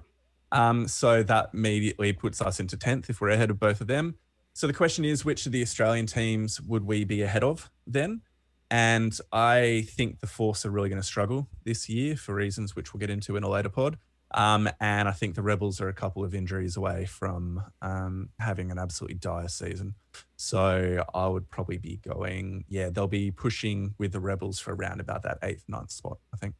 Um, 0.50 0.88
so 0.88 1.22
that 1.22 1.50
immediately 1.54 2.12
puts 2.12 2.40
us 2.40 2.58
into 2.58 2.76
10th 2.76 3.08
if 3.08 3.20
we're 3.20 3.28
ahead 3.30 3.50
of 3.50 3.60
both 3.60 3.80
of 3.80 3.86
them. 3.86 4.16
So 4.54 4.66
the 4.66 4.72
question 4.72 5.04
is, 5.04 5.24
which 5.24 5.46
of 5.46 5.52
the 5.52 5.62
Australian 5.62 6.06
teams 6.06 6.60
would 6.60 6.84
we 6.84 7.04
be 7.04 7.22
ahead 7.22 7.44
of 7.44 7.70
then? 7.86 8.22
And 8.70 9.18
I 9.32 9.86
think 9.90 10.20
the 10.20 10.26
Force 10.26 10.64
are 10.64 10.70
really 10.70 10.88
going 10.88 11.00
to 11.00 11.06
struggle 11.06 11.48
this 11.64 11.88
year 11.88 12.16
for 12.16 12.34
reasons 12.34 12.74
which 12.74 12.92
we'll 12.92 13.00
get 13.00 13.10
into 13.10 13.36
in 13.36 13.44
a 13.44 13.48
later 13.48 13.68
pod. 13.68 13.98
Um, 14.34 14.68
and 14.80 15.08
I 15.08 15.12
think 15.12 15.34
the 15.34 15.42
Rebels 15.42 15.80
are 15.80 15.88
a 15.88 15.92
couple 15.92 16.24
of 16.24 16.34
injuries 16.34 16.76
away 16.76 17.04
from 17.04 17.62
um, 17.82 18.30
having 18.38 18.70
an 18.70 18.78
absolutely 18.78 19.18
dire 19.18 19.48
season. 19.48 19.94
So 20.36 21.04
I 21.14 21.26
would 21.26 21.50
probably 21.50 21.76
be 21.76 21.96
going, 21.96 22.64
yeah, 22.68 22.88
they'll 22.88 23.08
be 23.08 23.30
pushing 23.30 23.94
with 23.98 24.12
the 24.12 24.20
Rebels 24.20 24.58
for 24.58 24.74
around 24.74 25.00
about 25.00 25.22
that 25.24 25.38
eighth, 25.42 25.64
ninth 25.68 25.90
spot, 25.90 26.18
I 26.32 26.38
think. 26.38 26.54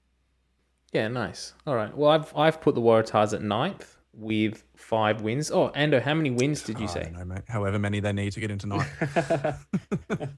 Yeah, 0.93 1.09
nice. 1.09 1.55
All 1.66 1.74
right. 1.74 1.97
Well, 1.97 2.11
I've 2.11 2.36
I've 2.36 2.61
put 2.61 2.74
the 2.74 2.80
Waratahs 2.80 3.32
at 3.32 3.43
ninth 3.43 3.97
with 4.12 4.62
five 4.76 5.22
wins. 5.22 5.51
Oh, 5.51 5.70
Ando, 5.74 6.03
how 6.03 6.12
many 6.14 6.30
wins 6.30 6.62
did 6.62 6.78
you 6.78 6.84
I 6.84 6.88
say? 6.90 7.03
don't 7.05 7.14
know, 7.14 7.24
mate. 7.24 7.43
However 7.49 7.78
many 7.78 8.01
they 8.01 8.12
need 8.12 8.32
to 8.32 8.40
get 8.40 8.51
into 8.51 8.66
ninth. 8.66 10.28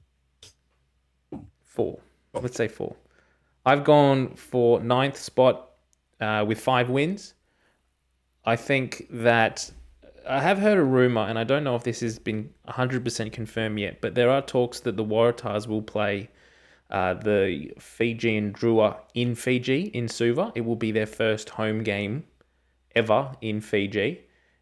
Four. 1.63 1.99
Let's 2.33 2.55
say 2.55 2.67
four. 2.69 2.95
I've 3.65 3.83
gone 3.83 4.35
for 4.35 4.79
ninth 4.79 5.17
spot 5.17 5.71
uh, 6.21 6.45
with 6.47 6.59
five 6.59 6.89
wins. 6.89 7.33
I 8.45 8.55
think 8.55 9.07
that 9.09 9.69
I 10.27 10.41
have 10.41 10.57
heard 10.59 10.77
a 10.77 10.83
rumor, 10.83 11.21
and 11.21 11.37
I 11.37 11.43
don't 11.43 11.63
know 11.63 11.75
if 11.75 11.83
this 11.83 11.99
has 12.01 12.17
been 12.19 12.49
100% 12.69 13.31
confirmed 13.33 13.79
yet, 13.79 13.99
but 14.01 14.15
there 14.15 14.29
are 14.29 14.41
talks 14.41 14.79
that 14.81 14.95
the 14.95 15.03
Waratahs 15.03 15.67
will 15.67 15.81
play 15.81 16.29
uh, 16.89 17.15
the 17.15 17.71
Fijian 17.79 18.53
Drua 18.53 18.97
in 19.13 19.35
Fiji, 19.35 19.83
in 19.93 20.07
Suva. 20.07 20.51
It 20.55 20.61
will 20.61 20.75
be 20.75 20.91
their 20.91 21.05
first 21.05 21.49
home 21.49 21.83
game 21.83 22.23
ever 22.95 23.31
in 23.41 23.61
Fiji. 23.61 24.21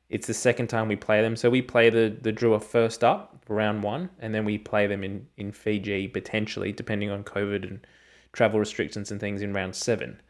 It's 0.09 0.28
the 0.28 0.34
second 0.34 0.67
time 0.67 0.88
we 0.88 0.95
play 0.95 1.21
them. 1.21 1.36
So 1.36 1.49
we 1.49 1.61
play 1.61 1.89
the, 1.89 2.15
the 2.21 2.32
Drua 2.32 2.61
first 2.61 3.03
up, 3.03 3.43
round 3.49 3.84
one, 3.84 4.09
and 4.19 4.34
then 4.34 4.45
we 4.45 4.57
play 4.57 4.88
them 4.88 5.03
in, 5.03 5.28
in 5.38 5.51
Fiji, 5.51 6.07
potentially, 6.07 6.71
depending 6.71 7.09
on 7.09 7.24
COVID 7.24 7.63
and 7.63 7.86
travel 8.32 8.59
restrictions 8.59 9.11
and 9.11 9.19
things, 9.19 9.41
in 9.41 9.53
round 9.53 9.76
seven. 9.76 10.21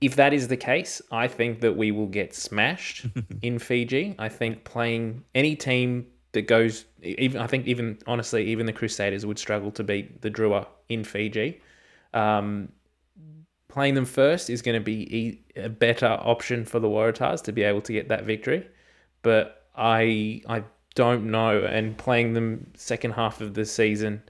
If 0.00 0.16
that 0.16 0.32
is 0.32 0.48
the 0.48 0.56
case, 0.56 1.02
I 1.12 1.28
think 1.28 1.60
that 1.60 1.76
we 1.76 1.90
will 1.90 2.06
get 2.06 2.34
smashed 2.34 3.06
in 3.42 3.58
Fiji. 3.58 4.14
I 4.18 4.28
think 4.28 4.64
playing 4.64 5.24
any 5.34 5.56
team 5.56 6.06
that 6.32 6.42
goes, 6.42 6.84
even 7.02 7.40
I 7.40 7.46
think 7.46 7.66
even 7.66 7.98
honestly, 8.06 8.46
even 8.46 8.66
the 8.66 8.72
Crusaders 8.72 9.26
would 9.26 9.38
struggle 9.38 9.70
to 9.72 9.84
beat 9.84 10.22
the 10.22 10.30
Drua 10.30 10.66
in 10.88 11.04
Fiji. 11.04 11.60
Um, 12.14 12.70
playing 13.68 13.94
them 13.94 14.04
first 14.04 14.50
is 14.50 14.62
going 14.62 14.74
to 14.74 14.84
be 14.84 15.42
a 15.56 15.68
better 15.68 16.06
option 16.06 16.64
for 16.64 16.80
the 16.80 16.88
Waratahs 16.88 17.42
to 17.44 17.52
be 17.52 17.62
able 17.62 17.80
to 17.82 17.92
get 17.92 18.08
that 18.08 18.24
victory. 18.24 18.66
But 19.22 19.66
I 19.76 20.42
I 20.48 20.64
don't 20.94 21.30
know, 21.30 21.64
and 21.64 21.96
playing 21.96 22.34
them 22.34 22.70
second 22.74 23.12
half 23.12 23.40
of 23.40 23.54
the 23.54 23.64
season 23.64 24.22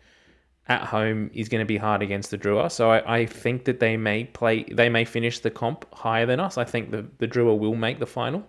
at 0.69 0.83
home 0.83 1.31
is 1.35 1.49
going 1.49 1.61
to 1.61 1.67
be 1.67 1.77
hard 1.77 2.03
against 2.03 2.31
the 2.31 2.39
Drua. 2.39 2.71
So 2.71 2.91
I, 2.93 3.23
I 3.23 3.27
think 3.27 3.65
that 3.65 3.81
they 3.81 3.97
may 3.97 4.25
play, 4.25 4.65
they 4.65 4.89
may 4.89 5.05
finish 5.05 5.41
the 5.41 5.51
comp 5.51 5.85
higher 5.93 6.27
than 6.27 6.39
us. 6.39 6.57
I 6.59 6.65
think 6.65 6.91
the 6.91 7.07
the 7.19 7.29
Drua 7.29 7.59
will 7.59 7.75
make 7.75 7.99
the 7.99 8.07
final, 8.07 8.47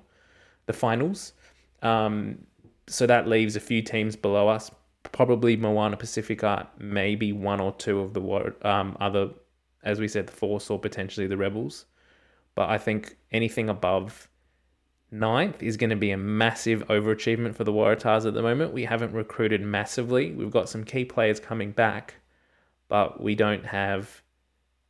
the 0.68 0.74
finals. 0.74 1.34
Um, 1.82 2.38
so 2.88 3.06
that 3.08 3.28
leaves 3.28 3.56
a 3.56 3.60
few 3.60 3.82
teams 3.82 4.16
below 4.16 4.48
us. 4.48 4.72
Probably 5.12 5.58
Moana 5.58 5.98
Pacifica, 5.98 6.68
maybe 6.78 7.34
one 7.34 7.60
or 7.60 7.74
two 7.74 8.00
of 8.00 8.14
the 8.14 8.54
um, 8.64 8.96
other 9.00 9.32
as 9.84 10.00
we 10.00 10.08
said, 10.08 10.28
the 10.28 10.32
Force 10.32 10.70
or 10.70 10.80
potentially 10.80 11.28
the 11.28 11.38
Rebels. 11.38 11.86
But 12.56 12.70
I 12.70 12.78
think 12.78 13.18
anything 13.32 13.70
above 13.70 14.30
ninth 15.10 15.62
is 15.64 15.78
going 15.78 15.90
to 15.90 15.96
be 15.96 16.12
a 16.12 16.18
massive 16.18 16.86
overachievement 16.88 17.56
for 17.56 17.64
the 17.64 17.74
Waratahs 17.74 18.26
at 18.26 18.34
the 18.34 18.42
moment. 18.42 18.74
We 18.74 18.86
haven't 18.86 19.14
recruited 19.14 19.62
massively. 19.62 20.32
We've 20.32 20.52
got 20.52 20.70
some 20.70 20.84
key 20.84 21.06
players 21.06 21.40
coming 21.40 21.72
back, 21.72 22.16
but 22.88 23.22
we 23.22 23.36
don't 23.36 23.66
have 23.66 24.22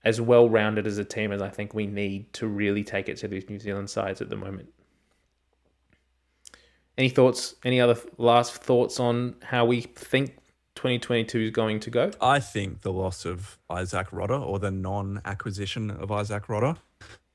as 0.03 0.19
well 0.19 0.49
rounded 0.49 0.87
as 0.87 0.97
a 0.97 1.05
team 1.05 1.31
as 1.31 1.41
I 1.41 1.49
think 1.49 1.73
we 1.73 1.85
need 1.85 2.33
to 2.33 2.47
really 2.47 2.83
take 2.83 3.07
it 3.07 3.17
to 3.17 3.27
these 3.27 3.47
New 3.49 3.59
Zealand 3.59 3.89
sides 3.89 4.21
at 4.21 4.29
the 4.29 4.35
moment. 4.35 4.69
Any 6.97 7.09
thoughts? 7.09 7.55
Any 7.63 7.79
other 7.79 7.97
last 8.17 8.53
thoughts 8.53 8.99
on 8.99 9.35
how 9.41 9.65
we 9.65 9.81
think 9.81 10.37
2022 10.75 11.39
is 11.39 11.51
going 11.51 11.79
to 11.79 11.89
go? 11.89 12.11
I 12.21 12.39
think 12.39 12.81
the 12.81 12.91
loss 12.91 13.25
of 13.25 13.57
Izack 13.69 14.09
Rodda 14.09 14.45
or 14.45 14.59
the 14.59 14.71
non 14.71 15.21
acquisition 15.25 15.91
of 15.91 16.09
Izack 16.09 16.45
Rodda 16.45 16.77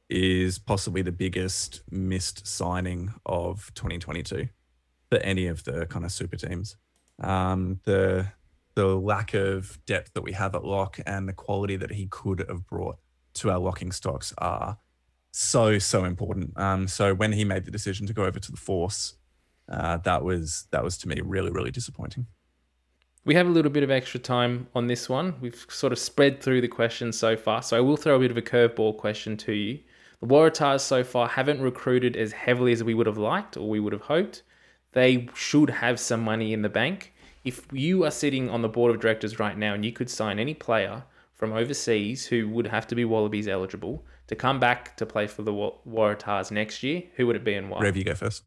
is 0.09 0.59
possibly 0.59 1.03
the 1.03 1.13
biggest 1.13 1.81
missed 1.91 2.47
signing 2.47 3.13
of 3.25 3.73
2022 3.75 4.49
for 5.11 5.19
any 5.19 5.47
of 5.47 5.65
the 5.65 5.87
kind 5.87 6.05
of 6.05 6.13
super 6.13 6.37
teams. 6.37 6.77
Um, 7.21 7.81
the 7.85 8.27
the 8.75 8.95
lack 8.95 9.33
of 9.33 9.79
depth 9.87 10.13
that 10.13 10.23
we 10.23 10.33
have 10.33 10.55
at 10.55 10.63
lock 10.63 11.01
and 11.07 11.27
the 11.27 11.33
quality 11.33 11.77
that 11.77 11.93
he 11.93 12.07
could 12.07 12.45
have 12.47 12.67
brought 12.67 12.99
to 13.33 13.51
our 13.51 13.59
locking 13.59 13.91
stocks 13.91 14.35
are 14.39 14.77
so 15.33 15.79
so 15.79 16.05
important. 16.05 16.59
Um, 16.59 16.87
so 16.89 17.15
when 17.15 17.33
he 17.33 17.45
made 17.45 17.65
the 17.65 17.71
decision 17.71 18.07
to 18.07 18.13
go 18.13 18.25
over 18.25 18.39
to 18.39 18.51
the 18.51 18.57
Force, 18.57 19.15
uh, 19.69 19.99
that 19.99 20.25
was 20.25 20.67
that 20.71 20.85
was 20.85 20.97
to 20.99 21.09
me 21.09 21.21
really 21.25 21.51
really 21.51 21.71
disappointing. 21.71 22.27
We 23.25 23.35
have 23.35 23.49
a 23.49 23.51
little 23.51 23.73
bit 23.73 23.83
of 23.83 23.91
extra 23.91 24.21
time 24.21 24.69
on 24.73 24.87
this 24.87 25.09
one. 25.09 25.35
We've 25.41 25.67
sort 25.69 25.93
of 25.93 25.99
spread 25.99 26.41
through 26.41 26.61
the 26.61 26.69
questions 26.69 27.19
so 27.19 27.37
far, 27.37 27.61
so 27.61 27.77
I 27.77 27.81
will 27.81 27.97
throw 27.97 28.15
a 28.15 28.21
bit 28.21 28.31
of 28.31 28.37
a 28.37 28.43
curveball 28.43 28.97
question 28.97 29.37
to 29.39 29.53
you. 29.53 29.81
The 30.21 30.29
Waratahs 30.29 30.81
so 30.81 31.03
far 31.03 31.29
haven't 31.29 31.61
recruited 31.61 32.17
as 32.17 32.33
heavily 32.33 32.73
as 32.73 32.85
we 32.85 32.95
would 32.95 33.07
have 33.07 33.19
liked 33.19 33.57
or 33.57 33.69
we 33.69 33.81
would 33.81 33.93
have 33.93 34.03
hoped. 34.03 34.43
They 34.93 35.29
should 35.35 35.71
have 35.71 35.99
some 36.01 36.23
money 36.23 36.53
in 36.53 36.63
the 36.63 36.69
bank. 36.69 37.13
If 37.45 37.67
you 37.73 38.05
are 38.05 38.11
sitting 38.11 38.49
on 38.49 38.63
the 38.63 38.69
board 38.69 38.95
of 38.95 39.01
directors 39.01 39.39
right 39.39 39.59
now 39.59 39.75
and 39.75 39.85
you 39.85 39.93
could 39.93 40.09
sign 40.09 40.39
any 40.39 40.55
player 40.55 41.05
from 41.35 41.53
overseas 41.53 42.27
who 42.27 42.49
would 42.49 42.67
have 42.69 42.87
to 42.87 42.95
be 42.95 43.05
Wallabies 43.05 43.47
eligible 43.47 44.05
to 44.29 44.35
come 44.35 44.59
back 44.59 44.97
to 44.97 45.07
play 45.07 45.27
for 45.27 45.43
the 45.43 45.53
Waratahs 45.53 46.51
next 46.51 46.83
year, 46.83 47.03
who 47.17 47.27
would 47.27 47.37
it 47.37 47.45
be 47.45 47.55
and 47.55 47.71
why? 47.71 47.81
Rev, 47.81 47.97
you 47.97 48.05
go 48.05 48.15
first. 48.15 48.45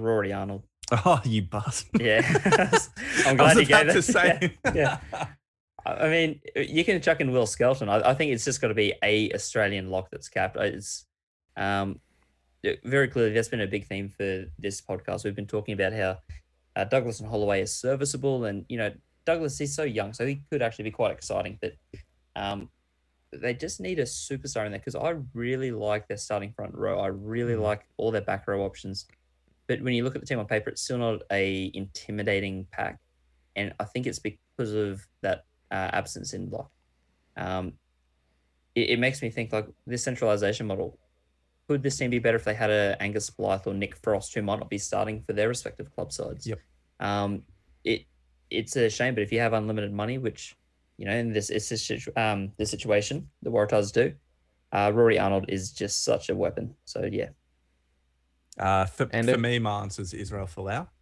Rory 0.00 0.32
Arnold. 0.32 0.64
Oh, 0.92 1.20
you 1.24 1.42
bastard. 1.42 2.00
Yeah. 2.00 2.22
I'm 3.26 3.36
glad 3.36 3.56
you 3.56 3.64
gave 3.64 3.88
it. 3.88 4.02
say. 4.02 4.56
Yeah, 4.74 4.98
yeah. 5.12 5.26
I 5.86 6.08
mean, 6.08 6.40
you 6.54 6.84
can 6.84 7.00
chuck 7.00 7.20
in 7.20 7.32
Will 7.32 7.46
Skelton. 7.46 7.88
I, 7.88 8.10
I 8.10 8.14
think 8.14 8.32
it's 8.32 8.44
just 8.44 8.60
got 8.60 8.68
to 8.68 8.74
be 8.74 8.94
a 9.02 9.32
Australian 9.32 9.90
lock 9.90 10.08
that's 10.10 10.28
capped. 10.28 10.56
It's 10.56 11.06
um, 11.56 12.00
very 12.84 13.08
clearly 13.08 13.32
that's 13.32 13.48
been 13.48 13.62
a 13.62 13.66
big 13.66 13.86
theme 13.86 14.10
for 14.10 14.44
this 14.58 14.80
podcast. 14.80 15.24
We've 15.24 15.34
been 15.34 15.46
talking 15.46 15.72
about 15.72 15.92
how 15.92 16.18
uh, 16.76 16.84
Douglas 16.84 17.20
and 17.20 17.28
Holloway 17.28 17.62
is 17.62 17.74
serviceable, 17.74 18.44
and 18.44 18.66
you 18.68 18.76
know 18.76 18.92
Douglas 19.24 19.60
is 19.60 19.74
so 19.74 19.84
young, 19.84 20.12
so 20.12 20.26
he 20.26 20.42
could 20.50 20.60
actually 20.60 20.84
be 20.84 20.90
quite 20.90 21.12
exciting. 21.12 21.58
But 21.60 21.72
um, 22.36 22.68
they 23.32 23.54
just 23.54 23.80
need 23.80 23.98
a 23.98 24.04
superstar 24.04 24.66
in 24.66 24.72
there 24.72 24.80
because 24.80 24.96
I 24.96 25.14
really 25.34 25.70
like 25.70 26.08
their 26.08 26.16
starting 26.16 26.52
front 26.52 26.74
row. 26.74 27.00
I 27.00 27.06
really 27.06 27.56
like 27.56 27.86
all 27.96 28.10
their 28.10 28.20
back 28.20 28.46
row 28.46 28.64
options. 28.64 29.06
But 29.70 29.82
when 29.82 29.94
you 29.94 30.02
look 30.02 30.16
at 30.16 30.20
the 30.20 30.26
team 30.26 30.40
on 30.40 30.46
paper, 30.46 30.70
it's 30.70 30.82
still 30.82 30.98
not 30.98 31.22
a 31.30 31.70
intimidating 31.74 32.66
pack, 32.72 32.98
and 33.54 33.72
I 33.78 33.84
think 33.84 34.08
it's 34.08 34.18
because 34.18 34.72
of 34.72 35.06
that 35.20 35.44
uh, 35.70 35.90
absence 35.92 36.32
in 36.32 36.48
block. 36.48 36.72
Um, 37.36 37.74
it, 38.74 38.90
it 38.90 38.98
makes 38.98 39.22
me 39.22 39.30
think 39.30 39.52
like 39.52 39.68
this 39.86 40.02
centralization 40.02 40.66
model. 40.66 40.98
Could 41.68 41.84
this 41.84 41.96
team 41.96 42.10
be 42.10 42.18
better 42.18 42.36
if 42.36 42.42
they 42.42 42.52
had 42.52 42.70
a 42.70 42.96
Angus 42.98 43.30
Blyth 43.30 43.68
or 43.68 43.72
Nick 43.72 43.94
Frost 43.94 44.34
who 44.34 44.42
might 44.42 44.58
not 44.58 44.70
be 44.70 44.78
starting 44.78 45.22
for 45.22 45.34
their 45.34 45.46
respective 45.46 45.94
club 45.94 46.10
sides? 46.10 46.48
Yep. 46.48 46.58
Um, 46.98 47.44
it 47.84 48.06
it's 48.50 48.74
a 48.74 48.90
shame, 48.90 49.14
but 49.14 49.22
if 49.22 49.30
you 49.30 49.38
have 49.38 49.52
unlimited 49.52 49.92
money, 49.92 50.18
which 50.18 50.56
you 50.96 51.06
know 51.06 51.12
in 51.12 51.32
this 51.32 51.48
it's 51.48 51.68
this 51.68 52.08
um 52.16 52.50
this 52.56 52.72
situation 52.72 53.28
the 53.42 53.52
Waratahs 53.52 53.92
do, 53.92 54.14
uh, 54.72 54.90
Rory 54.92 55.16
Arnold 55.16 55.44
is 55.48 55.70
just 55.70 56.02
such 56.04 56.28
a 56.28 56.34
weapon. 56.34 56.74
So 56.86 57.08
yeah, 57.08 57.28
Uh, 58.60 58.84
for, 58.84 59.08
And 59.12 59.26
for 59.26 59.34
it- 59.34 59.40
me, 59.40 59.58
my 59.58 59.80
answer 59.80 60.02
is 60.02 60.12
Israel 60.14 60.46
Folau. 60.46 60.86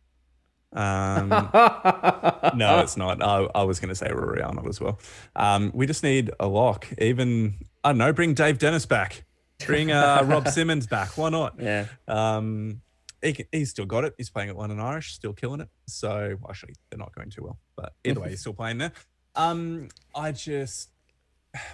Um, 0.71 1.29
no, 1.31 2.81
it's 2.81 2.99
not. 2.99 3.23
I, 3.23 3.49
I 3.55 3.63
was 3.63 3.81
going 3.81 3.89
to 3.89 3.95
say 3.95 4.11
Rory 4.13 4.43
Arnold 4.43 4.69
as 4.69 4.79
well. 4.81 4.99
Um, 5.35 5.71
we 5.75 5.87
just 5.87 6.03
need 6.03 6.31
a 6.39 6.47
lock. 6.47 6.87
Even 6.99 7.55
I 7.83 7.89
don't 7.91 7.99
know. 7.99 8.13
Bring 8.13 8.35
Dave 8.35 8.59
Dennis 8.59 8.85
back. 8.85 9.25
Bring 9.65 9.91
uh, 9.91 10.21
Rob 10.27 10.47
Simmons 10.49 10.87
back. 10.87 11.17
Why 11.17 11.31
not? 11.31 11.55
yeah. 11.59 11.87
Um, 12.07 12.83
he, 13.23 13.47
he's 13.51 13.71
still 13.71 13.87
got 13.87 14.05
it. 14.05 14.15
He's 14.19 14.29
playing 14.29 14.51
at 14.51 14.57
London 14.59 14.79
Irish, 14.79 15.15
still 15.15 15.33
killing 15.33 15.63
it. 15.63 15.69
So 15.87 16.37
actually, 16.49 16.75
they're 16.91 16.99
not 16.99 17.15
going 17.15 17.31
too 17.31 17.45
well, 17.45 17.59
but 17.75 17.95
either 18.05 18.21
way, 18.21 18.29
he's 18.29 18.41
still 18.41 18.53
playing 18.53 18.77
there. 18.77 18.93
Um, 19.37 19.89
I 20.15 20.33
just 20.33 20.91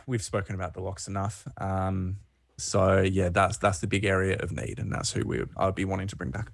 we've 0.06 0.22
spoken 0.22 0.54
about 0.54 0.74
the 0.74 0.80
locks 0.80 1.08
enough. 1.08 1.48
Um, 1.58 2.18
so 2.56 3.00
yeah, 3.00 3.28
that's 3.28 3.58
that's 3.58 3.80
the 3.80 3.86
big 3.86 4.04
area 4.04 4.36
of 4.38 4.52
need, 4.52 4.78
and 4.78 4.92
that's 4.92 5.12
who 5.12 5.26
we 5.26 5.38
would, 5.38 5.50
I'd 5.56 5.74
be 5.74 5.84
wanting 5.84 6.08
to 6.08 6.16
bring 6.16 6.30
back. 6.30 6.50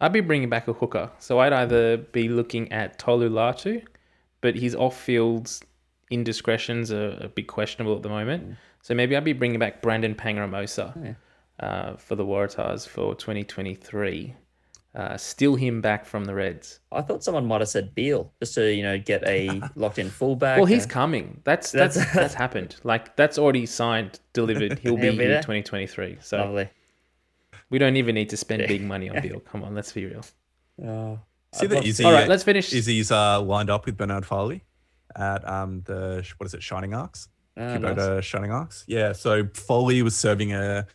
I'd 0.00 0.12
be 0.12 0.20
bringing 0.20 0.48
back 0.50 0.68
a 0.68 0.72
hooker. 0.72 1.10
So 1.18 1.38
I'd 1.38 1.52
either 1.52 1.96
be 1.96 2.28
looking 2.28 2.70
at 2.72 2.98
Tolu 2.98 3.30
Latu, 3.30 3.82
but 4.40 4.54
his 4.56 4.74
off-field 4.74 5.50
indiscretions 6.10 6.92
are 6.92 7.16
a 7.20 7.28
bit 7.28 7.46
questionable 7.46 7.96
at 7.96 8.02
the 8.02 8.08
moment. 8.08 8.56
So 8.82 8.94
maybe 8.94 9.16
I'd 9.16 9.24
be 9.24 9.32
bringing 9.32 9.58
back 9.58 9.80
Brandon 9.80 10.14
Paenga-Amosa 10.14 11.16
uh, 11.60 11.96
for 11.96 12.16
the 12.16 12.24
Waratahs 12.24 12.86
for 12.86 13.14
2023. 13.14 14.34
Uh, 14.94 15.16
steal 15.16 15.56
him 15.56 15.80
back 15.80 16.06
from 16.06 16.24
the 16.24 16.32
Reds. 16.34 16.78
I 16.92 17.02
thought 17.02 17.24
someone 17.24 17.46
might 17.46 17.60
have 17.60 17.68
said 17.68 17.96
Beale 17.96 18.32
just 18.38 18.54
to 18.54 18.72
you 18.72 18.84
know 18.84 18.96
get 18.96 19.26
a 19.26 19.60
locked 19.74 19.98
in 19.98 20.08
fullback. 20.08 20.56
Well, 20.56 20.66
he's 20.66 20.86
coming. 20.86 21.40
That's 21.42 21.72
that's 21.72 21.96
That's- 21.96 22.14
that's, 22.14 22.34
happened. 22.44 22.76
Like 22.84 23.16
that's 23.16 23.36
already 23.36 23.66
signed, 23.66 24.20
delivered. 24.32 24.78
He'll 24.82 24.94
be, 24.96 25.02
He'll 25.02 25.12
be 25.12 25.18
here 25.18 25.28
there? 25.28 25.42
2023. 25.42 26.18
So 26.20 26.36
lovely. 26.38 26.68
we 27.70 27.78
don't 27.78 27.96
even 27.96 28.14
need 28.14 28.28
to 28.30 28.36
spend 28.36 28.66
big 28.68 28.82
money 28.82 29.10
on 29.10 29.20
Beale. 29.20 29.40
Come 29.40 29.64
on, 29.64 29.74
let's 29.74 29.90
be 29.92 30.06
real. 30.06 30.24
Oh, 30.84 31.18
See 31.52 31.64
I'd 31.66 31.70
that 31.70 31.74
love 31.76 31.84
Izzy, 31.84 31.92
see 31.92 32.04
All 32.04 32.12
that. 32.12 32.18
right, 32.20 32.28
let's 32.28 32.44
finish. 32.44 32.72
Izzy's 32.72 33.10
uh, 33.10 33.40
lined 33.40 33.70
up 33.70 33.86
with 33.86 33.96
Bernard 33.96 34.24
Foley 34.24 34.62
at 35.16 35.48
um 35.48 35.82
the 35.86 36.24
what 36.38 36.46
is 36.46 36.54
it 36.54 36.62
Shining 36.62 36.94
Arcs? 36.94 37.28
Ah, 37.56 37.78
nice. 37.78 38.24
Shining 38.24 38.52
Arcs. 38.52 38.84
Yeah, 38.86 39.12
so 39.12 39.46
Foley 39.54 40.02
was 40.02 40.14
serving 40.14 40.52
a 40.52 40.86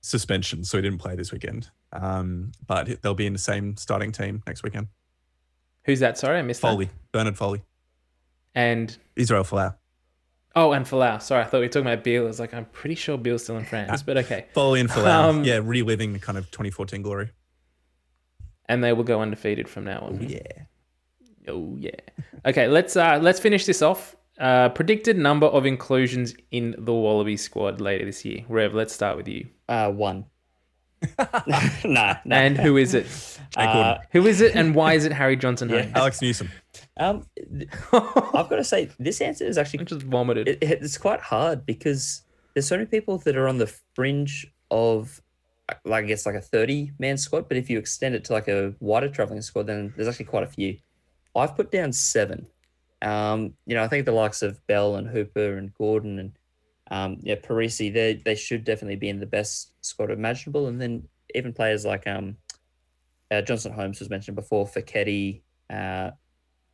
suspension, 0.00 0.62
so 0.64 0.78
he 0.78 0.82
didn't 0.82 0.98
play 0.98 1.16
this 1.16 1.32
weekend. 1.32 1.70
Um, 1.92 2.52
but 2.66 3.00
they'll 3.02 3.14
be 3.14 3.26
in 3.26 3.32
the 3.32 3.38
same 3.38 3.76
starting 3.76 4.12
team 4.12 4.42
next 4.46 4.62
weekend. 4.62 4.88
Who's 5.84 6.00
that? 6.00 6.18
Sorry, 6.18 6.38
I 6.38 6.42
missed 6.42 6.60
that. 6.62 6.68
Foley, 6.72 6.84
that. 6.86 7.12
Bernard 7.12 7.36
Foley, 7.38 7.62
And 8.54 8.96
Israel 9.16 9.42
Folau. 9.44 9.74
oh, 10.54 10.72
and 10.72 10.84
Folau. 10.84 11.20
Sorry, 11.22 11.42
I 11.42 11.44
thought 11.46 11.60
we 11.60 11.66
were 11.66 11.68
talking 11.68 11.86
about 11.90 12.04
Beale. 12.04 12.24
I 12.24 12.26
was 12.26 12.40
like, 12.40 12.52
I'm 12.52 12.66
pretty 12.66 12.94
sure 12.94 13.16
Beale's 13.16 13.44
still 13.44 13.56
in 13.56 13.64
France, 13.72 14.02
but 14.02 14.18
okay. 14.18 14.46
Foley 14.52 14.80
and 14.80 14.90
Folau. 14.90 15.30
Um, 15.30 15.44
yeah, 15.44 15.60
reliving 15.62 16.12
the 16.12 16.18
kind 16.18 16.36
of 16.36 16.50
2014 16.50 17.00
glory. 17.02 17.30
And 18.66 18.84
they 18.84 18.92
will 18.92 19.04
go 19.04 19.22
undefeated 19.22 19.66
from 19.66 19.84
now 19.84 20.00
on. 20.00 20.28
Yeah. 20.28 20.40
Oh 21.48 21.74
yeah. 21.78 21.92
Okay, 22.44 22.68
let's 22.68 22.94
uh 22.96 23.18
let's 23.22 23.40
finish 23.40 23.64
this 23.64 23.80
off. 23.80 24.14
Uh, 24.38 24.68
predicted 24.68 25.16
number 25.16 25.46
of 25.46 25.64
inclusions 25.64 26.34
in 26.50 26.74
the 26.78 26.92
Wallaby 26.92 27.36
squad 27.38 27.80
later 27.80 28.04
this 28.04 28.24
year. 28.26 28.44
Rev, 28.48 28.74
let's 28.74 28.92
start 28.92 29.16
with 29.16 29.26
you. 29.26 29.48
Uh, 29.68 29.90
one. 29.90 30.26
Nah, 31.46 31.60
nah. 31.84 32.16
And 32.36 32.56
who 32.58 32.76
is 32.76 32.94
it? 32.94 33.06
Uh, 33.56 33.98
Who 34.12 34.26
is 34.26 34.40
it? 34.40 34.54
And 34.54 34.74
why 34.74 34.92
is 34.94 35.04
it 35.04 35.12
Harry 35.12 35.36
Johnson 35.36 35.68
Yeah. 35.70 35.90
Alex 35.94 36.20
Newsome. 36.20 36.50
Um, 36.98 37.24
th- 37.36 37.68
I've 37.92 38.48
got 38.48 38.56
to 38.56 38.64
say 38.64 38.90
this 38.98 39.20
answer 39.20 39.44
is 39.44 39.56
I 39.56 39.62
actually 39.62 39.84
just 39.84 40.02
vomited. 40.02 40.48
it, 40.48 40.58
it- 40.62 40.82
it's 40.82 40.98
quite 40.98 41.20
hard 41.20 41.64
because 41.64 42.22
there's 42.54 42.66
so 42.66 42.76
many 42.76 42.86
people 42.86 43.18
that 43.18 43.36
are 43.36 43.48
on 43.48 43.58
the 43.58 43.72
fringe 43.94 44.46
of 44.70 45.20
like 45.84 46.04
I 46.04 46.06
guess 46.08 46.26
like 46.26 46.34
a 46.34 46.40
30 46.40 46.92
man 46.98 47.16
squad, 47.16 47.48
but 47.48 47.56
if 47.56 47.68
you 47.70 47.78
extend 47.78 48.14
it 48.14 48.24
to 48.24 48.32
like 48.32 48.48
a 48.48 48.74
wider 48.80 49.08
traveling 49.08 49.42
squad, 49.42 49.66
then 49.66 49.92
there's 49.96 50.08
actually 50.08 50.26
quite 50.26 50.42
a 50.42 50.48
few. 50.48 50.76
I've 51.36 51.54
put 51.56 51.70
down 51.70 51.92
seven. 51.92 52.46
Um, 53.02 53.54
you 53.66 53.74
know, 53.76 53.82
I 53.84 53.88
think 53.88 54.06
the 54.06 54.12
likes 54.12 54.42
of 54.42 54.64
Bell 54.66 54.96
and 54.96 55.08
Hooper 55.08 55.56
and 55.56 55.72
Gordon 55.74 56.18
and 56.18 56.32
um, 56.90 57.18
yeah, 57.20 57.36
Perese, 57.36 57.92
they 57.92 58.14
they 58.24 58.34
should 58.34 58.64
definitely 58.64 58.96
be 58.96 59.08
in 59.08 59.20
the 59.20 59.26
best 59.26 59.72
squad 59.82 60.10
imaginable. 60.10 60.68
And 60.68 60.80
then 60.80 61.08
even 61.34 61.52
players 61.52 61.84
like 61.84 62.06
um, 62.06 62.36
uh, 63.30 63.42
Johnson 63.42 63.72
Holmes 63.72 64.00
was 64.00 64.10
mentioned 64.10 64.36
before, 64.36 64.66
Foketi, 64.66 65.42
uh, 65.70 66.10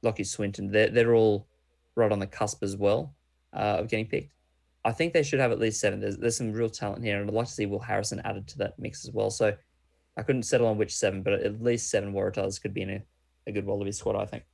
Lockie 0.02 0.24
Swinton, 0.24 0.70
they're 0.70 0.90
they're 0.90 1.14
all 1.14 1.48
right 1.96 2.12
on 2.12 2.18
the 2.18 2.26
cusp 2.26 2.62
as 2.62 2.76
well 2.76 3.14
uh, 3.52 3.78
of 3.80 3.88
getting 3.88 4.06
picked. 4.06 4.32
I 4.84 4.92
think 4.92 5.12
they 5.12 5.22
should 5.22 5.40
have 5.40 5.50
at 5.50 5.58
least 5.58 5.80
seven. 5.80 6.00
There's 6.00 6.18
there's 6.18 6.36
some 6.36 6.52
real 6.52 6.70
talent 6.70 7.04
here, 7.04 7.20
and 7.20 7.28
I'd 7.28 7.34
like 7.34 7.46
to 7.46 7.52
see 7.52 7.66
Will 7.66 7.78
Harrison 7.80 8.20
added 8.24 8.46
to 8.48 8.58
that 8.58 8.78
mix 8.78 9.04
as 9.04 9.12
well. 9.12 9.30
So 9.30 9.54
I 10.16 10.22
couldn't 10.22 10.44
settle 10.44 10.68
on 10.68 10.78
which 10.78 10.94
seven, 10.94 11.22
but 11.22 11.32
at 11.32 11.62
least 11.62 11.90
seven 11.90 12.12
Waratahs 12.12 12.60
could 12.60 12.74
be 12.74 12.82
in 12.82 12.90
a, 12.90 13.02
a 13.46 13.52
good 13.52 13.66
Wallaby 13.66 13.92
squad. 13.92 14.16
I 14.16 14.26
think. 14.26 14.44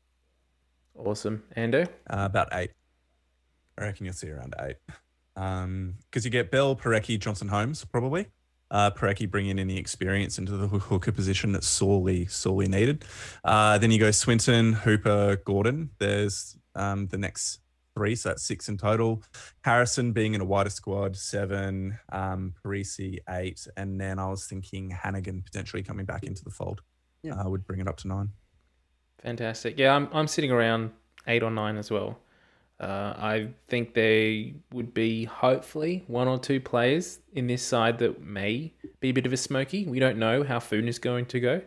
Awesome. 0.94 1.42
Ando? 1.56 1.86
Uh, 1.86 2.24
about 2.24 2.48
eight. 2.52 2.70
I 3.78 3.84
reckon 3.84 4.06
you'll 4.06 4.14
see 4.14 4.30
around 4.30 4.54
eight. 4.60 4.76
Um, 5.40 5.94
because 6.10 6.24
you 6.24 6.30
get 6.30 6.50
Bell, 6.50 6.76
Porecki, 6.76 7.18
Johnson 7.18 7.48
Holmes 7.48 7.84
probably. 7.84 8.26
Uh, 8.70 8.90
Porecki 8.90 9.28
bringing 9.28 9.58
in 9.58 9.66
the 9.66 9.76
experience 9.78 10.38
into 10.38 10.52
the 10.56 10.68
hooker 10.68 11.10
position 11.10 11.50
that's 11.52 11.66
sorely, 11.66 12.26
sorely 12.26 12.68
needed. 12.68 13.04
Uh, 13.42 13.78
then 13.78 13.90
you 13.90 13.98
go 13.98 14.10
Swinton, 14.10 14.72
Hooper, 14.74 15.36
Gordon. 15.44 15.90
There's 15.98 16.56
um, 16.76 17.06
the 17.08 17.18
next 17.18 17.60
three, 17.96 18.14
so 18.14 18.28
that's 18.28 18.44
six 18.44 18.68
in 18.68 18.76
total. 18.76 19.22
Harrison 19.62 20.12
being 20.12 20.34
in 20.34 20.40
a 20.40 20.44
wider 20.44 20.70
squad, 20.70 21.16
seven. 21.16 21.98
Um, 22.12 22.54
Perese, 22.62 23.18
eight. 23.30 23.66
And 23.76 24.00
then 24.00 24.20
I 24.20 24.28
was 24.28 24.46
thinking 24.46 24.90
Hanigan 24.90 25.44
potentially 25.44 25.82
coming 25.82 26.06
back 26.06 26.22
into 26.22 26.44
the 26.44 26.50
fold 26.50 26.82
Yeah. 27.24 27.40
uh, 27.40 27.48
would 27.48 27.66
bring 27.66 27.80
it 27.80 27.88
up 27.88 27.96
to 27.98 28.08
nine. 28.08 28.28
Fantastic. 29.22 29.78
Yeah, 29.78 29.96
I'm, 29.96 30.08
I'm 30.12 30.28
sitting 30.28 30.50
around 30.52 30.92
eight 31.26 31.42
or 31.42 31.50
nine 31.50 31.76
as 31.76 31.90
well. 31.90 32.18
Uh, 32.80 33.14
I 33.18 33.48
think 33.68 33.92
there 33.92 34.46
would 34.72 34.94
be 34.94 35.24
hopefully 35.24 36.02
one 36.06 36.28
or 36.28 36.38
two 36.38 36.60
players 36.60 37.18
in 37.34 37.46
this 37.46 37.62
side 37.62 37.98
that 37.98 38.22
may 38.22 38.72
be 39.00 39.10
a 39.10 39.12
bit 39.12 39.26
of 39.26 39.34
a 39.34 39.36
smoky. 39.36 39.84
We 39.86 39.98
don't 39.98 40.18
know 40.18 40.42
how 40.42 40.60
Foon 40.60 40.88
is 40.88 40.98
going 40.98 41.26
to 41.26 41.40
go. 41.40 41.62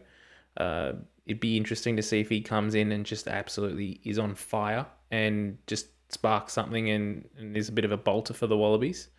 Uh, 0.57 0.93
it'd 1.27 1.39
be 1.39 1.55
interesting 1.55 1.95
to 1.97 2.01
see 2.01 2.19
if 2.19 2.29
he 2.29 2.41
comes 2.41 2.73
in 2.73 2.91
and 2.91 3.05
just 3.05 3.27
absolutely 3.27 4.01
is 4.03 4.17
on 4.17 4.33
fire 4.33 4.87
and 5.11 5.57
just 5.67 5.87
sparks 6.09 6.53
something 6.53 6.89
and, 6.89 7.29
and 7.37 7.55
is 7.55 7.69
a 7.69 7.73
bit 7.73 7.85
of 7.85 7.91
a 7.91 7.97
bolter 7.97 8.33
for 8.33 8.47
the 8.47 8.57
Wallabies. 8.57 9.09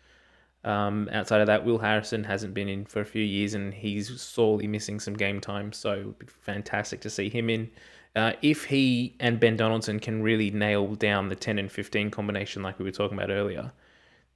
Um, 0.65 1.07
outside 1.13 1.41
of 1.41 1.47
that, 1.47 1.63
Will 1.63 1.77
Harrison 1.77 2.25
hasn't 2.25 2.53
been 2.53 2.67
in 2.67 2.85
for 2.85 2.99
a 2.99 3.05
few 3.05 3.23
years 3.23 3.53
and 3.53 3.73
he's 3.73 4.19
sorely 4.19 4.67
missing 4.67 4.99
some 4.99 5.13
game 5.13 5.39
time. 5.39 5.71
So 5.71 5.93
it 5.93 6.05
would 6.05 6.19
be 6.19 6.25
fantastic 6.27 6.99
to 7.01 7.09
see 7.09 7.29
him 7.29 7.49
in. 7.49 7.69
Uh, 8.15 8.33
if 8.41 8.63
he 8.65 9.15
and 9.19 9.39
Ben 9.39 9.57
Donaldson 9.57 9.99
can 9.99 10.21
really 10.23 10.49
nail 10.49 10.95
down 10.95 11.27
the 11.27 11.35
10 11.35 11.59
and 11.59 11.71
15 11.71 12.11
combination, 12.11 12.63
like 12.63 12.79
we 12.79 12.85
were 12.85 12.91
talking 12.91 13.17
about 13.17 13.29
earlier, 13.29 13.71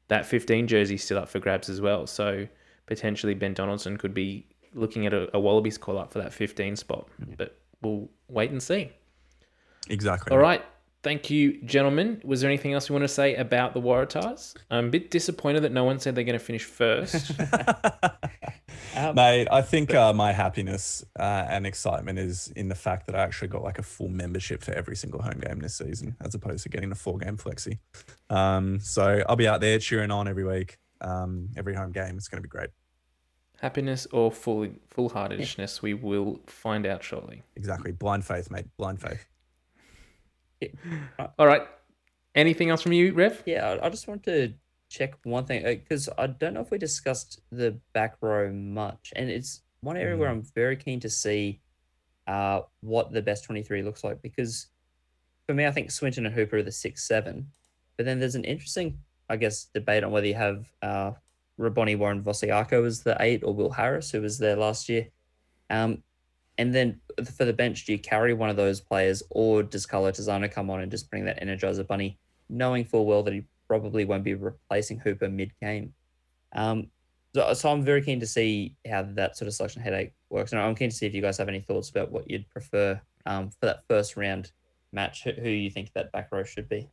that 0.09 0.25
15 0.25 0.67
jersey's 0.67 1.03
still 1.03 1.17
up 1.17 1.29
for 1.29 1.39
grabs 1.39 1.69
as 1.69 1.79
well. 1.79 2.05
So 2.05 2.47
potentially 2.87 3.33
Ben 3.33 3.53
Donaldson 3.53 3.95
could 3.97 4.13
be 4.13 4.45
looking 4.73 5.05
at 5.05 5.13
a, 5.13 5.35
a 5.35 5.39
Wallabies 5.39 5.77
call 5.77 5.97
up 5.97 6.11
for 6.11 6.19
that 6.19 6.33
15 6.33 6.75
spot. 6.75 7.07
But 7.37 7.57
we'll 7.81 8.09
wait 8.27 8.51
and 8.51 8.61
see. 8.61 8.91
Exactly. 9.89 10.31
All 10.31 10.39
right. 10.39 10.63
Thank 11.01 11.29
you, 11.29 11.61
gentlemen. 11.61 12.21
Was 12.25 12.41
there 12.41 12.49
anything 12.49 12.73
else 12.73 12.89
you 12.89 12.93
want 12.93 13.03
to 13.03 13.07
say 13.07 13.35
about 13.35 13.73
the 13.73 13.81
Waratahs? 13.81 14.55
I'm 14.69 14.87
a 14.87 14.89
bit 14.89 15.09
disappointed 15.09 15.63
that 15.63 15.71
no 15.71 15.85
one 15.85 15.99
said 15.99 16.13
they're 16.13 16.25
going 16.25 16.37
to 16.37 16.43
finish 16.43 16.65
first. 16.65 17.31
Um, 18.95 19.15
Mate, 19.15 19.47
I 19.51 19.61
think 19.61 19.93
uh, 19.93 20.13
my 20.13 20.31
happiness 20.31 21.05
uh, 21.17 21.45
and 21.47 21.65
excitement 21.65 22.19
is 22.19 22.51
in 22.55 22.69
the 22.69 22.75
fact 22.75 23.05
that 23.05 23.15
I 23.15 23.19
actually 23.19 23.49
got 23.49 23.63
like 23.63 23.79
a 23.79 23.83
full 23.83 24.09
membership 24.09 24.63
for 24.63 24.73
every 24.73 24.95
single 24.95 25.21
home 25.21 25.39
game 25.39 25.59
this 25.59 25.75
season, 25.75 26.15
as 26.21 26.35
opposed 26.35 26.63
to 26.63 26.69
getting 26.69 26.91
a 26.91 26.95
four 26.95 27.17
game 27.17 27.37
flexi. 27.37 27.77
Um, 28.29 28.79
so 28.79 29.23
I'll 29.29 29.35
be 29.35 29.47
out 29.47 29.61
there 29.61 29.79
cheering 29.79 30.11
on 30.11 30.27
every 30.27 30.43
week, 30.43 30.79
um, 31.01 31.49
every 31.55 31.75
home 31.75 31.91
game. 31.91 32.17
It's 32.17 32.27
going 32.27 32.41
to 32.41 32.47
be 32.47 32.51
great. 32.51 32.69
Happiness 33.61 34.07
or 34.11 34.31
full 34.31 34.67
full 34.89 35.09
heartedness, 35.09 35.81
we 35.81 35.93
will 35.93 36.39
find 36.47 36.85
out 36.85 37.03
shortly. 37.03 37.43
Exactly. 37.55 37.91
Blind 37.91 38.25
faith, 38.25 38.49
mate. 38.49 38.65
Blind 38.77 39.01
faith. 39.01 39.25
All 41.37 41.47
right. 41.47 41.63
Anything 42.35 42.69
else 42.69 42.81
from 42.81 42.93
you, 42.93 43.13
Rev? 43.13 43.41
Yeah, 43.45 43.77
I, 43.81 43.89
just 43.89 44.07
want 44.07 44.23
to 44.23 44.53
check 44.89 45.15
one 45.23 45.45
thing 45.45 45.63
because 45.63 46.09
I 46.17 46.27
don't 46.27 46.53
know 46.53 46.61
if 46.61 46.71
we 46.71 46.77
discussed 46.77 47.41
the 47.51 47.79
back 47.93 48.17
row 48.21 48.51
much, 48.51 49.11
and 49.15 49.29
it's 49.29 49.61
one 49.81 49.97
area 49.97 50.15
where 50.15 50.29
I'm 50.29 50.43
very 50.55 50.75
keen 50.75 50.99
to 51.01 51.09
see 51.09 51.61
uh, 52.27 52.61
what 52.81 53.11
the 53.11 53.21
best 53.21 53.45
23 53.45 53.81
looks 53.81 54.03
like 54.03 54.21
because 54.21 54.67
for 55.47 55.55
me, 55.55 55.65
I 55.65 55.71
think 55.71 55.89
Swinton 55.89 56.27
and 56.27 56.35
Hooper 56.35 56.57
are 56.57 56.63
the 56.63 56.71
six 56.71 57.07
seven, 57.07 57.47
but 57.97 58.05
then 58.05 58.19
there's 58.19 58.35
an 58.35 58.43
interesting, 58.43 58.99
I 59.27 59.35
guess, 59.35 59.65
debate 59.73 60.03
on 60.03 60.11
whether 60.11 60.27
you 60.27 60.35
have 60.35 60.71
uh, 60.83 61.13
Rahboni 61.59 61.97
Warren 61.97 62.21
Vosayaco 62.21 62.85
as 62.85 63.01
the 63.01 63.17
eight 63.19 63.43
or 63.43 63.55
Will 63.55 63.71
Harris, 63.71 64.11
who 64.11 64.21
was 64.21 64.37
there 64.37 64.55
last 64.55 64.89
year. 64.89 65.07
Um, 65.71 66.03
and 66.59 66.75
then 66.75 66.99
for 67.37 67.45
the 67.45 67.53
bench, 67.53 67.85
do 67.85 67.93
you 67.93 67.97
carry 67.97 68.33
one 68.33 68.49
of 68.49 68.57
those 68.57 68.81
players 68.81 69.23
or 69.29 69.63
does 69.63 69.85
Carlo 69.85 70.11
Tizzano 70.11 70.51
come 70.51 70.69
on 70.69 70.81
and 70.81 70.91
just 70.91 71.09
bring 71.09 71.23
that 71.23 71.41
Energizer 71.41 71.87
Bunny, 71.87 72.19
knowing 72.49 72.83
full 72.83 73.05
well 73.05 73.23
that 73.23 73.33
he 73.33 73.45
probably 73.69 74.03
won't 74.03 74.25
be 74.25 74.33
replacing 74.33 74.99
Hooper 74.99 75.29
mid 75.29 75.53
game? 75.61 75.93
Um, 76.53 76.87
so, 77.33 77.53
so 77.53 77.71
I'm 77.71 77.81
very 77.81 78.01
keen 78.01 78.19
to 78.19 78.27
see 78.27 78.75
how 78.91 79.03
that 79.03 79.37
sort 79.37 79.47
of 79.47 79.53
selection 79.53 79.81
headache 79.81 80.11
works. 80.29 80.51
And 80.51 80.59
I'm 80.59 80.75
keen 80.75 80.89
to 80.89 80.95
see 80.95 81.05
if 81.05 81.13
you 81.13 81.21
guys 81.21 81.37
have 81.37 81.47
any 81.47 81.61
thoughts 81.61 81.91
about 81.91 82.11
what 82.11 82.29
you'd 82.29 82.49
prefer 82.49 82.99
um, 83.25 83.51
for 83.51 83.67
that 83.67 83.85
first 83.87 84.17
round 84.17 84.51
match, 84.91 85.23
who, 85.23 85.31
who 85.31 85.49
you 85.49 85.69
think 85.69 85.93
that 85.93 86.11
back 86.11 86.27
row 86.29 86.43
should 86.43 86.67
be. 86.67 86.89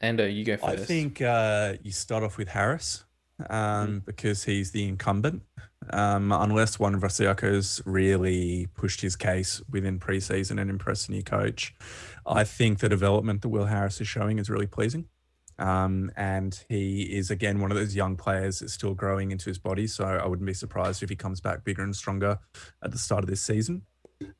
Ando, 0.00 0.32
you 0.32 0.44
go 0.44 0.56
first. 0.56 0.68
I 0.68 0.76
think 0.76 1.20
uh, 1.20 1.74
you 1.82 1.90
start 1.90 2.22
off 2.22 2.38
with 2.38 2.48
Harris 2.48 3.04
um, 3.50 4.04
because 4.06 4.44
he's 4.44 4.70
the 4.70 4.86
incumbent. 4.86 5.42
Um, 5.90 6.32
unless 6.32 6.78
one 6.78 6.94
of 6.94 7.00
Vosayaco's 7.00 7.82
really 7.84 8.68
pushed 8.74 9.00
his 9.00 9.16
case 9.16 9.60
within 9.70 9.98
preseason 9.98 10.60
and 10.60 10.70
impressed 10.70 11.08
a 11.08 11.12
new 11.12 11.22
coach, 11.22 11.74
I 12.26 12.44
think 12.44 12.78
the 12.78 12.88
development 12.88 13.42
that 13.42 13.48
Will 13.48 13.66
Harris 13.66 14.00
is 14.00 14.08
showing 14.08 14.38
is 14.38 14.48
really 14.48 14.66
pleasing. 14.66 15.06
Um, 15.58 16.10
and 16.16 16.58
he 16.68 17.02
is 17.02 17.30
again 17.30 17.60
one 17.60 17.70
of 17.70 17.76
those 17.76 17.94
young 17.94 18.16
players 18.16 18.60
that's 18.60 18.72
still 18.72 18.94
growing 18.94 19.30
into 19.30 19.46
his 19.46 19.58
body. 19.58 19.86
So 19.86 20.04
I 20.04 20.26
wouldn't 20.26 20.46
be 20.46 20.54
surprised 20.54 21.02
if 21.02 21.08
he 21.08 21.16
comes 21.16 21.40
back 21.40 21.64
bigger 21.64 21.82
and 21.82 21.94
stronger 21.94 22.38
at 22.82 22.90
the 22.90 22.98
start 22.98 23.22
of 23.22 23.30
this 23.30 23.42
season. 23.42 23.82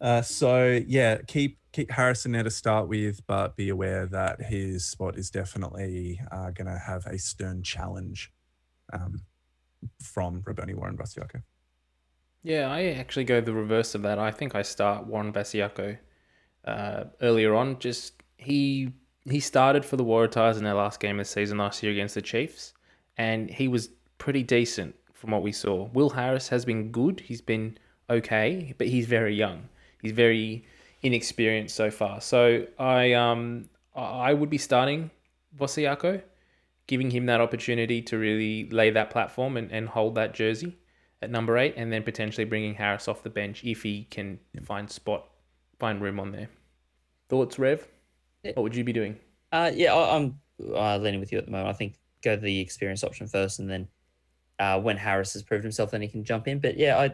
Uh, 0.01 0.23
so 0.23 0.81
yeah, 0.87 1.19
keep 1.27 1.59
keep 1.73 1.91
Harrison 1.91 2.33
there 2.33 2.43
to 2.43 2.51
start 2.51 2.89
with, 2.89 3.27
but 3.27 3.57
be 3.57 3.69
aware 3.69 4.07
that 4.07 4.43
his 4.43 4.85
spot 4.85 5.17
is 5.17 5.31
definitely 5.31 6.21
uh, 6.31 6.51
going 6.51 6.67
to 6.67 6.79
have 6.79 7.07
a 7.07 7.19
stern 7.19 7.63
challenge 7.63 8.33
um, 8.93 9.23
from 10.01 10.43
Rahboni 10.43 10.75
Warren 10.75 10.97
Vosayaco. 10.97 11.43
Yeah, 12.43 12.71
I 12.71 12.87
actually 12.87 13.25
go 13.25 13.41
the 13.41 13.53
reverse 13.53 13.95
of 13.95 14.03
that. 14.03 14.19
I 14.19 14.31
think 14.31 14.55
I 14.55 14.63
start 14.63 15.07
Warren 15.07 15.33
Basiako 15.33 15.99
uh, 16.65 17.05
earlier 17.21 17.55
on. 17.55 17.79
Just 17.79 18.23
he 18.37 18.93
he 19.25 19.39
started 19.39 19.85
for 19.85 19.97
the 19.97 20.05
Waratahs 20.05 20.59
in 20.59 20.65
their 20.65 20.75
last 20.75 20.99
game 20.99 21.21
of 21.21 21.27
the 21.27 21.31
season 21.31 21.59
last 21.59 21.83
year 21.83 21.93
against 21.93 22.17
the 22.17 22.23
Chiefs, 22.23 22.75
and 23.17 23.49
he 23.49 23.69
was 23.69 23.91
pretty 24.19 24.43
decent 24.43 24.97
from 25.13 25.31
what 25.31 25.43
we 25.43 25.53
saw. 25.53 25.89
Will 25.93 26.11
Harris 26.11 26.49
has 26.49 26.65
been 26.65 26.91
good. 26.91 27.21
He's 27.21 27.41
been 27.41 27.79
okay, 28.11 28.75
but 28.77 28.89
he's 28.89 29.07
very 29.07 29.35
young. 29.37 29.69
He's 30.01 30.13
very 30.13 30.65
inexperienced 31.03 31.77
so 31.77 31.91
far. 31.91 32.21
So 32.21 32.67
I 32.79 33.13
um 33.13 33.69
I 33.95 34.35
would 34.35 34.51
be 34.51 34.59
starting 34.59 35.11
Vosayaco, 35.57 36.23
giving 36.87 37.11
him 37.11 37.27
that 37.27 37.41
opportunity 37.41 38.03
to 38.03 38.19
really 38.19 38.69
lay 38.71 38.91
that 38.91 39.11
platform 39.11 39.57
and, 39.57 39.71
and 39.71 39.89
hold 39.89 40.15
that 40.17 40.35
jersey 40.35 40.77
at 41.21 41.31
number 41.31 41.57
eight, 41.57 41.75
and 41.77 41.93
then 41.93 42.03
potentially 42.03 42.45
bringing 42.45 42.75
Harris 42.75 43.07
off 43.07 43.23
the 43.23 43.31
bench 43.31 43.63
if 43.65 43.83
he 43.83 44.05
can 44.05 44.41
find 44.65 44.91
spot, 44.91 45.29
find 45.79 46.03
room 46.03 46.19
on 46.19 46.33
there. 46.33 46.49
Thoughts, 47.29 47.59
Rev? 47.59 47.87
Yeah. 48.43 48.53
What 48.55 48.65
would 48.65 48.77
you 48.77 48.85
be 48.85 48.93
doing? 48.93 49.19
Uh, 49.53 49.71
yeah, 49.73 49.95
I, 49.95 50.17
I'm 50.17 50.41
uh, 50.75 50.99
leaning 50.99 51.21
with 51.21 51.31
you 51.31 51.39
at 51.39 51.45
the 51.45 51.53
moment. 51.53 51.69
I 51.69 51.73
think 51.75 51.95
go 52.25 52.37
the 52.37 52.61
experience 52.61 53.05
option 53.05 53.29
first, 53.29 53.61
and 53.61 53.71
then 53.71 53.89
uh, 54.59 54.81
when 54.81 54.97
Harris 54.97 55.33
has 55.35 55.43
proved 55.43 55.63
himself, 55.63 55.93
then 55.93 56.03
he 56.03 56.09
can 56.09 56.25
jump 56.25 56.49
in. 56.49 56.59
But 56.59 56.77
yeah, 56.77 56.99
I 56.99 57.13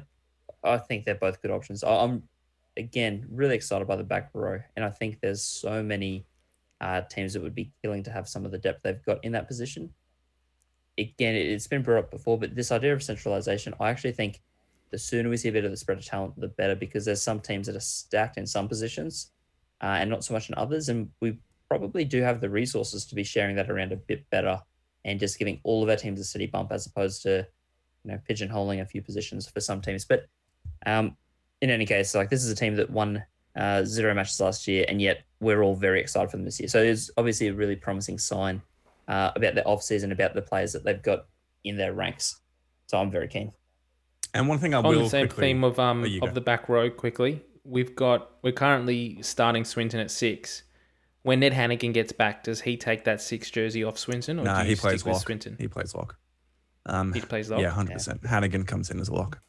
I 0.64 0.78
think 0.78 1.04
they're 1.04 1.14
both 1.14 1.42
good 1.42 1.50
options. 1.50 1.84
I, 1.84 1.90
I'm 1.90 2.22
again 2.76 3.26
really 3.30 3.56
excited 3.56 3.86
by 3.86 3.96
the 3.96 4.04
back 4.04 4.30
row, 4.32 4.60
and 4.76 4.84
I 4.84 4.90
think 4.90 5.20
there's 5.20 5.42
so 5.42 5.82
many 5.82 6.24
uh, 6.80 7.02
teams 7.02 7.32
that 7.32 7.42
would 7.42 7.54
be 7.54 7.72
killing 7.82 8.02
to 8.04 8.10
have 8.10 8.28
some 8.28 8.44
of 8.44 8.52
the 8.52 8.58
depth 8.58 8.80
they've 8.82 9.04
got 9.04 9.24
in 9.24 9.32
that 9.32 9.48
position. 9.48 9.90
Again, 10.96 11.34
it, 11.34 11.46
it's 11.46 11.66
been 11.66 11.82
brought 11.82 12.04
up 12.04 12.10
before, 12.10 12.38
but 12.38 12.54
this 12.54 12.72
idea 12.72 12.92
of 12.92 13.02
centralization, 13.02 13.74
I 13.80 13.90
actually 13.90 14.12
think 14.12 14.40
the 14.90 14.98
sooner 14.98 15.28
we 15.28 15.36
see 15.36 15.48
a 15.48 15.52
bit 15.52 15.64
of 15.64 15.70
the 15.70 15.76
spread 15.76 15.98
of 15.98 16.04
talent, 16.04 16.38
the 16.40 16.48
better, 16.48 16.74
because 16.74 17.04
there's 17.04 17.22
some 17.22 17.40
teams 17.40 17.66
that 17.66 17.76
are 17.76 17.80
stacked 17.80 18.36
in 18.36 18.46
some 18.46 18.68
positions 18.68 19.32
uh, 19.82 19.96
and 19.98 20.10
not 20.10 20.24
so 20.24 20.34
much 20.34 20.48
in 20.48 20.54
others, 20.56 20.88
and 20.88 21.10
we 21.20 21.38
probably 21.68 22.04
do 22.04 22.22
have 22.22 22.40
the 22.40 22.48
resources 22.48 23.04
to 23.06 23.14
be 23.14 23.22
sharing 23.22 23.54
that 23.56 23.70
around 23.70 23.92
a 23.92 23.96
bit 23.96 24.28
better 24.30 24.60
and 25.04 25.20
just 25.20 25.38
giving 25.38 25.60
all 25.64 25.82
of 25.82 25.88
our 25.88 25.96
teams 25.96 26.18
a 26.18 26.24
city 26.24 26.46
bump 26.46 26.72
as 26.72 26.86
opposed 26.86 27.22
to 27.22 27.46
you 28.04 28.10
know 28.10 28.18
pigeonholing 28.28 28.80
a 28.80 28.86
few 28.86 29.02
positions 29.02 29.48
for 29.48 29.60
some 29.60 29.80
teams 29.80 30.04
but 30.04 30.26
um 30.86 31.16
in 31.60 31.70
any 31.70 31.84
case 31.84 32.14
like 32.14 32.30
this 32.30 32.44
is 32.44 32.50
a 32.50 32.54
team 32.54 32.74
that 32.76 32.90
won 32.90 33.22
uh, 33.56 33.84
zero 33.84 34.14
matches 34.14 34.40
last 34.40 34.68
year 34.68 34.84
and 34.88 35.00
yet 35.02 35.22
we're 35.40 35.62
all 35.62 35.74
very 35.74 36.00
excited 36.00 36.30
for 36.30 36.36
them 36.36 36.44
this 36.44 36.58
year 36.60 36.68
so 36.68 36.82
it's 36.82 37.10
obviously 37.16 37.48
a 37.48 37.52
really 37.54 37.76
promising 37.76 38.18
sign 38.18 38.60
uh, 39.08 39.30
about 39.36 39.54
the 39.54 39.64
off 39.64 39.82
season 39.82 40.12
about 40.12 40.34
the 40.34 40.42
players 40.42 40.72
that 40.72 40.84
they've 40.84 41.02
got 41.02 41.26
in 41.64 41.76
their 41.76 41.92
ranks 41.92 42.40
so 42.86 42.98
i'm 42.98 43.10
very 43.10 43.28
keen 43.28 43.52
And 44.34 44.48
one 44.48 44.58
thing 44.58 44.74
I 44.74 44.78
On 44.78 44.84
will 44.84 45.04
the 45.04 45.08
same 45.10 45.26
quickly, 45.28 45.46
theme 45.48 45.64
of 45.64 45.78
um 45.78 46.02
Oh, 46.04 46.06
of 46.26 46.30
go. 46.30 46.34
the 46.34 46.40
back 46.40 46.68
row 46.68 46.90
quickly, 46.90 47.42
we've 47.64 47.94
got 47.96 48.30
we're 48.42 48.52
currently 48.52 49.22
starting 49.22 49.64
Swinton 49.64 50.00
at 50.00 50.10
six. 50.10 50.62
When 51.22 51.40
Ned 51.40 51.52
Hanigan 51.52 51.92
gets 51.92 52.12
back, 52.12 52.44
does 52.44 52.60
he 52.60 52.76
take 52.76 53.04
that 53.04 53.20
six 53.20 53.50
jersey 53.50 53.82
off 53.84 53.98
Swinton, 53.98 54.38
or 54.38 54.44
Nah, 54.44 54.58
do 54.58 54.64
you 54.64 54.68
he 54.70 54.74
stick 54.76 54.82
plays 54.90 55.06
lock. 55.06 55.22
Swinton? 55.22 55.56
he 55.58 55.66
plays 55.68 55.94
lock. 55.94 56.16
Um, 56.86 57.12
He 57.12 57.20
plays 57.20 57.50
lock. 57.50 57.60
yeah, 57.60 57.70
hundred 57.70 57.94
percent. 57.94 58.22
Hanigan 58.22 58.66
comes 58.66 58.90
in 58.90 59.00
as 59.00 59.08
a 59.08 59.14
lock. 59.14 59.40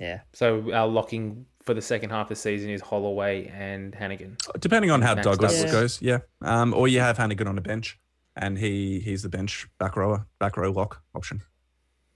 Yeah. 0.00 0.20
So 0.32 0.72
our 0.72 0.86
locking 0.86 1.46
for 1.68 1.74
the 1.74 1.82
second 1.82 2.08
half 2.08 2.24
of 2.24 2.28
the 2.30 2.36
season 2.36 2.70
is 2.70 2.80
Holloway 2.80 3.48
and 3.48 3.92
Hanigan. 3.92 4.38
Depending 4.58 4.90
on 4.90 5.02
how 5.02 5.14
Max 5.14 5.26
Douglas 5.26 5.52
Douglas. 5.52 5.70
goes, 5.70 6.00
yeah. 6.00 6.20
Um, 6.40 6.72
or 6.72 6.88
you 6.88 7.00
have 7.00 7.18
Hanigan 7.18 7.46
on 7.46 7.58
a 7.58 7.60
bench, 7.60 7.98
and 8.36 8.56
he 8.56 9.00
he's 9.00 9.22
the 9.22 9.28
bench 9.28 9.68
back 9.78 9.94
rower, 9.94 10.26
back 10.40 10.56
row 10.56 10.72
lock 10.72 11.02
option. 11.14 11.42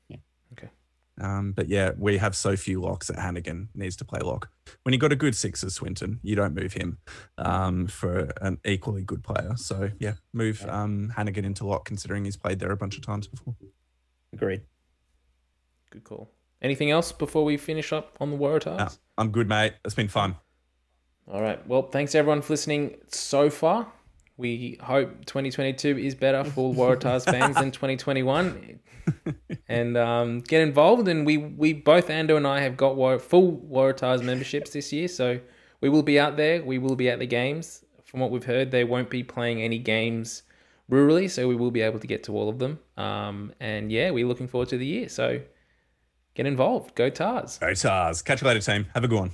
Yeah. 0.08 0.16
Okay. 0.54 0.70
Um, 1.20 1.52
but 1.52 1.68
yeah, 1.68 1.90
we 1.98 2.16
have 2.16 2.34
so 2.34 2.56
few 2.56 2.80
locks 2.80 3.08
that 3.08 3.18
Hanigan 3.18 3.68
needs 3.74 3.94
to 3.96 4.06
play 4.06 4.20
lock. 4.20 4.48
When 4.84 4.94
you 4.94 4.98
got 4.98 5.12
a 5.12 5.16
good 5.16 5.36
six 5.36 5.62
as 5.62 5.74
Swinton, 5.74 6.18
you 6.22 6.34
don't 6.34 6.54
move 6.54 6.72
him 6.72 6.96
um, 7.36 7.88
for 7.88 8.32
an 8.40 8.56
equally 8.64 9.02
good 9.02 9.22
player. 9.22 9.52
So 9.56 9.90
yeah, 9.98 10.14
move 10.32 10.64
um, 10.66 11.12
Hanigan 11.14 11.44
into 11.44 11.66
lock, 11.66 11.84
considering 11.84 12.24
he's 12.24 12.38
played 12.38 12.58
there 12.58 12.70
a 12.70 12.76
bunch 12.78 12.96
of 12.96 13.04
times 13.04 13.26
before. 13.26 13.54
Agreed. 14.32 14.62
Good 15.90 16.04
call. 16.04 16.30
Anything 16.62 16.90
else 16.90 17.12
before 17.12 17.44
we 17.44 17.58
finish 17.58 17.92
up 17.92 18.16
on 18.18 18.30
the 18.30 18.38
Waratahs? 18.38 18.98
I'm 19.22 19.30
good, 19.30 19.48
mate. 19.48 19.74
It's 19.84 19.94
been 19.94 20.08
fun. 20.08 20.34
All 21.30 21.40
right. 21.40 21.64
Well, 21.68 21.82
thanks 21.82 22.16
everyone 22.16 22.42
for 22.42 22.54
listening 22.54 22.96
so 23.06 23.50
far. 23.50 23.86
We 24.36 24.80
hope 24.82 25.26
2022 25.26 25.96
is 25.96 26.16
better 26.16 26.42
for 26.42 26.74
Waratahs 26.74 27.24
fans 27.24 27.54
than 27.54 27.70
2021. 27.70 28.80
and 29.68 29.96
um, 29.96 30.40
get 30.40 30.60
involved. 30.60 31.06
And 31.06 31.24
we, 31.24 31.36
we 31.36 31.72
both, 31.72 32.08
Ando 32.08 32.36
and 32.36 32.44
I, 32.44 32.62
have 32.62 32.76
got 32.76 32.96
War- 32.96 33.20
full 33.20 33.58
Waratahs 33.58 34.24
memberships 34.24 34.72
this 34.72 34.92
year. 34.92 35.06
So 35.06 35.38
we 35.80 35.88
will 35.88 36.02
be 36.02 36.18
out 36.18 36.36
there. 36.36 36.60
We 36.64 36.78
will 36.78 36.96
be 36.96 37.08
at 37.08 37.20
the 37.20 37.26
games. 37.26 37.84
From 38.02 38.18
what 38.18 38.32
we've 38.32 38.44
heard, 38.44 38.72
they 38.72 38.82
won't 38.82 39.08
be 39.08 39.22
playing 39.22 39.62
any 39.62 39.78
games 39.78 40.42
rurally. 40.90 41.30
So 41.30 41.46
we 41.46 41.54
will 41.54 41.70
be 41.70 41.82
able 41.82 42.00
to 42.00 42.08
get 42.08 42.24
to 42.24 42.36
all 42.36 42.48
of 42.48 42.58
them. 42.58 42.80
Um, 42.96 43.52
and 43.60 43.92
yeah, 43.92 44.10
we're 44.10 44.26
looking 44.26 44.48
forward 44.48 44.70
to 44.70 44.78
the 44.78 44.86
year. 44.86 45.08
So 45.08 45.42
get 46.34 46.46
involved. 46.46 46.94
Go 46.94 47.10
Tahs. 47.10 47.58
Go 47.58 47.74
Tahs. 47.74 48.22
Catch 48.22 48.42
you 48.42 48.48
later, 48.48 48.60
team. 48.60 48.86
Have 48.94 49.04
a 49.04 49.08
good 49.08 49.18
one. 49.18 49.30